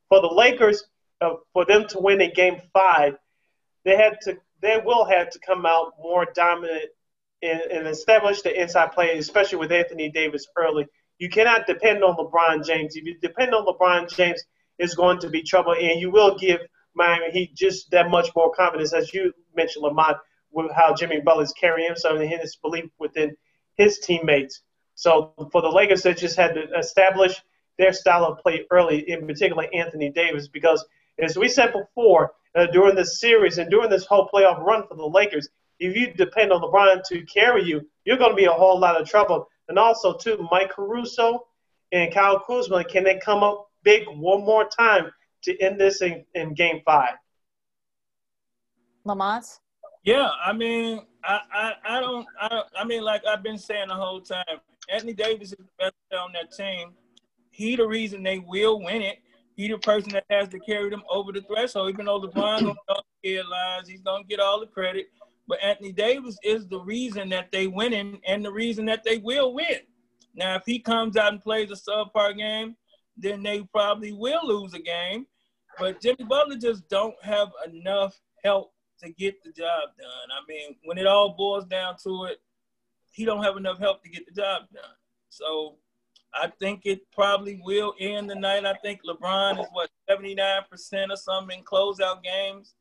For 0.08 0.20
the 0.20 0.32
Lakers, 0.32 0.84
uh, 1.20 1.34
for 1.52 1.64
them 1.64 1.88
to 1.88 1.98
win 1.98 2.20
in 2.20 2.32
Game 2.34 2.60
Five, 2.72 3.16
they 3.84 3.96
had 3.96 4.20
to, 4.22 4.38
they 4.62 4.80
will 4.84 5.04
have 5.04 5.30
to 5.30 5.40
come 5.40 5.66
out 5.66 5.94
more 6.00 6.26
dominant 6.32 6.90
and, 7.42 7.60
and 7.62 7.88
establish 7.88 8.42
the 8.42 8.60
inside 8.60 8.92
play, 8.92 9.18
especially 9.18 9.58
with 9.58 9.72
Anthony 9.72 10.08
Davis 10.08 10.46
early. 10.56 10.86
You 11.18 11.28
cannot 11.28 11.66
depend 11.66 12.04
on 12.04 12.16
LeBron 12.16 12.64
James. 12.64 12.94
If 12.94 13.04
you 13.04 13.18
depend 13.18 13.54
on 13.54 13.66
LeBron 13.66 14.14
James, 14.14 14.42
it's 14.78 14.94
going 14.94 15.18
to 15.18 15.28
be 15.28 15.42
trouble, 15.42 15.74
and 15.74 16.00
you 16.00 16.10
will 16.10 16.38
give 16.38 16.60
Miami 16.94 17.30
Heat 17.30 17.54
just 17.54 17.90
that 17.90 18.10
much 18.10 18.30
more 18.34 18.52
confidence, 18.52 18.92
as 18.92 19.12
you 19.14 19.32
mentioned, 19.54 19.82
Lamont, 19.82 20.16
with 20.52 20.70
how 20.72 20.94
Jimmy 20.94 21.20
Butler's 21.20 21.52
carrying 21.52 21.88
himself 21.88 22.18
and 22.18 22.28
his 22.28 22.56
belief 22.56 22.86
within 22.98 23.36
his 23.76 23.98
teammates. 24.00 24.62
So 24.94 25.32
for 25.52 25.62
the 25.62 25.68
Lakers, 25.68 26.02
they 26.02 26.14
just 26.14 26.36
had 26.36 26.54
to 26.54 26.68
establish 26.78 27.40
their 27.78 27.92
style 27.92 28.24
of 28.24 28.38
play 28.38 28.66
early, 28.70 29.08
in 29.08 29.26
particular 29.26 29.66
Anthony 29.72 30.10
Davis, 30.10 30.48
because 30.48 30.84
as 31.18 31.38
we 31.38 31.48
said 31.48 31.72
before, 31.72 32.32
uh, 32.54 32.66
during 32.66 32.96
this 32.96 33.20
series 33.20 33.58
and 33.58 33.70
during 33.70 33.90
this 33.90 34.04
whole 34.04 34.28
playoff 34.28 34.60
run 34.62 34.86
for 34.86 34.96
the 34.96 35.06
Lakers, 35.06 35.48
if 35.78 35.96
you 35.96 36.12
depend 36.12 36.52
on 36.52 36.60
LeBron 36.60 37.02
to 37.04 37.24
carry 37.24 37.64
you, 37.64 37.80
you're 38.04 38.18
going 38.18 38.30
to 38.30 38.36
be 38.36 38.44
a 38.44 38.52
whole 38.52 38.78
lot 38.78 39.00
of 39.00 39.08
trouble. 39.08 39.48
And 39.68 39.78
also, 39.78 40.14
too, 40.14 40.46
Mike 40.50 40.70
Caruso 40.70 41.46
and 41.92 42.12
Kyle 42.12 42.40
Kuzma, 42.40 42.84
can 42.84 43.04
they 43.04 43.18
come 43.18 43.42
up 43.42 43.68
big 43.82 44.06
one 44.08 44.44
more 44.44 44.68
time 44.68 45.10
to 45.42 45.58
end 45.58 45.80
this 45.80 46.02
in, 46.02 46.24
in 46.34 46.54
game 46.54 46.82
five? 46.84 47.14
Lamont? 49.04 49.44
Yeah, 50.04 50.28
I 50.44 50.52
mean, 50.52 51.02
I, 51.24 51.40
I, 51.52 51.72
I 51.84 52.00
don't, 52.00 52.26
I 52.40 52.48
don't, 52.48 52.66
I 52.78 52.84
mean, 52.84 53.02
like 53.02 53.22
I've 53.26 53.42
been 53.42 53.58
saying 53.58 53.88
the 53.88 53.94
whole 53.94 54.20
time, 54.20 54.44
Anthony 54.88 55.12
Davis 55.12 55.52
is 55.52 55.58
the 55.58 55.68
best 55.78 55.94
player 56.08 56.20
on 56.20 56.32
that 56.32 56.52
team. 56.52 56.94
He 57.50 57.76
the 57.76 57.86
reason 57.86 58.22
they 58.22 58.38
will 58.38 58.80
win 58.82 59.02
it. 59.02 59.18
He 59.56 59.68
the 59.68 59.78
person 59.78 60.12
that 60.12 60.24
has 60.30 60.48
to 60.48 60.58
carry 60.60 60.88
them 60.88 61.02
over 61.10 61.32
the 61.32 61.42
threshold. 61.42 61.90
Even 61.90 62.06
though 62.06 62.20
LeBron 62.20 62.60
don't 62.60 62.78
know 62.88 63.00
the 63.22 63.36
headlines, 63.36 63.88
he's 63.88 64.00
gonna 64.00 64.24
get 64.24 64.40
all 64.40 64.58
the 64.58 64.66
credit. 64.66 65.08
But 65.46 65.62
Anthony 65.62 65.92
Davis 65.92 66.38
is 66.42 66.66
the 66.66 66.80
reason 66.80 67.28
that 67.30 67.50
they 67.52 67.66
winning 67.66 68.20
and 68.26 68.44
the 68.44 68.52
reason 68.52 68.86
that 68.86 69.04
they 69.04 69.18
will 69.18 69.52
win. 69.52 69.80
Now, 70.34 70.54
if 70.54 70.62
he 70.64 70.78
comes 70.78 71.16
out 71.16 71.32
and 71.32 71.42
plays 71.42 71.70
a 71.70 71.74
subpar 71.74 72.38
game, 72.38 72.76
then 73.20 73.42
they 73.42 73.62
probably 73.72 74.12
will 74.12 74.46
lose 74.46 74.74
a 74.74 74.80
game. 74.80 75.26
But 75.78 76.00
Jimmy 76.00 76.24
Butler 76.28 76.56
just 76.56 76.88
don't 76.88 77.14
have 77.22 77.48
enough 77.66 78.18
help 78.44 78.72
to 79.02 79.10
get 79.10 79.42
the 79.42 79.50
job 79.50 79.90
done. 79.98 80.30
I 80.30 80.40
mean, 80.48 80.76
when 80.84 80.98
it 80.98 81.06
all 81.06 81.34
boils 81.36 81.64
down 81.64 81.96
to 82.04 82.24
it, 82.24 82.40
he 83.12 83.24
don't 83.24 83.42
have 83.42 83.56
enough 83.56 83.78
help 83.78 84.02
to 84.02 84.10
get 84.10 84.26
the 84.26 84.40
job 84.40 84.62
done. 84.72 84.96
So 85.28 85.76
I 86.34 86.48
think 86.58 86.82
it 86.84 87.00
probably 87.12 87.60
will 87.64 87.94
end 87.98 88.30
the 88.30 88.34
night. 88.34 88.64
I 88.64 88.74
think 88.74 89.00
LeBron 89.08 89.60
is 89.60 89.66
what 89.72 89.90
79% 90.08 91.10
or 91.10 91.16
something 91.16 91.58
in 91.58 91.64
closeout 91.64 92.22
games. 92.22 92.74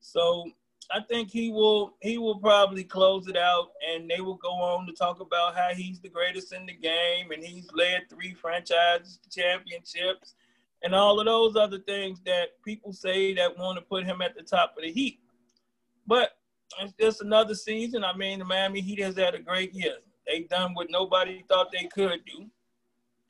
So 0.00 0.50
I 0.90 1.00
think 1.00 1.30
he 1.30 1.50
will 1.50 1.96
he 2.00 2.16
will 2.16 2.38
probably 2.38 2.82
close 2.82 3.28
it 3.28 3.36
out 3.36 3.72
and 3.86 4.10
they 4.10 4.20
will 4.20 4.36
go 4.36 4.52
on 4.52 4.86
to 4.86 4.92
talk 4.92 5.20
about 5.20 5.54
how 5.54 5.68
he's 5.74 6.00
the 6.00 6.08
greatest 6.08 6.52
in 6.52 6.64
the 6.64 6.72
game 6.72 7.30
and 7.30 7.44
he's 7.44 7.68
led 7.74 8.08
three 8.08 8.32
franchise 8.32 9.18
championships 9.30 10.34
and 10.82 10.94
all 10.94 11.20
of 11.20 11.26
those 11.26 11.56
other 11.56 11.78
things 11.78 12.20
that 12.24 12.62
people 12.64 12.92
say 12.92 13.34
that 13.34 13.58
want 13.58 13.78
to 13.78 13.84
put 13.84 14.04
him 14.04 14.22
at 14.22 14.34
the 14.34 14.42
top 14.42 14.74
of 14.76 14.82
the 14.82 14.90
heap. 14.90 15.20
But 16.06 16.30
it's 16.80 16.94
just 16.98 17.20
another 17.20 17.54
season. 17.54 18.04
I 18.04 18.16
mean, 18.16 18.38
the 18.38 18.44
Miami 18.44 18.80
Heat 18.80 19.00
has 19.00 19.16
had 19.16 19.34
a 19.34 19.40
great 19.40 19.74
year. 19.74 19.96
They've 20.26 20.48
done 20.48 20.74
what 20.74 20.88
nobody 20.90 21.44
thought 21.48 21.72
they 21.72 21.86
could 21.86 22.20
do. 22.24 22.46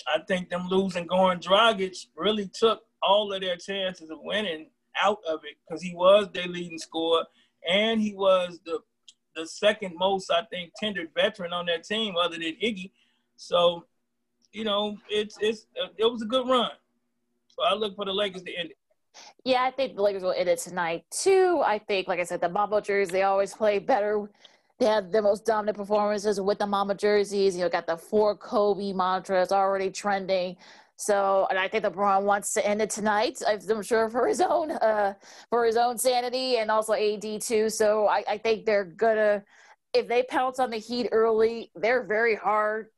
I 0.07 0.21
think 0.27 0.49
them 0.49 0.69
losing 0.69 1.07
Goran 1.07 1.43
Dragic 1.43 2.07
really 2.17 2.51
took 2.53 2.83
all 3.03 3.33
of 3.33 3.41
their 3.41 3.57
chances 3.57 4.11
of 4.11 4.19
winning 4.23 4.71
out 5.03 5.19
of 5.29 5.41
it 5.45 5.57
because 5.67 5.83
he 5.83 5.95
was 5.95 6.29
their 6.33 6.47
leading 6.47 6.79
scorer 6.79 7.25
and 7.67 8.01
he 8.01 8.15
was 8.15 8.61
the 8.65 8.81
the 9.39 9.47
second 9.47 9.95
most, 9.97 10.31
I 10.31 10.43
think, 10.51 10.73
tendered 10.77 11.11
veteran 11.15 11.53
on 11.53 11.67
that 11.67 11.85
team, 11.85 12.17
other 12.17 12.37
than 12.37 12.57
Iggy. 12.63 12.91
So, 13.37 13.85
you 14.53 14.65
know, 14.65 14.99
it's 15.09 15.39
it's 15.41 15.67
uh, 15.83 15.89
it 15.97 16.05
was 16.05 16.23
a 16.23 16.27
good 16.27 16.49
run. 16.49 16.71
So 17.49 17.63
I 17.63 17.75
look 17.75 17.97
for 17.97 18.05
the 18.05 18.13
Lakers 18.13 18.43
to 18.43 18.55
end 18.55 18.71
it. 18.71 18.77
Yeah, 19.45 19.63
I 19.63 19.71
think 19.71 19.97
the 19.97 20.03
Lakers 20.03 20.23
will 20.23 20.33
end 20.33 20.49
it 20.49 20.59
tonight 20.59 21.05
too. 21.11 21.63
I 21.65 21.79
think, 21.79 22.09
like 22.09 22.21
I 22.21 22.25
said, 22.25 22.41
the 22.41 22.49
Mamba 22.49 22.81
jerseys 22.81 23.13
they 23.13 23.23
always 23.23 23.55
play 23.55 23.79
better. 23.79 24.29
They 24.79 24.87
have 24.87 25.11
the 25.11 25.23
most 25.23 25.45
dominant 25.45 25.77
performances 25.77 26.41
with 26.41 26.59
the 26.59 26.67
Mamba 26.67 26.95
jerseys. 26.95 27.57
You 27.57 27.63
know, 27.63 27.69
got 27.69 27.87
the 27.87 27.97
four 27.97 28.37
Kobe 28.37 28.93
mantra. 28.93 29.43
It's 29.43 29.53
already 29.53 29.91
trending. 29.91 30.57
So, 31.01 31.47
and 31.49 31.59
I 31.61 31.69
think 31.69 31.85
LeBron 31.85 32.25
wants 32.25 32.53
to 32.55 32.67
end 32.67 32.83
it 32.83 32.91
tonight. 32.91 33.41
I'm 33.47 33.83
sure 33.83 34.11
for 34.11 34.27
his 34.27 34.41
own, 34.41 34.73
uh, 34.73 35.15
for 35.49 35.65
his 35.65 35.77
own 35.77 35.97
sanity 35.97 36.57
and 36.57 36.73
also 36.73 36.93
AD 36.93 37.41
too. 37.41 37.71
So 37.71 38.09
I, 38.09 38.25
I 38.29 38.39
think 38.39 38.67
they're 38.67 38.85
gonna, 38.85 39.45
if 39.95 40.09
they 40.09 40.25
pounce 40.25 40.59
on 40.59 40.71
the 40.71 40.79
Heat 40.79 41.09
early, 41.13 41.71
they're 41.77 42.03
very 42.03 42.35
hard 42.35 42.89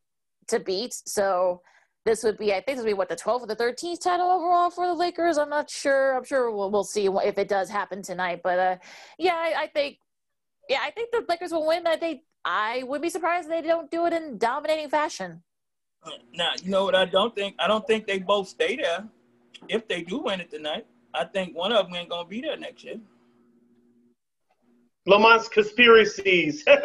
to 0.48 0.58
beat. 0.58 0.94
So 1.04 1.60
this 2.06 2.24
would 2.24 2.38
be, 2.38 2.52
I 2.54 2.62
think 2.62 2.68
this 2.68 2.78
would 2.78 2.86
be 2.86 2.94
what 2.94 3.10
the 3.10 3.16
12th 3.16 3.42
or 3.42 3.46
the 3.46 3.54
13th 3.54 4.00
title 4.00 4.30
overall 4.30 4.70
for 4.70 4.86
the 4.86 4.94
Lakers. 4.94 5.36
I'm 5.36 5.50
not 5.50 5.68
sure. 5.68 6.16
I'm 6.16 6.24
sure 6.24 6.50
we'll, 6.50 6.70
we'll 6.70 6.84
see 6.84 7.04
if 7.06 7.36
it 7.36 7.48
does 7.48 7.68
happen 7.68 8.00
tonight. 8.00 8.40
But 8.42 8.58
uh, 8.58 8.76
yeah, 9.18 9.34
I, 9.34 9.64
I 9.64 9.66
think, 9.66 9.98
yeah, 10.70 10.80
I 10.82 10.90
think 10.90 11.10
the 11.10 11.22
Lakers 11.28 11.52
will 11.52 11.66
win. 11.66 11.86
I 11.86 11.96
think 11.96 12.22
I 12.46 12.82
would 12.84 13.02
be 13.02 13.10
surprised 13.10 13.50
if 13.50 13.50
they 13.50 13.68
don't 13.68 13.90
do 13.90 14.06
it 14.06 14.14
in 14.14 14.38
dominating 14.38 14.88
fashion. 14.88 15.42
Now, 16.34 16.52
you 16.62 16.70
know 16.70 16.84
what 16.84 16.94
I 16.94 17.04
don't 17.04 17.34
think? 17.34 17.56
I 17.58 17.66
don't 17.66 17.86
think 17.86 18.06
they 18.06 18.18
both 18.18 18.48
stay 18.48 18.76
there. 18.76 19.06
If 19.68 19.86
they 19.88 20.02
do 20.02 20.18
win 20.18 20.40
it 20.40 20.50
tonight, 20.50 20.86
I 21.12 21.24
think 21.24 21.56
one 21.56 21.72
of 21.72 21.86
them 21.86 21.94
ain't 21.94 22.08
gonna 22.08 22.28
be 22.28 22.40
there 22.40 22.56
next 22.56 22.84
year. 22.84 23.00
Lamont's 25.06 25.48
conspiracies. 25.48 26.64
but 26.66 26.76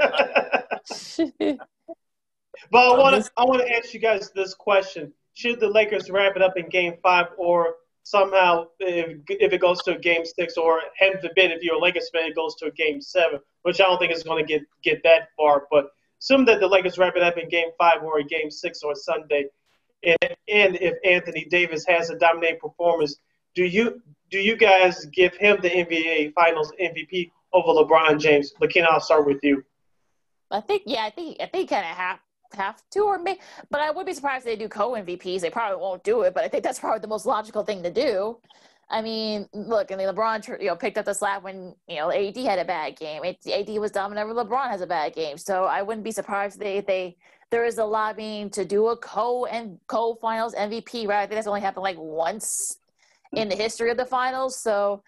I 2.73 2.97
want 2.97 3.23
to 3.23 3.31
I 3.37 3.43
want 3.43 3.61
to 3.61 3.75
ask 3.75 3.93
you 3.93 3.99
guys 3.99 4.31
this 4.31 4.53
question: 4.53 5.13
Should 5.33 5.59
the 5.59 5.69
Lakers 5.69 6.09
wrap 6.09 6.35
it 6.35 6.41
up 6.41 6.57
in 6.57 6.67
Game 6.69 6.95
Five, 7.03 7.27
or 7.37 7.75
somehow 8.03 8.67
if, 8.79 9.19
if 9.29 9.53
it 9.53 9.61
goes 9.61 9.81
to 9.83 9.95
a 9.95 9.99
Game 9.99 10.25
Six, 10.25 10.57
or 10.57 10.81
heaven 10.97 11.19
forbid 11.21 11.51
if 11.51 11.61
you're 11.61 11.75
a 11.75 11.79
Lakers 11.79 12.09
fan, 12.13 12.25
it 12.25 12.35
goes 12.35 12.55
to 12.55 12.65
a 12.67 12.71
Game 12.71 13.01
Seven, 13.01 13.39
which 13.63 13.79
I 13.79 13.85
don't 13.85 13.99
think 13.99 14.13
is 14.13 14.23
going 14.23 14.45
to 14.45 14.53
get 14.53 14.63
get 14.83 15.03
that 15.03 15.29
far, 15.37 15.67
but 15.69 15.91
assume 16.25 16.45
that 16.45 16.59
the 16.59 16.67
Lakers 16.67 16.97
wrap 16.97 17.15
it 17.15 17.23
up 17.23 17.37
in 17.37 17.47
Game 17.49 17.69
Five 17.77 18.01
or 18.03 18.21
Game 18.23 18.49
Six 18.49 18.81
or 18.83 18.95
Sunday, 18.95 19.45
and, 20.03 20.17
and 20.47 20.75
if 20.77 20.95
Anthony 21.03 21.45
Davis 21.45 21.85
has 21.87 22.09
a 22.09 22.17
dominating 22.17 22.59
performance, 22.59 23.17
do 23.53 23.63
you 23.63 24.01
do 24.31 24.39
you 24.39 24.57
guys 24.57 25.05
give 25.05 25.35
him 25.35 25.57
the 25.61 25.69
NBA 25.69 26.33
Finals 26.33 26.71
MVP 26.81 27.31
over 27.53 27.67
LeBron 27.67 28.19
James? 28.19 28.53
Lakina, 28.59 28.87
I'll 28.89 28.99
start 28.99 29.25
with 29.25 29.39
you. 29.43 29.63
I 30.51 30.61
think 30.61 30.83
yeah, 30.85 31.03
I 31.03 31.11
think 31.11 31.37
I 31.39 31.45
think 31.45 31.69
kind 31.69 31.85
of 31.85 31.95
have 31.95 32.19
have 32.53 32.81
to 32.91 33.01
or 33.01 33.19
may, 33.19 33.37
but 33.69 33.81
I 33.81 33.91
would 33.91 34.05
be 34.05 34.13
surprised 34.13 34.45
if 34.47 34.57
they 34.57 34.63
do 34.63 34.69
co 34.69 34.91
MVPs. 34.91 35.41
They 35.41 35.49
probably 35.49 35.77
won't 35.77 36.03
do 36.03 36.21
it, 36.21 36.33
but 36.33 36.43
I 36.43 36.47
think 36.47 36.63
that's 36.63 36.79
probably 36.79 36.99
the 36.99 37.07
most 37.07 37.25
logical 37.25 37.63
thing 37.63 37.83
to 37.83 37.91
do. 37.91 38.37
I 38.89 39.01
mean, 39.01 39.49
look, 39.53 39.91
I 39.91 39.95
mean, 39.95 40.07
LeBron, 40.07 40.61
you 40.61 40.67
know, 40.67 40.75
picked 40.75 40.97
up 40.97 41.05
the 41.05 41.13
slack 41.13 41.43
when 41.43 41.75
you 41.87 41.97
know 41.97 42.11
AD 42.11 42.37
had 42.37 42.59
a 42.59 42.65
bad 42.65 42.95
game. 42.97 43.23
AD 43.23 43.69
was 43.79 43.91
dominant. 43.91 44.29
And 44.29 44.37
LeBron 44.37 44.69
has 44.69 44.81
a 44.81 44.87
bad 44.87 45.15
game, 45.15 45.37
so 45.37 45.65
I 45.65 45.81
wouldn't 45.81 46.03
be 46.03 46.11
surprised 46.11 46.57
if 46.57 46.61
they, 46.61 46.77
if 46.77 46.85
they 46.85 47.17
there 47.49 47.65
is 47.65 47.77
a 47.77 47.85
lobbying 47.85 48.49
to 48.51 48.65
do 48.65 48.87
a 48.87 48.97
co 48.97 49.45
and 49.45 49.79
co 49.87 50.15
finals 50.15 50.53
MVP. 50.53 51.07
Right? 51.07 51.23
I 51.23 51.25
think 51.25 51.35
that's 51.35 51.47
only 51.47 51.61
happened 51.61 51.83
like 51.83 51.97
once 51.97 52.77
in 53.33 53.49
the 53.49 53.55
history 53.55 53.89
of 53.89 53.97
the 53.97 54.05
finals. 54.05 54.57
So 54.57 55.03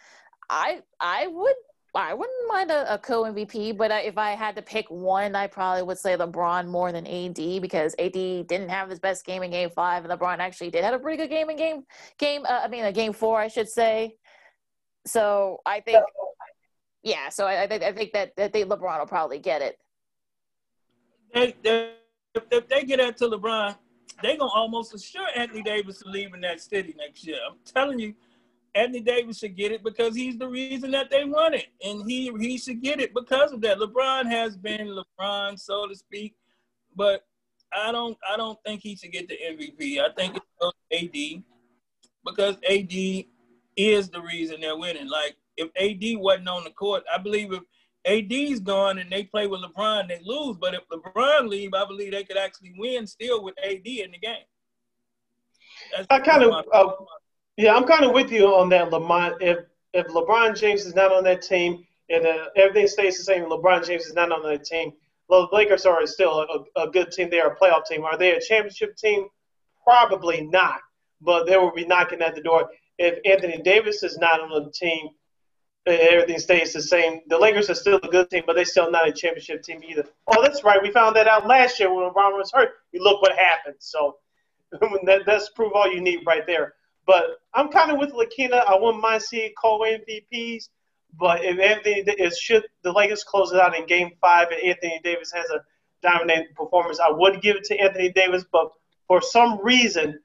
I 0.49 0.81
I 0.99 1.27
would 1.27 1.55
I 1.97 2.13
wouldn't 2.13 2.47
mind 2.47 2.69
a, 2.69 2.93
a 2.93 2.99
co 2.99 3.23
MVP, 3.23 3.75
but 3.75 3.91
I, 3.91 4.01
if 4.01 4.19
I 4.19 4.31
had 4.31 4.55
to 4.57 4.61
pick 4.61 4.85
one, 4.91 5.35
I 5.35 5.47
probably 5.47 5.81
would 5.81 5.97
say 5.97 6.15
LeBron 6.15 6.67
more 6.67 6.91
than 6.91 7.07
AD 7.07 7.59
because 7.59 7.95
AD 7.97 8.13
didn't 8.13 8.69
have 8.69 8.87
his 8.87 8.99
best 8.99 9.25
game 9.25 9.41
in 9.41 9.49
Game 9.49 9.71
Five, 9.71 10.05
and 10.05 10.13
LeBron 10.13 10.37
actually 10.37 10.69
did 10.69 10.83
have 10.83 10.93
a 10.93 10.99
pretty 10.99 11.17
good 11.17 11.31
game 11.31 11.49
in 11.49 11.57
game 11.57 11.83
game. 12.19 12.45
Uh, 12.47 12.61
I 12.63 12.67
mean, 12.67 12.85
a 12.85 12.91
Game 12.91 13.13
Four, 13.13 13.39
I 13.39 13.47
should 13.47 13.67
say. 13.67 14.15
So 15.07 15.59
I 15.65 15.79
think, 15.79 16.03
yeah. 17.01 17.29
So 17.29 17.47
I, 17.47 17.63
I 17.63 17.67
think 17.67 17.81
I 17.81 17.91
think 17.91 18.13
that 18.13 18.35
that 18.37 18.53
they 18.53 18.63
LeBron 18.63 18.99
will 18.99 19.07
probably 19.07 19.39
get 19.39 19.63
it. 19.63 19.79
They, 21.33 21.55
they, 21.63 21.93
if 22.51 22.67
they 22.67 22.83
get 22.83 22.99
that 22.99 23.17
to 23.17 23.27
LeBron, 23.27 23.75
they 24.21 24.37
gonna 24.37 24.51
almost 24.53 24.93
assure 24.93 25.27
Anthony 25.35 25.63
Davis 25.63 25.97
to 25.99 26.09
leave 26.09 26.35
in 26.35 26.41
that 26.41 26.61
city 26.61 26.93
next 26.95 27.25
year. 27.25 27.39
I'm 27.49 27.57
telling 27.65 27.97
you 27.97 28.13
Anthony 28.77 29.01
Davis 29.01 29.39
should 29.39 29.55
get 29.55 29.71
it 29.71 29.83
because 29.83 30.15
he's 30.15 30.37
the 30.37 30.47
reason 30.47 30.91
that 30.91 31.09
they 31.09 31.23
won 31.25 31.55
it, 31.55 31.67
and 31.83 32.09
he 32.09 32.31
he 32.39 32.59
should 32.59 32.81
get 32.81 32.99
it 32.99 33.11
because 33.13 33.51
of 33.51 33.61
that. 33.61 33.79
LeBron 33.79 34.27
has 34.27 34.55
been 34.55 34.95
LeBron, 35.19 35.59
so 35.59 35.87
to 35.87 35.95
speak, 35.95 36.35
but 36.95 37.25
I 37.73 37.91
don't 37.91 38.15
I 38.31 38.37
don't 38.37 38.59
think 38.63 38.81
he 38.81 38.95
should 38.95 39.11
get 39.11 39.27
the 39.27 39.35
MVP. 39.35 39.99
I 39.99 40.13
think 40.13 40.37
it's 40.37 40.75
AD 40.93 41.43
because 42.23 42.55
AD 42.69 43.25
is 43.75 44.09
the 44.09 44.21
reason 44.21 44.61
they're 44.61 44.77
winning. 44.77 45.09
Like 45.09 45.37
if 45.57 45.69
AD 45.75 46.21
wasn't 46.21 46.49
on 46.49 46.63
the 46.63 46.69
court, 46.69 47.03
I 47.11 47.17
believe 47.17 47.51
if 47.53 47.63
AD's 48.05 48.59
gone 48.59 48.99
and 48.99 49.11
they 49.11 49.23
play 49.23 49.47
with 49.47 49.61
LeBron, 49.61 50.07
they 50.07 50.21
lose. 50.23 50.55
But 50.55 50.75
if 50.75 50.81
LeBron 50.89 51.49
leave, 51.49 51.73
I 51.73 51.83
believe 51.85 52.11
they 52.11 52.23
could 52.23 52.37
actually 52.37 52.75
win 52.77 53.07
still 53.07 53.43
with 53.43 53.55
AD 53.63 53.85
in 53.85 54.11
the 54.11 54.19
game. 54.19 54.45
That's 55.95 56.07
I 56.11 56.19
kind 56.19 56.43
of, 56.43 56.65
yeah, 57.57 57.75
I'm 57.75 57.85
kind 57.85 58.05
of 58.05 58.13
with 58.13 58.31
you 58.31 58.47
on 58.47 58.69
that, 58.69 58.91
Lamont. 58.91 59.41
If 59.41 59.59
if 59.93 60.07
LeBron 60.07 60.57
James 60.57 60.85
is 60.85 60.93
not 60.93 61.11
on 61.11 61.23
that 61.23 61.41
team 61.41 61.85
and 62.09 62.25
uh, 62.25 62.45
everything 62.55 62.87
stays 62.87 63.17
the 63.17 63.23
same, 63.23 63.45
LeBron 63.45 63.85
James 63.85 64.05
is 64.05 64.13
not 64.13 64.31
on 64.31 64.43
that 64.43 64.63
team, 64.63 64.93
the 65.29 65.47
Lakers 65.51 65.85
are 65.85 66.05
still 66.05 66.65
a, 66.75 66.81
a 66.83 66.91
good 66.91 67.11
team. 67.11 67.29
They're 67.29 67.47
a 67.47 67.55
playoff 67.55 67.85
team. 67.85 68.03
Are 68.03 68.17
they 68.17 68.35
a 68.35 68.39
championship 68.41 68.95
team? 68.95 69.27
Probably 69.83 70.41
not. 70.41 70.79
But 71.19 71.47
they 71.47 71.57
will 71.57 71.71
be 71.71 71.85
knocking 71.85 72.21
at 72.21 72.35
the 72.35 72.41
door. 72.41 72.69
If 72.99 73.19
Anthony 73.25 73.61
Davis 73.61 74.03
is 74.03 74.17
not 74.17 74.39
on 74.39 74.49
the 74.49 74.71
team, 74.71 75.09
everything 75.87 76.39
stays 76.39 76.73
the 76.73 76.81
same. 76.81 77.21
The 77.27 77.37
Lakers 77.37 77.69
are 77.69 77.75
still 77.75 77.99
a 78.03 78.07
good 78.07 78.29
team, 78.29 78.43
but 78.45 78.55
they're 78.55 78.65
still 78.65 78.91
not 78.91 79.07
a 79.07 79.11
championship 79.11 79.63
team 79.63 79.81
either. 79.87 80.05
Oh, 80.27 80.41
that's 80.41 80.63
right. 80.63 80.81
We 80.81 80.91
found 80.91 81.15
that 81.15 81.27
out 81.27 81.47
last 81.47 81.79
year 81.79 81.93
when 81.93 82.09
LeBron 82.09 82.37
was 82.37 82.51
hurt. 82.53 82.69
You 82.91 83.03
look 83.03 83.21
what 83.21 83.37
happened. 83.37 83.75
So 83.79 84.17
that, 84.71 85.21
that's 85.25 85.49
proof 85.49 85.71
all 85.73 85.91
you 85.91 86.01
need 86.01 86.19
right 86.25 86.45
there. 86.45 86.73
But 87.07 87.39
I'm 87.53 87.69
kind 87.69 87.89
of 87.89 87.97
with 87.97 88.11
Lakina. 88.11 88.57
I 88.67 88.77
wouldn't 88.77 89.01
mind 89.01 89.23
seeing 89.23 89.53
co-MVPs. 89.59 90.69
But 91.17 91.43
if 91.43 91.57
Anthony 91.57 92.01
is 92.01 92.37
should 92.37 92.65
the 92.83 92.91
Lakers 92.91 93.23
close 93.23 93.51
it 93.51 93.59
out 93.59 93.75
in 93.75 93.87
Game 93.87 94.11
Five 94.21 94.49
and 94.51 94.61
Anthony 94.61 94.99
Davis 95.03 95.31
has 95.31 95.49
a 95.49 95.63
dominating 96.03 96.53
performance, 96.55 96.99
I 96.99 97.09
would 97.09 97.41
give 97.41 97.55
it 97.55 97.63
to 97.65 97.77
Anthony 97.77 98.11
Davis. 98.11 98.45
But 98.51 98.71
for 99.07 99.21
some 99.21 99.59
reason, 99.63 100.19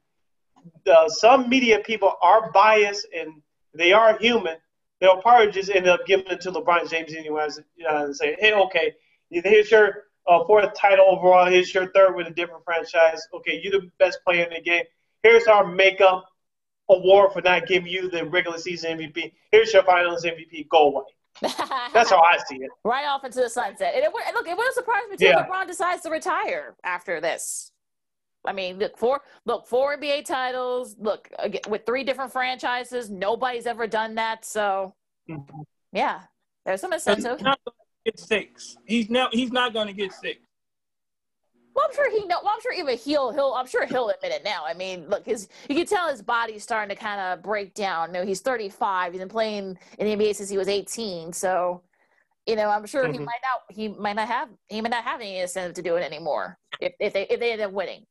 uh, 0.85 1.09
some 1.09 1.49
media 1.49 1.79
people 1.79 2.13
are 2.21 2.51
biased 2.51 3.07
and 3.15 3.41
they 3.73 3.93
are 3.93 4.17
human. 4.19 4.57
They'll 4.99 5.21
probably 5.21 5.51
just 5.51 5.69
end 5.69 5.87
up 5.87 6.05
giving 6.05 6.27
it 6.27 6.41
to 6.41 6.51
LeBron 6.51 6.89
James 6.89 7.13
anyways 7.13 7.59
uh, 7.59 8.05
and 8.05 8.15
say, 8.15 8.35
hey, 8.39 8.53
okay, 8.53 8.93
here's 9.29 9.71
your 9.71 10.03
uh, 10.27 10.43
fourth 10.45 10.73
title 10.75 11.05
overall. 11.09 11.45
Here's 11.49 11.73
your 11.73 11.91
third 11.91 12.15
with 12.15 12.27
a 12.27 12.31
different 12.31 12.63
franchise. 12.63 13.27
Okay, 13.33 13.59
you're 13.63 13.81
the 13.81 13.89
best 13.99 14.19
player 14.25 14.43
in 14.43 14.53
the 14.53 14.61
game. 14.61 14.83
Here's 15.23 15.47
our 15.47 15.65
makeup 15.65 16.25
award 16.89 17.33
for 17.33 17.41
not 17.41 17.67
giving 17.67 17.91
you 17.91 18.09
the 18.09 18.25
regular 18.25 18.57
season 18.57 18.97
MVP. 18.97 19.31
Here's 19.51 19.73
your 19.73 19.83
Finals 19.83 20.23
MVP. 20.23 20.67
Go 20.69 20.89
away. 20.89 21.03
That's 21.41 22.09
how 22.09 22.21
I 22.21 22.37
see 22.47 22.57
it. 22.57 22.69
Right 22.83 23.05
off 23.05 23.23
into 23.23 23.39
the 23.39 23.49
sunset. 23.49 23.93
And 23.95 24.03
it, 24.03 24.11
look, 24.13 24.47
it 24.47 24.55
wouldn't 24.55 24.75
surprise 24.75 25.03
me 25.09 25.17
too. 25.17 25.25
Yeah. 25.25 25.45
LeBron 25.45 25.67
decides 25.67 26.03
to 26.03 26.09
retire 26.09 26.75
after 26.83 27.19
this. 27.19 27.71
I 28.45 28.53
mean, 28.53 28.77
look 28.77 28.97
four 28.97 29.21
look 29.45 29.67
four 29.67 29.97
NBA 29.97 30.25
titles. 30.25 30.95
Look 30.99 31.29
with 31.69 31.85
three 31.85 32.03
different 32.03 32.31
franchises. 32.31 33.09
Nobody's 33.09 33.65
ever 33.65 33.87
done 33.87 34.15
that. 34.15 34.45
So, 34.45 34.93
mm-hmm. 35.29 35.61
yeah, 35.93 36.21
there's 36.65 36.81
some 36.81 36.91
incentive. 36.91 37.37
He's 37.37 37.43
not 37.43 37.59
going 37.65 37.75
to 38.05 38.11
get 38.11 38.19
six. 38.19 38.75
He's 38.85 39.09
now 39.09 39.29
he's 39.31 39.51
not 39.51 39.73
going 39.73 39.87
to 39.87 39.93
get 39.93 40.11
six. 40.11 40.39
Well, 41.75 41.85
I'm 41.89 41.95
sure 41.95 42.11
he 42.11 42.25
know. 42.27 42.39
Well, 42.43 42.53
I'm 42.53 42.61
sure 42.61 42.73
even 42.73 42.97
he'll 42.97 43.31
he'll. 43.31 43.53
I'm 43.53 43.65
sure 43.65 43.85
he'll 43.85 44.09
admit 44.09 44.31
it 44.31 44.43
now. 44.43 44.63
I 44.65 44.73
mean, 44.73 45.07
look, 45.09 45.25
his 45.25 45.47
you 45.67 45.75
can 45.75 45.85
tell 45.85 46.09
his 46.09 46.21
body's 46.21 46.63
starting 46.63 46.95
to 46.95 47.01
kind 47.01 47.19
of 47.19 47.41
break 47.41 47.73
down. 47.73 48.09
You 48.09 48.13
know, 48.13 48.25
he's 48.25 48.41
35. 48.41 49.13
He's 49.13 49.19
been 49.19 49.29
playing 49.29 49.77
in 49.97 50.07
the 50.07 50.15
NBA 50.15 50.35
since 50.35 50.49
he 50.49 50.57
was 50.57 50.67
18. 50.67 51.33
So, 51.33 51.81
you 52.45 52.55
know, 52.55 52.69
I'm 52.69 52.85
sure 52.85 53.03
mm-hmm. 53.03 53.13
he 53.13 53.19
might 53.19 53.41
not. 53.43 53.61
He 53.69 53.87
might 53.87 54.15
not 54.15 54.27
have. 54.27 54.49
He 54.67 54.81
might 54.81 54.91
not 54.91 55.03
have 55.03 55.19
any 55.19 55.39
incentive 55.39 55.73
to 55.75 55.81
do 55.81 55.95
it 55.95 56.03
anymore 56.03 56.57
if 56.79 56.93
if 56.99 57.13
they 57.13 57.23
if 57.27 57.39
they 57.39 57.53
end 57.53 57.61
up 57.61 57.71
winning. 57.71 58.05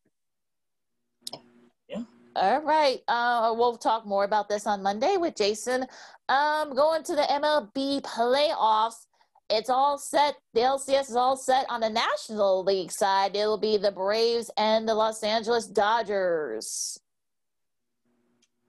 All 2.34 2.62
right. 2.62 3.00
Uh, 3.08 3.54
we'll 3.56 3.76
talk 3.76 4.06
more 4.06 4.24
about 4.24 4.48
this 4.48 4.66
on 4.66 4.82
Monday 4.82 5.16
with 5.18 5.36
Jason. 5.36 5.86
Um, 6.28 6.74
going 6.74 7.02
to 7.04 7.14
the 7.14 7.22
MLB 7.22 8.00
playoffs. 8.00 9.06
It's 9.52 9.68
all 9.68 9.98
set. 9.98 10.36
The 10.54 10.60
LCS 10.60 11.10
is 11.10 11.16
all 11.16 11.36
set 11.36 11.66
on 11.68 11.80
the 11.80 11.90
National 11.90 12.64
League 12.64 12.90
side. 12.90 13.36
It'll 13.36 13.58
be 13.58 13.76
the 13.76 13.92
Braves 13.92 14.50
and 14.56 14.88
the 14.88 14.94
Los 14.94 15.22
Angeles 15.22 15.66
Dodgers. 15.66 16.98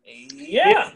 Yeah. 0.04 0.92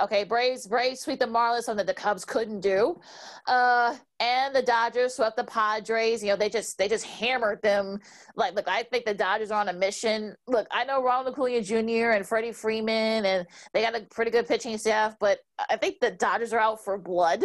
Okay, 0.00 0.24
Braves 0.24 0.66
Braves 0.66 1.00
sweep 1.00 1.20
the 1.20 1.26
Marlins, 1.26 1.64
something 1.64 1.86
that 1.86 1.94
the 1.94 2.00
Cubs 2.00 2.24
couldn't 2.24 2.60
do, 2.60 2.98
uh, 3.46 3.94
and 4.18 4.56
the 4.56 4.62
Dodgers 4.62 5.14
swept 5.14 5.36
the 5.36 5.44
Padres. 5.44 6.20
You 6.22 6.30
know, 6.30 6.36
they 6.36 6.48
just 6.48 6.78
they 6.78 6.88
just 6.88 7.04
hammered 7.04 7.60
them. 7.62 8.00
Like, 8.34 8.54
look, 8.54 8.66
I 8.66 8.84
think 8.84 9.04
the 9.04 9.14
Dodgers 9.14 9.52
are 9.52 9.60
on 9.60 9.68
a 9.68 9.72
mission. 9.72 10.34
Look, 10.48 10.66
I 10.72 10.84
know 10.84 11.00
Ronald 11.00 11.34
Acuna 11.34 11.60
Jr. 11.62 12.12
and 12.12 12.26
Freddie 12.26 12.52
Freeman, 12.52 13.24
and 13.24 13.46
they 13.72 13.82
got 13.82 13.94
a 13.94 14.00
pretty 14.10 14.32
good 14.32 14.48
pitching 14.48 14.78
staff, 14.78 15.14
but 15.20 15.40
I 15.70 15.76
think 15.76 16.00
the 16.00 16.10
Dodgers 16.10 16.54
are 16.54 16.58
out 16.58 16.82
for 16.82 16.98
blood. 16.98 17.44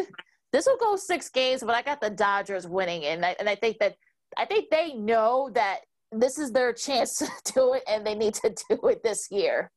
This 0.51 0.65
will 0.65 0.77
go 0.77 0.95
six 0.95 1.29
games, 1.29 1.61
but 1.61 1.75
I 1.75 1.81
got 1.81 2.01
the 2.01 2.09
Dodgers 2.09 2.67
winning, 2.67 3.05
and 3.05 3.25
I, 3.25 3.35
and 3.39 3.47
I 3.47 3.55
think 3.55 3.77
that 3.79 3.95
I 4.37 4.45
think 4.45 4.69
they 4.69 4.93
know 4.93 5.49
that 5.53 5.79
this 6.11 6.37
is 6.37 6.51
their 6.51 6.73
chance 6.73 7.17
to 7.17 7.53
do 7.53 7.73
it, 7.73 7.83
and 7.87 8.05
they 8.05 8.15
need 8.15 8.33
to 8.35 8.55
do 8.69 8.87
it 8.87 9.03
this 9.03 9.27
year. 9.29 9.71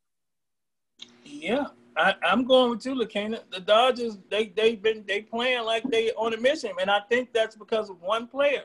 Yeah, 1.24 1.66
I, 1.96 2.14
am 2.24 2.44
going 2.44 2.70
with 2.70 2.86
you, 2.86 2.94
Lakina. 2.94 3.40
The 3.50 3.60
Dodgers, 3.60 4.18
they 4.30 4.46
they've 4.46 4.80
been 4.80 5.04
they 5.06 5.22
playing 5.22 5.64
like 5.64 5.82
they 5.84 6.10
on 6.12 6.34
a 6.34 6.38
mission, 6.38 6.70
and 6.80 6.90
I 6.90 7.00
think 7.10 7.32
that's 7.32 7.56
because 7.56 7.90
of 7.90 8.00
one 8.00 8.26
player, 8.26 8.64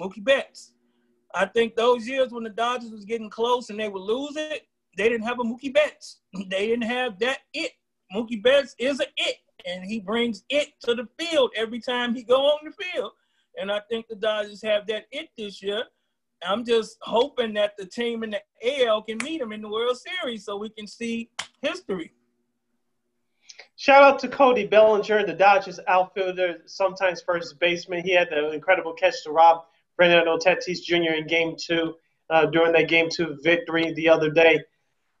Mookie 0.00 0.24
Betts. 0.24 0.72
I 1.34 1.46
think 1.46 1.74
those 1.74 2.06
years 2.06 2.32
when 2.32 2.44
the 2.44 2.50
Dodgers 2.50 2.90
was 2.90 3.04
getting 3.04 3.28
close 3.28 3.70
and 3.70 3.78
they 3.78 3.88
would 3.88 4.02
lose 4.02 4.36
it, 4.36 4.66
they 4.96 5.08
didn't 5.08 5.26
have 5.26 5.40
a 5.40 5.42
Mookie 5.42 5.72
Betts. 5.72 6.20
They 6.48 6.66
didn't 6.68 6.82
have 6.82 7.18
that 7.20 7.38
it. 7.52 7.72
Mookie 8.14 8.42
Betts 8.42 8.74
is 8.78 9.00
a 9.00 9.06
it, 9.16 9.36
and 9.66 9.84
he 9.84 10.00
brings 10.00 10.44
it 10.48 10.68
to 10.82 10.94
the 10.94 11.08
field 11.18 11.50
every 11.56 11.80
time 11.80 12.14
he 12.14 12.22
go 12.22 12.46
on 12.46 12.58
the 12.64 12.72
field. 12.72 13.12
And 13.60 13.70
I 13.70 13.80
think 13.88 14.08
the 14.08 14.16
Dodgers 14.16 14.62
have 14.62 14.86
that 14.88 15.06
it 15.12 15.28
this 15.36 15.62
year. 15.62 15.84
I'm 16.46 16.64
just 16.64 16.98
hoping 17.00 17.54
that 17.54 17.76
the 17.78 17.86
team 17.86 18.22
in 18.22 18.30
the 18.30 18.86
AL 18.86 19.02
can 19.02 19.18
meet 19.18 19.40
him 19.40 19.52
in 19.52 19.62
the 19.62 19.68
World 19.68 19.96
Series 19.96 20.44
so 20.44 20.56
we 20.56 20.68
can 20.68 20.86
see 20.86 21.30
history. 21.62 22.12
Shout 23.76 24.02
out 24.02 24.18
to 24.20 24.28
Cody 24.28 24.66
Bellinger, 24.66 25.26
the 25.26 25.32
Dodgers 25.32 25.80
outfielder, 25.88 26.62
sometimes 26.66 27.22
first 27.22 27.58
baseman. 27.58 28.04
He 28.04 28.14
had 28.14 28.28
the 28.30 28.50
incredible 28.52 28.92
catch 28.92 29.22
to 29.24 29.30
rob 29.30 29.64
Fernando 29.96 30.38
Tatis 30.38 30.82
Jr. 30.82 31.14
in 31.14 31.26
Game 31.26 31.56
Two 31.58 31.94
uh, 32.30 32.46
during 32.46 32.72
that 32.72 32.88
Game 32.88 33.08
Two 33.10 33.38
victory 33.42 33.92
the 33.94 34.08
other 34.08 34.30
day. 34.30 34.60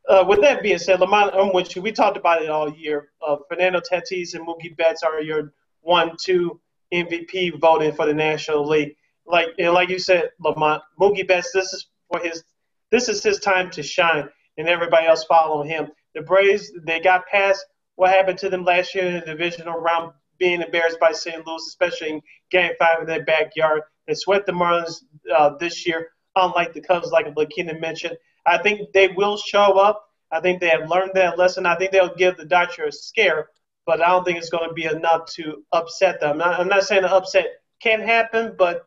Uh, 0.08 0.24
with 0.28 0.40
that 0.42 0.62
being 0.62 0.78
said, 0.78 1.00
Lamont, 1.00 1.34
I'm 1.34 1.52
with 1.52 1.74
you. 1.74 1.82
We 1.82 1.92
talked 1.92 2.16
about 2.16 2.42
it 2.42 2.50
all 2.50 2.70
year. 2.74 3.08
Uh, 3.26 3.36
Fernando 3.48 3.80
Tatis 3.80 4.34
and 4.34 4.46
Mookie 4.46 4.76
Betts 4.76 5.02
are 5.02 5.22
your 5.22 5.54
one-two 5.80 6.60
MVP 6.92 7.58
voting 7.58 7.92
for 7.92 8.06
the 8.06 8.14
National 8.14 8.66
League. 8.66 8.96
Like 9.26 9.48
and 9.58 9.72
like 9.72 9.88
you 9.88 9.98
said, 9.98 10.30
Lamont, 10.38 10.82
Mookie 11.00 11.26
Betts, 11.26 11.50
this 11.52 11.72
is 11.72 11.86
for 12.10 12.20
his 12.20 12.44
this 12.90 13.08
is 13.08 13.22
his 13.22 13.38
time 13.38 13.70
to 13.70 13.82
shine, 13.82 14.28
and 14.58 14.68
everybody 14.68 15.06
else 15.06 15.24
following 15.24 15.68
him. 15.68 15.88
The 16.14 16.20
Braves, 16.20 16.70
they 16.86 17.00
got 17.00 17.26
past 17.26 17.64
what 17.96 18.10
happened 18.10 18.38
to 18.38 18.50
them 18.50 18.64
last 18.64 18.94
year 18.94 19.06
in 19.06 19.14
the 19.14 19.20
divisional 19.20 19.80
round, 19.80 20.12
being 20.38 20.60
embarrassed 20.60 21.00
by 21.00 21.12
St. 21.12 21.46
Louis, 21.46 21.62
especially 21.66 22.10
in 22.10 22.20
Game 22.50 22.72
Five 22.78 23.00
in 23.00 23.06
their 23.06 23.24
backyard. 23.24 23.82
They 24.06 24.14
swept 24.14 24.46
the 24.46 24.52
Marlins 24.52 24.96
uh, 25.34 25.56
this 25.58 25.86
year, 25.86 26.08
unlike 26.36 26.74
the 26.74 26.82
Cubs, 26.82 27.10
like 27.10 27.34
Lakina 27.34 27.80
mentioned. 27.80 28.16
I 28.46 28.58
think 28.58 28.92
they 28.92 29.08
will 29.08 29.36
show 29.36 29.78
up. 29.78 30.08
I 30.30 30.40
think 30.40 30.60
they 30.60 30.68
have 30.68 30.88
learned 30.88 31.12
that 31.14 31.38
lesson. 31.38 31.66
I 31.66 31.76
think 31.76 31.92
they'll 31.92 32.14
give 32.14 32.36
the 32.36 32.44
Dodgers 32.44 32.96
a 32.96 32.98
scare, 32.98 33.48
but 33.86 34.02
I 34.02 34.08
don't 34.08 34.24
think 34.24 34.38
it's 34.38 34.50
going 34.50 34.68
to 34.68 34.74
be 34.74 34.84
enough 34.84 35.26
to 35.34 35.64
upset 35.72 36.20
them. 36.20 36.42
I'm 36.42 36.68
not 36.68 36.84
saying 36.84 37.02
the 37.02 37.12
upset 37.12 37.46
can 37.80 38.00
happen, 38.00 38.54
but 38.58 38.86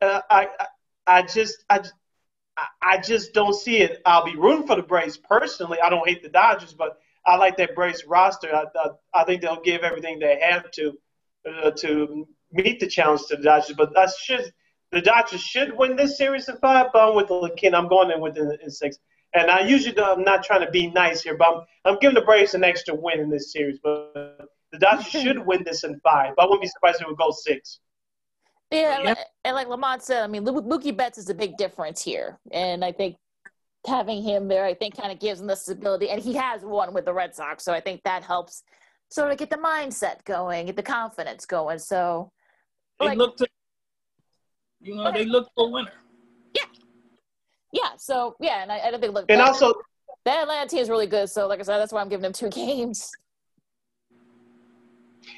uh, 0.00 0.20
I, 0.30 0.48
I, 1.06 1.22
just, 1.22 1.64
I, 1.70 1.82
I 2.82 2.98
just 2.98 3.32
don't 3.32 3.54
see 3.54 3.78
it. 3.78 4.02
I'll 4.04 4.24
be 4.24 4.36
rooting 4.36 4.66
for 4.66 4.76
the 4.76 4.82
Braves 4.82 5.16
personally. 5.16 5.78
I 5.80 5.90
don't 5.90 6.08
hate 6.08 6.22
the 6.22 6.28
Dodgers, 6.28 6.74
but 6.74 6.98
I 7.26 7.36
like 7.36 7.56
that 7.58 7.74
Braves 7.74 8.04
roster. 8.06 8.54
I, 8.54 8.64
I, 8.76 8.88
I 9.14 9.24
think 9.24 9.42
they'll 9.42 9.60
give 9.60 9.82
everything 9.82 10.18
they 10.18 10.40
have 10.40 10.70
to 10.72 10.98
uh, 11.48 11.70
to 11.70 12.26
meet 12.52 12.80
the 12.80 12.86
challenge 12.86 13.22
to 13.28 13.36
the 13.36 13.42
Dodgers. 13.42 13.76
But 13.76 13.96
I 13.96 14.06
should 14.20 14.52
the 14.92 15.00
Dodgers 15.00 15.40
should 15.40 15.76
win 15.76 15.96
this 15.96 16.16
series 16.16 16.48
in 16.48 16.56
five. 16.58 16.86
But 16.92 17.08
I'm 17.08 17.16
with 17.16 17.28
the 17.28 17.50
kid. 17.56 17.74
I'm 17.74 17.88
going 17.88 18.10
in 18.10 18.20
with 18.20 18.36
in, 18.36 18.56
in 18.62 18.70
six. 18.70 18.98
And 19.34 19.50
I 19.50 19.66
usually 19.66 19.98
I'm 20.00 20.24
not 20.24 20.42
trying 20.42 20.64
to 20.64 20.70
be 20.70 20.90
nice 20.90 21.22
here, 21.22 21.36
but 21.36 21.48
I'm, 21.48 21.60
I'm 21.84 21.98
giving 21.98 22.14
the 22.14 22.22
Braves 22.22 22.54
an 22.54 22.64
extra 22.64 22.94
win 22.94 23.20
in 23.20 23.30
this 23.30 23.52
series. 23.52 23.78
But 23.82 24.12
the 24.72 24.78
Dodgers 24.78 25.06
should 25.22 25.46
win 25.46 25.64
this 25.64 25.84
in 25.84 26.00
five. 26.00 26.34
But 26.36 26.42
I 26.42 26.46
wouldn't 26.46 26.62
be 26.62 26.68
surprised 26.68 26.96
if 26.96 27.02
it 27.02 27.08
would 27.08 27.18
go 27.18 27.30
six. 27.30 27.80
Yeah, 28.70 29.00
yeah. 29.02 29.14
and 29.44 29.54
like 29.54 29.68
Lamont 29.68 30.02
said, 30.02 30.22
I 30.22 30.26
mean, 30.26 30.44
Mookie 30.44 30.94
Betts 30.94 31.16
is 31.16 31.30
a 31.30 31.34
big 31.34 31.56
difference 31.56 32.02
here, 32.02 32.38
and 32.50 32.84
I 32.84 32.92
think 32.92 33.16
having 33.86 34.22
him 34.22 34.46
there, 34.46 34.64
I 34.64 34.74
think, 34.74 34.94
kind 34.94 35.10
of 35.10 35.18
gives 35.18 35.40
him 35.40 35.46
the 35.46 35.56
stability. 35.56 36.10
And 36.10 36.20
he 36.20 36.34
has 36.34 36.62
won 36.62 36.92
with 36.92 37.06
the 37.06 37.14
Red 37.14 37.34
Sox, 37.34 37.64
so 37.64 37.72
I 37.72 37.80
think 37.80 38.02
that 38.02 38.22
helps 38.22 38.62
sort 39.10 39.32
of 39.32 39.38
get 39.38 39.48
the 39.48 39.56
mindset 39.56 40.24
going, 40.24 40.66
get 40.66 40.76
the 40.76 40.82
confidence 40.82 41.46
going. 41.46 41.78
So 41.78 42.30
they 43.00 43.06
like, 43.06 43.18
look 43.18 43.38
to, 43.38 43.48
you 44.80 44.94
know, 44.94 45.12
they 45.12 45.24
look 45.24 45.48
for 45.54 45.66
a 45.66 45.70
winner. 45.70 45.92
Yeah, 46.54 46.64
yeah. 47.72 47.90
So 47.98 48.36
yeah, 48.40 48.62
and 48.62 48.72
I, 48.72 48.80
I 48.80 48.90
don't 48.90 49.00
think 49.00 49.14
look. 49.14 49.26
And 49.28 49.40
that, 49.40 49.48
also, 49.48 49.74
that 50.24 50.42
Atlanta 50.42 50.68
team 50.68 50.80
is 50.80 50.90
really 50.90 51.06
good. 51.06 51.28
So 51.28 51.46
like 51.46 51.60
I 51.60 51.62
said, 51.62 51.78
that's 51.78 51.92
why 51.92 52.00
I'm 52.00 52.08
giving 52.08 52.22
them 52.22 52.32
two 52.32 52.48
games. 52.50 53.10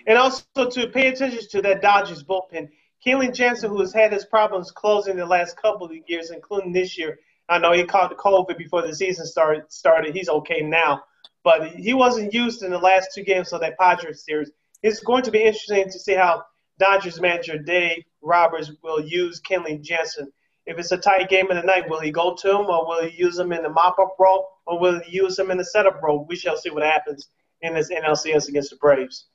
And 0.06 0.16
also 0.16 0.44
to 0.56 0.88
pay 0.88 1.08
attention 1.08 1.40
to 1.50 1.62
that 1.62 1.82
Dodgers 1.82 2.22
bullpen. 2.22 2.68
Kenley 3.04 3.34
Jansen, 3.34 3.70
who 3.70 3.80
has 3.80 3.94
had 3.94 4.12
his 4.12 4.26
problems 4.26 4.70
closing 4.70 5.16
the 5.16 5.24
last 5.24 5.56
couple 5.56 5.86
of 5.86 5.92
years, 6.06 6.30
including 6.30 6.72
this 6.72 6.98
year. 6.98 7.18
I 7.48 7.58
know 7.58 7.72
he 7.72 7.84
caught 7.84 8.10
the 8.10 8.16
COVID 8.16 8.58
before 8.58 8.82
the 8.82 8.94
season 8.94 9.26
started. 9.26 9.64
Started. 9.72 10.14
He's 10.14 10.28
okay 10.28 10.60
now, 10.60 11.02
but 11.42 11.70
he 11.70 11.94
wasn't 11.94 12.34
used 12.34 12.62
in 12.62 12.70
the 12.70 12.78
last 12.78 13.08
two 13.14 13.24
games 13.24 13.52
of 13.52 13.60
that 13.62 13.78
Padres 13.78 14.24
series. 14.24 14.50
It's 14.82 15.00
going 15.00 15.22
to 15.24 15.30
be 15.30 15.42
interesting 15.42 15.84
to 15.84 15.98
see 15.98 16.14
how 16.14 16.44
Dodgers 16.80 17.20
manager 17.20 17.58
Dave 17.58 18.02
Roberts 18.22 18.72
will 18.82 19.00
use 19.00 19.40
Kenley 19.40 19.80
Jansen. 19.80 20.32
If 20.66 20.78
it's 20.78 20.92
a 20.92 20.96
tight 20.96 21.28
game 21.28 21.50
in 21.50 21.56
the 21.56 21.62
night, 21.62 21.88
will 21.88 22.00
he 22.00 22.10
go 22.10 22.34
to 22.34 22.50
him 22.50 22.66
or 22.66 22.86
will 22.86 23.04
he 23.04 23.16
use 23.16 23.38
him 23.38 23.52
in 23.52 23.62
the 23.62 23.68
mop-up 23.68 24.16
role 24.18 24.48
or 24.66 24.78
will 24.80 25.00
he 25.00 25.16
use 25.16 25.38
him 25.38 25.50
in 25.50 25.58
the 25.58 25.64
setup 25.64 26.02
role? 26.02 26.24
We 26.28 26.36
shall 26.36 26.56
see 26.56 26.70
what 26.70 26.82
happens 26.82 27.28
in 27.60 27.74
this 27.74 27.90
NLCS 27.90 28.48
against 28.48 28.70
the 28.70 28.76
Braves. 28.76 29.26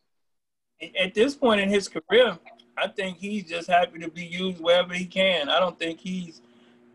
At 0.99 1.13
this 1.13 1.35
point 1.35 1.61
in 1.61 1.69
his 1.69 1.87
career, 1.87 2.37
I 2.77 2.87
think 2.87 3.17
he's 3.17 3.45
just 3.45 3.69
happy 3.69 3.99
to 3.99 4.09
be 4.09 4.25
used 4.25 4.61
wherever 4.61 4.93
he 4.93 5.05
can. 5.05 5.47
I 5.47 5.59
don't 5.59 5.79
think 5.79 5.99
he's 5.99 6.41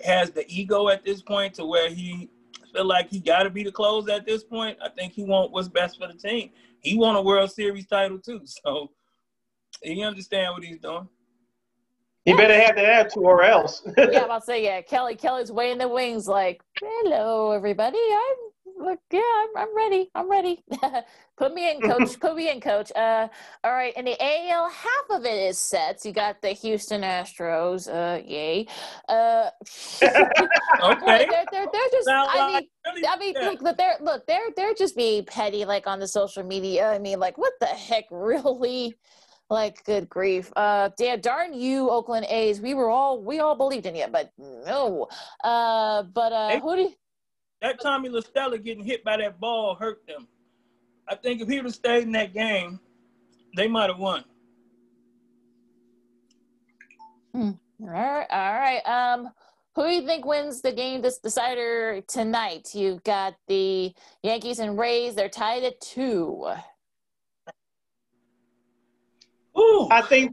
has 0.04 0.30
the 0.30 0.46
ego 0.48 0.88
at 0.88 1.04
this 1.04 1.22
point 1.22 1.54
to 1.54 1.64
where 1.64 1.90
he 1.90 2.28
feel 2.72 2.86
like 2.86 3.10
he 3.10 3.20
got 3.20 3.42
to 3.42 3.50
be 3.50 3.62
the 3.62 3.72
close 3.72 4.08
at 4.08 4.26
this 4.26 4.42
point. 4.42 4.78
I 4.82 4.88
think 4.88 5.12
he 5.12 5.24
want 5.24 5.52
what's 5.52 5.68
best 5.68 5.98
for 5.98 6.06
the 6.06 6.14
team. 6.14 6.50
He 6.80 6.96
won 6.96 7.16
a 7.16 7.22
World 7.22 7.50
Series 7.50 7.86
title 7.86 8.18
too, 8.18 8.40
so 8.44 8.90
he 9.82 10.02
understand 10.02 10.54
what 10.54 10.64
he's 10.64 10.78
doing. 10.78 11.08
He 12.24 12.34
better 12.34 12.54
have 12.54 12.76
the 12.76 12.86
attitude 12.86 13.22
or 13.22 13.42
else. 13.42 13.82
yeah, 13.98 14.04
I'm 14.04 14.24
about 14.24 14.40
to 14.40 14.46
say 14.46 14.64
yeah. 14.64 14.82
Kelly 14.82 15.16
Kelly's 15.16 15.50
waiting 15.50 15.78
the 15.78 15.88
wings 15.88 16.28
like, 16.28 16.62
hello 16.80 17.52
everybody, 17.52 17.98
I'm 17.98 18.50
look, 18.80 18.98
yeah, 19.10 19.20
I'm, 19.20 19.68
I'm 19.68 19.76
ready. 19.76 20.10
I'm 20.14 20.30
ready. 20.30 20.64
Put 21.36 21.54
me 21.54 21.70
in, 21.70 21.80
coach. 21.80 22.18
Put 22.20 22.36
me 22.36 22.50
in, 22.50 22.60
coach. 22.60 22.90
Uh, 22.94 23.28
all 23.64 23.72
right. 23.72 23.96
In 23.96 24.04
the 24.04 24.16
AL, 24.20 24.68
half 24.68 25.18
of 25.18 25.24
it 25.24 25.48
is 25.48 25.58
sets. 25.58 26.04
You 26.04 26.12
got 26.12 26.42
the 26.42 26.50
Houston 26.50 27.02
Astros. 27.02 27.88
Uh, 27.88 28.22
yay. 28.26 28.66
Uh, 29.08 29.50
okay. 30.02 31.26
They're, 31.30 31.44
they're, 31.50 31.66
they're 31.72 31.90
just. 31.92 32.08
I 32.08 32.62
mean, 32.94 33.04
I 33.08 33.18
mean, 33.18 33.34
look, 33.60 33.76
they're 33.76 33.96
look, 34.00 34.26
they're 34.26 34.50
they're 34.56 34.74
just 34.74 34.96
being 34.96 35.24
petty, 35.24 35.64
like 35.64 35.86
on 35.86 35.98
the 35.98 36.08
social 36.08 36.42
media. 36.42 36.90
I 36.90 36.98
mean, 36.98 37.20
like, 37.20 37.38
what 37.38 37.52
the 37.60 37.66
heck, 37.66 38.04
really? 38.10 38.96
Like, 39.50 39.84
good 39.84 40.08
grief. 40.08 40.52
Uh, 40.54 40.90
damn, 40.96 41.20
darn 41.20 41.52
you, 41.52 41.90
Oakland 41.90 42.26
A's. 42.30 42.60
We 42.60 42.74
were 42.74 42.88
all 42.88 43.20
we 43.20 43.40
all 43.40 43.56
believed 43.56 43.86
in 43.86 43.96
you, 43.96 44.06
but 44.10 44.30
no. 44.38 45.08
Uh, 45.42 46.04
but 46.04 46.32
uh, 46.32 46.48
hey. 46.50 46.60
who 46.60 46.76
do? 46.76 46.82
You, 46.82 46.94
that 47.60 47.80
Tommy 47.80 48.08
La 48.08 48.20
Stella 48.20 48.58
getting 48.58 48.84
hit 48.84 49.04
by 49.04 49.16
that 49.16 49.40
ball 49.40 49.74
hurt 49.74 50.06
them. 50.06 50.28
I 51.08 51.16
think 51.16 51.40
if 51.40 51.48
he 51.48 51.56
would 51.56 51.64
have 51.66 51.74
stayed 51.74 52.04
in 52.04 52.12
that 52.12 52.32
game, 52.32 52.78
they 53.56 53.66
might 53.66 53.90
have 53.90 53.98
won. 53.98 54.24
Hmm. 57.34 57.50
All 57.82 57.88
right, 57.88 58.26
all 58.30 58.54
right. 58.54 58.86
Um, 58.86 59.30
who 59.74 59.84
do 59.84 59.90
you 59.90 60.06
think 60.06 60.24
wins 60.24 60.60
the 60.62 60.72
game 60.72 61.00
this 61.00 61.18
decider 61.18 62.02
tonight? 62.02 62.74
You've 62.74 63.02
got 63.04 63.34
the 63.48 63.92
Yankees 64.22 64.58
and 64.58 64.78
Rays. 64.78 65.14
They're 65.14 65.28
tied 65.28 65.64
at 65.64 65.80
two. 65.80 66.46
Ooh. 69.60 69.88
I 69.90 70.02
think 70.02 70.32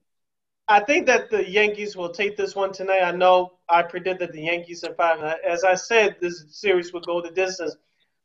I 0.70 0.82
think 0.82 1.06
that 1.08 1.30
the 1.30 1.50
Yankees 1.50 1.96
will 1.96 2.10
take 2.10 2.36
this 2.36 2.56
one 2.56 2.74
tonight. 2.74 3.02
I 3.02 3.12
know 3.12 3.54
I 3.70 3.84
predicted 3.84 4.34
the 4.34 4.42
Yankees 4.42 4.84
in 4.84 4.94
five. 4.96 5.24
As 5.48 5.64
I 5.64 5.76
said, 5.76 6.18
this 6.20 6.46
series 6.50 6.92
will 6.92 7.02
go 7.02 7.22
the 7.22 7.32
distance. 7.32 7.76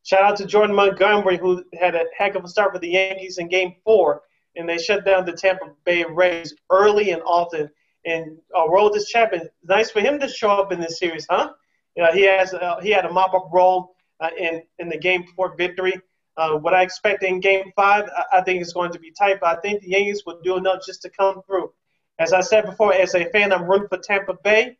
Shout 0.05 0.25
out 0.25 0.37
to 0.39 0.47
Jordan 0.47 0.75
Montgomery, 0.75 1.39
who 1.39 1.65
had 1.79 1.95
a 1.95 2.05
heck 2.17 2.35
of 2.35 2.45
a 2.45 2.49
start 2.49 2.73
for 2.73 2.81
the 2.81 2.89
Yankees 2.89 3.39
in 3.39 3.49
Game 3.49 3.77
Four, 3.85 4.23
and 4.57 4.69
they 4.69 4.79
shut 4.79 5.05
down 5.05 5.25
the 5.25 5.33
Tampa 5.33 5.71
Bay 5.85 6.05
Rays 6.05 6.55
early 6.71 7.13
and 7.13 7.23
often. 7.25 7.71
And 8.05 8.39
uh, 8.57 8.89
this 8.93 9.09
champion. 9.09 9.49
Nice 9.63 9.93
for 9.93 10.01
him 10.01 10.19
to 10.19 10.29
show 10.29 10.51
up 10.51 10.73
in 10.73 10.81
this 10.81 10.99
series, 10.99 11.25
huh? 11.31 11.53
You 11.97 12.03
know, 12.03 12.13
he 12.13 12.23
has 12.23 12.53
uh, 12.53 12.81
he 12.83 12.91
had 12.91 13.05
a 13.05 13.13
mop 13.13 13.35
up 13.35 13.49
role 13.53 13.95
uh, 14.19 14.31
in 14.37 14.63
in 14.81 14.89
the 14.89 14.99
Game 14.99 15.25
Four 15.37 15.55
victory. 15.57 16.01
Uh, 16.37 16.57
what 16.57 16.75
I 16.75 16.83
expect 16.83 17.23
in 17.23 17.41
Game 17.41 17.73
Five, 17.77 18.09
I, 18.17 18.39
I 18.39 18.41
think 18.43 18.61
it's 18.61 18.73
going 18.73 18.93
to 18.93 18.99
be 18.99 19.13
tight. 19.13 19.39
But 19.41 19.59
I 19.59 19.61
think 19.61 19.83
the 19.83 19.91
Yankees 19.91 20.23
will 20.25 20.41
do 20.43 20.57
enough 20.57 20.81
just 20.87 21.03
to 21.03 21.11
come 21.11 21.43
through. 21.47 21.73
As 22.19 22.33
I 22.33 22.41
said 22.41 22.67
before, 22.67 22.95
as 22.95 23.15
a 23.15 23.27
fan, 23.31 23.53
I'm 23.53 23.65
rooting 23.65 23.89
for 23.89 23.99
Tampa 23.99 24.35
Bay, 24.45 24.79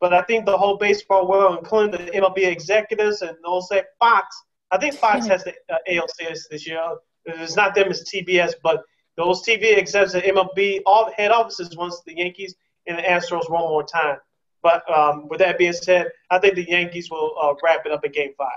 but 0.00 0.12
I 0.12 0.22
think 0.22 0.44
the 0.44 0.56
whole 0.56 0.76
baseball 0.76 1.28
world, 1.28 1.58
including 1.58 1.92
the 1.92 2.10
MLB 2.12 2.46
executives 2.46 3.22
and 3.22 3.36
those 3.44 3.70
at 3.72 3.86
Fox, 3.98 4.42
I 4.70 4.78
think 4.78 4.94
Fox 4.94 5.26
has 5.26 5.44
the 5.44 5.54
uh, 5.72 5.78
ALCS 5.90 6.48
this 6.50 6.66
year. 6.66 6.80
It's 7.26 7.56
not 7.56 7.74
them, 7.74 7.88
it's 7.90 8.10
TBS, 8.12 8.54
but 8.62 8.82
those 9.16 9.42
TV 9.42 9.76
executives 9.76 10.14
at 10.14 10.24
MLB 10.24 10.80
all 10.86 11.12
head 11.16 11.30
offices 11.30 11.76
wants 11.76 12.02
the 12.06 12.16
Yankees 12.16 12.54
and 12.86 12.98
the 12.98 13.02
Astros 13.02 13.50
one 13.50 13.62
more 13.62 13.84
time. 13.84 14.16
But 14.62 14.88
um, 14.90 15.28
with 15.28 15.38
that 15.40 15.58
being 15.58 15.72
said, 15.72 16.08
I 16.30 16.38
think 16.38 16.54
the 16.54 16.68
Yankees 16.68 17.10
will 17.10 17.34
uh, 17.40 17.54
wrap 17.62 17.84
it 17.86 17.92
up 17.92 18.04
in 18.04 18.12
Game 18.12 18.32
Five. 18.36 18.48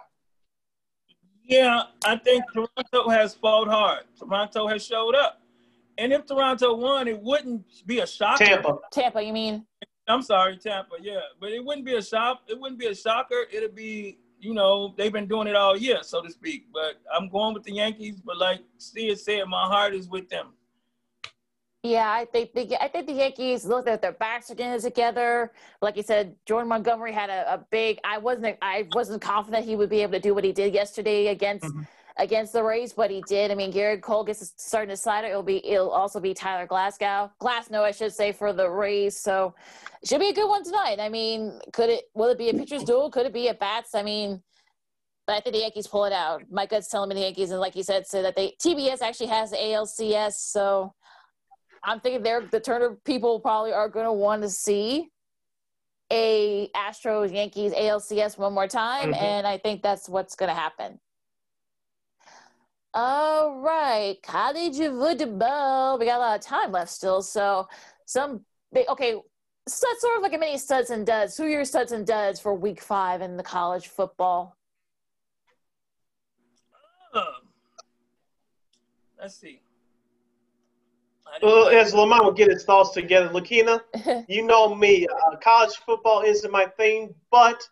Yeah, 1.46 1.84
I 2.06 2.18
think 2.18 2.46
Toronto 2.54 3.10
has 3.10 3.34
fought 3.34 3.68
hard. 3.68 4.04
Toronto 4.18 4.68
has 4.68 4.86
showed 4.86 5.16
up. 5.16 5.42
And 5.98 6.12
if 6.12 6.26
Toronto 6.26 6.76
won, 6.76 7.08
it 7.08 7.22
wouldn't 7.22 7.66
be 7.86 8.00
a 8.00 8.08
shocker. 8.08 8.46
Tampa. 8.46 8.80
Tampa, 8.92 9.22
you 9.22 9.34
mean? 9.34 9.66
I'm 10.08 10.22
sorry, 10.22 10.58
Tampa. 10.58 10.96
Yeah, 11.02 11.20
but 11.40 11.52
it 11.52 11.64
wouldn't 11.64 11.86
be 11.86 11.96
a 11.96 12.02
shock. 12.02 12.42
It 12.48 12.60
wouldn't 12.60 12.80
be 12.80 12.88
a 12.88 12.96
shocker. 12.96 13.46
It'd 13.52 13.76
be, 13.76 14.18
you 14.40 14.54
know, 14.54 14.94
they've 14.98 15.14
been 15.14 15.28
doing 15.28 15.48
it 15.48 15.56
all 15.56 15.78
year, 15.78 16.00
so 16.02 16.22
to 16.22 16.32
speak. 16.32 16.66
But 16.74 16.96
I'm 17.14 17.30
going 17.30 17.54
with 17.54 17.64
the 17.64 17.74
Yankees. 17.74 18.22
But 18.22 18.38
like 18.38 18.62
Sid 18.78 19.20
said, 19.20 19.44
my 19.48 19.66
heart 19.66 19.94
is 19.94 20.08
with 20.08 20.30
them. 20.30 20.54
Yeah, 21.84 22.10
I 22.10 22.24
think 22.24 22.54
the 22.54 22.82
I 22.82 22.88
think 22.88 23.08
the 23.08 23.14
Yankees 23.14 23.66
look 23.66 23.90
at 23.90 24.02
their 24.02 24.14
backs 24.14 24.50
are 24.50 24.56
getting 24.56 24.80
together. 24.80 25.52
Like 25.82 25.98
you 25.98 26.04
said, 26.04 26.34
Jordan 26.46 26.70
Montgomery 26.70 27.12
had 27.12 27.30
a, 27.30 27.56
a, 27.56 27.66
big. 27.72 28.00
I 28.06 28.20
wasn't 28.20 28.58
I 28.62 28.88
wasn't 28.94 29.22
confident 29.22 29.66
he 29.66 29.76
would 29.76 29.90
be 29.90 30.02
able 30.02 30.14
to 30.14 30.20
do 30.22 30.34
what 30.34 30.46
he 30.46 30.54
did 30.54 30.74
yesterday 30.74 31.28
against. 31.28 31.66
Mm-hmm 31.66 31.84
against 32.18 32.54
the 32.54 32.64
Rays, 32.64 32.94
but 32.94 33.10
he 33.10 33.24
did. 33.28 33.50
I 33.50 33.56
mean, 33.56 33.72
Gerrit 33.72 34.02
Cole 34.02 34.24
gets 34.24 34.54
starting 34.58 34.90
to 34.90 34.98
slide. 34.98 35.26
It'll 35.26 35.44
be 35.44 35.66
it'll 35.68 35.90
also 35.90 36.20
be 36.20 36.34
Tyler 36.34 36.68
Glasgow, 36.68 37.32
Glasnow, 37.42 37.82
I 37.82 37.92
should 37.92 38.14
say, 38.14 38.32
for 38.32 38.54
the 38.54 38.70
Rays. 38.70 39.18
So 39.18 39.56
it 40.02 40.10
should 40.10 40.20
be 40.20 40.30
a 40.30 40.34
good 40.34 40.48
one 40.48 40.64
tonight. 40.64 41.00
I 41.00 41.10
mean, 41.10 41.60
could 41.72 41.90
it? 41.90 42.06
Will 42.14 42.30
it 42.30 42.38
be 42.38 42.50
a 42.50 42.54
pitcher's 42.54 42.84
duel? 42.84 43.10
Could 43.10 43.26
it 43.26 43.34
be 43.34 43.48
a 43.48 43.54
bats? 43.54 43.96
I 43.96 44.04
mean, 44.04 44.42
but 45.26 45.38
I 45.38 45.40
think 45.40 45.56
the 45.56 45.62
Yankees 45.62 45.88
pull 45.88 46.06
it 46.06 46.14
out. 46.14 46.44
My 46.52 46.66
gut's 46.66 46.90
telling 46.90 47.10
me 47.10 47.16
the 47.16 47.22
Yankees, 47.22 47.52
and 47.52 47.60
like 47.60 47.76
you 47.76 47.84
said, 47.84 48.06
so 48.06 48.22
that 48.22 48.36
they 48.36 48.54
TBS 48.64 49.02
actually 49.02 49.28
has 49.28 49.52
the 49.52 49.58
ALCS. 49.58 50.34
So 50.34 50.94
I'm 51.84 52.00
thinking 52.00 52.24
they're 52.24 52.42
the 52.42 52.60
Turner 52.60 52.98
people 53.06 53.40
probably 53.40 53.74
are 53.74 53.90
going 53.90 54.06
to 54.06 54.14
want 54.14 54.42
to 54.44 54.50
see 54.50 55.10
a 56.12 56.70
Astros 56.76 57.34
Yankees 57.34 57.74
ALCS 57.74 58.38
one 58.38 58.54
more 58.54 58.68
time, 58.68 59.12
mm-hmm. 59.14 59.24
and 59.24 59.48
I 59.48 59.58
think 59.58 59.82
that's 59.82 60.08
what's 60.08 60.36
going 60.36 60.50
to 60.50 60.56
happen. 60.56 61.00
All 62.94 63.60
right, 63.60 64.18
college 64.22 64.78
football. 64.78 65.98
We 65.98 66.06
got 66.06 66.18
a 66.18 66.20
lot 66.20 66.40
of 66.40 66.46
time 66.46 66.72
left 66.72 66.92
still, 66.92 67.24
so 67.24 67.68
some 68.06 68.46
big. 68.72 68.88
Okay, 68.88 69.16
so 69.68 69.88
sort 69.98 70.18
of 70.18 70.24
like 70.24 70.34
a 70.34 70.38
mini 70.38 70.60
studs 70.60 70.92
and 70.92 71.06
duds. 71.06 71.36
Who 71.36 71.46
are 71.46 71.50
your 71.50 71.66
studs 71.66 71.92
and 71.92 72.06
duds 72.06 72.40
for 72.40 72.54
Week 72.54 72.82
Five 72.82 73.22
in 73.22 73.36
the 73.36 73.44
college 73.44 73.88
football? 73.88 74.56
Uh, 77.14 77.26
let's 79.20 79.36
see. 79.36 79.62
Well, 81.42 81.70
as 81.70 81.94
Lamont 81.94 82.24
will 82.24 82.32
get 82.32 82.50
his 82.52 82.64
thoughts 82.64 82.92
together, 82.92 83.30
Lakina, 83.30 83.82
you 84.28 84.44
know 84.44 84.74
me. 84.76 85.08
Uh, 85.08 85.36
college 85.38 85.76
football 85.86 86.22
isn't 86.22 86.52
my 86.52 86.66
thing, 86.78 87.14
but 87.32 87.68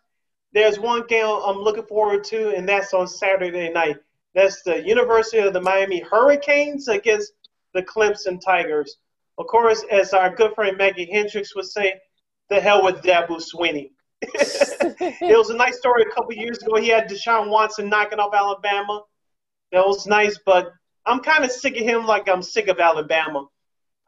there's 0.52 0.78
one 0.78 1.06
game 1.06 1.24
I'm 1.26 1.58
looking 1.58 1.86
forward 1.86 2.24
to, 2.24 2.54
and 2.54 2.68
that's 2.68 2.92
on 2.92 3.06
Saturday 3.06 3.70
night. 3.70 3.96
That's 4.34 4.62
the 4.62 4.82
University 4.82 5.38
of 5.38 5.52
the 5.52 5.60
Miami 5.60 6.00
Hurricanes 6.00 6.88
against 6.88 7.32
the 7.74 7.82
Clemson 7.82 8.40
Tigers. 8.40 8.96
Of 9.38 9.46
course, 9.46 9.84
as 9.90 10.12
our 10.12 10.34
good 10.34 10.54
friend 10.54 10.76
Maggie 10.76 11.10
Hendricks 11.10 11.54
would 11.54 11.66
say, 11.66 12.00
the 12.48 12.60
hell 12.60 12.84
with 12.84 13.02
Dabo 13.02 13.40
Swinney. 13.40 13.90
it 14.22 15.36
was 15.36 15.50
a 15.50 15.56
nice 15.56 15.78
story 15.78 16.02
a 16.02 16.14
couple 16.14 16.32
years 16.34 16.62
ago. 16.62 16.76
He 16.76 16.88
had 16.88 17.08
Deshaun 17.08 17.48
Watson 17.48 17.88
knocking 17.88 18.20
off 18.20 18.34
Alabama. 18.34 19.02
That 19.72 19.86
was 19.86 20.06
nice, 20.06 20.38
but 20.44 20.72
I'm 21.06 21.20
kind 21.20 21.44
of 21.44 21.50
sick 21.50 21.76
of 21.76 21.82
him 21.82 22.06
like 22.06 22.28
I'm 22.28 22.42
sick 22.42 22.68
of 22.68 22.78
Alabama. 22.78 23.46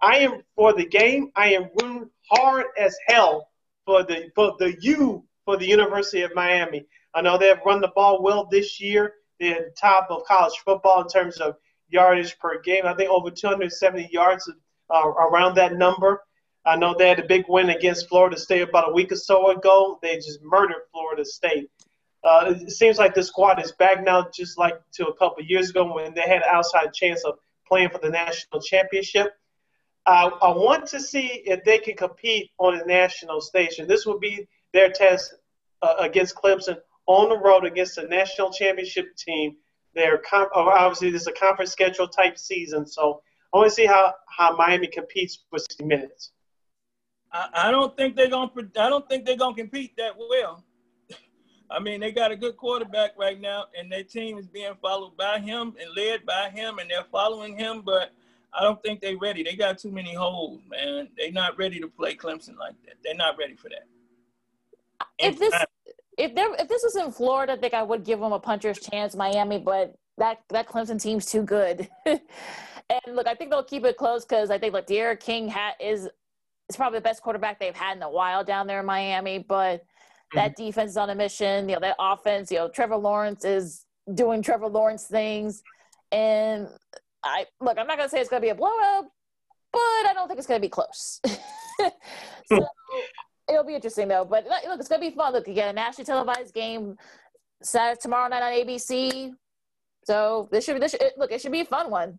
I 0.05 0.19
am 0.19 0.43
for 0.55 0.75
the 0.75 0.85
game. 0.85 1.31
I 1.35 1.55
am 1.55 1.71
rooting 1.81 2.11
hard 2.31 2.67
as 2.79 2.95
hell 3.07 3.49
for 3.87 4.03
the 4.03 4.31
for 4.35 4.55
the 4.59 4.77
U 4.81 5.25
for 5.47 5.57
the 5.57 5.67
University 5.67 6.21
of 6.21 6.35
Miami. 6.35 6.85
I 7.15 7.23
know 7.23 7.39
they 7.39 7.49
have 7.49 7.63
run 7.65 7.81
the 7.81 7.93
ball 7.95 8.23
well 8.23 8.47
this 8.51 8.81
year 8.81 9.15
They're 9.41 9.71
top 9.81 10.09
of 10.11 10.25
college 10.25 10.59
football 10.63 11.01
in 11.01 11.09
terms 11.09 11.39
of 11.39 11.57
yardage 11.89 12.39
per 12.39 12.61
game. 12.61 12.85
I 12.85 12.93
think 12.95 13.09
over 13.09 13.31
270 13.31 14.11
yards 14.13 14.51
uh, 14.91 15.09
around 15.09 15.55
that 15.55 15.75
number. 15.75 16.23
I 16.67 16.77
know 16.77 16.95
they 16.95 17.09
had 17.09 17.21
a 17.21 17.27
big 17.27 17.47
win 17.49 17.71
against 17.71 18.09
Florida 18.09 18.39
State 18.39 18.63
about 18.63 18.91
a 18.91 18.93
week 18.93 19.11
or 19.11 19.17
so 19.17 19.51
ago. 19.53 19.99
They 20.03 20.17
just 20.17 20.43
murdered 20.43 20.83
Florida 20.93 21.25
State. 21.25 21.71
Uh, 22.23 22.55
it 22.57 22.71
seems 22.71 22.99
like 22.99 23.15
the 23.15 23.23
squad 23.23 23.63
is 23.63 23.73
back 23.73 24.05
now, 24.05 24.27
just 24.35 24.59
like 24.59 24.75
to 24.95 25.07
a 25.07 25.17
couple 25.17 25.43
years 25.45 25.71
ago 25.71 25.95
when 25.95 26.13
they 26.13 26.23
had 26.23 26.43
an 26.43 26.51
outside 26.51 26.93
chance 26.93 27.25
of 27.25 27.39
playing 27.67 27.89
for 27.89 27.99
the 27.99 28.11
national 28.11 28.61
championship. 28.61 29.33
I, 30.07 30.27
I 30.27 30.49
want 30.51 30.87
to 30.89 31.01
see 31.01 31.43
if 31.47 31.65
they 31.65 31.79
can 31.79 31.97
compete 31.97 32.51
on 32.59 32.79
a 32.79 32.85
national 32.85 33.41
stage. 33.41 33.79
And 33.79 33.89
this 33.89 34.05
will 34.05 34.19
be 34.19 34.47
their 34.73 34.91
test 34.91 35.35
uh, 35.83 35.95
against 35.99 36.35
Clemson 36.37 36.77
on 37.07 37.29
the 37.29 37.39
road 37.39 37.65
against 37.65 37.99
a 37.99 38.07
national 38.07 38.53
championship 38.53 39.17
team. 39.17 39.57
They're 39.95 40.19
com- 40.19 40.49
obviously 40.55 41.11
this 41.11 41.23
is 41.23 41.29
a 41.29 41.33
conference 41.33 41.73
schedule 41.73 42.09
type 42.09 42.39
season, 42.39 42.87
so 42.87 43.23
I 43.53 43.59
want 43.59 43.69
to 43.69 43.75
see 43.75 43.87
how, 43.87 44.13
how 44.27 44.57
Miami 44.57 44.89
competes 44.89 45.39
for 45.49 45.59
60 45.59 45.85
minutes. 45.85 46.33
I, 47.33 47.49
I 47.55 47.71
don't 47.71 47.97
think 47.97 48.17
they're 48.17 48.29
gonna. 48.31 48.51
I 48.79 48.89
don't 48.89 49.09
think 49.09 49.25
they're 49.25 49.37
gonna 49.37 49.55
compete 49.55 49.97
that 49.97 50.17
well. 50.17 50.65
I 51.71 51.79
mean, 51.79 52.01
they 52.01 52.13
got 52.13 52.33
a 52.33 52.37
good 52.37 52.57
quarterback 52.57 53.13
right 53.19 53.41
now, 53.41 53.67
and 53.79 53.91
their 53.91 54.05
team 54.05 54.39
is 54.39 54.47
being 54.47 54.75
followed 54.83 55.17
by 55.17 55.39
him 55.39 55.75
and 55.81 55.95
led 55.97 56.27
by 56.27 56.51
him, 56.51 56.79
and 56.79 56.91
they're 56.91 57.07
following 57.13 57.57
him. 57.57 57.83
But 57.85 58.13
I 58.57 58.63
don't 58.63 58.81
think 58.83 59.01
they're 59.01 59.19
ready. 59.19 59.43
They 59.43 59.57
got 59.57 59.79
too 59.79 59.91
many 59.91 60.15
holes, 60.15 60.61
man. 60.69 61.09
They're 61.17 61.33
not 61.33 61.59
ready 61.59 61.81
to 61.81 61.89
play 61.89 62.15
Clemson 62.15 62.57
like 62.57 62.75
that. 62.85 62.95
They're 63.03 63.15
not 63.15 63.37
ready 63.39 63.57
for 63.57 63.69
that. 63.69 63.87
If 65.19 65.39
this 65.39 65.55
if 66.17 66.35
there 66.35 66.55
if 66.55 66.69
this 66.69 66.83
was 66.83 66.97
in 66.97 67.11
Florida, 67.11 67.55
I 67.55 67.57
think 67.57 67.75
I 67.75 67.83
would 67.83 68.05
give 68.05 68.21
them 68.21 68.33
a 68.33 68.39
puncher's 68.39 68.79
chance, 68.79 69.17
Miami. 69.17 69.59
But 69.59 69.95
that 70.19 70.43
that 70.51 70.69
Clemson 70.69 71.01
team's 71.01 71.27
too 71.27 71.43
good. 71.43 71.89
and 72.07 72.21
look, 73.13 73.27
I 73.27 73.35
think 73.35 73.51
they'll 73.51 73.65
keep 73.65 73.85
it 73.85 73.97
close 73.97 74.25
because 74.25 74.51
I 74.51 74.59
think 74.59 74.75
like 74.75 74.87
D'Eriq 74.87 75.21
King 75.21 75.49
ha- 75.49 75.75
is 75.81 76.09
is 76.69 76.77
probably 76.77 76.99
the 76.99 77.05
best 77.05 77.23
quarterback 77.23 77.59
they've 77.59 77.75
had 77.75 77.97
in 77.97 78.03
a 78.03 78.11
while 78.11 78.45
down 78.45 78.67
there 78.67 78.81
in 78.81 78.87
Miami. 78.87 79.39
But 79.39 79.81
mm-hmm. 79.81 80.39
that 80.39 80.57
defense 80.57 80.93
is 80.93 80.97
on 80.97 81.11
a 81.11 81.15
mission. 81.15 81.69
You 81.69 81.77
know 81.77 81.81
that 81.81 81.97
offense. 81.99 82.51
You 82.51 82.59
know 82.59 82.69
Trevor 82.69 82.97
Lawrence 82.97 83.45
is 83.45 83.85
doing 84.13 84.43
Trevor 84.43 84.69
Lawrence 84.69 85.07
things, 85.07 85.63
and 86.13 86.69
I 87.25 87.47
look. 87.61 87.79
I'm 87.79 87.87
not 87.87 87.97
gonna 87.97 88.09
say 88.09 88.21
it's 88.21 88.29
gonna 88.29 88.43
be 88.43 88.51
a 88.51 88.55
blowout, 88.55 89.07
but 89.73 89.81
I 89.81 90.13
don't 90.15 90.29
think 90.29 90.39
it's 90.39 90.47
gonna 90.47 90.61
be 90.61 90.69
close. 90.69 91.21
so 92.47 92.67
it'll 93.49 93.65
be 93.65 93.75
interesting 93.75 94.09
though. 94.09 94.25
But 94.25 94.45
look, 94.45 94.79
it's 94.79 94.89
gonna 94.89 95.01
be 95.01 95.11
fun. 95.11 95.33
Look, 95.33 95.49
you 95.49 95.55
get 95.55 95.71
a 95.71 95.73
nationally 95.73 96.07
televised 96.07 96.55
game 96.55 96.97
Saturday 97.63 97.99
tomorrow 98.01 98.29
night 98.29 98.43
on 98.43 98.53
ABC. 98.53 99.33
So 100.05 100.49
this 100.53 100.65
should 100.65 100.75
be 100.75 100.81
this 100.81 100.93
should, 100.93 101.01
look. 101.17 101.33
It 101.33 101.41
should 101.41 101.53
be 101.53 101.61
a 101.61 101.65
fun 101.65 101.91
one. 101.91 102.19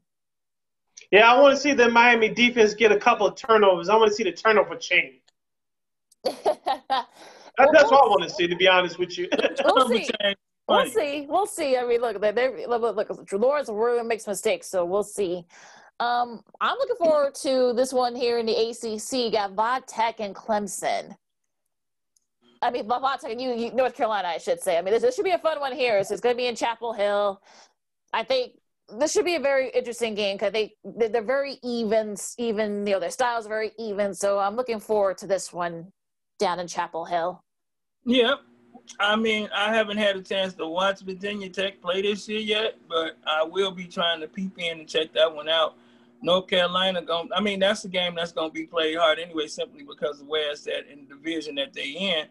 Yeah, 1.12 1.32
I 1.32 1.40
want 1.40 1.56
to 1.56 1.62
see 1.62 1.74
the 1.74 1.90
Miami 1.90 2.30
defense 2.30 2.74
get 2.74 2.92
a 2.92 2.98
couple 2.98 3.28
of 3.28 3.36
turnovers. 3.36 3.90
I 3.90 3.96
want 3.96 4.10
to 4.10 4.16
see 4.16 4.24
the 4.24 4.32
turnover 4.32 4.76
chain. 4.76 5.20
That, 7.58 7.70
that's 7.72 7.90
what 7.90 8.04
I 8.04 8.08
want 8.08 8.24
to 8.24 8.30
see, 8.30 8.48
to 8.48 8.56
be 8.58 8.68
honest 8.68 9.00
with 9.00 9.18
you. 9.18 9.30
we'll 9.64 9.88
see. 9.88 10.10
We'll 10.68 10.90
see. 10.90 11.26
We'll 11.30 11.46
see. 11.46 11.78
I 11.78 11.86
mean, 11.86 12.02
look, 12.02 12.20
they 12.20 12.66
look, 12.68 12.82
look, 12.82 13.10
look, 13.10 13.32
Lawrence 13.32 13.70
really 13.70 14.04
makes 14.04 14.26
mistakes, 14.26 14.68
so 14.68 14.84
we'll 14.84 15.04
see. 15.04 15.46
Um, 16.00 16.42
I'm 16.60 16.78
looking 16.78 16.98
forward 16.98 17.36
to 17.36 17.74
this 17.74 17.94
one 17.94 18.16
here 18.16 18.40
in 18.40 18.46
the 18.46 18.54
ACC. 18.54 19.26
You 19.26 19.32
got 19.32 19.54
Va 19.54 19.82
Tech 19.88 20.20
and 20.20 20.36
Clemson. 20.36 21.16
I 22.62 22.72
mean, 22.72 22.88
Va 22.88 23.00
Tech 23.22 23.32
and 23.32 23.40
you, 23.40 23.54
you, 23.54 23.72
North 23.72 23.96
Carolina, 23.96 24.28
I 24.30 24.40
should 24.40 24.60
say. 24.60 24.78
I 24.78 24.82
mean, 24.82 24.94
this, 24.94 25.04
this 25.04 25.16
should 25.16 25.24
be 25.24 25.32
a 25.32 25.38
fun 25.38 25.60
one 25.60 25.74
here. 25.74 26.04
So 26.04 26.14
it's 26.14 26.22
going 26.22 26.36
to 26.36 26.38
be 26.38 26.48
in 26.48 26.56
Chapel 26.56 26.94
Hill. 26.94 27.42
I 28.12 28.24
think 28.24 28.54
this 28.98 29.12
should 29.12 29.26
be 29.26 29.36
a 29.36 29.40
very 29.40 29.70
interesting 29.70 30.16
game 30.16 30.36
because 30.36 30.52
they 30.52 30.74
they're 30.84 31.22
very 31.22 31.58
even, 31.64 32.16
even 32.38 32.86
you 32.88 32.94
know 32.94 33.00
their 33.00 33.12
styles 33.12 33.46
are 33.46 33.50
very 33.50 33.72
even. 33.78 34.14
So 34.14 34.40
I'm 34.40 34.56
looking 34.56 34.80
forward 34.80 35.18
to 35.20 35.28
this 35.28 35.54
one 35.54 35.92
down 36.40 36.60
in 36.60 36.68
Chapel 36.68 37.06
Hill. 37.06 37.44
Yep. 38.06 38.40
I 39.00 39.16
mean, 39.16 39.50
I 39.56 39.74
haven't 39.74 39.98
had 39.98 40.16
a 40.16 40.22
chance 40.22 40.54
to 40.56 40.68
watch 40.68 41.02
Virginia 41.02 41.50
Tech 41.50 41.82
play 41.82 42.02
this 42.02 42.28
year 42.28 42.40
yet, 42.40 42.78
but 42.88 43.18
I 43.26 43.44
will 43.44 43.72
be 43.72 43.86
trying 43.86 44.22
to 44.22 44.28
peep 44.28 44.58
in 44.58 44.80
and 44.82 44.90
check 44.90 45.14
that 45.14 45.34
one 45.34 45.50
out. 45.50 45.76
North 46.22 46.48
Carolina 46.48 47.02
going 47.02 47.30
I 47.36 47.42
mean, 47.42 47.60
that's 47.60 47.84
a 47.86 47.90
game 47.90 48.16
that's 48.16 48.32
gonna 48.32 48.50
be 48.50 48.66
played 48.66 48.98
hard 48.98 49.20
anyway, 49.20 49.48
simply 49.48 49.84
because 49.84 50.22
of 50.22 50.28
where 50.28 50.52
it's 50.52 50.66
at 50.68 50.88
in 50.88 51.08
the 51.08 51.16
division 51.16 51.56
that 51.56 51.74
they're 51.74 51.84
in. 51.84 52.26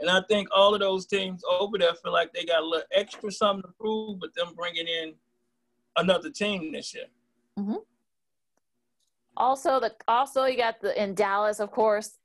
And 0.00 0.10
I 0.10 0.20
think 0.28 0.48
all 0.54 0.74
of 0.74 0.80
those 0.80 1.06
teams 1.06 1.42
over 1.58 1.78
there 1.78 1.94
feel 1.94 2.12
like 2.12 2.32
they 2.32 2.44
got 2.44 2.62
a 2.62 2.66
little 2.66 2.86
extra 2.92 3.32
something 3.32 3.62
to 3.62 3.68
prove, 3.80 4.20
but 4.20 4.34
them 4.34 4.52
bringing 4.54 4.86
in 4.86 5.14
another 5.96 6.30
team 6.30 6.72
this 6.72 6.94
year. 6.94 7.06
Mm-hmm. 7.58 7.76
Also, 9.36 9.80
the 9.80 9.94
also 10.06 10.44
you 10.44 10.56
got 10.56 10.80
the 10.80 11.00
in 11.00 11.14
Dallas, 11.14 11.60
of 11.60 11.70
course, 11.70 12.18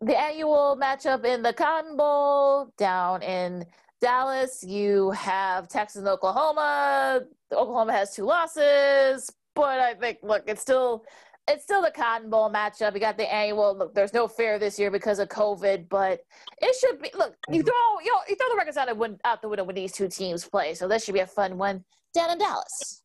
the 0.00 0.18
annual 0.18 0.78
matchup 0.80 1.24
in 1.24 1.42
the 1.42 1.52
Cotton 1.52 1.96
Bowl 1.96 2.72
down 2.78 3.22
in 3.22 3.64
Dallas. 4.00 4.62
You 4.62 5.10
have 5.12 5.68
Texas 5.68 5.98
and 6.00 6.08
Oklahoma. 6.08 7.22
Oklahoma 7.52 7.92
has 7.92 8.14
two 8.14 8.24
losses. 8.24 9.30
But 9.54 9.80
I 9.80 9.94
think, 9.94 10.18
look, 10.22 10.44
it's 10.46 10.62
still 10.62 11.04
it's 11.48 11.64
still 11.64 11.82
the 11.82 11.90
Cotton 11.90 12.30
Bowl 12.30 12.50
matchup. 12.50 12.94
You 12.94 13.00
got 13.00 13.16
the 13.16 13.32
annual. 13.32 13.76
Look, 13.76 13.94
there's 13.94 14.12
no 14.12 14.28
fair 14.28 14.58
this 14.58 14.78
year 14.78 14.90
because 14.90 15.18
of 15.18 15.28
COVID, 15.28 15.88
but 15.88 16.20
it 16.60 16.76
should 16.78 17.00
be. 17.00 17.10
Look, 17.16 17.34
you 17.48 17.60
mm-hmm. 17.60 17.66
throw 17.66 18.00
you, 18.04 18.12
know, 18.12 18.20
you 18.28 18.36
throw 18.36 18.48
the 18.50 18.56
records 18.56 18.76
out, 18.76 18.88
of, 18.88 19.02
out 19.24 19.42
the 19.42 19.48
window 19.48 19.64
when 19.64 19.74
these 19.74 19.92
two 19.92 20.08
teams 20.08 20.44
play. 20.44 20.74
So 20.74 20.86
this 20.86 21.04
should 21.04 21.14
be 21.14 21.20
a 21.20 21.26
fun 21.26 21.58
one 21.58 21.84
down 22.14 22.30
in 22.30 22.38
Dallas. 22.38 23.02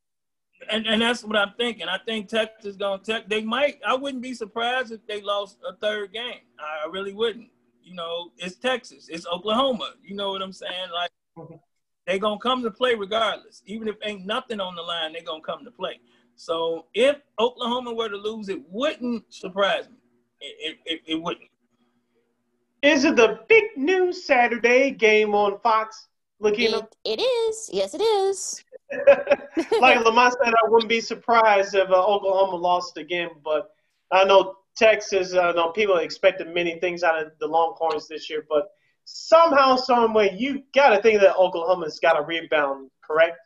And, 0.69 0.87
and 0.87 1.01
that's 1.01 1.23
what 1.23 1.37
I'm 1.37 1.53
thinking. 1.57 1.87
I 1.87 1.97
think 2.05 2.27
Texas 2.27 2.75
going 2.75 2.99
to 2.99 3.05
tech. 3.05 3.29
They 3.29 3.41
might. 3.41 3.79
I 3.85 3.95
wouldn't 3.95 4.23
be 4.23 4.33
surprised 4.33 4.91
if 4.91 5.05
they 5.07 5.21
lost 5.21 5.57
a 5.67 5.75
third 5.75 6.13
game. 6.13 6.41
I 6.59 6.87
really 6.89 7.13
wouldn't. 7.13 7.49
You 7.83 7.95
know, 7.95 8.31
it's 8.37 8.55
Texas. 8.55 9.09
It's 9.09 9.25
Oklahoma. 9.27 9.93
You 10.03 10.15
know 10.15 10.31
what 10.31 10.41
I'm 10.41 10.53
saying? 10.53 10.89
Like 10.93 11.11
they 12.07 12.19
gonna 12.19 12.39
come 12.39 12.63
to 12.63 12.71
play 12.71 12.95
regardless. 12.95 13.61
Even 13.65 13.87
if 13.87 13.95
ain't 14.03 14.25
nothing 14.25 14.59
on 14.59 14.75
the 14.75 14.81
line, 14.81 15.13
they 15.13 15.21
gonna 15.21 15.43
come 15.43 15.63
to 15.65 15.71
play. 15.71 15.99
So 16.35 16.85
if 16.93 17.17
Oklahoma 17.39 17.93
were 17.93 18.09
to 18.09 18.17
lose, 18.17 18.49
it 18.49 18.61
wouldn't 18.69 19.31
surprise 19.33 19.87
me. 19.89 19.97
It, 20.41 20.77
it, 20.85 21.01
it 21.05 21.15
wouldn't. 21.21 21.49
Is 22.81 23.05
it 23.05 23.15
the 23.15 23.39
big 23.47 23.63
news 23.77 24.25
Saturday 24.25 24.91
game 24.91 25.33
on 25.33 25.59
Fox? 25.59 26.07
Looking 26.39 26.73
it, 26.73 26.95
it 27.05 27.21
is. 27.21 27.69
Yes, 27.71 27.93
it 27.93 28.01
is. 28.01 28.61
like 29.79 30.03
Lamont 30.03 30.35
said, 30.43 30.53
I 30.53 30.69
wouldn't 30.69 30.89
be 30.89 31.01
surprised 31.01 31.75
if 31.75 31.89
uh, 31.89 32.05
Oklahoma 32.05 32.55
lost 32.55 32.97
again. 32.97 33.29
But 33.43 33.69
I 34.11 34.23
know 34.23 34.55
Texas. 34.75 35.33
I 35.33 35.51
know 35.51 35.71
people 35.71 35.97
expected 35.97 36.53
many 36.53 36.79
things 36.79 37.03
out 37.03 37.21
of 37.21 37.31
the 37.39 37.47
Longhorns 37.47 38.07
this 38.07 38.29
year, 38.29 38.45
but 38.49 38.69
somehow, 39.05 39.75
some 39.75 40.13
way, 40.13 40.35
you 40.37 40.63
got 40.73 40.89
to 40.89 41.01
think 41.01 41.21
that 41.21 41.35
Oklahoma's 41.35 41.99
got 41.99 42.19
a 42.19 42.23
rebound. 42.23 42.89
Correct? 43.03 43.37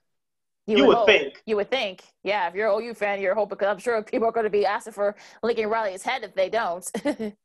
You, 0.67 0.77
you 0.77 0.85
would, 0.85 0.97
would 0.97 1.05
think. 1.05 1.41
You 1.45 1.55
would 1.55 1.71
think. 1.71 2.03
Yeah, 2.23 2.47
if 2.49 2.53
you're 2.53 2.69
an 2.69 2.83
OU 2.83 2.93
fan, 2.95 3.21
you're 3.21 3.33
hoping 3.33 3.57
because 3.57 3.69
I'm 3.69 3.79
sure 3.79 4.01
people 4.03 4.27
are 4.27 4.33
going 4.33 4.43
to 4.43 4.49
be 4.49 4.65
asking 4.65 4.93
for 4.93 5.15
Lincoln 5.41 5.69
Riley's 5.69 6.03
head 6.03 6.23
if 6.23 6.35
they 6.35 6.49
don't. 6.49 6.85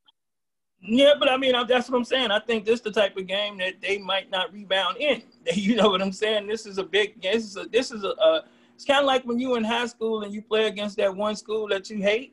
yeah, 0.83 1.15
but 1.19 1.31
I 1.31 1.37
mean, 1.37 1.55
that's 1.69 1.89
what 1.89 1.97
I'm 1.97 2.05
saying. 2.05 2.31
I 2.31 2.41
think 2.41 2.65
this 2.65 2.77
is 2.77 2.81
the 2.81 2.91
type 2.91 3.17
of 3.17 3.27
game 3.27 3.59
that 3.59 3.81
they 3.81 3.99
might 3.99 4.31
not 4.31 4.53
rebound 4.53 4.97
in. 4.99 5.23
You 5.55 5.77
know 5.77 5.89
what 5.89 6.01
I'm 6.01 6.13
saying? 6.13 6.47
This 6.47 6.67
is 6.67 6.79
a 6.79 6.85
big. 6.85 7.21
Game. 7.21 7.35
This 7.35 7.45
is 7.45 7.57
a. 7.57 7.65
This 7.65 7.91
is 7.91 8.05
a. 8.05 8.11
a 8.11 8.45
it's 8.75 8.85
kind 8.85 9.01
of 9.01 9.07
like 9.07 9.25
when 9.25 9.39
you 9.39 9.55
in 9.57 9.65
high 9.65 9.87
school 9.87 10.23
and 10.23 10.33
you 10.33 10.43
play 10.43 10.67
against 10.67 10.97
that 10.97 11.15
one 11.15 11.37
school 11.37 11.69
that 11.69 11.91
you 11.91 12.03
hate. 12.03 12.33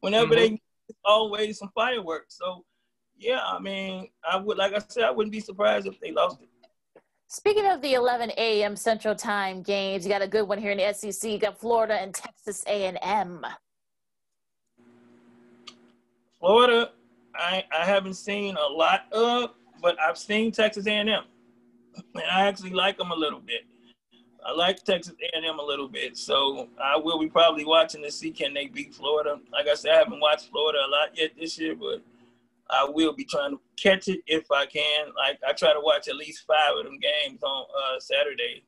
Whenever 0.00 0.34
mm-hmm. 0.34 0.54
they 0.54 0.60
always 1.04 1.58
some 1.58 1.70
fireworks. 1.74 2.36
So, 2.38 2.64
yeah, 3.18 3.40
I 3.44 3.58
mean, 3.58 4.08
I 4.28 4.36
would 4.36 4.56
like 4.56 4.74
I 4.74 4.78
said, 4.88 5.04
I 5.04 5.10
wouldn't 5.10 5.32
be 5.32 5.40
surprised 5.40 5.86
if 5.86 5.98
they 6.00 6.12
lost 6.12 6.40
it. 6.42 6.48
Speaking 7.28 7.66
of 7.66 7.80
the 7.80 7.94
11 7.94 8.32
a.m. 8.36 8.74
Central 8.74 9.14
Time 9.14 9.62
games, 9.62 10.04
you 10.04 10.10
got 10.10 10.22
a 10.22 10.26
good 10.26 10.48
one 10.48 10.58
here 10.58 10.72
in 10.72 10.78
the 10.78 10.92
SEC. 10.92 11.30
You 11.30 11.38
got 11.38 11.58
Florida 11.58 11.94
and 11.94 12.12
Texas 12.12 12.64
A&M. 12.66 13.46
Florida, 16.40 16.90
I, 17.34 17.64
I 17.76 17.84
haven't 17.84 18.14
seen 18.14 18.56
a 18.56 18.66
lot 18.66 19.12
of, 19.12 19.50
but 19.80 19.96
I've 20.00 20.18
seen 20.18 20.52
Texas 20.52 20.86
A&M, 20.86 21.08
and 21.08 22.24
I 22.30 22.46
actually 22.46 22.70
like 22.70 22.98
them 22.98 23.10
a 23.10 23.16
little 23.16 23.40
bit. 23.40 23.62
I 24.44 24.52
like 24.52 24.82
Texas 24.84 25.14
A&M 25.34 25.58
a 25.58 25.62
little 25.62 25.88
bit, 25.88 26.16
so 26.16 26.68
I 26.82 26.96
will 26.96 27.18
be 27.18 27.28
probably 27.28 27.64
watching 27.64 28.02
to 28.02 28.10
see 28.10 28.30
can 28.30 28.54
they 28.54 28.66
beat 28.66 28.94
Florida. 28.94 29.38
Like 29.52 29.68
I 29.68 29.74
said, 29.74 29.92
I 29.92 29.98
haven't 29.98 30.20
watched 30.20 30.50
Florida 30.50 30.78
a 30.86 30.88
lot 30.88 31.16
yet 31.16 31.32
this 31.38 31.58
year, 31.58 31.74
but 31.74 32.02
I 32.70 32.88
will 32.88 33.12
be 33.12 33.24
trying 33.24 33.52
to 33.52 33.60
catch 33.76 34.08
it 34.08 34.20
if 34.26 34.50
I 34.50 34.66
can. 34.66 35.08
Like 35.16 35.38
I 35.46 35.52
try 35.52 35.72
to 35.72 35.80
watch 35.80 36.08
at 36.08 36.16
least 36.16 36.46
five 36.46 36.76
of 36.78 36.84
them 36.84 36.98
games 36.98 37.42
on 37.42 37.64
uh, 37.64 38.00
Saturday. 38.00 38.64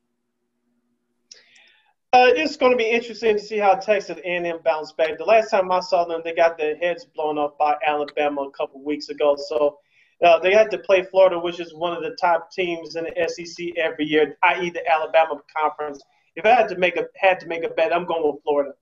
Uh, 2.15 2.29
it's 2.29 2.57
going 2.57 2.73
to 2.73 2.77
be 2.77 2.91
interesting 2.91 3.37
to 3.37 3.43
see 3.43 3.57
how 3.57 3.75
Texas 3.75 4.19
A&M 4.23 4.59
bounce 4.63 4.93
back. 4.93 5.17
The 5.17 5.25
last 5.25 5.51
time 5.51 5.73
I 5.73 5.81
saw 5.81 6.05
them, 6.05 6.21
they 6.23 6.35
got 6.35 6.59
their 6.59 6.77
heads 6.77 7.07
blown 7.07 7.39
off 7.39 7.57
by 7.57 7.75
Alabama 7.87 8.43
a 8.43 8.51
couple 8.51 8.85
weeks 8.85 9.09
ago. 9.09 9.35
So 9.49 9.79
uh, 10.23 10.39
they 10.41 10.53
had 10.53 10.71
to 10.73 10.79
play 10.79 11.05
Florida, 11.05 11.39
which 11.39 11.59
is 11.59 11.75
one 11.75 11.97
of 11.97 12.03
the 12.03 12.15
top 12.21 12.53
teams 12.53 12.97
in 12.97 13.05
the 13.05 13.29
SEC 13.29 13.67
every 13.79 14.05
year, 14.05 14.37
i.e., 14.43 14.69
the 14.69 14.87
Alabama 14.91 15.41
Conference. 15.57 16.03
If 16.37 16.45
I 16.45 16.51
had 16.51 16.69
to 16.69 16.77
make 16.77 16.97
a 16.97 17.07
had 17.17 17.41
to 17.41 17.47
make 17.47 17.65
a 17.65 17.69
bet, 17.71 17.95
I'm 17.95 18.05
going 18.05 18.31
with 18.31 18.43
Florida. 18.43 18.73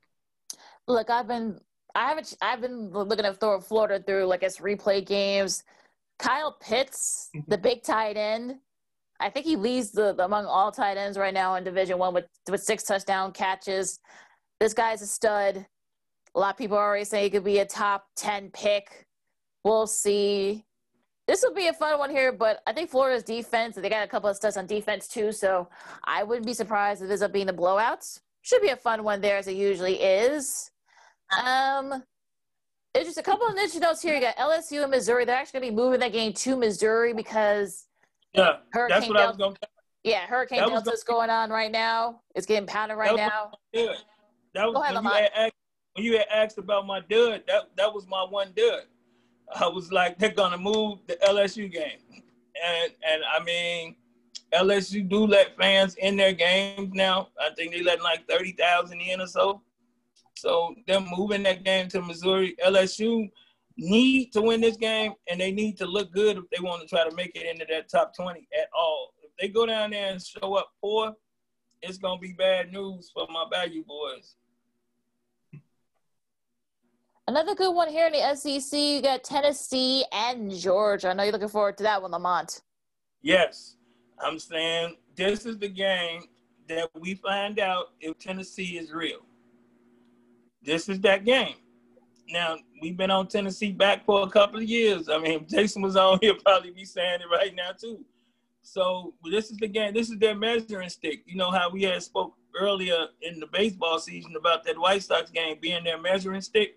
Look, 0.89 1.09
I've 1.09 1.29
been 1.29 1.61
I 1.95 2.09
haven't. 2.09 2.37
I've 2.41 2.61
been 2.61 2.91
looking 2.91 3.25
at 3.25 3.41
Florida 3.41 4.03
through 4.05 4.27
like 4.27 4.43
its 4.43 4.59
replay 4.59 5.05
games. 5.05 5.65
Kyle 6.19 6.57
Pitts, 6.61 7.31
the 7.33 7.57
mm-hmm. 7.57 7.63
big 7.63 7.83
tight 7.83 8.17
end, 8.17 8.57
I 9.21 9.29
think 9.31 9.45
he 9.47 9.57
leads 9.57 9.91
the, 9.91 10.15
the, 10.15 10.25
among 10.25 10.47
all 10.47 10.73
tight 10.73 10.97
ends 10.97 11.19
right 11.19 11.35
now 11.35 11.55
in 11.57 11.65
Division 11.65 11.99
One 11.99 12.15
with 12.15 12.27
with 12.51 12.63
six 12.63 12.83
touchdown 12.85 13.33
catches. 13.33 14.01
This 14.59 14.75
guy's 14.75 15.03
a 15.03 15.07
stud. 15.07 15.67
A 16.35 16.39
lot 16.39 16.55
of 16.55 16.59
people 16.59 16.77
are 16.77 16.85
already 16.85 17.05
say 17.05 17.25
he 17.25 17.31
could 17.31 17.45
be 17.45 17.59
a 17.59 17.67
top 17.67 18.07
10 18.17 18.51
pick. 18.51 19.07
We'll 19.65 19.87
see. 19.87 20.65
This 21.27 21.43
will 21.43 21.55
be 21.55 21.67
a 21.67 21.73
fun 21.73 21.99
one 21.99 22.11
here, 22.11 22.33
but 22.33 22.61
I 22.67 22.73
think 22.73 22.91
Florida's 22.91 23.23
defense, 23.23 23.77
they 23.77 23.89
got 23.89 24.05
a 24.05 24.09
couple 24.09 24.29
of 24.29 24.37
studs 24.37 24.57
on 24.57 24.67
defense 24.67 25.07
too, 25.07 25.33
so 25.33 25.69
I 26.05 26.25
wouldn't 26.25 26.47
be 26.47 26.55
surprised 26.55 27.03
if 27.03 27.09
this 27.09 27.21
ends 27.21 27.23
up 27.23 27.33
being 27.33 27.49
a 27.49 27.53
blowouts. 27.53 28.21
Should 28.43 28.63
be 28.63 28.69
a 28.69 28.77
fun 28.77 29.05
one 29.05 29.21
there, 29.21 29.37
as 29.37 29.47
it 29.47 29.57
usually 29.57 30.03
is. 30.03 30.71
Um, 31.45 32.03
there's 32.95 33.07
just 33.07 33.19
a 33.19 33.23
couple 33.23 33.47
of 33.47 33.55
niche 33.55 33.77
notes 33.77 34.03
here. 34.03 34.15
You 34.15 34.21
got 34.21 34.37
LSU 34.37 34.83
and 34.83 34.91
Missouri. 34.91 35.25
They're 35.25 35.37
actually 35.37 35.61
going 35.61 35.71
to 35.71 35.77
be 35.77 35.83
moving 35.83 36.01
that 36.01 36.13
game 36.13 36.33
to 36.33 36.57
Missouri 36.57 37.13
because 37.13 37.87
yeah, 38.35 38.57
Hurricane 38.73 38.89
that's 38.89 39.09
what 39.09 39.17
I 39.17 39.27
was 39.27 39.37
going 39.37 39.55
to 39.55 39.69
Yeah, 40.05 40.27
Hurricane 40.27 40.59
Delta 40.59 40.91
is 40.93 41.03
going 41.03 41.31
on 41.31 41.51
right 41.51 41.71
now. 41.71 42.21
It's 42.35 42.47
getting 42.47 42.67
pounded 42.67 42.97
right 42.97 43.17
now. 43.17 43.53
That 43.73 44.67
was 44.67 44.75
Go 44.75 44.83
ahead, 44.83 44.95
when, 44.95 45.05
you 45.05 45.11
had 45.11 45.31
asked, 45.37 45.55
when 45.95 46.05
you 46.05 46.13
had 46.19 46.27
asked 46.33 46.59
about 46.59 46.87
my 46.87 47.01
dud, 47.01 47.45
that, 47.47 47.71
that 47.77 47.93
was 47.93 48.07
my 48.09 48.25
one 48.29 48.53
dud. 48.57 48.83
I 49.55 49.67
was 49.69 49.93
like, 49.93 50.19
they're 50.19 50.31
going 50.31 50.53
to 50.53 50.59
move 50.59 50.99
the 51.07 51.17
LSU 51.27 51.71
game. 51.71 51.99
And, 52.11 52.93
and 53.09 53.23
I 53.25 53.43
mean, 53.43 53.97
LSU 54.53 55.09
do 55.09 55.27
let 55.27 55.57
fans 55.57 55.95
in 55.97 56.17
their 56.17 56.33
games 56.33 56.91
now. 56.93 57.29
I 57.41 57.51
think 57.55 57.73
they 57.73 57.83
let 57.83 58.03
like 58.03 58.29
30,000 58.29 59.01
in 59.01 59.21
or 59.21 59.27
so. 59.27 59.63
So 60.37 60.75
them 60.87 61.07
moving 61.17 61.43
that 61.45 61.65
game 61.65 61.89
to 61.89 62.01
Missouri, 62.01 62.57
LSU 62.65 63.31
need 63.81 64.33
to 64.33 64.43
win 64.43 64.61
this 64.61 64.77
game 64.77 65.13
and 65.29 65.41
they 65.41 65.51
need 65.51 65.77
to 65.79 65.87
look 65.87 66.13
good 66.13 66.37
if 66.37 66.45
they 66.51 66.63
want 66.63 66.83
to 66.83 66.89
try 66.89 67.09
to 67.09 67.15
make 67.15 67.35
it 67.35 67.47
into 67.47 67.67
that 67.71 67.89
top 67.89 68.15
20 68.15 68.47
at 68.59 68.69
all. 68.77 69.15
If 69.23 69.31
they 69.41 69.49
go 69.49 69.67
down 69.67 69.91
there 69.91 70.13
and 70.13 70.23
show 70.23 70.55
up 70.55 70.69
poor, 70.81 71.15
it's 71.83 71.99
going 71.99 72.19
to 72.19 72.21
be 72.21 72.33
bad 72.33 72.73
news 72.73 73.11
for 73.13 73.27
my 73.31 73.47
value 73.51 73.85
boys. 73.85 74.37
Another 77.27 77.55
good 77.55 77.75
one 77.75 77.89
here 77.89 78.09
in 78.09 78.13
the 78.13 78.35
SEC. 78.35 78.79
You 78.79 79.03
got 79.03 79.25
Tennessee 79.25 80.05
and 80.13 80.51
Georgia. 80.51 81.09
I 81.09 81.13
know 81.13 81.23
you're 81.23 81.33
looking 81.33 81.49
forward 81.49 81.77
to 81.79 81.85
that 81.85 82.03
one, 82.03 82.11
Lamont. 82.11 82.63
Yes. 83.23 83.77
I'm 84.19 84.39
saying 84.39 84.97
this 85.15 85.47
is 85.47 85.59
the 85.59 85.69
game 85.69 86.25
that 86.69 86.91
we 86.99 87.15
find 87.15 87.59
out 87.59 87.93
if 88.01 88.19
Tennessee 88.19 88.79
is 88.79 88.93
real 88.93 89.21
this 90.63 90.89
is 90.89 91.01
that 91.01 91.25
game. 91.25 91.57
Now 92.33 92.57
we've 92.81 92.97
been 92.97 93.11
on 93.11 93.27
Tennessee 93.27 93.73
back 93.73 94.05
for 94.05 94.23
a 94.23 94.31
couple 94.31 94.59
of 94.59 94.65
years. 94.65 95.09
I 95.09 95.19
mean, 95.19 95.47
Jason 95.51 95.83
was 95.83 95.97
on 95.97 96.19
here, 96.21 96.35
probably 96.45 96.71
be 96.71 96.85
saying 96.85 97.21
it 97.21 97.31
right 97.31 97.55
now 97.55 97.73
too. 97.73 98.05
So 98.63 99.15
this 99.31 99.51
is 99.51 99.57
the 99.57 99.69
game. 99.69 99.95
This 99.95 100.11
is 100.11 100.19
their 100.19 100.35
measuring 100.35 100.89
stick. 100.91 101.23
You 101.27 101.37
know 101.37 101.51
how 101.51 101.71
we 101.71 101.83
had 101.83 102.03
spoke 102.03 102.35
earlier 102.59 103.07
in 103.23 103.41
the 103.41 103.47
baseball 103.47 103.99
season 103.99 104.37
about 104.37 104.65
that 104.65 104.79
White 104.79 105.03
Sox 105.03 105.31
game 105.31 105.57
being 105.61 105.85
their 105.85 106.01
measuring 106.01 106.41
stick. 106.41 106.77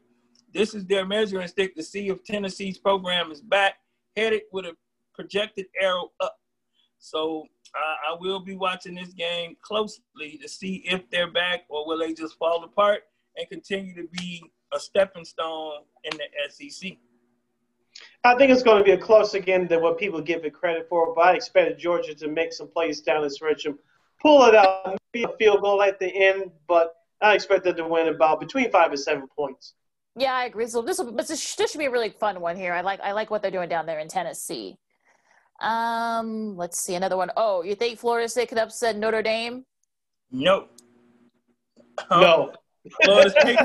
This 0.54 0.74
is 0.74 0.86
their 0.86 1.06
measuring 1.06 1.48
stick 1.48 1.76
to 1.76 1.84
see 1.84 2.10
if 2.10 2.24
Tennessee's 2.24 2.78
program 2.78 3.32
is 3.32 3.42
back, 3.42 3.76
headed 4.16 4.44
with 4.52 4.66
a 4.66 4.76
projected 5.14 5.66
arrow 5.80 6.12
up. 6.20 6.38
So 7.00 7.46
uh, 7.76 8.12
I 8.14 8.18
will 8.20 8.40
be 8.40 8.56
watching 8.56 8.96
this 8.96 9.14
game 9.14 9.58
closely 9.62 10.40
to 10.42 10.48
see 10.48 10.84
if 10.86 11.10
they're 11.10 11.32
back 11.32 11.62
or 11.70 11.86
will 11.86 12.00
they 12.00 12.14
just 12.14 12.38
fall 12.38 12.64
apart 12.64 13.02
and 13.36 13.50
continue 13.50 13.96
to 13.96 14.08
be 14.12 14.44
a 14.76 14.80
stepping 14.80 15.26
stone 15.26 15.84
in 16.04 16.18
the 16.18 16.26
SEC? 16.50 16.94
I 18.24 18.36
think 18.36 18.52
it's 18.52 18.64
going 18.64 18.80
to 18.80 18.84
be 18.84 18.92
a 18.92 18.98
closer 18.98 19.40
game 19.40 19.68
than 19.68 19.82
what 19.82 19.98
people 20.00 20.22
give 20.22 20.46
it 20.46 20.54
credit 20.54 20.88
for, 20.90 21.14
but 21.14 21.22
I 21.22 21.34
expected 21.34 21.78
Georgia 21.78 22.16
to 22.16 22.28
make 22.28 22.54
some 22.54 22.68
plays 22.68 23.02
down 23.02 23.24
the 23.24 23.30
stretch 23.30 23.66
and 23.66 23.78
pull 24.22 24.46
it 24.46 24.56
out, 24.56 24.98
maybe 25.14 25.26
a 25.26 25.38
field 25.38 25.62
goal 25.62 25.82
at 25.82 26.00
the 26.00 26.08
end, 26.08 26.52
but 26.68 26.96
I 27.22 27.36
expect 27.36 27.66
them 27.66 27.76
to 27.76 27.88
win 27.88 28.08
about 28.08 28.40
between 28.40 28.72
five 28.72 28.90
and 28.90 29.00
seven 29.00 29.28
points. 29.36 29.74
Yeah, 30.16 30.34
I 30.34 30.46
agree. 30.46 30.68
So 30.68 30.82
this 30.82 31.00
will, 31.00 31.12
this, 31.12 31.28
this 31.56 31.72
should 31.72 31.80
be 31.80 31.86
a 31.86 31.92
really 31.92 32.10
fun 32.10 32.40
one 32.40 32.56
here. 32.56 32.74
I 32.74 32.82
like 32.82 33.00
I 33.02 33.14
like 33.14 33.32
what 33.32 33.42
they're 33.42 33.50
doing 33.50 33.70
down 33.70 33.86
there 33.86 34.00
in 34.00 34.08
Tennessee. 34.08 34.78
Um, 35.60 36.56
let's 36.56 36.80
see 36.80 36.96
another 36.96 37.18
one. 37.18 37.32
Oh, 37.36 37.64
you 37.64 37.76
think 37.76 38.00
Florida 38.00 38.28
State 38.28 38.50
could 38.50 38.58
upset 38.58 38.98
Notre 38.98 39.24
Dame? 39.24 39.66
No. 40.32 40.68
no. 42.12 42.54
Florida 43.04 43.30
State, 43.30 43.58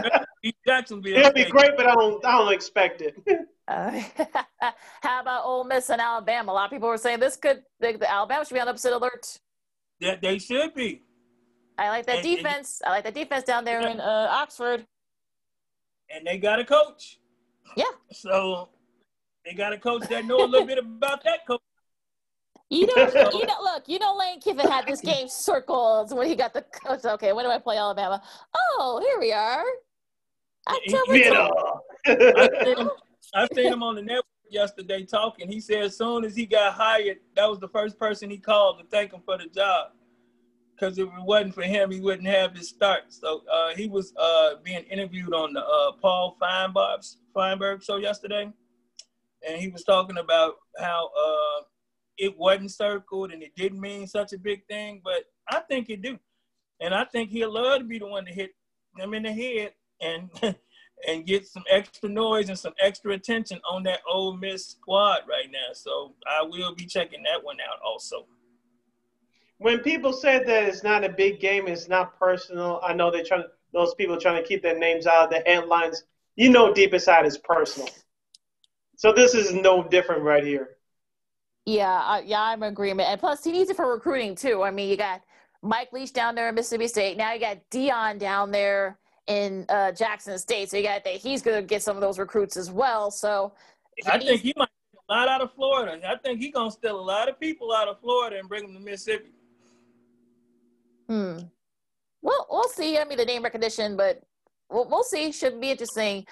Jacksonville. 0.67 1.17
It'll 1.17 1.33
be 1.33 1.45
great, 1.45 1.73
but 1.77 1.87
I 1.87 1.95
don't, 1.95 2.25
I 2.25 2.33
don't 2.39 2.53
expect 2.53 3.03
it. 3.03 3.17
Uh, 3.69 4.01
how 5.03 5.21
about 5.21 5.45
Ole 5.45 5.63
Miss 5.63 5.91
and 5.91 6.01
Alabama? 6.01 6.53
A 6.53 6.55
lot 6.55 6.65
of 6.65 6.71
people 6.71 6.89
were 6.89 6.97
saying 6.97 7.21
this 7.21 7.37
could, 7.37 7.63
the, 7.81 7.99
the 7.99 8.11
Alabama 8.11 8.43
should 8.43 8.55
be 8.55 8.61
on 8.61 8.69
upset 8.69 8.95
alert. 8.95 9.39
Yeah, 10.01 10.17
they 10.21 10.39
should 10.39 10.75
be. 10.75 11.03
I 11.77 11.91
like 11.91 12.07
that 12.07 12.25
and, 12.25 12.25
defense. 12.25 12.81
And, 12.83 12.91
I 12.91 12.95
like 12.95 13.05
that 13.05 13.13
defense 13.13 13.45
down 13.45 13.67
there 13.67 13.83
yeah. 13.83 13.91
in 13.91 14.01
uh, 14.01 14.29
Oxford. 14.31 14.87
And 16.11 16.27
they 16.27 16.39
got 16.39 16.61
a 16.61 16.65
coach. 16.65 17.19
Yeah. 17.77 17.85
So 18.11 18.71
they 19.45 19.53
got 19.53 19.73
a 19.73 19.79
coach 19.79 20.09
that 20.09 20.25
know 20.25 20.45
a 20.45 20.47
little 20.47 20.67
bit 20.67 20.79
about 20.79 21.23
that 21.25 21.47
coach. 21.47 21.61
You 22.71 22.87
know, 22.87 23.07
you 23.33 23.47
know, 23.47 23.63
look, 23.63 23.85
you 23.87 23.99
know, 23.99 24.15
Lane 24.15 24.41
Kiffin 24.43 24.71
had 24.71 24.87
this 24.87 25.01
game 25.01 25.27
circled 25.27 26.15
when 26.15 26.27
he 26.27 26.37
got 26.37 26.53
the 26.53 26.61
coach. 26.61 27.03
Okay, 27.03 27.33
when 27.33 27.47
do 27.47 27.51
I 27.51 27.59
play 27.59 27.79
Alabama? 27.79 28.21
Oh, 28.55 29.01
here 29.03 29.19
we 29.19 29.33
are. 29.33 29.65
October 30.69 31.17
you. 31.17 31.33
I, 32.07 32.49
seen 32.65 32.77
him, 32.79 32.91
I 33.35 33.49
seen 33.55 33.73
him 33.73 33.83
on 33.83 33.95
the 33.97 34.03
network 34.03 34.25
yesterday 34.51 35.05
talking. 35.05 35.49
He 35.51 35.61
said 35.61 35.83
as 35.83 35.97
soon 35.97 36.25
as 36.25 36.37
he 36.37 36.47
got 36.47 36.75
hired, 36.75 37.19
that 37.37 37.49
was 37.49 37.59
the 37.59 37.69
first 37.69 37.99
person 37.99 38.31
he 38.31 38.39
called 38.39 38.79
to 38.79 38.85
thank 38.87 39.13
him 39.13 39.21
for 39.25 39.39
the 39.39 39.47
job. 39.47 39.93
Because 40.75 40.97
if 40.99 41.09
it 41.09 41.25
wasn't 41.25 41.55
for 41.55 41.63
him, 41.63 41.91
he 41.91 42.01
wouldn't 42.01 42.29
have 42.29 42.55
his 42.55 42.69
start. 42.69 43.05
So 43.09 43.43
uh, 43.53 43.75
he 43.75 43.89
was 43.89 44.13
uh, 44.17 44.55
being 44.63 44.85
interviewed 44.85 45.35
on 45.35 45.53
the 45.53 45.65
uh, 45.65 45.93
Paul 46.01 46.37
Feinberg, 46.39 47.01
Feinberg 47.35 47.83
show 47.83 47.97
yesterday, 47.97 48.51
and 49.47 49.61
he 49.61 49.69
was 49.69 49.83
talking 49.83 50.19
about 50.19 50.55
how 50.79 51.11
uh, 51.19 51.65
it 52.17 52.37
wasn't 52.39 52.71
circled 52.71 53.33
and 53.33 53.43
it 53.43 53.55
didn't 53.57 53.81
mean 53.81 54.07
such 54.07 54.33
a 54.33 54.39
big 54.39 54.65
thing, 54.67 55.01
but 55.03 55.25
I 55.49 55.61
think 55.61 55.91
it 55.91 56.03
do. 56.03 56.19
And 56.81 56.95
I 56.95 57.05
think 57.05 57.31
he'll 57.31 57.53
love 57.53 57.81
to 57.81 57.85
be 57.85 57.99
the 57.99 58.07
one 58.07 58.25
to 58.25 58.33
hit 58.33 58.51
them 58.97 59.15
in 59.15 59.25
the 59.25 59.33
head 59.33 59.73
and 60.01 60.31
and 61.07 61.27
get 61.27 61.47
some 61.47 61.65
extra 61.71 62.09
noise 62.09 62.49
and 62.49 62.59
some 62.59 62.75
extra 62.81 63.13
attention 63.13 63.61
on 63.71 63.83
that 63.85 64.01
Ole 64.11 64.37
Miss 64.37 64.67
squad 64.67 65.21
right 65.29 65.51
now. 65.51 65.73
So 65.73 66.15
I 66.27 66.43
will 66.43 66.75
be 66.75 66.87
checking 66.87 67.23
that 67.25 67.43
one 67.43 67.59
out 67.61 67.79
also. 67.85 68.27
When 69.59 69.81
people 69.81 70.13
said 70.13 70.47
that 70.47 70.65
it's 70.65 70.85
not 70.85 71.05
a 71.05 71.09
big 71.09 71.41
game, 71.41 71.67
it's 71.67 71.89
not 71.89 72.19
personal. 72.19 72.81
I 72.83 72.93
know 72.93 73.11
they're 73.11 73.25
trying 73.25 73.43
to, 73.43 73.49
those 73.73 73.95
people 73.95 74.19
trying 74.19 74.41
to 74.41 74.49
keep 74.49 74.63
their 74.63 74.79
names 74.79 75.07
out 75.07 75.25
of 75.25 75.31
the 75.31 75.43
headlines. 75.51 76.05
You 76.37 76.51
know, 76.51 76.73
deep 76.73 76.95
inside 76.95 77.27
it's 77.27 77.39
personal. 77.39 77.89
So 78.97 79.13
this 79.13 79.35
is 79.35 79.53
no 79.53 79.83
different 79.83 80.23
right 80.23 80.45
here. 80.45 80.77
Yeah, 81.67 81.99
uh, 81.99 82.23
yeah, 82.25 82.41
I'm 82.41 82.63
in 82.63 82.71
agreement. 82.71 83.09
And 83.11 83.21
plus, 83.21 83.45
he 83.45 83.53
needs 83.53 83.69
it 83.69 83.77
for 83.77 83.93
recruiting 83.93 84.35
too. 84.35 84.63
I 84.63 84.71
mean, 84.71 84.89
you 84.89 84.97
got 84.97 85.23
Mike 85.63 85.93
Leach 85.93 86.13
down 86.13 86.35
there 86.35 86.49
in 86.49 86.55
Mississippi 86.55 86.89
State. 86.89 87.17
Now 87.17 87.33
you 87.33 87.41
got 87.41 87.59
Deion 87.71 88.19
down 88.19 88.51
there 88.51 88.99
in 89.29 89.65
uh, 89.69 89.93
Jackson 89.93 90.37
State. 90.39 90.71
So 90.71 90.77
you 90.77 90.83
got 90.83 91.05
that 91.05 91.15
he's 91.15 91.43
going 91.43 91.57
to 91.57 91.63
get 91.63 91.83
some 91.83 91.97
of 91.97 92.01
those 92.01 92.19
recruits 92.19 92.57
as 92.57 92.71
well. 92.71 93.11
So 93.11 93.53
I 94.07 94.19
think 94.19 94.41
he 94.41 94.53
might 94.57 94.69
a 95.09 95.15
lot 95.15 95.29
out 95.29 95.41
of 95.41 95.53
Florida. 95.55 96.01
I 96.07 96.17
think 96.17 96.41
he's 96.41 96.53
going 96.53 96.71
to 96.71 96.77
steal 96.77 96.99
a 96.99 97.01
lot 97.01 97.29
of 97.29 97.41
people 97.41 97.73
out 97.73 97.89
of 97.89 98.01
Florida 98.01 98.39
and 98.39 98.49
bring 98.49 98.65
them 98.65 98.75
to 98.75 98.81
Mississippi. 98.81 99.31
Hmm. 101.09 101.39
Well, 102.21 102.47
we'll 102.51 102.69
see. 102.69 102.99
I 102.99 103.05
mean, 103.05 103.17
the 103.17 103.25
name 103.25 103.43
recognition, 103.43 103.97
but 103.97 104.23
we'll, 104.71 104.87
we'll 104.89 105.05
see. 105.05 105.33
Should 105.33 105.61
be 105.61 105.71
interesting. 105.71 106.27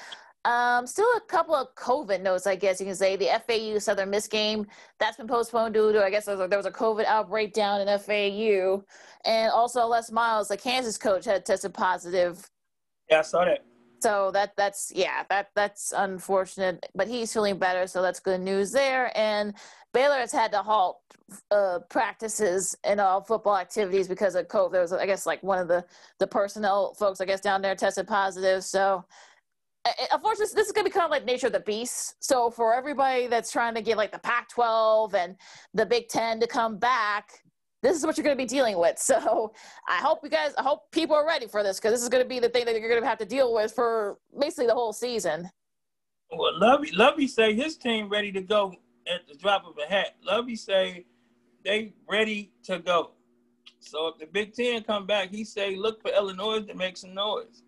Um, 0.44 0.86
still 0.86 1.08
a 1.16 1.20
couple 1.26 1.54
of 1.54 1.74
COVID 1.74 2.22
notes, 2.22 2.46
I 2.46 2.54
guess 2.54 2.78
you 2.78 2.86
can 2.86 2.94
say. 2.94 3.16
The 3.16 3.40
FAU 3.46 3.78
Southern 3.78 4.10
Miss 4.10 4.28
game 4.28 4.66
that's 5.00 5.16
been 5.16 5.26
postponed 5.26 5.74
due 5.74 5.92
to, 5.92 6.04
I 6.04 6.10
guess, 6.10 6.26
there 6.26 6.36
was, 6.36 6.44
a, 6.44 6.48
there 6.48 6.58
was 6.58 6.66
a 6.66 6.70
COVID 6.70 7.04
outbreak 7.06 7.52
down 7.52 7.80
in 7.80 7.98
FAU, 7.98 8.84
and 9.24 9.50
also 9.50 9.86
Les 9.86 10.12
Miles, 10.12 10.48
the 10.48 10.56
Kansas 10.56 10.98
coach, 10.98 11.24
had 11.24 11.44
tested 11.44 11.74
positive. 11.74 12.48
Yeah, 13.10 13.20
I 13.20 13.22
saw 13.22 13.44
that. 13.44 13.64
So 14.02 14.30
that 14.32 14.52
that's 14.56 14.92
yeah 14.94 15.24
that 15.30 15.48
that's 15.54 15.92
unfortunate, 15.96 16.84
but 16.94 17.08
he's 17.08 17.32
feeling 17.32 17.58
better, 17.58 17.86
so 17.86 18.02
that's 18.02 18.20
good 18.20 18.40
news 18.40 18.70
there. 18.70 19.10
And 19.16 19.54
Baylor 19.94 20.18
has 20.18 20.32
had 20.32 20.52
to 20.52 20.58
halt 20.58 21.00
uh, 21.50 21.78
practices 21.88 22.76
and 22.84 23.00
all 23.00 23.22
football 23.22 23.56
activities 23.56 24.06
because 24.06 24.34
of 24.34 24.48
COVID. 24.48 24.72
There 24.72 24.82
was, 24.82 24.92
I 24.92 25.06
guess, 25.06 25.24
like 25.24 25.42
one 25.42 25.58
of 25.58 25.68
the 25.68 25.84
the 26.18 26.26
personnel 26.26 26.94
folks, 26.94 27.20
I 27.20 27.24
guess, 27.24 27.40
down 27.40 27.62
there 27.62 27.74
tested 27.74 28.06
positive. 28.06 28.62
So 28.64 29.04
unfortunately, 30.12 30.54
this 30.54 30.66
is 30.66 30.72
going 30.72 30.84
to 30.84 30.90
become 30.90 31.10
like 31.10 31.24
nature 31.24 31.46
of 31.46 31.52
the 31.52 31.60
beast. 31.60 32.16
So 32.20 32.50
for 32.50 32.74
everybody 32.74 33.26
that's 33.26 33.50
trying 33.50 33.74
to 33.74 33.82
get 33.82 33.96
like 33.96 34.12
the 34.12 34.18
Pac-12 34.18 35.14
and 35.14 35.36
the 35.74 35.86
Big 35.86 36.08
Ten 36.08 36.40
to 36.40 36.46
come 36.46 36.78
back, 36.78 37.30
this 37.82 37.96
is 37.96 38.04
what 38.04 38.16
you're 38.16 38.24
going 38.24 38.36
to 38.36 38.42
be 38.42 38.48
dealing 38.48 38.78
with. 38.78 38.98
So 39.06 39.52
I 39.88 39.98
hope 39.98 40.20
you 40.22 40.30
guys, 40.30 40.52
I 40.58 40.62
hope 40.62 40.90
people 40.90 41.14
are 41.14 41.26
ready 41.26 41.46
for 41.46 41.62
this 41.62 41.78
because 41.78 41.92
this 41.92 42.02
is 42.02 42.08
going 42.08 42.22
to 42.22 42.28
be 42.28 42.38
the 42.38 42.48
thing 42.48 42.64
that 42.64 42.78
you're 42.78 42.88
going 42.88 43.00
to 43.00 43.08
have 43.08 43.18
to 43.18 43.24
deal 43.24 43.54
with 43.54 43.72
for 43.72 44.18
basically 44.38 44.66
the 44.66 44.74
whole 44.74 44.92
season. 44.92 45.48
Well, 46.30 46.58
Lovie, 46.58 46.90
Lovie 46.92 47.28
say 47.28 47.54
his 47.54 47.76
team 47.76 48.08
ready 48.08 48.32
to 48.32 48.40
go 48.40 48.74
at 49.06 49.26
the 49.28 49.34
drop 49.34 49.64
of 49.64 49.74
a 49.78 49.88
hat. 49.88 50.16
Lovie 50.22 50.56
say 50.56 51.06
they 51.64 51.92
ready 52.08 52.52
to 52.64 52.78
go. 52.80 53.12
So 53.80 54.08
if 54.08 54.18
the 54.18 54.26
Big 54.26 54.54
Ten 54.54 54.82
come 54.82 55.06
back, 55.06 55.30
he 55.30 55.44
say 55.44 55.76
look 55.76 56.02
for 56.02 56.10
Illinois 56.10 56.60
to 56.60 56.74
make 56.74 56.96
some 56.96 57.14
noise. 57.14 57.62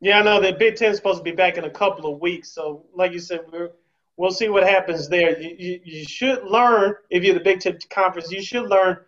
Yeah, 0.00 0.20
I 0.20 0.22
know 0.22 0.40
the 0.40 0.52
Big 0.52 0.76
Ten 0.76 0.90
is 0.90 0.96
supposed 0.96 1.18
to 1.18 1.24
be 1.24 1.32
back 1.32 1.56
in 1.56 1.64
a 1.64 1.70
couple 1.70 2.12
of 2.12 2.20
weeks. 2.20 2.52
So, 2.52 2.86
like 2.94 3.12
you 3.12 3.18
said, 3.18 3.40
we're, 3.52 3.70
we'll 4.18 4.32
see 4.32 4.50
what 4.50 4.68
happens 4.68 5.08
there. 5.08 5.40
You, 5.40 5.56
you, 5.58 5.80
you, 5.84 6.04
should 6.04 6.44
learn, 6.44 6.94
if 7.08 7.24
you're 7.24 7.34
the 7.34 7.40
Big 7.40 7.60
Ten 7.60 7.78
conference, 7.88 8.30
you 8.30 8.42
should 8.42 8.68
learn 8.68 8.98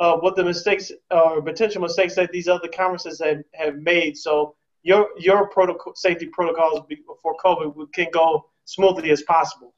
uh, 0.00 0.16
what 0.16 0.34
the 0.34 0.42
mistakes 0.42 0.90
or 1.12 1.38
uh, 1.38 1.40
potential 1.42 1.80
mistakes 1.82 2.16
that 2.16 2.32
these 2.32 2.48
other 2.48 2.66
conferences 2.66 3.20
have, 3.20 3.44
have 3.52 3.76
made. 3.76 4.16
So 4.16 4.56
your 4.82 5.10
your 5.18 5.48
protocol 5.48 5.94
safety 5.94 6.26
protocols 6.26 6.80
before 6.88 7.36
COVID 7.44 7.92
can 7.92 8.08
go 8.12 8.46
smoothly 8.64 9.10
as 9.12 9.22
possible. 9.22 9.72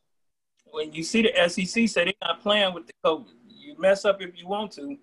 When 0.71 0.93
you 0.93 1.03
see 1.03 1.23
the 1.23 1.49
SEC 1.49 1.89
say 1.89 2.05
they're 2.05 2.13
not 2.23 2.41
playing 2.41 2.73
with 2.73 2.87
the 2.87 2.93
COVID, 3.05 3.27
you 3.49 3.79
mess 3.79 4.05
up 4.05 4.23
if 4.23 4.39
you 4.39 4.49
want 4.49 4.73
to. 4.73 4.97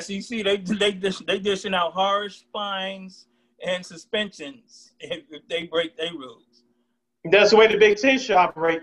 SEC 0.00 0.44
they 0.44 0.56
they 0.56 0.92
dish, 0.92 1.18
they 1.20 1.38
dishing 1.38 1.74
out 1.74 1.92
harsh 1.92 2.40
fines 2.52 3.26
and 3.64 3.86
suspensions 3.86 4.92
if, 5.00 5.22
if 5.30 5.46
they 5.48 5.64
break 5.66 5.96
their 5.96 6.12
rules. 6.12 6.64
That's 7.30 7.50
the 7.50 7.56
way 7.56 7.68
the 7.68 7.78
Big 7.78 7.98
Ten 7.98 8.18
should 8.18 8.36
operate. 8.36 8.82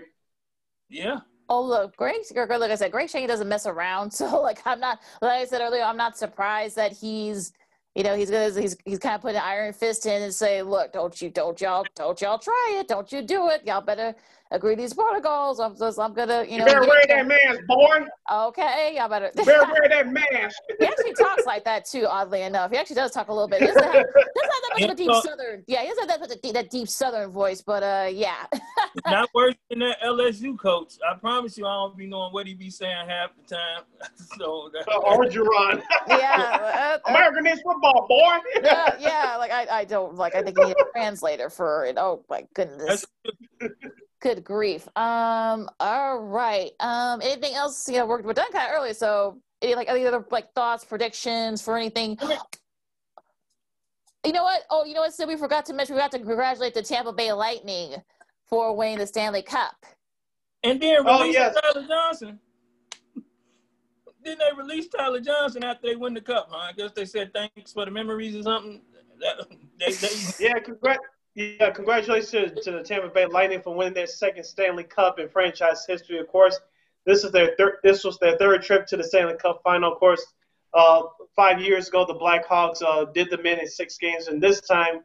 Yeah. 0.88 1.20
Oh 1.48 1.62
look, 1.62 1.96
Greg, 1.96 2.22
like 2.34 2.50
I 2.50 2.74
said, 2.74 2.90
Greg 2.90 3.08
Sankey 3.08 3.26
doesn't 3.26 3.48
mess 3.48 3.66
around. 3.66 4.12
So 4.12 4.40
like 4.40 4.60
I'm 4.66 4.80
not, 4.80 5.00
like 5.22 5.42
I 5.42 5.44
said 5.44 5.60
earlier, 5.60 5.82
I'm 5.82 5.96
not 5.96 6.18
surprised 6.18 6.76
that 6.76 6.92
he's, 6.92 7.52
you 7.94 8.02
know, 8.02 8.16
he's 8.16 8.30
gonna 8.30 8.50
he's 8.60 8.76
he's 8.84 8.98
kind 8.98 9.14
of 9.14 9.20
putting 9.20 9.36
an 9.36 9.42
iron 9.44 9.72
fist 9.72 10.06
in 10.06 10.22
and 10.22 10.34
say, 10.34 10.62
look, 10.62 10.92
don't 10.92 11.20
you, 11.22 11.30
don't 11.30 11.60
y'all, 11.60 11.84
don't 11.94 12.20
y'all 12.20 12.38
try 12.38 12.76
it, 12.80 12.88
don't 12.88 13.10
you 13.12 13.22
do 13.22 13.48
it, 13.48 13.64
y'all 13.66 13.80
better 13.80 14.14
agree 14.50 14.74
these 14.74 14.94
protocols. 14.94 15.60
I'm 15.60 15.76
just, 15.76 15.98
I'm 15.98 16.14
gonna, 16.14 16.44
you 16.44 16.58
know. 16.58 16.66
You 16.66 16.72
better 16.72 16.86
wear 16.86 17.04
that 17.08 17.26
mask, 17.26 17.60
boy. 17.66 18.06
Okay, 18.32 18.94
y'all 18.96 19.08
better. 19.08 19.30
You 19.36 19.44
better 19.44 19.70
wear 19.70 19.88
that 19.88 20.12
mask. 20.12 20.56
he 20.78 20.86
actually 20.86 21.14
talks 21.14 21.46
like 21.46 21.64
that 21.64 21.84
too. 21.84 22.06
Oddly 22.06 22.42
enough, 22.42 22.70
he 22.70 22.76
actually 22.76 22.96
does 22.96 23.10
talk 23.10 23.28
a 23.28 23.32
little 23.32 23.48
bit. 23.48 23.60
He 23.60 23.66
doesn't 23.66 23.82
have, 23.82 23.92
doesn't 23.92 24.04
have 24.04 24.14
that 24.14 24.70
much 24.74 24.82
of 24.82 24.90
a 24.90 24.94
deep 24.94 25.12
southern. 25.22 25.64
Yeah, 25.66 25.82
he 25.82 25.88
doesn't 25.88 26.10
have 26.10 26.28
that, 26.28 26.52
that 26.54 26.70
deep 26.70 26.88
southern 26.88 27.30
voice, 27.30 27.60
but 27.60 27.82
uh, 27.82 28.08
yeah. 28.12 28.46
Not 29.06 29.28
worse 29.34 29.54
than 29.70 29.80
that 29.80 30.00
LSU 30.02 30.58
coach. 30.58 30.94
I 31.08 31.18
promise 31.18 31.58
you, 31.58 31.66
I 31.66 31.74
don't 31.74 31.96
be 31.96 32.06
knowing 32.06 32.32
what 32.32 32.46
he 32.46 32.54
be 32.54 32.70
saying 32.70 33.08
half 33.08 33.30
the 33.36 33.54
time. 33.54 33.82
so. 34.38 34.70
That, 34.72 34.88
uh, 34.88 35.00
Orgeron. 35.00 35.82
yeah. 36.08 36.98
Uh, 37.06 37.10
American 37.10 37.46
is 37.46 37.60
football, 37.62 38.06
boy. 38.08 38.38
yeah, 38.62 38.96
yeah. 38.98 39.36
Like 39.38 39.50
I, 39.50 39.66
I 39.70 39.84
don't 39.84 40.14
like. 40.14 40.34
I 40.34 40.42
think 40.42 40.58
he 40.58 40.64
need 40.64 40.76
a 40.76 40.84
translator 40.92 41.50
for 41.50 41.84
it. 41.84 41.96
Oh 41.98 42.24
my 42.28 42.46
goodness. 42.54 43.06
Good 44.26 44.42
grief. 44.42 44.88
Um. 44.96 45.70
All 45.78 46.18
right. 46.18 46.72
Um. 46.80 47.20
Anything 47.22 47.54
else? 47.54 47.88
You 47.88 47.98
know, 47.98 48.06
we're, 48.06 48.22
we're 48.22 48.32
done 48.32 48.50
kind 48.50 48.68
of 48.68 48.76
early. 48.76 48.92
So, 48.92 49.40
any 49.62 49.76
like 49.76 49.88
any 49.88 50.04
other 50.04 50.26
like 50.32 50.52
thoughts, 50.52 50.84
predictions 50.84 51.62
for 51.62 51.76
anything? 51.76 52.18
You 54.24 54.32
know 54.32 54.42
what? 54.42 54.62
Oh, 54.68 54.84
you 54.84 54.94
know 54.94 55.02
what? 55.02 55.14
So 55.14 55.28
we 55.28 55.36
forgot 55.36 55.64
to 55.66 55.74
mention. 55.74 55.94
We 55.94 56.00
got 56.00 56.10
to 56.10 56.18
congratulate 56.18 56.74
the 56.74 56.82
Tampa 56.82 57.12
Bay 57.12 57.32
Lightning 57.32 57.94
for 58.46 58.76
winning 58.76 58.98
the 58.98 59.06
Stanley 59.06 59.42
Cup. 59.42 59.76
And 60.64 60.82
then 60.82 61.04
release 61.04 61.20
oh, 61.20 61.24
yes. 61.26 61.56
Tyler 61.62 61.86
Johnson. 61.86 62.40
Didn't 64.24 64.40
they 64.40 64.60
release 64.60 64.88
Tyler 64.88 65.20
Johnson 65.20 65.62
after 65.62 65.86
they 65.86 65.94
win 65.94 66.14
the 66.14 66.20
cup? 66.20 66.48
Huh? 66.50 66.70
I 66.70 66.72
guess 66.72 66.90
they 66.90 67.04
said 67.04 67.32
thanks 67.32 67.72
for 67.72 67.84
the 67.84 67.92
memories 67.92 68.34
or 68.34 68.42
something. 68.42 68.82
They, 69.78 69.92
they... 69.92 70.08
yeah, 70.40 70.58
congrats. 70.58 70.98
Yeah, 71.36 71.68
congratulations 71.68 72.64
to 72.64 72.70
the 72.70 72.82
Tampa 72.82 73.08
Bay 73.08 73.26
Lightning 73.26 73.60
for 73.60 73.74
winning 73.74 73.92
their 73.92 74.06
second 74.06 74.44
Stanley 74.44 74.84
Cup 74.84 75.18
in 75.18 75.28
franchise 75.28 75.84
history. 75.86 76.18
Of 76.18 76.28
course, 76.28 76.58
this 77.04 77.24
is 77.24 77.30
their 77.30 77.54
third. 77.58 77.74
This 77.84 78.04
was 78.04 78.18
their 78.18 78.38
third 78.38 78.62
trip 78.62 78.86
to 78.86 78.96
the 78.96 79.04
Stanley 79.04 79.34
Cup 79.36 79.60
final. 79.62 79.92
Of 79.92 79.98
course, 79.98 80.24
uh, 80.72 81.02
five 81.36 81.60
years 81.60 81.88
ago, 81.88 82.06
the 82.06 82.14
Blackhawks 82.14 82.82
uh, 82.82 83.04
did 83.12 83.28
the 83.28 83.36
men 83.42 83.60
in 83.60 83.68
six 83.68 83.98
games, 83.98 84.28
and 84.28 84.42
this 84.42 84.62
time 84.62 85.00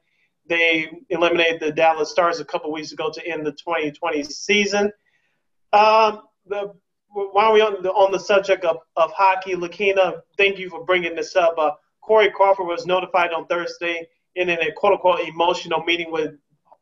they 0.47 0.89
eliminated 1.09 1.59
the 1.59 1.73
Dallas 1.73 2.11
Stars 2.11 2.39
a 2.39 2.45
couple 2.45 2.71
weeks 2.71 2.93
ago 2.93 3.11
to 3.13 3.27
end 3.27 3.45
the 3.45 3.51
2020 3.51 4.23
season. 4.23 4.85
Um, 5.73 6.21
the, 6.45 6.73
while 7.09 7.51
we're 7.51 7.65
on 7.65 7.83
the, 7.83 7.91
on 7.91 8.13
the 8.13 8.19
subject 8.19 8.63
of, 8.63 8.77
of 8.95 9.11
hockey, 9.11 9.55
Lakina, 9.55 10.21
thank 10.37 10.59
you 10.59 10.69
for 10.69 10.85
bringing 10.85 11.13
this 11.13 11.35
up. 11.35 11.55
Uh, 11.57 11.71
Corey 11.99 12.31
Crawford 12.31 12.67
was 12.67 12.85
notified 12.85 13.33
on 13.33 13.47
Thursday 13.47 14.07
in 14.35 14.49
a 14.49 14.71
quote 14.75 14.93
unquote 14.93 15.21
emotional 15.21 15.83
meeting 15.83 16.11
with 16.11 16.31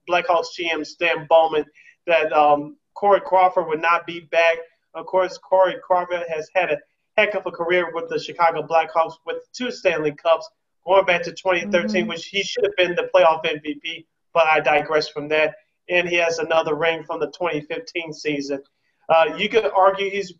Blackhawks 0.10 0.48
GM 0.58 0.86
Stan 0.86 1.26
Bowman 1.30 1.66
that 2.08 2.32
um, 2.34 2.78
Corey 2.94 3.22
Crawford 3.22 3.68
would 3.68 3.82
not 3.82 4.06
be 4.06 4.22
back. 4.32 4.58
Of 4.94 5.06
course, 5.06 5.38
Corey 5.38 5.76
Crawford 5.84 6.24
has 6.30 6.50
had 6.56 6.72
a 6.72 6.78
heck 7.18 7.36
of 7.36 7.46
a 7.46 7.52
career 7.52 7.92
with 7.94 8.10
the 8.10 8.20
Chicago 8.20 8.62
Blackhawks 8.62 9.14
with 9.26 9.38
two 9.54 9.72
Stanley 9.72 10.14
Cups 10.14 10.50
going 10.86 11.06
back 11.06 11.24
to 11.24 11.32
2013, 11.32 12.02
mm-hmm. 12.02 12.10
which 12.10 12.26
he 12.26 12.42
should 12.44 12.66
have 12.66 12.76
been 12.78 12.96
the 12.96 13.10
playoff 13.14 13.44
MVP, 13.46 14.06
but 14.34 14.48
I 14.48 14.60
digress 14.60 15.10
from 15.10 15.28
that. 15.30 15.56
And 15.90 16.08
he 16.08 16.16
has 16.16 16.40
another 16.40 16.76
ring 16.76 17.04
from 17.04 17.20
the 17.20 17.28
2015 17.28 18.14
season. 18.14 18.64
Uh, 19.10 19.36
you 19.38 19.50
could 19.50 19.66
argue 19.76 20.10
he's 20.10 20.34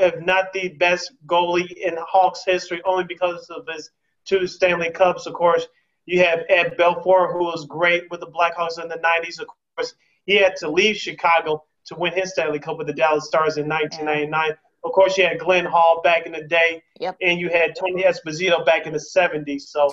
if 0.00 0.18
not 0.20 0.52
the 0.52 0.68
best 0.70 1.12
goalie 1.26 1.70
in 1.72 1.96
Hawks 1.98 2.44
history, 2.44 2.80
only 2.84 3.04
because 3.04 3.48
of 3.50 3.66
his 3.72 3.90
two 4.24 4.46
Stanley 4.46 4.90
Cups. 4.90 5.26
Of 5.26 5.34
course, 5.34 5.66
you 6.10 6.24
have 6.24 6.40
Ed 6.48 6.76
Belfour, 6.76 7.32
who 7.32 7.44
was 7.44 7.66
great 7.66 8.10
with 8.10 8.20
the 8.20 8.26
Blackhawks 8.26 8.82
in 8.82 8.88
the 8.88 8.96
90s. 8.96 9.40
Of 9.40 9.46
course, 9.76 9.94
he 10.26 10.36
had 10.36 10.56
to 10.56 10.68
leave 10.68 10.96
Chicago 10.96 11.64
to 11.86 11.94
win 11.94 12.12
his 12.12 12.32
Stanley 12.32 12.58
Cup 12.58 12.78
with 12.78 12.88
the 12.88 12.92
Dallas 12.92 13.26
Stars 13.26 13.58
in 13.58 13.68
1999. 13.68 14.56
Of 14.82 14.92
course, 14.92 15.16
you 15.16 15.24
had 15.24 15.38
Glenn 15.38 15.66
Hall 15.66 16.00
back 16.02 16.26
in 16.26 16.32
the 16.32 16.42
day, 16.42 16.82
yep. 16.98 17.16
and 17.20 17.38
you 17.38 17.48
had 17.48 17.76
Tony 17.76 18.02
Esposito 18.02 18.64
back 18.66 18.86
in 18.86 18.92
the 18.92 18.98
70s. 18.98 19.62
So 19.62 19.88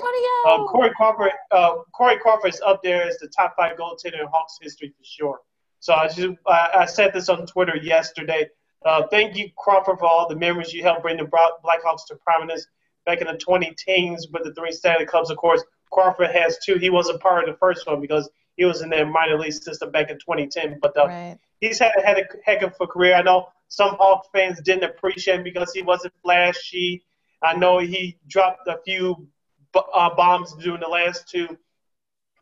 uh, 0.48 0.65
Corey 0.65 0.91
Crawford, 0.95 1.31
uh, 1.52 1.76
Corey 1.94 2.18
Crawford 2.18 2.53
is 2.53 2.61
up 2.61 2.81
there 2.81 3.03
as 3.03 3.18
the 3.19 3.27
top 3.27 3.56
five 3.56 3.77
goaltender 3.77 4.19
in 4.19 4.27
Hawks 4.31 4.57
history 4.61 4.89
for 4.98 5.03
sure. 5.03 5.39
So 5.81 5.94
I 5.94 6.07
just 6.07 6.30
uh, 6.48 6.68
I 6.80 6.85
said 6.85 7.14
this 7.14 7.30
on 7.30 7.45
Twitter 7.45 7.77
yesterday. 7.77 8.48
Uh, 8.85 9.03
thank 9.11 9.35
you, 9.35 9.49
Crawford, 9.57 9.99
for 9.99 10.06
all 10.06 10.27
the 10.27 10.35
memories 10.35 10.73
you 10.73 10.81
helped 10.81 11.03
bring 11.03 11.18
the 11.18 11.26
Blackhawks 11.26 12.07
to 12.07 12.15
prominence 12.15 12.65
back 13.06 13.22
in 13.22 13.27
the 13.27 13.38
20 13.38 13.76
teens 13.77 14.27
with 14.31 14.44
the 14.45 14.53
three 14.53 14.72
Stanley 14.72 15.06
Cups. 15.06 15.30
Of 15.30 15.38
course, 15.38 15.64
Crawford 15.91 16.31
has 16.31 16.57
two. 16.64 16.77
He 16.77 16.89
wasn't 16.89 17.22
part 17.22 17.47
of 17.47 17.53
the 17.53 17.57
first 17.57 17.88
one 17.88 18.01
because 18.01 18.30
he 18.55 18.65
was 18.65 18.81
in 18.81 18.89
their 18.89 19.05
minor 19.05 19.39
league 19.39 19.53
system 19.53 19.91
back 19.91 20.09
in 20.09 20.18
2010. 20.18 20.80
But 20.81 20.97
uh, 20.97 21.07
right. 21.07 21.38
he's 21.61 21.80
had, 21.80 21.91
had 22.03 22.18
a 22.18 22.23
heck 22.45 22.61
of 22.64 22.73
a 22.81 22.88
career. 22.88 23.15
I 23.15 23.22
know 23.22 23.49
some 23.68 23.95
Hawks 23.99 24.27
fans 24.34 24.61
didn't 24.61 24.84
appreciate 24.84 25.38
him 25.38 25.43
because 25.43 25.72
he 25.73 25.81
wasn't 25.81 26.14
flashy. 26.23 27.03
I 27.41 27.55
know 27.55 27.80
he 27.80 28.18
dropped 28.27 28.68
a 28.68 28.80
few 28.84 29.27
uh, 29.76 30.15
bombs 30.15 30.55
during 30.55 30.81
the 30.81 30.88
last 30.88 31.30
two 31.30 31.57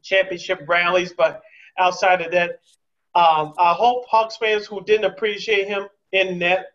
championship 0.03 0.61
rallies, 0.67 1.13
but 1.13 1.41
outside 1.77 2.21
of 2.21 2.31
that, 2.31 2.59
um, 3.15 3.53
I 3.57 3.73
hope 3.73 4.05
Hawks 4.07 4.37
fans 4.37 4.65
who 4.65 4.83
didn't 4.83 5.05
appreciate 5.05 5.67
him 5.67 5.87
in 6.11 6.37
net 6.37 6.67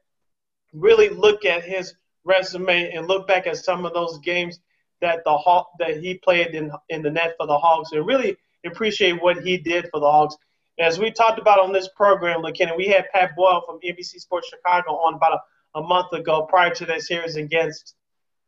really 0.73 1.09
look 1.09 1.45
at 1.45 1.63
his 1.65 1.95
resume 2.25 2.93
and 2.93 3.07
look 3.07 3.27
back 3.27 3.47
at 3.47 3.57
some 3.57 3.85
of 3.85 3.95
those 3.95 4.19
games 4.19 4.61
that 5.01 5.23
the 5.25 5.37
Hawk 5.37 5.71
that 5.79 5.99
he 5.99 6.15
played 6.15 6.55
in 6.55 6.71
in 6.89 7.03
the 7.03 7.11
net 7.11 7.35
for 7.39 7.47
the 7.47 7.59
Hawks 7.59 7.93
and 7.93 8.07
really 8.07 8.37
appreciate 8.65 9.23
what 9.23 9.39
he 9.39 9.57
did 9.57 9.89
for 9.91 10.01
the 10.01 10.11
Hawks. 10.11 10.37
As 10.79 10.99
we 10.99 11.11
talked 11.11 11.39
about 11.39 11.59
on 11.59 11.73
this 11.73 11.89
program, 11.95 12.43
McKinnon, 12.43 12.77
we 12.77 12.87
had 12.87 13.11
Pat 13.13 13.37
Boyle 13.37 13.63
from 13.67 13.81
NBC 13.81 14.21
Sports 14.21 14.49
Chicago 14.49 14.93
on 14.93 15.15
about 15.15 15.41
a, 15.75 15.79
a 15.79 15.83
month 15.83 16.13
ago 16.13 16.47
prior 16.49 16.75
to 16.75 16.87
that 16.87 17.03
series 17.03 17.37
against 17.37 17.95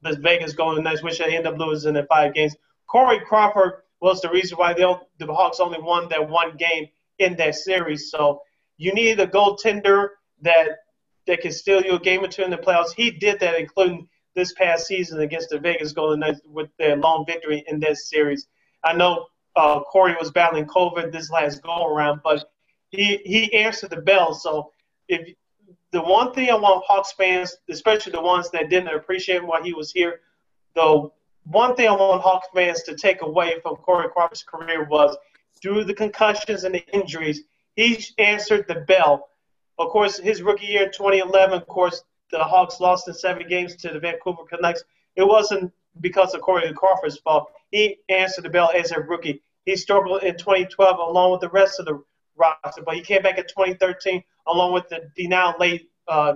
the 0.03 0.17
Vegas 0.17 0.53
Golden 0.53 0.85
Knights, 0.85 1.03
which 1.03 1.19
they 1.19 1.37
ended 1.37 1.47
up 1.47 1.59
losing 1.59 1.97
in 1.97 2.07
five 2.07 2.35
games. 2.35 2.57
Corey 2.87 3.21
Crawford 3.21 3.83
was 4.01 4.21
the 4.21 4.31
reason 4.31 4.59
why 4.59 4.73
they, 4.73 4.85
the 5.19 5.33
Hawks 5.33 5.61
only 5.61 5.79
won 5.81 6.09
that 6.09 6.29
one 6.29 6.57
game 6.57 6.89
in 7.19 7.37
that 7.37 7.55
series. 7.55 8.11
So 8.11 8.41
you 8.77 8.93
need 8.93 9.21
a 9.21 9.27
goaltender 9.27 10.09
that 10.43 10.79
that 11.27 11.41
can 11.41 11.53
steal 11.53 11.83
you 11.83 11.95
a 11.95 12.01
game 12.01 12.25
or 12.25 12.29
two 12.29 12.43
in 12.43 12.51
the 12.51 12.59
playoffs. 12.59 12.93
He 12.97 13.11
did 13.11 13.39
that, 13.41 13.59
including 13.59 14.09
this 14.35 14.53
past 14.55 14.87
season 14.87 15.21
against 15.21 15.51
the 15.51 15.59
Vegas 15.59 15.93
Golden 15.93 16.21
Knights 16.21 16.41
with 16.45 16.71
their 16.79 16.97
long 16.97 17.25
victory 17.27 17.65
in 17.67 17.79
this 17.79 18.09
series. 18.09 18.49
I 18.85 18.93
know 18.93 19.27
uh, 19.57 19.81
Corey 19.81 20.17
was 20.19 20.31
battling 20.31 20.67
COVID 20.67 21.13
this 21.13 21.31
last 21.31 21.63
go 21.63 21.87
around, 21.87 22.21
but 22.25 22.51
he 22.91 23.19
he 23.25 23.53
answered 23.55 23.91
the 23.91 24.01
bell. 24.01 24.35
So 24.35 24.71
if 25.09 25.35
the 25.93 26.03
one 26.03 26.33
thing 26.33 26.51
I 26.51 26.55
want 26.55 26.85
Hawks 26.87 27.13
fans, 27.13 27.57
especially 27.69 28.13
the 28.13 28.23
ones 28.23 28.51
that 28.51 28.71
didn't 28.71 28.95
appreciate 28.95 29.45
while 29.45 29.63
he 29.63 29.75
was 29.75 29.93
here, 29.93 30.21
the 30.75 31.11
one 31.45 31.75
thing 31.77 31.89
I 31.89 31.93
want 31.93 32.23
Hawks 32.23 32.49
fans 32.55 32.83
to 32.85 32.95
take 32.95 33.23
away 33.23 33.61
from 33.63 33.77
Corey 33.77 34.09
Crawford's 34.09 34.43
career 34.43 34.85
was 34.85 35.17
through 35.61 35.85
the 35.85 35.95
concussions 35.95 36.65
and 36.65 36.75
the 36.75 36.85
injuries, 36.95 37.43
he 37.77 38.05
answered 38.19 38.67
the 38.69 38.81
bell. 38.87 39.29
Of 39.79 39.89
course, 39.89 40.19
his 40.19 40.43
rookie 40.43 40.67
year 40.67 40.87
2011, 40.87 41.59
of 41.59 41.67
course, 41.67 42.05
the 42.33 42.43
Hawks 42.43 42.81
lost 42.81 43.07
in 43.07 43.15
seven 43.15 43.47
games 43.47 43.77
to 43.77 43.93
the 43.93 44.01
Vancouver 44.01 44.43
Canucks, 44.49 44.83
it 45.15 45.23
wasn't 45.23 45.73
because 46.01 46.35
of 46.35 46.41
Corey 46.41 46.73
Crawford's 46.73 47.19
fault. 47.19 47.53
He 47.71 47.99
answered 48.09 48.45
the 48.45 48.51
bell 48.51 48.71
as 48.75 48.91
a 48.91 49.01
rookie. 49.01 49.43
He 49.67 49.77
struggled 49.77 50.25
in 50.25 50.37
2012 50.37 50.99
along 50.99 51.33
with 51.33 51.41
the 51.43 51.51
rest 51.51 51.79
of 51.79 51.87
the 51.87 52.03
roster, 52.37 52.83
but 52.85 52.95
he 52.95 53.03
came 53.03 53.23
back 53.23 53.39
in 53.39 53.45
2013 53.45 54.25
along 54.49 54.73
with 54.73 54.89
the, 54.89 55.11
the 55.17 55.29
now 55.29 55.55
late 55.61 55.91
uh, 56.09 56.35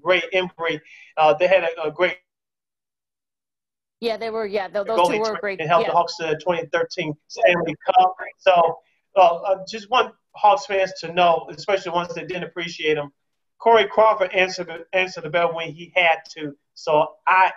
great 0.00 0.24
Emery. 0.32 0.80
Uh, 1.16 1.34
they 1.34 1.46
had 1.46 1.64
a, 1.64 1.84
a 1.84 1.90
great 1.90 2.16
Yeah, 4.00 4.16
they 4.16 4.30
were. 4.30 4.46
Yeah, 4.46 4.68
those, 4.68 4.86
two 4.86 5.18
were 5.18 5.38
great. 5.40 5.60
And 5.60 5.68
helped 5.68 5.86
yeah. 5.86 5.92
the 5.92 5.96
Hawks 5.96 6.16
to 6.16 6.26
the 6.26 6.36
2013 6.36 7.14
Stanley 7.28 7.76
Cup. 7.86 8.14
So, 8.38 8.78
uh, 9.16 9.40
I 9.42 9.56
just 9.68 9.90
want 9.90 10.14
Hawks 10.34 10.66
fans 10.66 10.92
to 11.00 11.12
know, 11.12 11.48
especially 11.50 11.92
ones 11.92 12.14
that 12.14 12.28
didn't 12.28 12.44
appreciate 12.44 12.96
him, 12.96 13.12
Corey 13.58 13.86
Crawford 13.86 14.32
answered 14.32 14.68
the, 14.68 14.86
answered 14.96 15.24
the 15.24 15.30
bell 15.30 15.54
when 15.54 15.72
he 15.72 15.92
had 15.94 16.18
to. 16.36 16.56
So 16.74 17.14
I, 17.26 17.52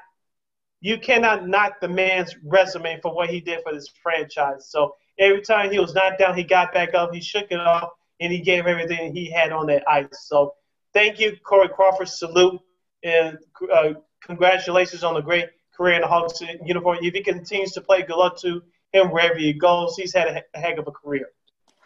you 0.79 0.97
cannot 0.99 1.47
knock 1.47 1.79
the 1.79 1.87
man's 1.87 2.35
resume 2.43 2.99
for 3.01 3.13
what 3.13 3.29
he 3.29 3.39
did 3.39 3.61
for 3.63 3.71
this 3.73 3.87
franchise. 4.01 4.69
So 4.69 4.95
every 5.19 5.41
time 5.41 5.71
he 5.71 5.79
was 5.79 5.93
knocked 5.93 6.19
down, 6.19 6.35
he 6.35 6.43
got 6.43 6.73
back 6.73 6.93
up, 6.95 7.13
he 7.13 7.21
shook 7.21 7.47
it 7.51 7.59
off, 7.59 7.89
and 8.19 8.31
he 8.31 8.39
gave 8.39 8.65
everything 8.65 9.13
he 9.13 9.29
had 9.29 9.51
on 9.51 9.67
that 9.67 9.87
ice. 9.87 10.07
So 10.27 10.53
thank 10.93 11.19
you, 11.19 11.37
Corey 11.43 11.69
Crawford. 11.69 12.07
Salute 12.07 12.59
and 13.03 13.37
uh, 13.73 13.93
congratulations 14.21 15.03
on 15.03 15.13
the 15.13 15.21
great 15.21 15.49
career 15.75 15.95
in 15.95 16.01
the 16.01 16.07
Hawks 16.07 16.41
uniform. 16.41 16.99
If 17.01 17.13
he 17.13 17.21
continues 17.21 17.71
to 17.73 17.81
play, 17.81 18.01
good 18.01 18.17
luck 18.17 18.39
to 18.41 18.61
him 18.91 19.07
wherever 19.09 19.37
he 19.37 19.53
goes. 19.53 19.95
He's 19.95 20.13
had 20.13 20.27
a, 20.27 20.57
heck 20.57 20.77
of 20.77 20.87
a 20.87 20.91
career. 20.91 21.29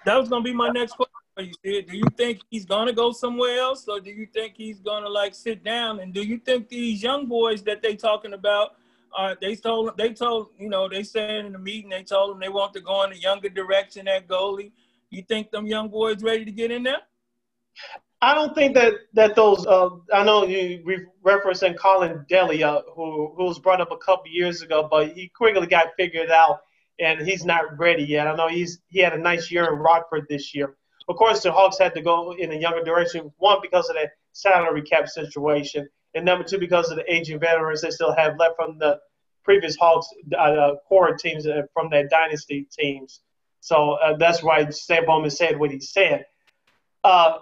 That 0.05 0.15
was 0.15 0.29
gonna 0.29 0.43
be 0.43 0.53
my 0.53 0.69
next 0.69 0.93
question. 0.93 1.14
You 1.37 1.53
said, 1.65 1.87
do 1.87 1.97
you 1.97 2.05
think 2.15 2.39
he's 2.49 2.65
gonna 2.65 2.93
go 2.93 3.11
somewhere 3.11 3.59
else, 3.59 3.87
or 3.89 3.99
do 3.99 4.09
you 4.09 4.25
think 4.25 4.53
he's 4.55 4.79
gonna 4.79 5.09
like 5.09 5.35
sit 5.35 5.65
down? 5.65 5.99
And 5.99 6.13
do 6.13 6.21
you 6.21 6.37
think 6.37 6.69
these 6.69 7.03
young 7.03 7.25
boys 7.25 7.61
that 7.63 7.81
they 7.81 7.95
talking 7.97 8.33
about, 8.33 8.75
uh, 9.17 9.35
they 9.41 9.55
told 9.55 9.97
they 9.97 10.13
told 10.13 10.47
you 10.57 10.69
know 10.69 10.87
they 10.87 11.03
said 11.03 11.45
in 11.45 11.51
the 11.51 11.59
meeting 11.59 11.89
they 11.89 12.03
told 12.03 12.31
them 12.31 12.39
they 12.39 12.47
want 12.47 12.73
to 12.73 12.79
go 12.79 13.03
in 13.03 13.11
a 13.11 13.15
younger 13.15 13.49
direction 13.49 14.07
at 14.07 14.29
goalie. 14.29 14.71
You 15.09 15.23
think 15.23 15.51
them 15.51 15.67
young 15.67 15.89
boys 15.89 16.23
ready 16.23 16.45
to 16.45 16.51
get 16.51 16.71
in 16.71 16.83
there? 16.83 17.01
I 18.21 18.33
don't 18.33 18.55
think 18.55 18.73
that 18.75 18.93
that 19.13 19.35
those. 19.35 19.67
Uh, 19.67 19.89
I 20.13 20.23
know 20.23 20.45
you 20.45 20.81
re- 20.85 21.05
referencing 21.23 21.77
Colin 21.77 22.25
Delia, 22.29 22.81
who 22.95 23.33
who 23.35 23.43
was 23.43 23.59
brought 23.59 23.81
up 23.81 23.91
a 23.91 23.97
couple 23.97 24.31
years 24.31 24.61
ago, 24.61 24.87
but 24.89 25.11
he 25.11 25.27
quickly 25.27 25.67
got 25.67 25.87
figured 25.97 26.31
out, 26.31 26.61
and 26.97 27.19
he's 27.27 27.43
not 27.43 27.77
ready 27.77 28.03
yet. 28.03 28.27
I 28.27 28.35
know 28.35 28.47
he's 28.47 28.79
he 28.87 28.99
had 29.01 29.13
a 29.13 29.17
nice 29.17 29.51
year 29.51 29.65
in 29.65 29.79
Rockford 29.79 30.27
this 30.29 30.55
year. 30.55 30.77
Of 31.07 31.17
course, 31.17 31.43
the 31.43 31.51
Hawks 31.51 31.77
had 31.77 31.93
to 31.95 32.01
go 32.01 32.33
in 32.33 32.51
a 32.51 32.55
younger 32.55 32.83
direction. 32.83 33.31
One 33.37 33.59
because 33.61 33.89
of 33.89 33.95
the 33.95 34.09
salary 34.31 34.81
cap 34.81 35.07
situation, 35.07 35.87
and 36.13 36.25
number 36.25 36.43
two 36.43 36.57
because 36.57 36.89
of 36.89 36.97
the 36.97 37.13
aging 37.13 37.39
veterans 37.39 37.81
they 37.81 37.91
still 37.91 38.13
have 38.15 38.37
left 38.39 38.55
from 38.55 38.79
the 38.79 38.99
previous 39.43 39.75
Hawks 39.75 40.07
uh, 40.37 40.71
core 40.89 41.15
teams 41.15 41.45
uh, 41.45 41.61
from 41.73 41.89
their 41.89 42.07
dynasty 42.07 42.67
teams. 42.77 43.21
So 43.59 43.93
uh, 43.93 44.17
that's 44.17 44.41
why 44.43 44.67
Stan 44.69 45.05
Bowman 45.05 45.29
said 45.29 45.59
what 45.59 45.71
he 45.71 45.79
said. 45.79 46.25
Uh, 47.03 47.37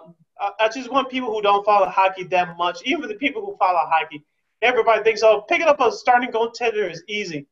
I 0.60 0.68
just 0.68 0.90
want 0.90 1.10
people 1.10 1.32
who 1.32 1.40
don't 1.40 1.64
follow 1.64 1.86
hockey 1.86 2.24
that 2.24 2.56
much, 2.58 2.80
even 2.84 3.08
the 3.08 3.14
people 3.14 3.44
who 3.44 3.56
follow 3.56 3.80
hockey, 3.84 4.24
everybody 4.60 5.02
thinks, 5.02 5.22
oh, 5.22 5.42
picking 5.48 5.66
up 5.66 5.80
a 5.80 5.92
starting 5.92 6.30
goaltender 6.30 6.90
is 6.90 7.02
easy. 7.08 7.46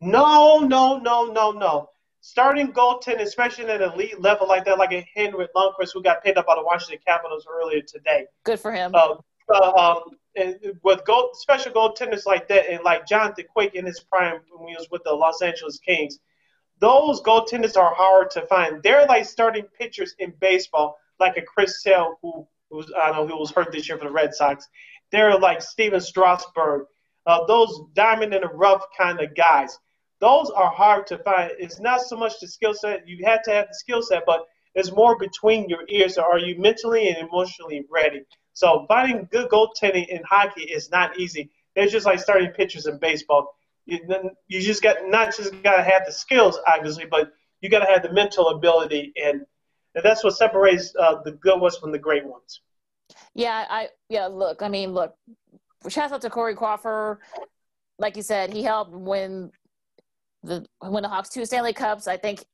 No, 0.00 0.60
no, 0.60 0.98
no, 0.98 1.26
no, 1.26 1.50
no. 1.50 1.90
Starting 2.20 2.72
goaltender, 2.72 3.20
especially 3.20 3.64
at 3.66 3.80
an 3.80 3.92
elite 3.92 4.20
level 4.20 4.48
like 4.48 4.64
that, 4.64 4.78
like 4.78 4.92
a 4.92 5.06
Henrik 5.14 5.50
Lundqvist, 5.54 5.90
who 5.94 6.02
got 6.02 6.22
picked 6.22 6.36
up 6.36 6.46
by 6.46 6.56
the 6.56 6.64
Washington 6.64 6.98
Capitals 7.06 7.46
earlier 7.48 7.80
today. 7.80 8.26
Good 8.44 8.60
for 8.60 8.72
him. 8.72 8.92
Uh, 8.94 9.14
uh, 9.54 9.72
um, 9.72 10.00
with 10.82 11.04
goal, 11.04 11.30
special 11.34 11.72
goaltenders 11.72 12.26
like 12.26 12.48
that, 12.48 12.68
and 12.70 12.82
like 12.84 13.06
Jonathan 13.06 13.44
Quick 13.52 13.74
in 13.74 13.86
his 13.86 14.00
prime 14.00 14.40
when 14.50 14.68
he 14.68 14.74
was 14.74 14.88
with 14.90 15.02
the 15.04 15.12
Los 15.12 15.42
Angeles 15.42 15.78
Kings, 15.78 16.18
those 16.80 17.20
goaltenders 17.22 17.76
are 17.76 17.94
hard 17.94 18.30
to 18.32 18.46
find. 18.46 18.82
They're 18.82 19.06
like 19.06 19.24
starting 19.24 19.64
pitchers 19.78 20.14
in 20.18 20.32
baseball 20.40 20.96
like 21.18 21.36
a 21.36 21.42
Chris 21.42 21.82
Sale, 21.82 22.18
who 22.22 22.46
who's 22.70 22.90
I 22.96 23.12
don't 23.12 23.28
know 23.28 23.34
who 23.34 23.40
was 23.40 23.50
hurt 23.50 23.72
this 23.72 23.88
year 23.88 23.98
for 23.98 24.04
the 24.04 24.10
Red 24.10 24.34
Sox. 24.34 24.68
They're 25.10 25.38
like 25.38 25.62
Stephen 25.62 26.00
Strasburg, 26.00 26.86
uh, 27.26 27.46
those 27.46 27.80
diamond 27.94 28.34
in 28.34 28.42
the 28.42 28.48
rough 28.48 28.84
kind 28.96 29.20
of 29.20 29.34
guys. 29.34 29.78
Those 30.20 30.50
are 30.50 30.70
hard 30.70 31.06
to 31.08 31.18
find. 31.18 31.52
It's 31.58 31.80
not 31.80 32.00
so 32.00 32.16
much 32.16 32.40
the 32.40 32.48
skill 32.48 32.74
set. 32.74 33.08
You 33.08 33.24
have 33.24 33.42
to 33.44 33.52
have 33.52 33.68
the 33.68 33.74
skill 33.74 34.02
set, 34.02 34.24
but 34.26 34.46
it's 34.74 34.92
more 34.92 35.16
between 35.18 35.68
your 35.68 35.84
ears. 35.88 36.14
So 36.14 36.22
are 36.22 36.38
you 36.38 36.58
mentally 36.58 37.08
and 37.08 37.18
emotionally 37.18 37.84
ready? 37.90 38.22
So 38.52 38.84
finding 38.88 39.28
good 39.30 39.48
goaltending 39.48 40.08
in 40.08 40.22
hockey 40.28 40.62
is 40.62 40.90
not 40.90 41.18
easy. 41.18 41.50
It's 41.76 41.92
just 41.92 42.06
like 42.06 42.18
starting 42.18 42.50
pitchers 42.50 42.86
in 42.86 42.98
baseball. 42.98 43.54
You, 43.86 44.00
you 44.48 44.60
just 44.60 44.82
got 44.82 44.96
not 45.06 45.34
just 45.36 45.62
got 45.62 45.76
to 45.76 45.82
have 45.82 46.02
the 46.06 46.12
skills, 46.12 46.58
obviously, 46.66 47.06
but 47.06 47.32
you 47.60 47.70
got 47.70 47.80
to 47.80 47.86
have 47.86 48.02
the 48.02 48.12
mental 48.12 48.48
ability 48.48 49.12
and– 49.22 49.46
and 49.94 50.04
that's 50.04 50.22
what 50.22 50.36
separates 50.36 50.94
uh, 50.96 51.16
the 51.24 51.32
good 51.32 51.60
ones 51.60 51.76
from 51.76 51.92
the 51.92 51.98
great 51.98 52.24
ones. 52.24 52.60
Yeah, 53.34 53.64
I 53.68 53.88
yeah. 54.08 54.26
Look, 54.26 54.62
I 54.62 54.68
mean, 54.68 54.92
look. 54.92 55.14
Shout 55.88 56.12
out 56.12 56.20
to 56.20 56.30
Corey 56.30 56.54
Crawford. 56.54 57.18
Like 57.98 58.16
you 58.16 58.22
said, 58.22 58.52
he 58.52 58.62
helped 58.62 58.92
win 58.92 59.50
the 60.42 60.66
win 60.82 61.02
the 61.02 61.08
Hawks 61.08 61.28
two 61.28 61.44
Stanley 61.44 61.72
Cups. 61.72 62.06
I 62.08 62.16
think, 62.16 62.44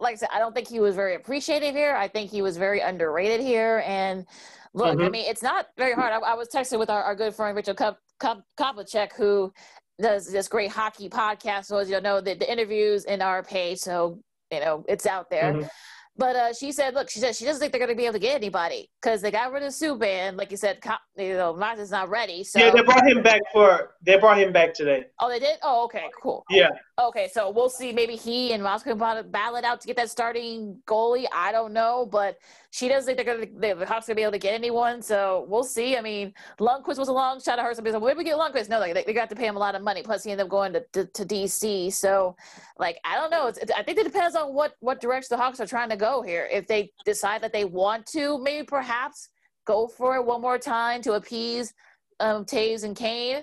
like 0.00 0.14
I 0.14 0.16
said, 0.16 0.28
I 0.32 0.38
don't 0.38 0.54
think 0.54 0.68
he 0.68 0.80
was 0.80 0.94
very 0.94 1.14
appreciated 1.14 1.74
here. 1.74 1.94
I 1.96 2.08
think 2.08 2.30
he 2.30 2.42
was 2.42 2.56
very 2.56 2.80
underrated 2.80 3.40
here. 3.40 3.82
And 3.86 4.26
look, 4.74 4.96
mm-hmm. 4.96 5.06
I 5.06 5.08
mean, 5.10 5.24
it's 5.26 5.42
not 5.42 5.66
very 5.76 5.92
hard. 5.92 6.12
I, 6.12 6.18
I 6.18 6.34
was 6.34 6.48
texting 6.48 6.78
with 6.78 6.90
our, 6.90 7.02
our 7.02 7.14
good 7.14 7.34
friend 7.34 7.56
Richard 7.56 7.76
Kop, 7.76 7.96
Kop, 8.22 9.12
who 9.16 9.52
does 10.00 10.30
this 10.30 10.48
great 10.48 10.70
hockey 10.70 11.08
podcast. 11.08 11.66
So 11.66 11.78
as 11.78 11.90
you 11.90 12.00
know, 12.00 12.20
the, 12.20 12.34
the 12.34 12.50
interviews 12.50 13.04
in 13.04 13.22
our 13.22 13.42
page, 13.42 13.78
so 13.78 14.20
you 14.50 14.60
know 14.60 14.84
it's 14.88 15.06
out 15.06 15.30
there. 15.30 15.52
Mm-hmm. 15.52 15.68
But 16.16 16.36
uh, 16.36 16.52
she 16.52 16.72
said, 16.72 16.94
look, 16.94 17.08
she 17.08 17.20
said 17.20 17.34
she 17.34 17.46
doesn't 17.46 17.58
think 17.58 17.72
they're 17.72 17.80
going 17.80 17.88
to 17.88 17.96
be 17.96 18.04
able 18.04 18.14
to 18.14 18.18
get 18.18 18.34
anybody 18.34 18.90
because 19.00 19.22
they 19.22 19.30
got 19.30 19.50
rid 19.50 19.62
of 19.62 19.72
Subban. 19.72 20.36
Like 20.36 20.50
you 20.50 20.58
said, 20.58 20.78
you 21.16 21.34
know, 21.34 21.54
Max 21.54 21.80
is 21.80 21.90
not 21.90 22.10
ready. 22.10 22.44
So 22.44 22.58
yeah, 22.58 22.70
they 22.70 22.82
brought 22.82 23.06
him 23.08 23.22
back 23.22 23.40
for 23.50 23.94
they 24.02 24.18
brought 24.18 24.38
him 24.38 24.52
back 24.52 24.74
today. 24.74 25.06
Oh, 25.20 25.30
they 25.30 25.38
did. 25.38 25.58
Oh, 25.62 25.84
okay, 25.84 26.10
cool. 26.20 26.44
Yeah. 26.50 26.68
Okay, 27.00 27.30
so 27.32 27.50
we'll 27.50 27.70
see. 27.70 27.92
Maybe 27.92 28.16
he 28.16 28.52
and 28.52 28.62
Moscow 28.62 28.94
battle 28.94 29.56
it 29.56 29.64
out 29.64 29.80
to 29.80 29.86
get 29.86 29.96
that 29.96 30.10
starting 30.10 30.78
goalie. 30.86 31.24
I 31.32 31.50
don't 31.50 31.72
know, 31.72 32.06
but 32.10 32.36
she 32.70 32.88
doesn't 32.88 33.06
think 33.06 33.16
they're 33.16 33.36
going 33.36 33.74
to 33.74 33.78
the 33.80 33.86
Hawks 33.86 34.06
going 34.06 34.14
to 34.14 34.20
be 34.20 34.22
able 34.22 34.32
to 34.32 34.38
get 34.38 34.54
anyone. 34.54 35.02
So 35.02 35.46
we'll 35.48 35.64
see. 35.64 35.96
I 35.96 36.00
mean, 36.00 36.32
Lundqvist 36.60 36.98
was 36.98 37.08
a 37.08 37.12
long 37.12 37.40
shot. 37.40 37.58
I 37.58 37.62
heard 37.62 37.76
somebody 37.76 37.92
say, 37.92 37.98
"Where 37.98 38.14
we 38.14 38.24
get 38.24 38.36
Lundqvist?" 38.36 38.68
No, 38.68 38.80
they, 38.80 38.92
they 38.92 39.12
got 39.12 39.28
to 39.30 39.36
pay 39.36 39.46
him 39.46 39.56
a 39.56 39.58
lot 39.58 39.74
of 39.74 39.82
money. 39.82 40.02
Plus, 40.02 40.24
he 40.24 40.30
ended 40.30 40.44
up 40.44 40.50
going 40.50 40.72
to, 40.74 40.84
to, 40.92 41.06
to 41.06 41.24
DC. 41.24 41.92
So, 41.92 42.36
like, 42.78 42.98
I 43.04 43.16
don't 43.16 43.30
know. 43.30 43.46
It's, 43.48 43.58
it, 43.58 43.70
I 43.76 43.82
think 43.82 43.98
it 43.98 44.04
depends 44.04 44.36
on 44.36 44.54
what 44.54 44.74
what 44.80 45.00
direction 45.00 45.36
the 45.36 45.42
Hawks 45.42 45.60
are 45.60 45.66
trying 45.66 45.90
to 45.90 45.96
go 46.02 46.22
here. 46.22 46.48
If 46.50 46.66
they 46.66 46.92
decide 47.04 47.42
that 47.42 47.52
they 47.52 47.64
want 47.64 48.06
to, 48.06 48.38
maybe 48.42 48.66
perhaps 48.66 49.28
go 49.66 49.86
for 49.86 50.16
it 50.16 50.24
one 50.24 50.40
more 50.40 50.58
time 50.58 51.02
to 51.02 51.12
appease 51.12 51.72
um, 52.20 52.44
Toews 52.44 52.84
and 52.84 52.96
Kane 52.96 53.42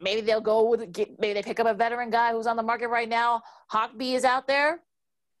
maybe 0.00 0.20
they'll 0.20 0.40
go 0.40 0.68
with 0.68 0.92
get, 0.92 1.18
maybe 1.18 1.34
they 1.34 1.42
pick 1.42 1.58
up 1.58 1.66
a 1.66 1.74
veteran 1.74 2.10
guy 2.10 2.32
who's 2.32 2.46
on 2.46 2.56
the 2.56 2.62
market 2.62 2.88
right 2.88 3.08
now. 3.08 3.42
Holtby 3.72 4.14
is 4.14 4.24
out 4.24 4.46
there, 4.46 4.80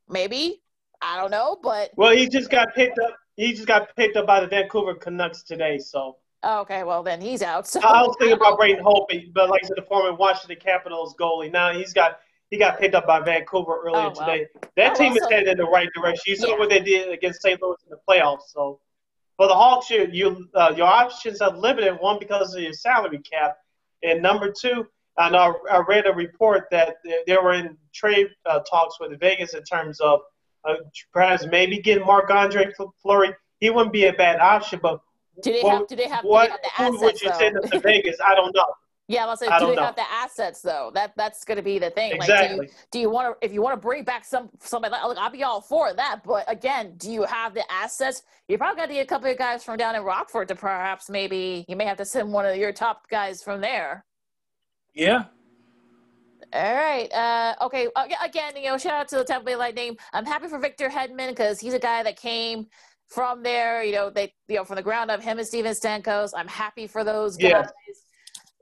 maybe 0.08 0.62
I 1.02 1.16
don't 1.20 1.30
know, 1.30 1.58
but 1.62 1.90
well, 1.96 2.14
he 2.16 2.28
just 2.28 2.50
got 2.50 2.74
picked 2.74 2.98
up. 2.98 3.16
He 3.36 3.52
just 3.52 3.66
got 3.66 3.94
picked 3.96 4.16
up 4.16 4.26
by 4.26 4.40
the 4.40 4.46
Vancouver 4.46 4.94
Canucks 4.94 5.42
today, 5.42 5.78
so. 5.78 6.16
Oh, 6.42 6.60
okay, 6.60 6.82
well 6.82 7.02
then 7.02 7.20
he's 7.20 7.42
out. 7.42 7.66
So. 7.66 7.80
I 7.80 8.02
was 8.02 8.16
thinking 8.18 8.36
about 8.36 8.58
Braden 8.58 8.84
Holtby, 8.84 9.32
but 9.34 9.50
like 9.50 9.62
I 9.64 9.68
said, 9.68 9.76
the 9.76 9.82
former 9.82 10.14
Washington 10.16 10.58
Capitals 10.60 11.14
goalie. 11.18 11.52
Now 11.52 11.72
he's 11.72 11.92
got 11.92 12.18
he 12.54 12.58
got 12.58 12.78
picked 12.78 12.94
up 12.94 13.04
by 13.04 13.18
Vancouver 13.18 13.80
earlier 13.84 14.12
oh, 14.14 14.14
today. 14.14 14.46
That 14.76 14.92
oh, 14.92 14.94
team 14.94 15.14
well, 15.14 15.24
is 15.24 15.28
headed 15.28 15.48
in 15.48 15.56
the 15.56 15.64
right 15.64 15.88
direction. 15.92 16.22
You 16.28 16.36
saw 16.36 16.50
yeah. 16.50 16.58
what 16.60 16.70
they 16.70 16.78
did 16.78 17.10
against 17.10 17.42
St. 17.42 17.60
Louis 17.60 17.74
in 17.84 17.90
the 17.90 17.98
playoffs. 18.08 18.52
So 18.52 18.78
for 19.36 19.48
the 19.48 19.54
Hawks, 19.54 19.90
you, 19.90 20.06
you 20.12 20.48
uh, 20.54 20.72
your 20.76 20.86
options 20.86 21.40
are 21.40 21.50
limited. 21.50 21.94
One 21.94 22.20
because 22.20 22.54
of 22.54 22.62
your 22.62 22.72
salary 22.72 23.18
cap, 23.18 23.56
and 24.04 24.22
number 24.22 24.52
two, 24.52 24.86
I, 25.18 25.30
I 25.68 25.82
read 25.88 26.06
a 26.06 26.12
report 26.12 26.68
that 26.70 26.98
they 27.26 27.36
were 27.36 27.54
in 27.54 27.76
trade 27.92 28.28
uh, 28.46 28.60
talks 28.60 29.00
with 29.00 29.18
Vegas 29.18 29.54
in 29.54 29.64
terms 29.64 29.98
of 29.98 30.20
uh, 30.64 30.74
perhaps 31.12 31.44
maybe 31.50 31.80
getting 31.80 32.06
Marc 32.06 32.30
Andre 32.30 32.70
Fleury. 33.02 33.34
He 33.58 33.70
wouldn't 33.70 33.92
be 33.92 34.06
a 34.06 34.12
bad 34.12 34.38
option, 34.38 34.78
but 34.80 35.00
do 35.42 35.52
they 35.52 35.68
have? 35.68 35.88
Do 35.88 35.96
they 35.96 36.08
have? 36.08 36.24
What 36.24 36.50
they 36.62 36.68
have 36.72 36.92
the 36.92 36.98
assets, 36.98 37.02
would 37.02 37.20
you 37.20 37.30
though? 37.30 37.38
send 37.38 37.72
to 37.72 37.80
Vegas? 37.80 38.16
I 38.24 38.36
don't 38.36 38.54
know. 38.54 38.74
Yeah, 39.06 39.34
say, 39.34 39.46
do 39.58 39.66
they 39.66 39.74
know. 39.74 39.82
have 39.82 39.96
the 39.96 40.10
assets 40.10 40.62
though? 40.62 40.90
That 40.94 41.12
that's 41.14 41.44
going 41.44 41.56
to 41.56 41.62
be 41.62 41.78
the 41.78 41.90
thing. 41.90 42.12
Exactly. 42.12 42.58
Like, 42.58 42.74
do 42.90 42.98
you, 42.98 43.02
you 43.02 43.10
want 43.10 43.38
to 43.38 43.46
if 43.46 43.52
you 43.52 43.60
want 43.60 43.74
to 43.74 43.80
bring 43.80 44.02
back 44.02 44.24
some 44.24 44.48
somebody? 44.60 44.92
Like, 44.92 45.04
look, 45.04 45.18
I'll 45.18 45.30
be 45.30 45.42
all 45.42 45.60
for 45.60 45.92
that. 45.92 46.20
But 46.24 46.50
again, 46.50 46.94
do 46.96 47.10
you 47.10 47.24
have 47.24 47.52
the 47.52 47.70
assets? 47.70 48.22
You 48.48 48.56
probably 48.56 48.80
got 48.80 48.86
to 48.86 48.94
get 48.94 49.02
a 49.02 49.06
couple 49.06 49.30
of 49.30 49.36
guys 49.36 49.62
from 49.62 49.76
down 49.76 49.94
in 49.94 50.02
Rockford 50.02 50.48
to 50.48 50.54
perhaps 50.54 51.10
maybe 51.10 51.66
you 51.68 51.76
may 51.76 51.84
have 51.84 51.98
to 51.98 52.04
send 52.06 52.32
one 52.32 52.46
of 52.46 52.56
your 52.56 52.72
top 52.72 53.08
guys 53.10 53.42
from 53.42 53.60
there. 53.60 54.06
Yeah. 54.94 55.24
All 56.54 56.74
right. 56.74 57.12
Uh, 57.12 57.54
okay. 57.62 57.88
Again, 58.24 58.56
you 58.56 58.70
know, 58.70 58.78
shout 58.78 58.94
out 58.94 59.08
to 59.08 59.16
the 59.16 59.24
Tampa 59.24 59.44
Bay 59.44 59.56
Lightning. 59.56 59.98
I'm 60.14 60.24
happy 60.24 60.48
for 60.48 60.58
Victor 60.58 60.88
Hedman 60.88 61.28
because 61.28 61.60
he's 61.60 61.74
a 61.74 61.78
guy 61.78 62.02
that 62.04 62.16
came 62.16 62.68
from 63.08 63.42
there. 63.42 63.82
You 63.82 63.92
know, 63.92 64.08
they 64.08 64.32
you 64.48 64.56
know 64.56 64.64
from 64.64 64.76
the 64.76 64.82
ground 64.82 65.10
up. 65.10 65.20
Him 65.20 65.38
and 65.38 65.46
Steven 65.46 65.74
Stamkos. 65.74 66.30
I'm 66.34 66.48
happy 66.48 66.86
for 66.86 67.04
those 67.04 67.36
guys. 67.36 67.50
Yeah. 67.50 67.66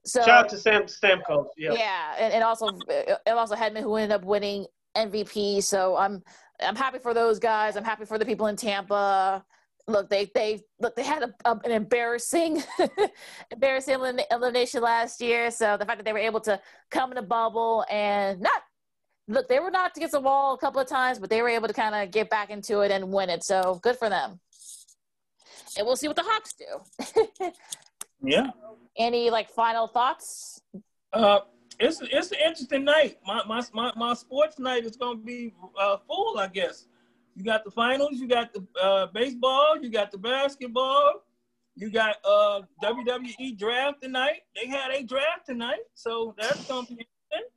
So 0.04 0.20
shout 0.20 0.44
out 0.44 0.48
to 0.50 0.58
Sam 0.58 0.82
Stamkos. 0.82 1.46
Yeah. 1.56 1.72
Yeah, 1.72 2.14
and, 2.18 2.34
and 2.34 2.44
also 2.44 2.66
uh, 2.66 3.16
and 3.26 3.38
also 3.38 3.54
Hedman 3.54 3.82
who 3.82 3.94
ended 3.96 4.12
up 4.12 4.24
winning 4.24 4.66
MVP. 4.96 5.62
So 5.62 5.96
I'm 5.96 6.22
I'm 6.60 6.76
happy 6.76 6.98
for 6.98 7.14
those 7.14 7.38
guys. 7.38 7.76
I'm 7.76 7.84
happy 7.84 8.04
for 8.04 8.18
the 8.18 8.24
people 8.24 8.48
in 8.48 8.56
Tampa. 8.56 9.44
look, 9.86 10.08
they 10.10 10.30
they 10.34 10.62
look 10.80 10.96
they 10.96 11.04
had 11.04 11.22
a, 11.22 11.34
a, 11.44 11.60
an 11.64 11.70
embarrassing, 11.70 12.62
embarrassing 13.50 13.94
elimination 14.30 14.82
last 14.82 15.20
year. 15.20 15.50
So 15.50 15.76
the 15.76 15.86
fact 15.86 15.98
that 15.98 16.04
they 16.04 16.12
were 16.12 16.18
able 16.18 16.40
to 16.40 16.60
come 16.90 17.12
in 17.12 17.18
a 17.18 17.22
bubble 17.22 17.84
and 17.90 18.40
not 18.40 18.62
look, 19.28 19.48
they 19.48 19.60
were 19.60 19.70
knocked 19.70 19.96
against 19.96 20.12
the 20.12 20.20
wall 20.20 20.54
a 20.54 20.58
couple 20.58 20.80
of 20.80 20.88
times, 20.88 21.18
but 21.18 21.30
they 21.30 21.42
were 21.42 21.48
able 21.48 21.68
to 21.68 21.74
kind 21.74 21.94
of 21.94 22.10
get 22.10 22.28
back 22.28 22.50
into 22.50 22.80
it 22.80 22.90
and 22.90 23.12
win 23.12 23.30
it. 23.30 23.44
So 23.44 23.78
good 23.82 23.96
for 23.96 24.08
them. 24.08 24.40
And 25.76 25.86
we'll 25.86 25.96
see 25.96 26.08
what 26.08 26.16
the 26.16 26.24
Hawks 26.24 26.54
do. 26.54 27.50
yeah. 28.22 28.50
Any 28.96 29.30
like 29.30 29.50
final 29.50 29.86
thoughts? 29.86 30.60
Uh, 31.12 31.40
it's 31.78 32.00
it's 32.02 32.30
an 32.30 32.38
interesting 32.38 32.84
night. 32.84 33.18
My 33.26 33.42
my 33.46 33.62
my, 33.72 33.92
my 33.96 34.14
sports 34.14 34.58
night 34.58 34.84
is 34.84 34.96
going 34.96 35.18
to 35.18 35.24
be 35.24 35.54
uh, 35.78 35.96
full, 36.06 36.38
I 36.38 36.48
guess. 36.48 36.86
You 37.34 37.44
got 37.44 37.64
the 37.64 37.70
finals, 37.70 38.20
you 38.20 38.28
got 38.28 38.52
the 38.52 38.64
uh, 38.80 39.06
baseball, 39.06 39.78
you 39.80 39.90
got 39.90 40.12
the 40.12 40.18
basketball, 40.18 41.24
you 41.74 41.90
got 41.90 42.16
uh, 42.24 42.60
WWE 42.82 43.58
draft 43.58 44.02
tonight. 44.02 44.42
They 44.54 44.68
had 44.68 44.90
a 44.90 45.02
draft 45.02 45.46
tonight, 45.46 45.80
so 45.94 46.34
that's 46.38 46.66
going 46.66 46.86
to 46.86 46.94
be 46.94 47.06
interesting. 47.30 47.50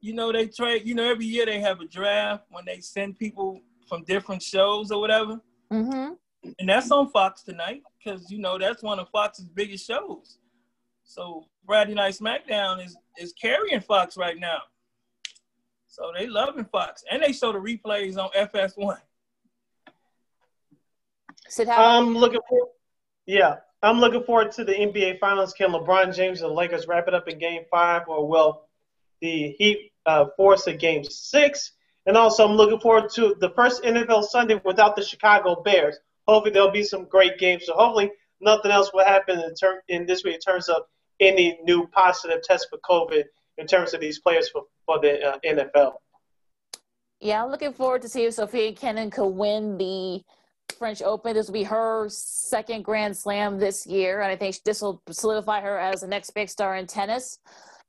You 0.00 0.14
know, 0.14 0.32
they 0.32 0.48
trade. 0.48 0.82
You 0.84 0.94
know, 0.94 1.08
every 1.08 1.26
year 1.26 1.46
they 1.46 1.60
have 1.60 1.80
a 1.80 1.86
draft 1.86 2.44
when 2.50 2.64
they 2.64 2.80
send 2.80 3.18
people 3.18 3.60
from 3.88 4.02
different 4.04 4.42
shows 4.42 4.90
or 4.90 5.00
whatever. 5.00 5.40
Mm-hmm. 5.72 6.14
And 6.58 6.68
that's 6.68 6.90
on 6.90 7.10
Fox 7.10 7.42
tonight 7.42 7.82
because 8.02 8.30
you 8.30 8.38
know 8.38 8.58
that's 8.58 8.82
one 8.82 8.98
of 8.98 9.08
Fox's 9.10 9.48
biggest 9.48 9.86
shows. 9.86 10.38
So 11.04 11.46
Friday 11.66 11.94
Night 11.94 12.14
SmackDown 12.14 12.84
is 12.84 12.96
is 13.18 13.32
carrying 13.32 13.80
Fox 13.80 14.16
right 14.16 14.38
now. 14.38 14.60
So 15.86 16.12
they 16.16 16.26
loving 16.26 16.64
Fox, 16.66 17.02
and 17.10 17.22
they 17.22 17.32
show 17.32 17.52
the 17.52 17.58
replays 17.58 18.16
on 18.16 18.30
FS1. 18.30 18.98
I'm 21.68 22.14
looking 22.14 22.40
for, 22.48 22.68
yeah, 23.26 23.56
I'm 23.82 23.98
looking 23.98 24.22
forward 24.22 24.52
to 24.52 24.64
the 24.64 24.72
NBA 24.72 25.18
Finals. 25.18 25.52
Can 25.52 25.70
LeBron 25.72 26.14
James 26.14 26.42
and 26.42 26.50
the 26.50 26.54
Lakers 26.54 26.86
wrap 26.86 27.08
it 27.08 27.14
up 27.14 27.28
in 27.28 27.38
Game 27.38 27.62
Five, 27.70 28.02
or 28.06 28.28
will 28.28 28.62
the 29.20 29.54
Heat 29.58 29.92
uh, 30.06 30.26
force 30.36 30.68
a 30.68 30.74
Game 30.74 31.02
Six? 31.02 31.72
And 32.06 32.16
also, 32.16 32.46
I'm 32.46 32.56
looking 32.56 32.80
forward 32.80 33.10
to 33.14 33.34
the 33.40 33.50
first 33.50 33.82
NFL 33.82 34.24
Sunday 34.24 34.60
without 34.64 34.96
the 34.96 35.02
Chicago 35.02 35.60
Bears. 35.62 35.98
Hopefully, 36.30 36.52
there'll 36.52 36.70
be 36.70 36.84
some 36.84 37.04
great 37.06 37.38
games. 37.38 37.66
So 37.66 37.74
hopefully, 37.74 38.12
nothing 38.40 38.70
else 38.70 38.90
will 38.94 39.04
happen 39.04 39.38
in, 39.40 39.54
ter- 39.54 39.82
in 39.88 40.06
this 40.06 40.24
week 40.24 40.34
in 40.34 40.40
terms 40.40 40.68
of 40.68 40.82
any 41.18 41.58
new 41.64 41.86
positive 41.88 42.42
tests 42.42 42.66
for 42.70 42.78
COVID 42.78 43.24
in 43.58 43.66
terms 43.66 43.94
of 43.94 44.00
these 44.00 44.20
players 44.20 44.48
for, 44.48 44.62
for 44.86 45.00
the 45.00 45.22
uh, 45.22 45.38
NFL. 45.44 45.94
Yeah, 47.20 47.44
I'm 47.44 47.50
looking 47.50 47.72
forward 47.72 48.02
to 48.02 48.08
see 48.08 48.24
if 48.24 48.34
Sofia 48.34 48.72
Kenin 48.72 49.10
could 49.10 49.28
win 49.28 49.76
the 49.76 50.22
French 50.78 51.02
Open. 51.02 51.34
This 51.34 51.48
will 51.48 51.54
be 51.54 51.64
her 51.64 52.06
second 52.08 52.84
Grand 52.84 53.16
Slam 53.16 53.58
this 53.58 53.86
year, 53.86 54.22
and 54.22 54.32
I 54.32 54.36
think 54.36 54.62
this 54.64 54.80
will 54.80 55.02
solidify 55.10 55.60
her 55.60 55.78
as 55.78 56.00
the 56.00 56.06
next 56.06 56.30
big 56.30 56.48
star 56.48 56.76
in 56.76 56.86
tennis. 56.86 57.38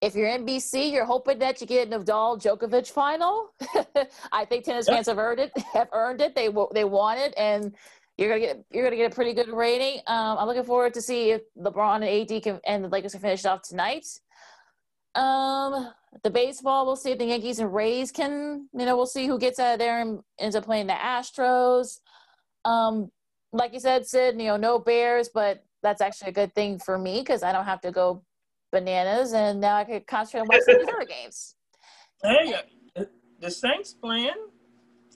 If 0.02 0.16
you're 0.16 0.28
NBC, 0.28 0.92
you're 0.92 1.06
hoping 1.06 1.40
that 1.40 1.62
you 1.62 1.68
get 1.68 1.90
Nadal 1.92 2.42
Djokovic 2.42 2.90
final. 2.90 3.54
I 4.32 4.46
think 4.46 4.66
tennis 4.66 4.88
fans 4.88 5.08
have 5.08 5.20
earned 5.20 5.40
it. 5.40 5.52
Have 5.74 5.90
earned 5.94 6.22
it. 6.22 6.34
They 6.34 6.50
they 6.74 6.86
want 6.86 7.20
it, 7.20 7.34
and 7.38 7.76
you're 8.22 8.30
gonna 8.30 8.40
get 8.40 8.64
you're 8.72 8.84
gonna 8.84 8.96
get 8.96 9.12
a 9.12 9.16
pretty 9.16 9.34
good 9.34 9.50
rating. 9.50 10.00
Um, 10.06 10.38
I'm 10.38 10.48
looking 10.48 10.64
forward 10.64 10.94
to 10.94 11.02
see 11.02 11.32
if 11.32 11.42
LeBron 11.58 11.96
and 11.96 12.32
AD 12.32 12.44
can 12.44 12.60
and 12.66 12.84
the 12.84 12.88
Lakers 12.88 13.14
can 13.14 13.22
finish 13.22 13.46
off 13.46 13.64
tonight. 13.64 14.06
Um, 15.16 15.92
the 16.24 16.30
baseball, 16.30 16.86
we'll 16.86 16.96
see 16.96 17.12
if 17.12 17.18
the 17.18 17.26
Yankees 17.26 17.60
and 17.60 17.74
Rays 17.74 18.12
can, 18.12 18.70
you 18.74 18.86
know, 18.86 18.96
we'll 18.96 19.06
see 19.06 19.28
who 19.28 19.40
gets 19.40 19.60
out 19.60 19.74
of 19.74 19.80
there 19.80 20.00
and 20.02 20.20
ends 20.40 20.56
up 20.56 20.66
playing 20.66 20.88
the 20.88 20.94
Astros. 20.94 22.00
Um, 22.64 23.12
like 23.52 23.74
you 23.74 23.80
said, 23.80 24.06
Sid, 24.06 24.40
you 24.40 24.48
know, 24.48 24.58
no 24.58 24.80
Bears, 24.80 25.30
but 25.34 25.66
that's 25.84 26.00
actually 26.00 26.30
a 26.30 26.34
good 26.34 26.54
thing 26.56 26.80
for 26.80 26.98
me 26.98 27.20
because 27.20 27.44
I 27.44 27.52
don't 27.52 27.66
have 27.66 27.82
to 27.82 27.92
go 27.92 28.24
bananas, 28.72 29.34
and 29.34 29.60
now 29.60 29.76
I 29.76 29.84
can 29.84 30.02
concentrate 30.08 30.42
on 30.42 30.48
watching 30.48 30.78
these 30.78 30.88
other 30.88 31.06
games. 31.06 31.56
Hey, 32.24 32.54
the 33.40 33.52
Saints 33.52 33.94
playing 33.94 34.48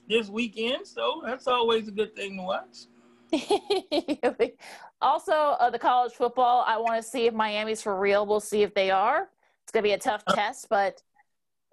this 0.08 0.28
weekend, 0.28 0.86
so 0.86 1.22
that's 1.24 1.46
always 1.46 1.88
a 1.88 1.92
good 1.92 2.14
thing 2.14 2.36
to 2.36 2.42
watch. 2.42 2.86
also, 5.00 5.32
uh, 5.32 5.70
the 5.70 5.78
college 5.78 6.12
football, 6.12 6.64
I 6.66 6.78
want 6.78 6.96
to 6.96 7.02
see 7.02 7.26
if 7.26 7.34
Miami's 7.34 7.82
for 7.82 7.98
real. 7.98 8.26
We'll 8.26 8.40
see 8.40 8.62
if 8.62 8.74
they 8.74 8.90
are. 8.90 9.28
It's 9.62 9.72
gonna 9.72 9.82
be 9.82 9.92
a 9.92 9.98
tough 9.98 10.24
test, 10.26 10.68
but 10.70 11.02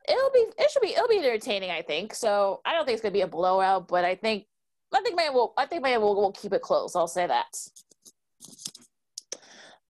it'll 0.09 0.31
be 0.31 0.45
it 0.57 0.71
should 0.71 0.81
be 0.81 0.93
it'll 0.93 1.07
be 1.07 1.19
entertaining. 1.19 1.69
I 1.71 1.81
think 1.81 2.13
so. 2.13 2.61
I 2.65 2.73
don't 2.73 2.85
think 2.85 2.95
it's 2.95 3.03
gonna 3.03 3.13
be 3.13 3.21
a 3.21 3.27
blowout, 3.27 3.87
but 3.87 4.03
I 4.03 4.15
think 4.15 4.45
I 4.93 5.01
think 5.01 5.15
Miami 5.15 5.35
will 5.35 5.53
I 5.57 5.65
think 5.65 5.83
Miami 5.83 6.03
will, 6.03 6.15
will 6.15 6.31
keep 6.31 6.53
it 6.53 6.61
close. 6.61 6.95
I'll 6.95 7.07
say 7.07 7.27
that. 7.27 7.55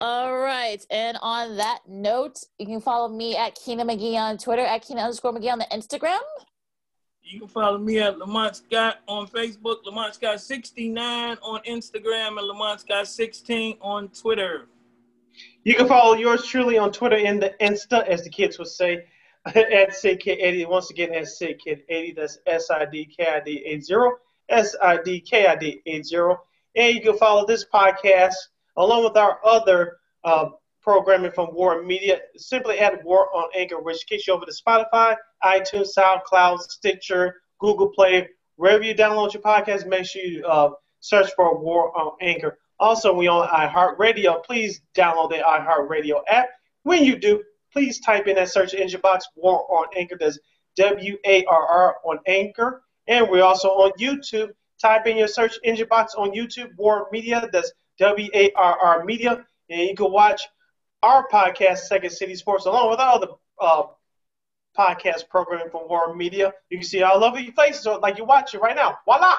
All 0.02 0.38
right, 0.38 0.86
and 0.90 1.18
on 1.22 1.56
that 1.56 1.80
note, 1.88 2.40
you 2.60 2.66
can 2.66 2.82
follow 2.82 3.08
me 3.08 3.38
at 3.38 3.56
Keena 3.56 3.86
McGee 3.86 4.16
on 4.16 4.38
Twitter, 4.38 4.64
at 4.64 4.82
Keena 4.86 5.00
underscore 5.00 5.32
McGee 5.32 5.52
on 5.52 5.60
the 5.60 5.68
Instagram. 5.72 6.20
You 7.34 7.40
can 7.40 7.48
follow 7.48 7.80
me 7.80 7.98
at 7.98 8.20
Lamont 8.20 8.56
Scott 8.58 9.00
on 9.08 9.26
Facebook, 9.26 9.84
Lamont 9.86 10.14
Scott 10.14 10.40
69 10.40 11.36
on 11.42 11.62
Instagram, 11.64 12.38
and 12.38 12.48
Lamont 12.48 12.82
Scott 12.82 13.08
16 13.08 13.78
on 13.82 14.10
Twitter. 14.10 14.68
You 15.64 15.74
can 15.74 15.88
follow 15.88 16.14
yours 16.14 16.46
truly 16.46 16.78
on 16.78 16.92
Twitter 16.92 17.16
and 17.16 17.42
the 17.42 17.56
Insta, 17.60 18.06
as 18.08 18.24
the 18.24 18.30
kids 18.30 18.60
would 18.60 18.68
say, 18.68 19.08
at 19.48 19.56
SidKid80. 19.90 20.70
Once 20.70 20.92
again, 20.92 21.12
at 21.16 21.24
SidKid80. 21.24 22.16
That's 22.16 22.38
S 22.46 22.70
I 22.70 22.86
D 22.86 23.06
K 23.06 23.26
I 23.26 23.40
D 23.40 23.64
80. 23.66 23.96
S 24.50 24.76
I 24.80 24.98
D 25.02 25.20
K 25.20 25.48
I 25.48 25.56
D 25.56 25.82
80. 25.88 26.14
And 26.76 26.94
you 26.94 27.02
can 27.02 27.18
follow 27.18 27.48
this 27.48 27.66
podcast 27.66 28.36
along 28.78 29.06
with 29.06 29.18
our 29.18 29.40
other 29.44 29.98
uh, 30.24 30.50
programming 30.84 31.32
from 31.32 31.48
WARR 31.48 31.82
Media. 31.82 32.20
Simply 32.38 32.78
add 32.78 33.04
WARR 33.04 33.26
on 33.34 33.50
Anchor, 33.56 33.82
which 33.82 34.06
kicks 34.06 34.28
you 34.28 34.36
over 34.36 34.46
to 34.46 34.54
Spotify, 34.54 35.16
iTunes, 35.44 35.90
SoundCloud, 35.98 36.60
Stitcher, 36.60 37.42
Google 37.60 37.90
Play. 37.90 38.30
Wherever 38.56 38.84
you 38.84 38.96
download 38.96 39.34
your 39.34 39.42
podcast, 39.42 39.88
make 39.88 40.06
sure 40.06 40.22
you 40.22 40.46
uh, 40.46 40.72
search 41.00 41.32
for 41.36 41.58
WARR 41.58 41.96
on 41.98 42.14
Anchor. 42.22 42.60
Also, 42.80 43.14
we 43.14 43.28
on 43.28 43.48
iHeartRadio. 43.48 44.44
Please 44.44 44.82
download 44.96 45.30
the 45.30 45.38
iHeartRadio 45.38 46.22
app. 46.28 46.50
When 46.84 47.04
you 47.04 47.18
do, 47.18 47.42
please 47.72 48.00
type 48.00 48.28
in 48.28 48.36
that 48.36 48.50
search 48.50 48.74
engine 48.74 49.02
box 49.02 49.28
WARR 49.36 49.60
on 49.70 49.88
Anchor. 49.96 50.18
That's 50.20 50.40
W 50.76 51.18
A 51.26 51.44
R 51.46 51.66
R 51.68 51.96
on 52.04 52.20
Anchor. 52.28 52.84
And 53.08 53.30
we're 53.30 53.44
also 53.44 53.70
on 53.70 53.92
YouTube. 54.00 54.50
Type 54.82 55.08
in 55.08 55.18
your 55.18 55.28
search 55.28 55.54
engine 55.64 55.88
box 55.90 56.16
on 56.16 56.32
YouTube, 56.32 56.76
WARR 56.78 57.08
Media. 57.12 57.48
That's 57.52 57.72
W 58.00 58.30
A 58.34 58.52
R 58.54 58.78
R 58.80 59.06
Media. 59.06 59.46
And 59.70 59.82
you 59.82 59.96
can 59.96 60.12
watch 60.12 60.42
our 61.02 61.28
podcast, 61.28 61.80
Second 61.80 62.12
City 62.12 62.36
Sports, 62.36 62.66
along 62.66 62.90
with 62.90 63.00
all 63.00 63.20
the 63.20 63.30
uh, 63.60 63.84
podcast 64.78 65.30
programming 65.30 65.70
from 65.70 65.88
WARR 65.88 66.16
Media. 66.16 66.54
You 66.70 66.80
can 66.80 66.88
see 66.88 67.02
our 67.02 67.18
lovely 67.18 67.52
faces 67.52 67.84
so 67.84 68.00
like 68.00 68.18
you're 68.18 68.28
watching 68.28 68.60
right 68.60 68.76
now. 68.76 68.98
Voila! 69.06 69.36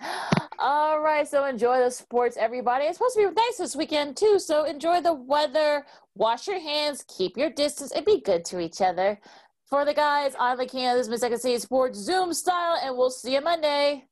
All 0.60 1.00
right, 1.00 1.26
so 1.26 1.44
enjoy 1.44 1.78
the 1.78 1.90
sports, 1.90 2.36
everybody. 2.36 2.86
It's 2.86 2.98
supposed 2.98 3.14
to 3.14 3.28
be 3.28 3.34
nice 3.34 3.58
this 3.58 3.76
weekend 3.76 4.16
too, 4.16 4.40
so 4.40 4.64
enjoy 4.64 5.00
the 5.00 5.14
weather. 5.14 5.86
Wash 6.16 6.48
your 6.48 6.58
hands, 6.58 7.04
keep 7.06 7.36
your 7.36 7.50
distance, 7.50 7.92
and 7.92 8.04
be 8.04 8.20
good 8.20 8.44
to 8.46 8.58
each 8.58 8.80
other. 8.80 9.20
For 9.66 9.84
the 9.84 9.94
guys, 9.94 10.34
I'm 10.40 10.58
the 10.58 10.66
Kansas 10.66 11.08
Miss 11.08 11.20
Second 11.20 11.38
City 11.38 11.58
Sports 11.58 11.98
Zoom 11.98 12.32
style, 12.32 12.78
and 12.82 12.96
we'll 12.96 13.10
see 13.10 13.34
you 13.34 13.40
Monday. 13.40 14.06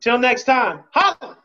Till 0.00 0.18
next 0.18 0.44
time, 0.44 0.84
holla! 0.90 1.38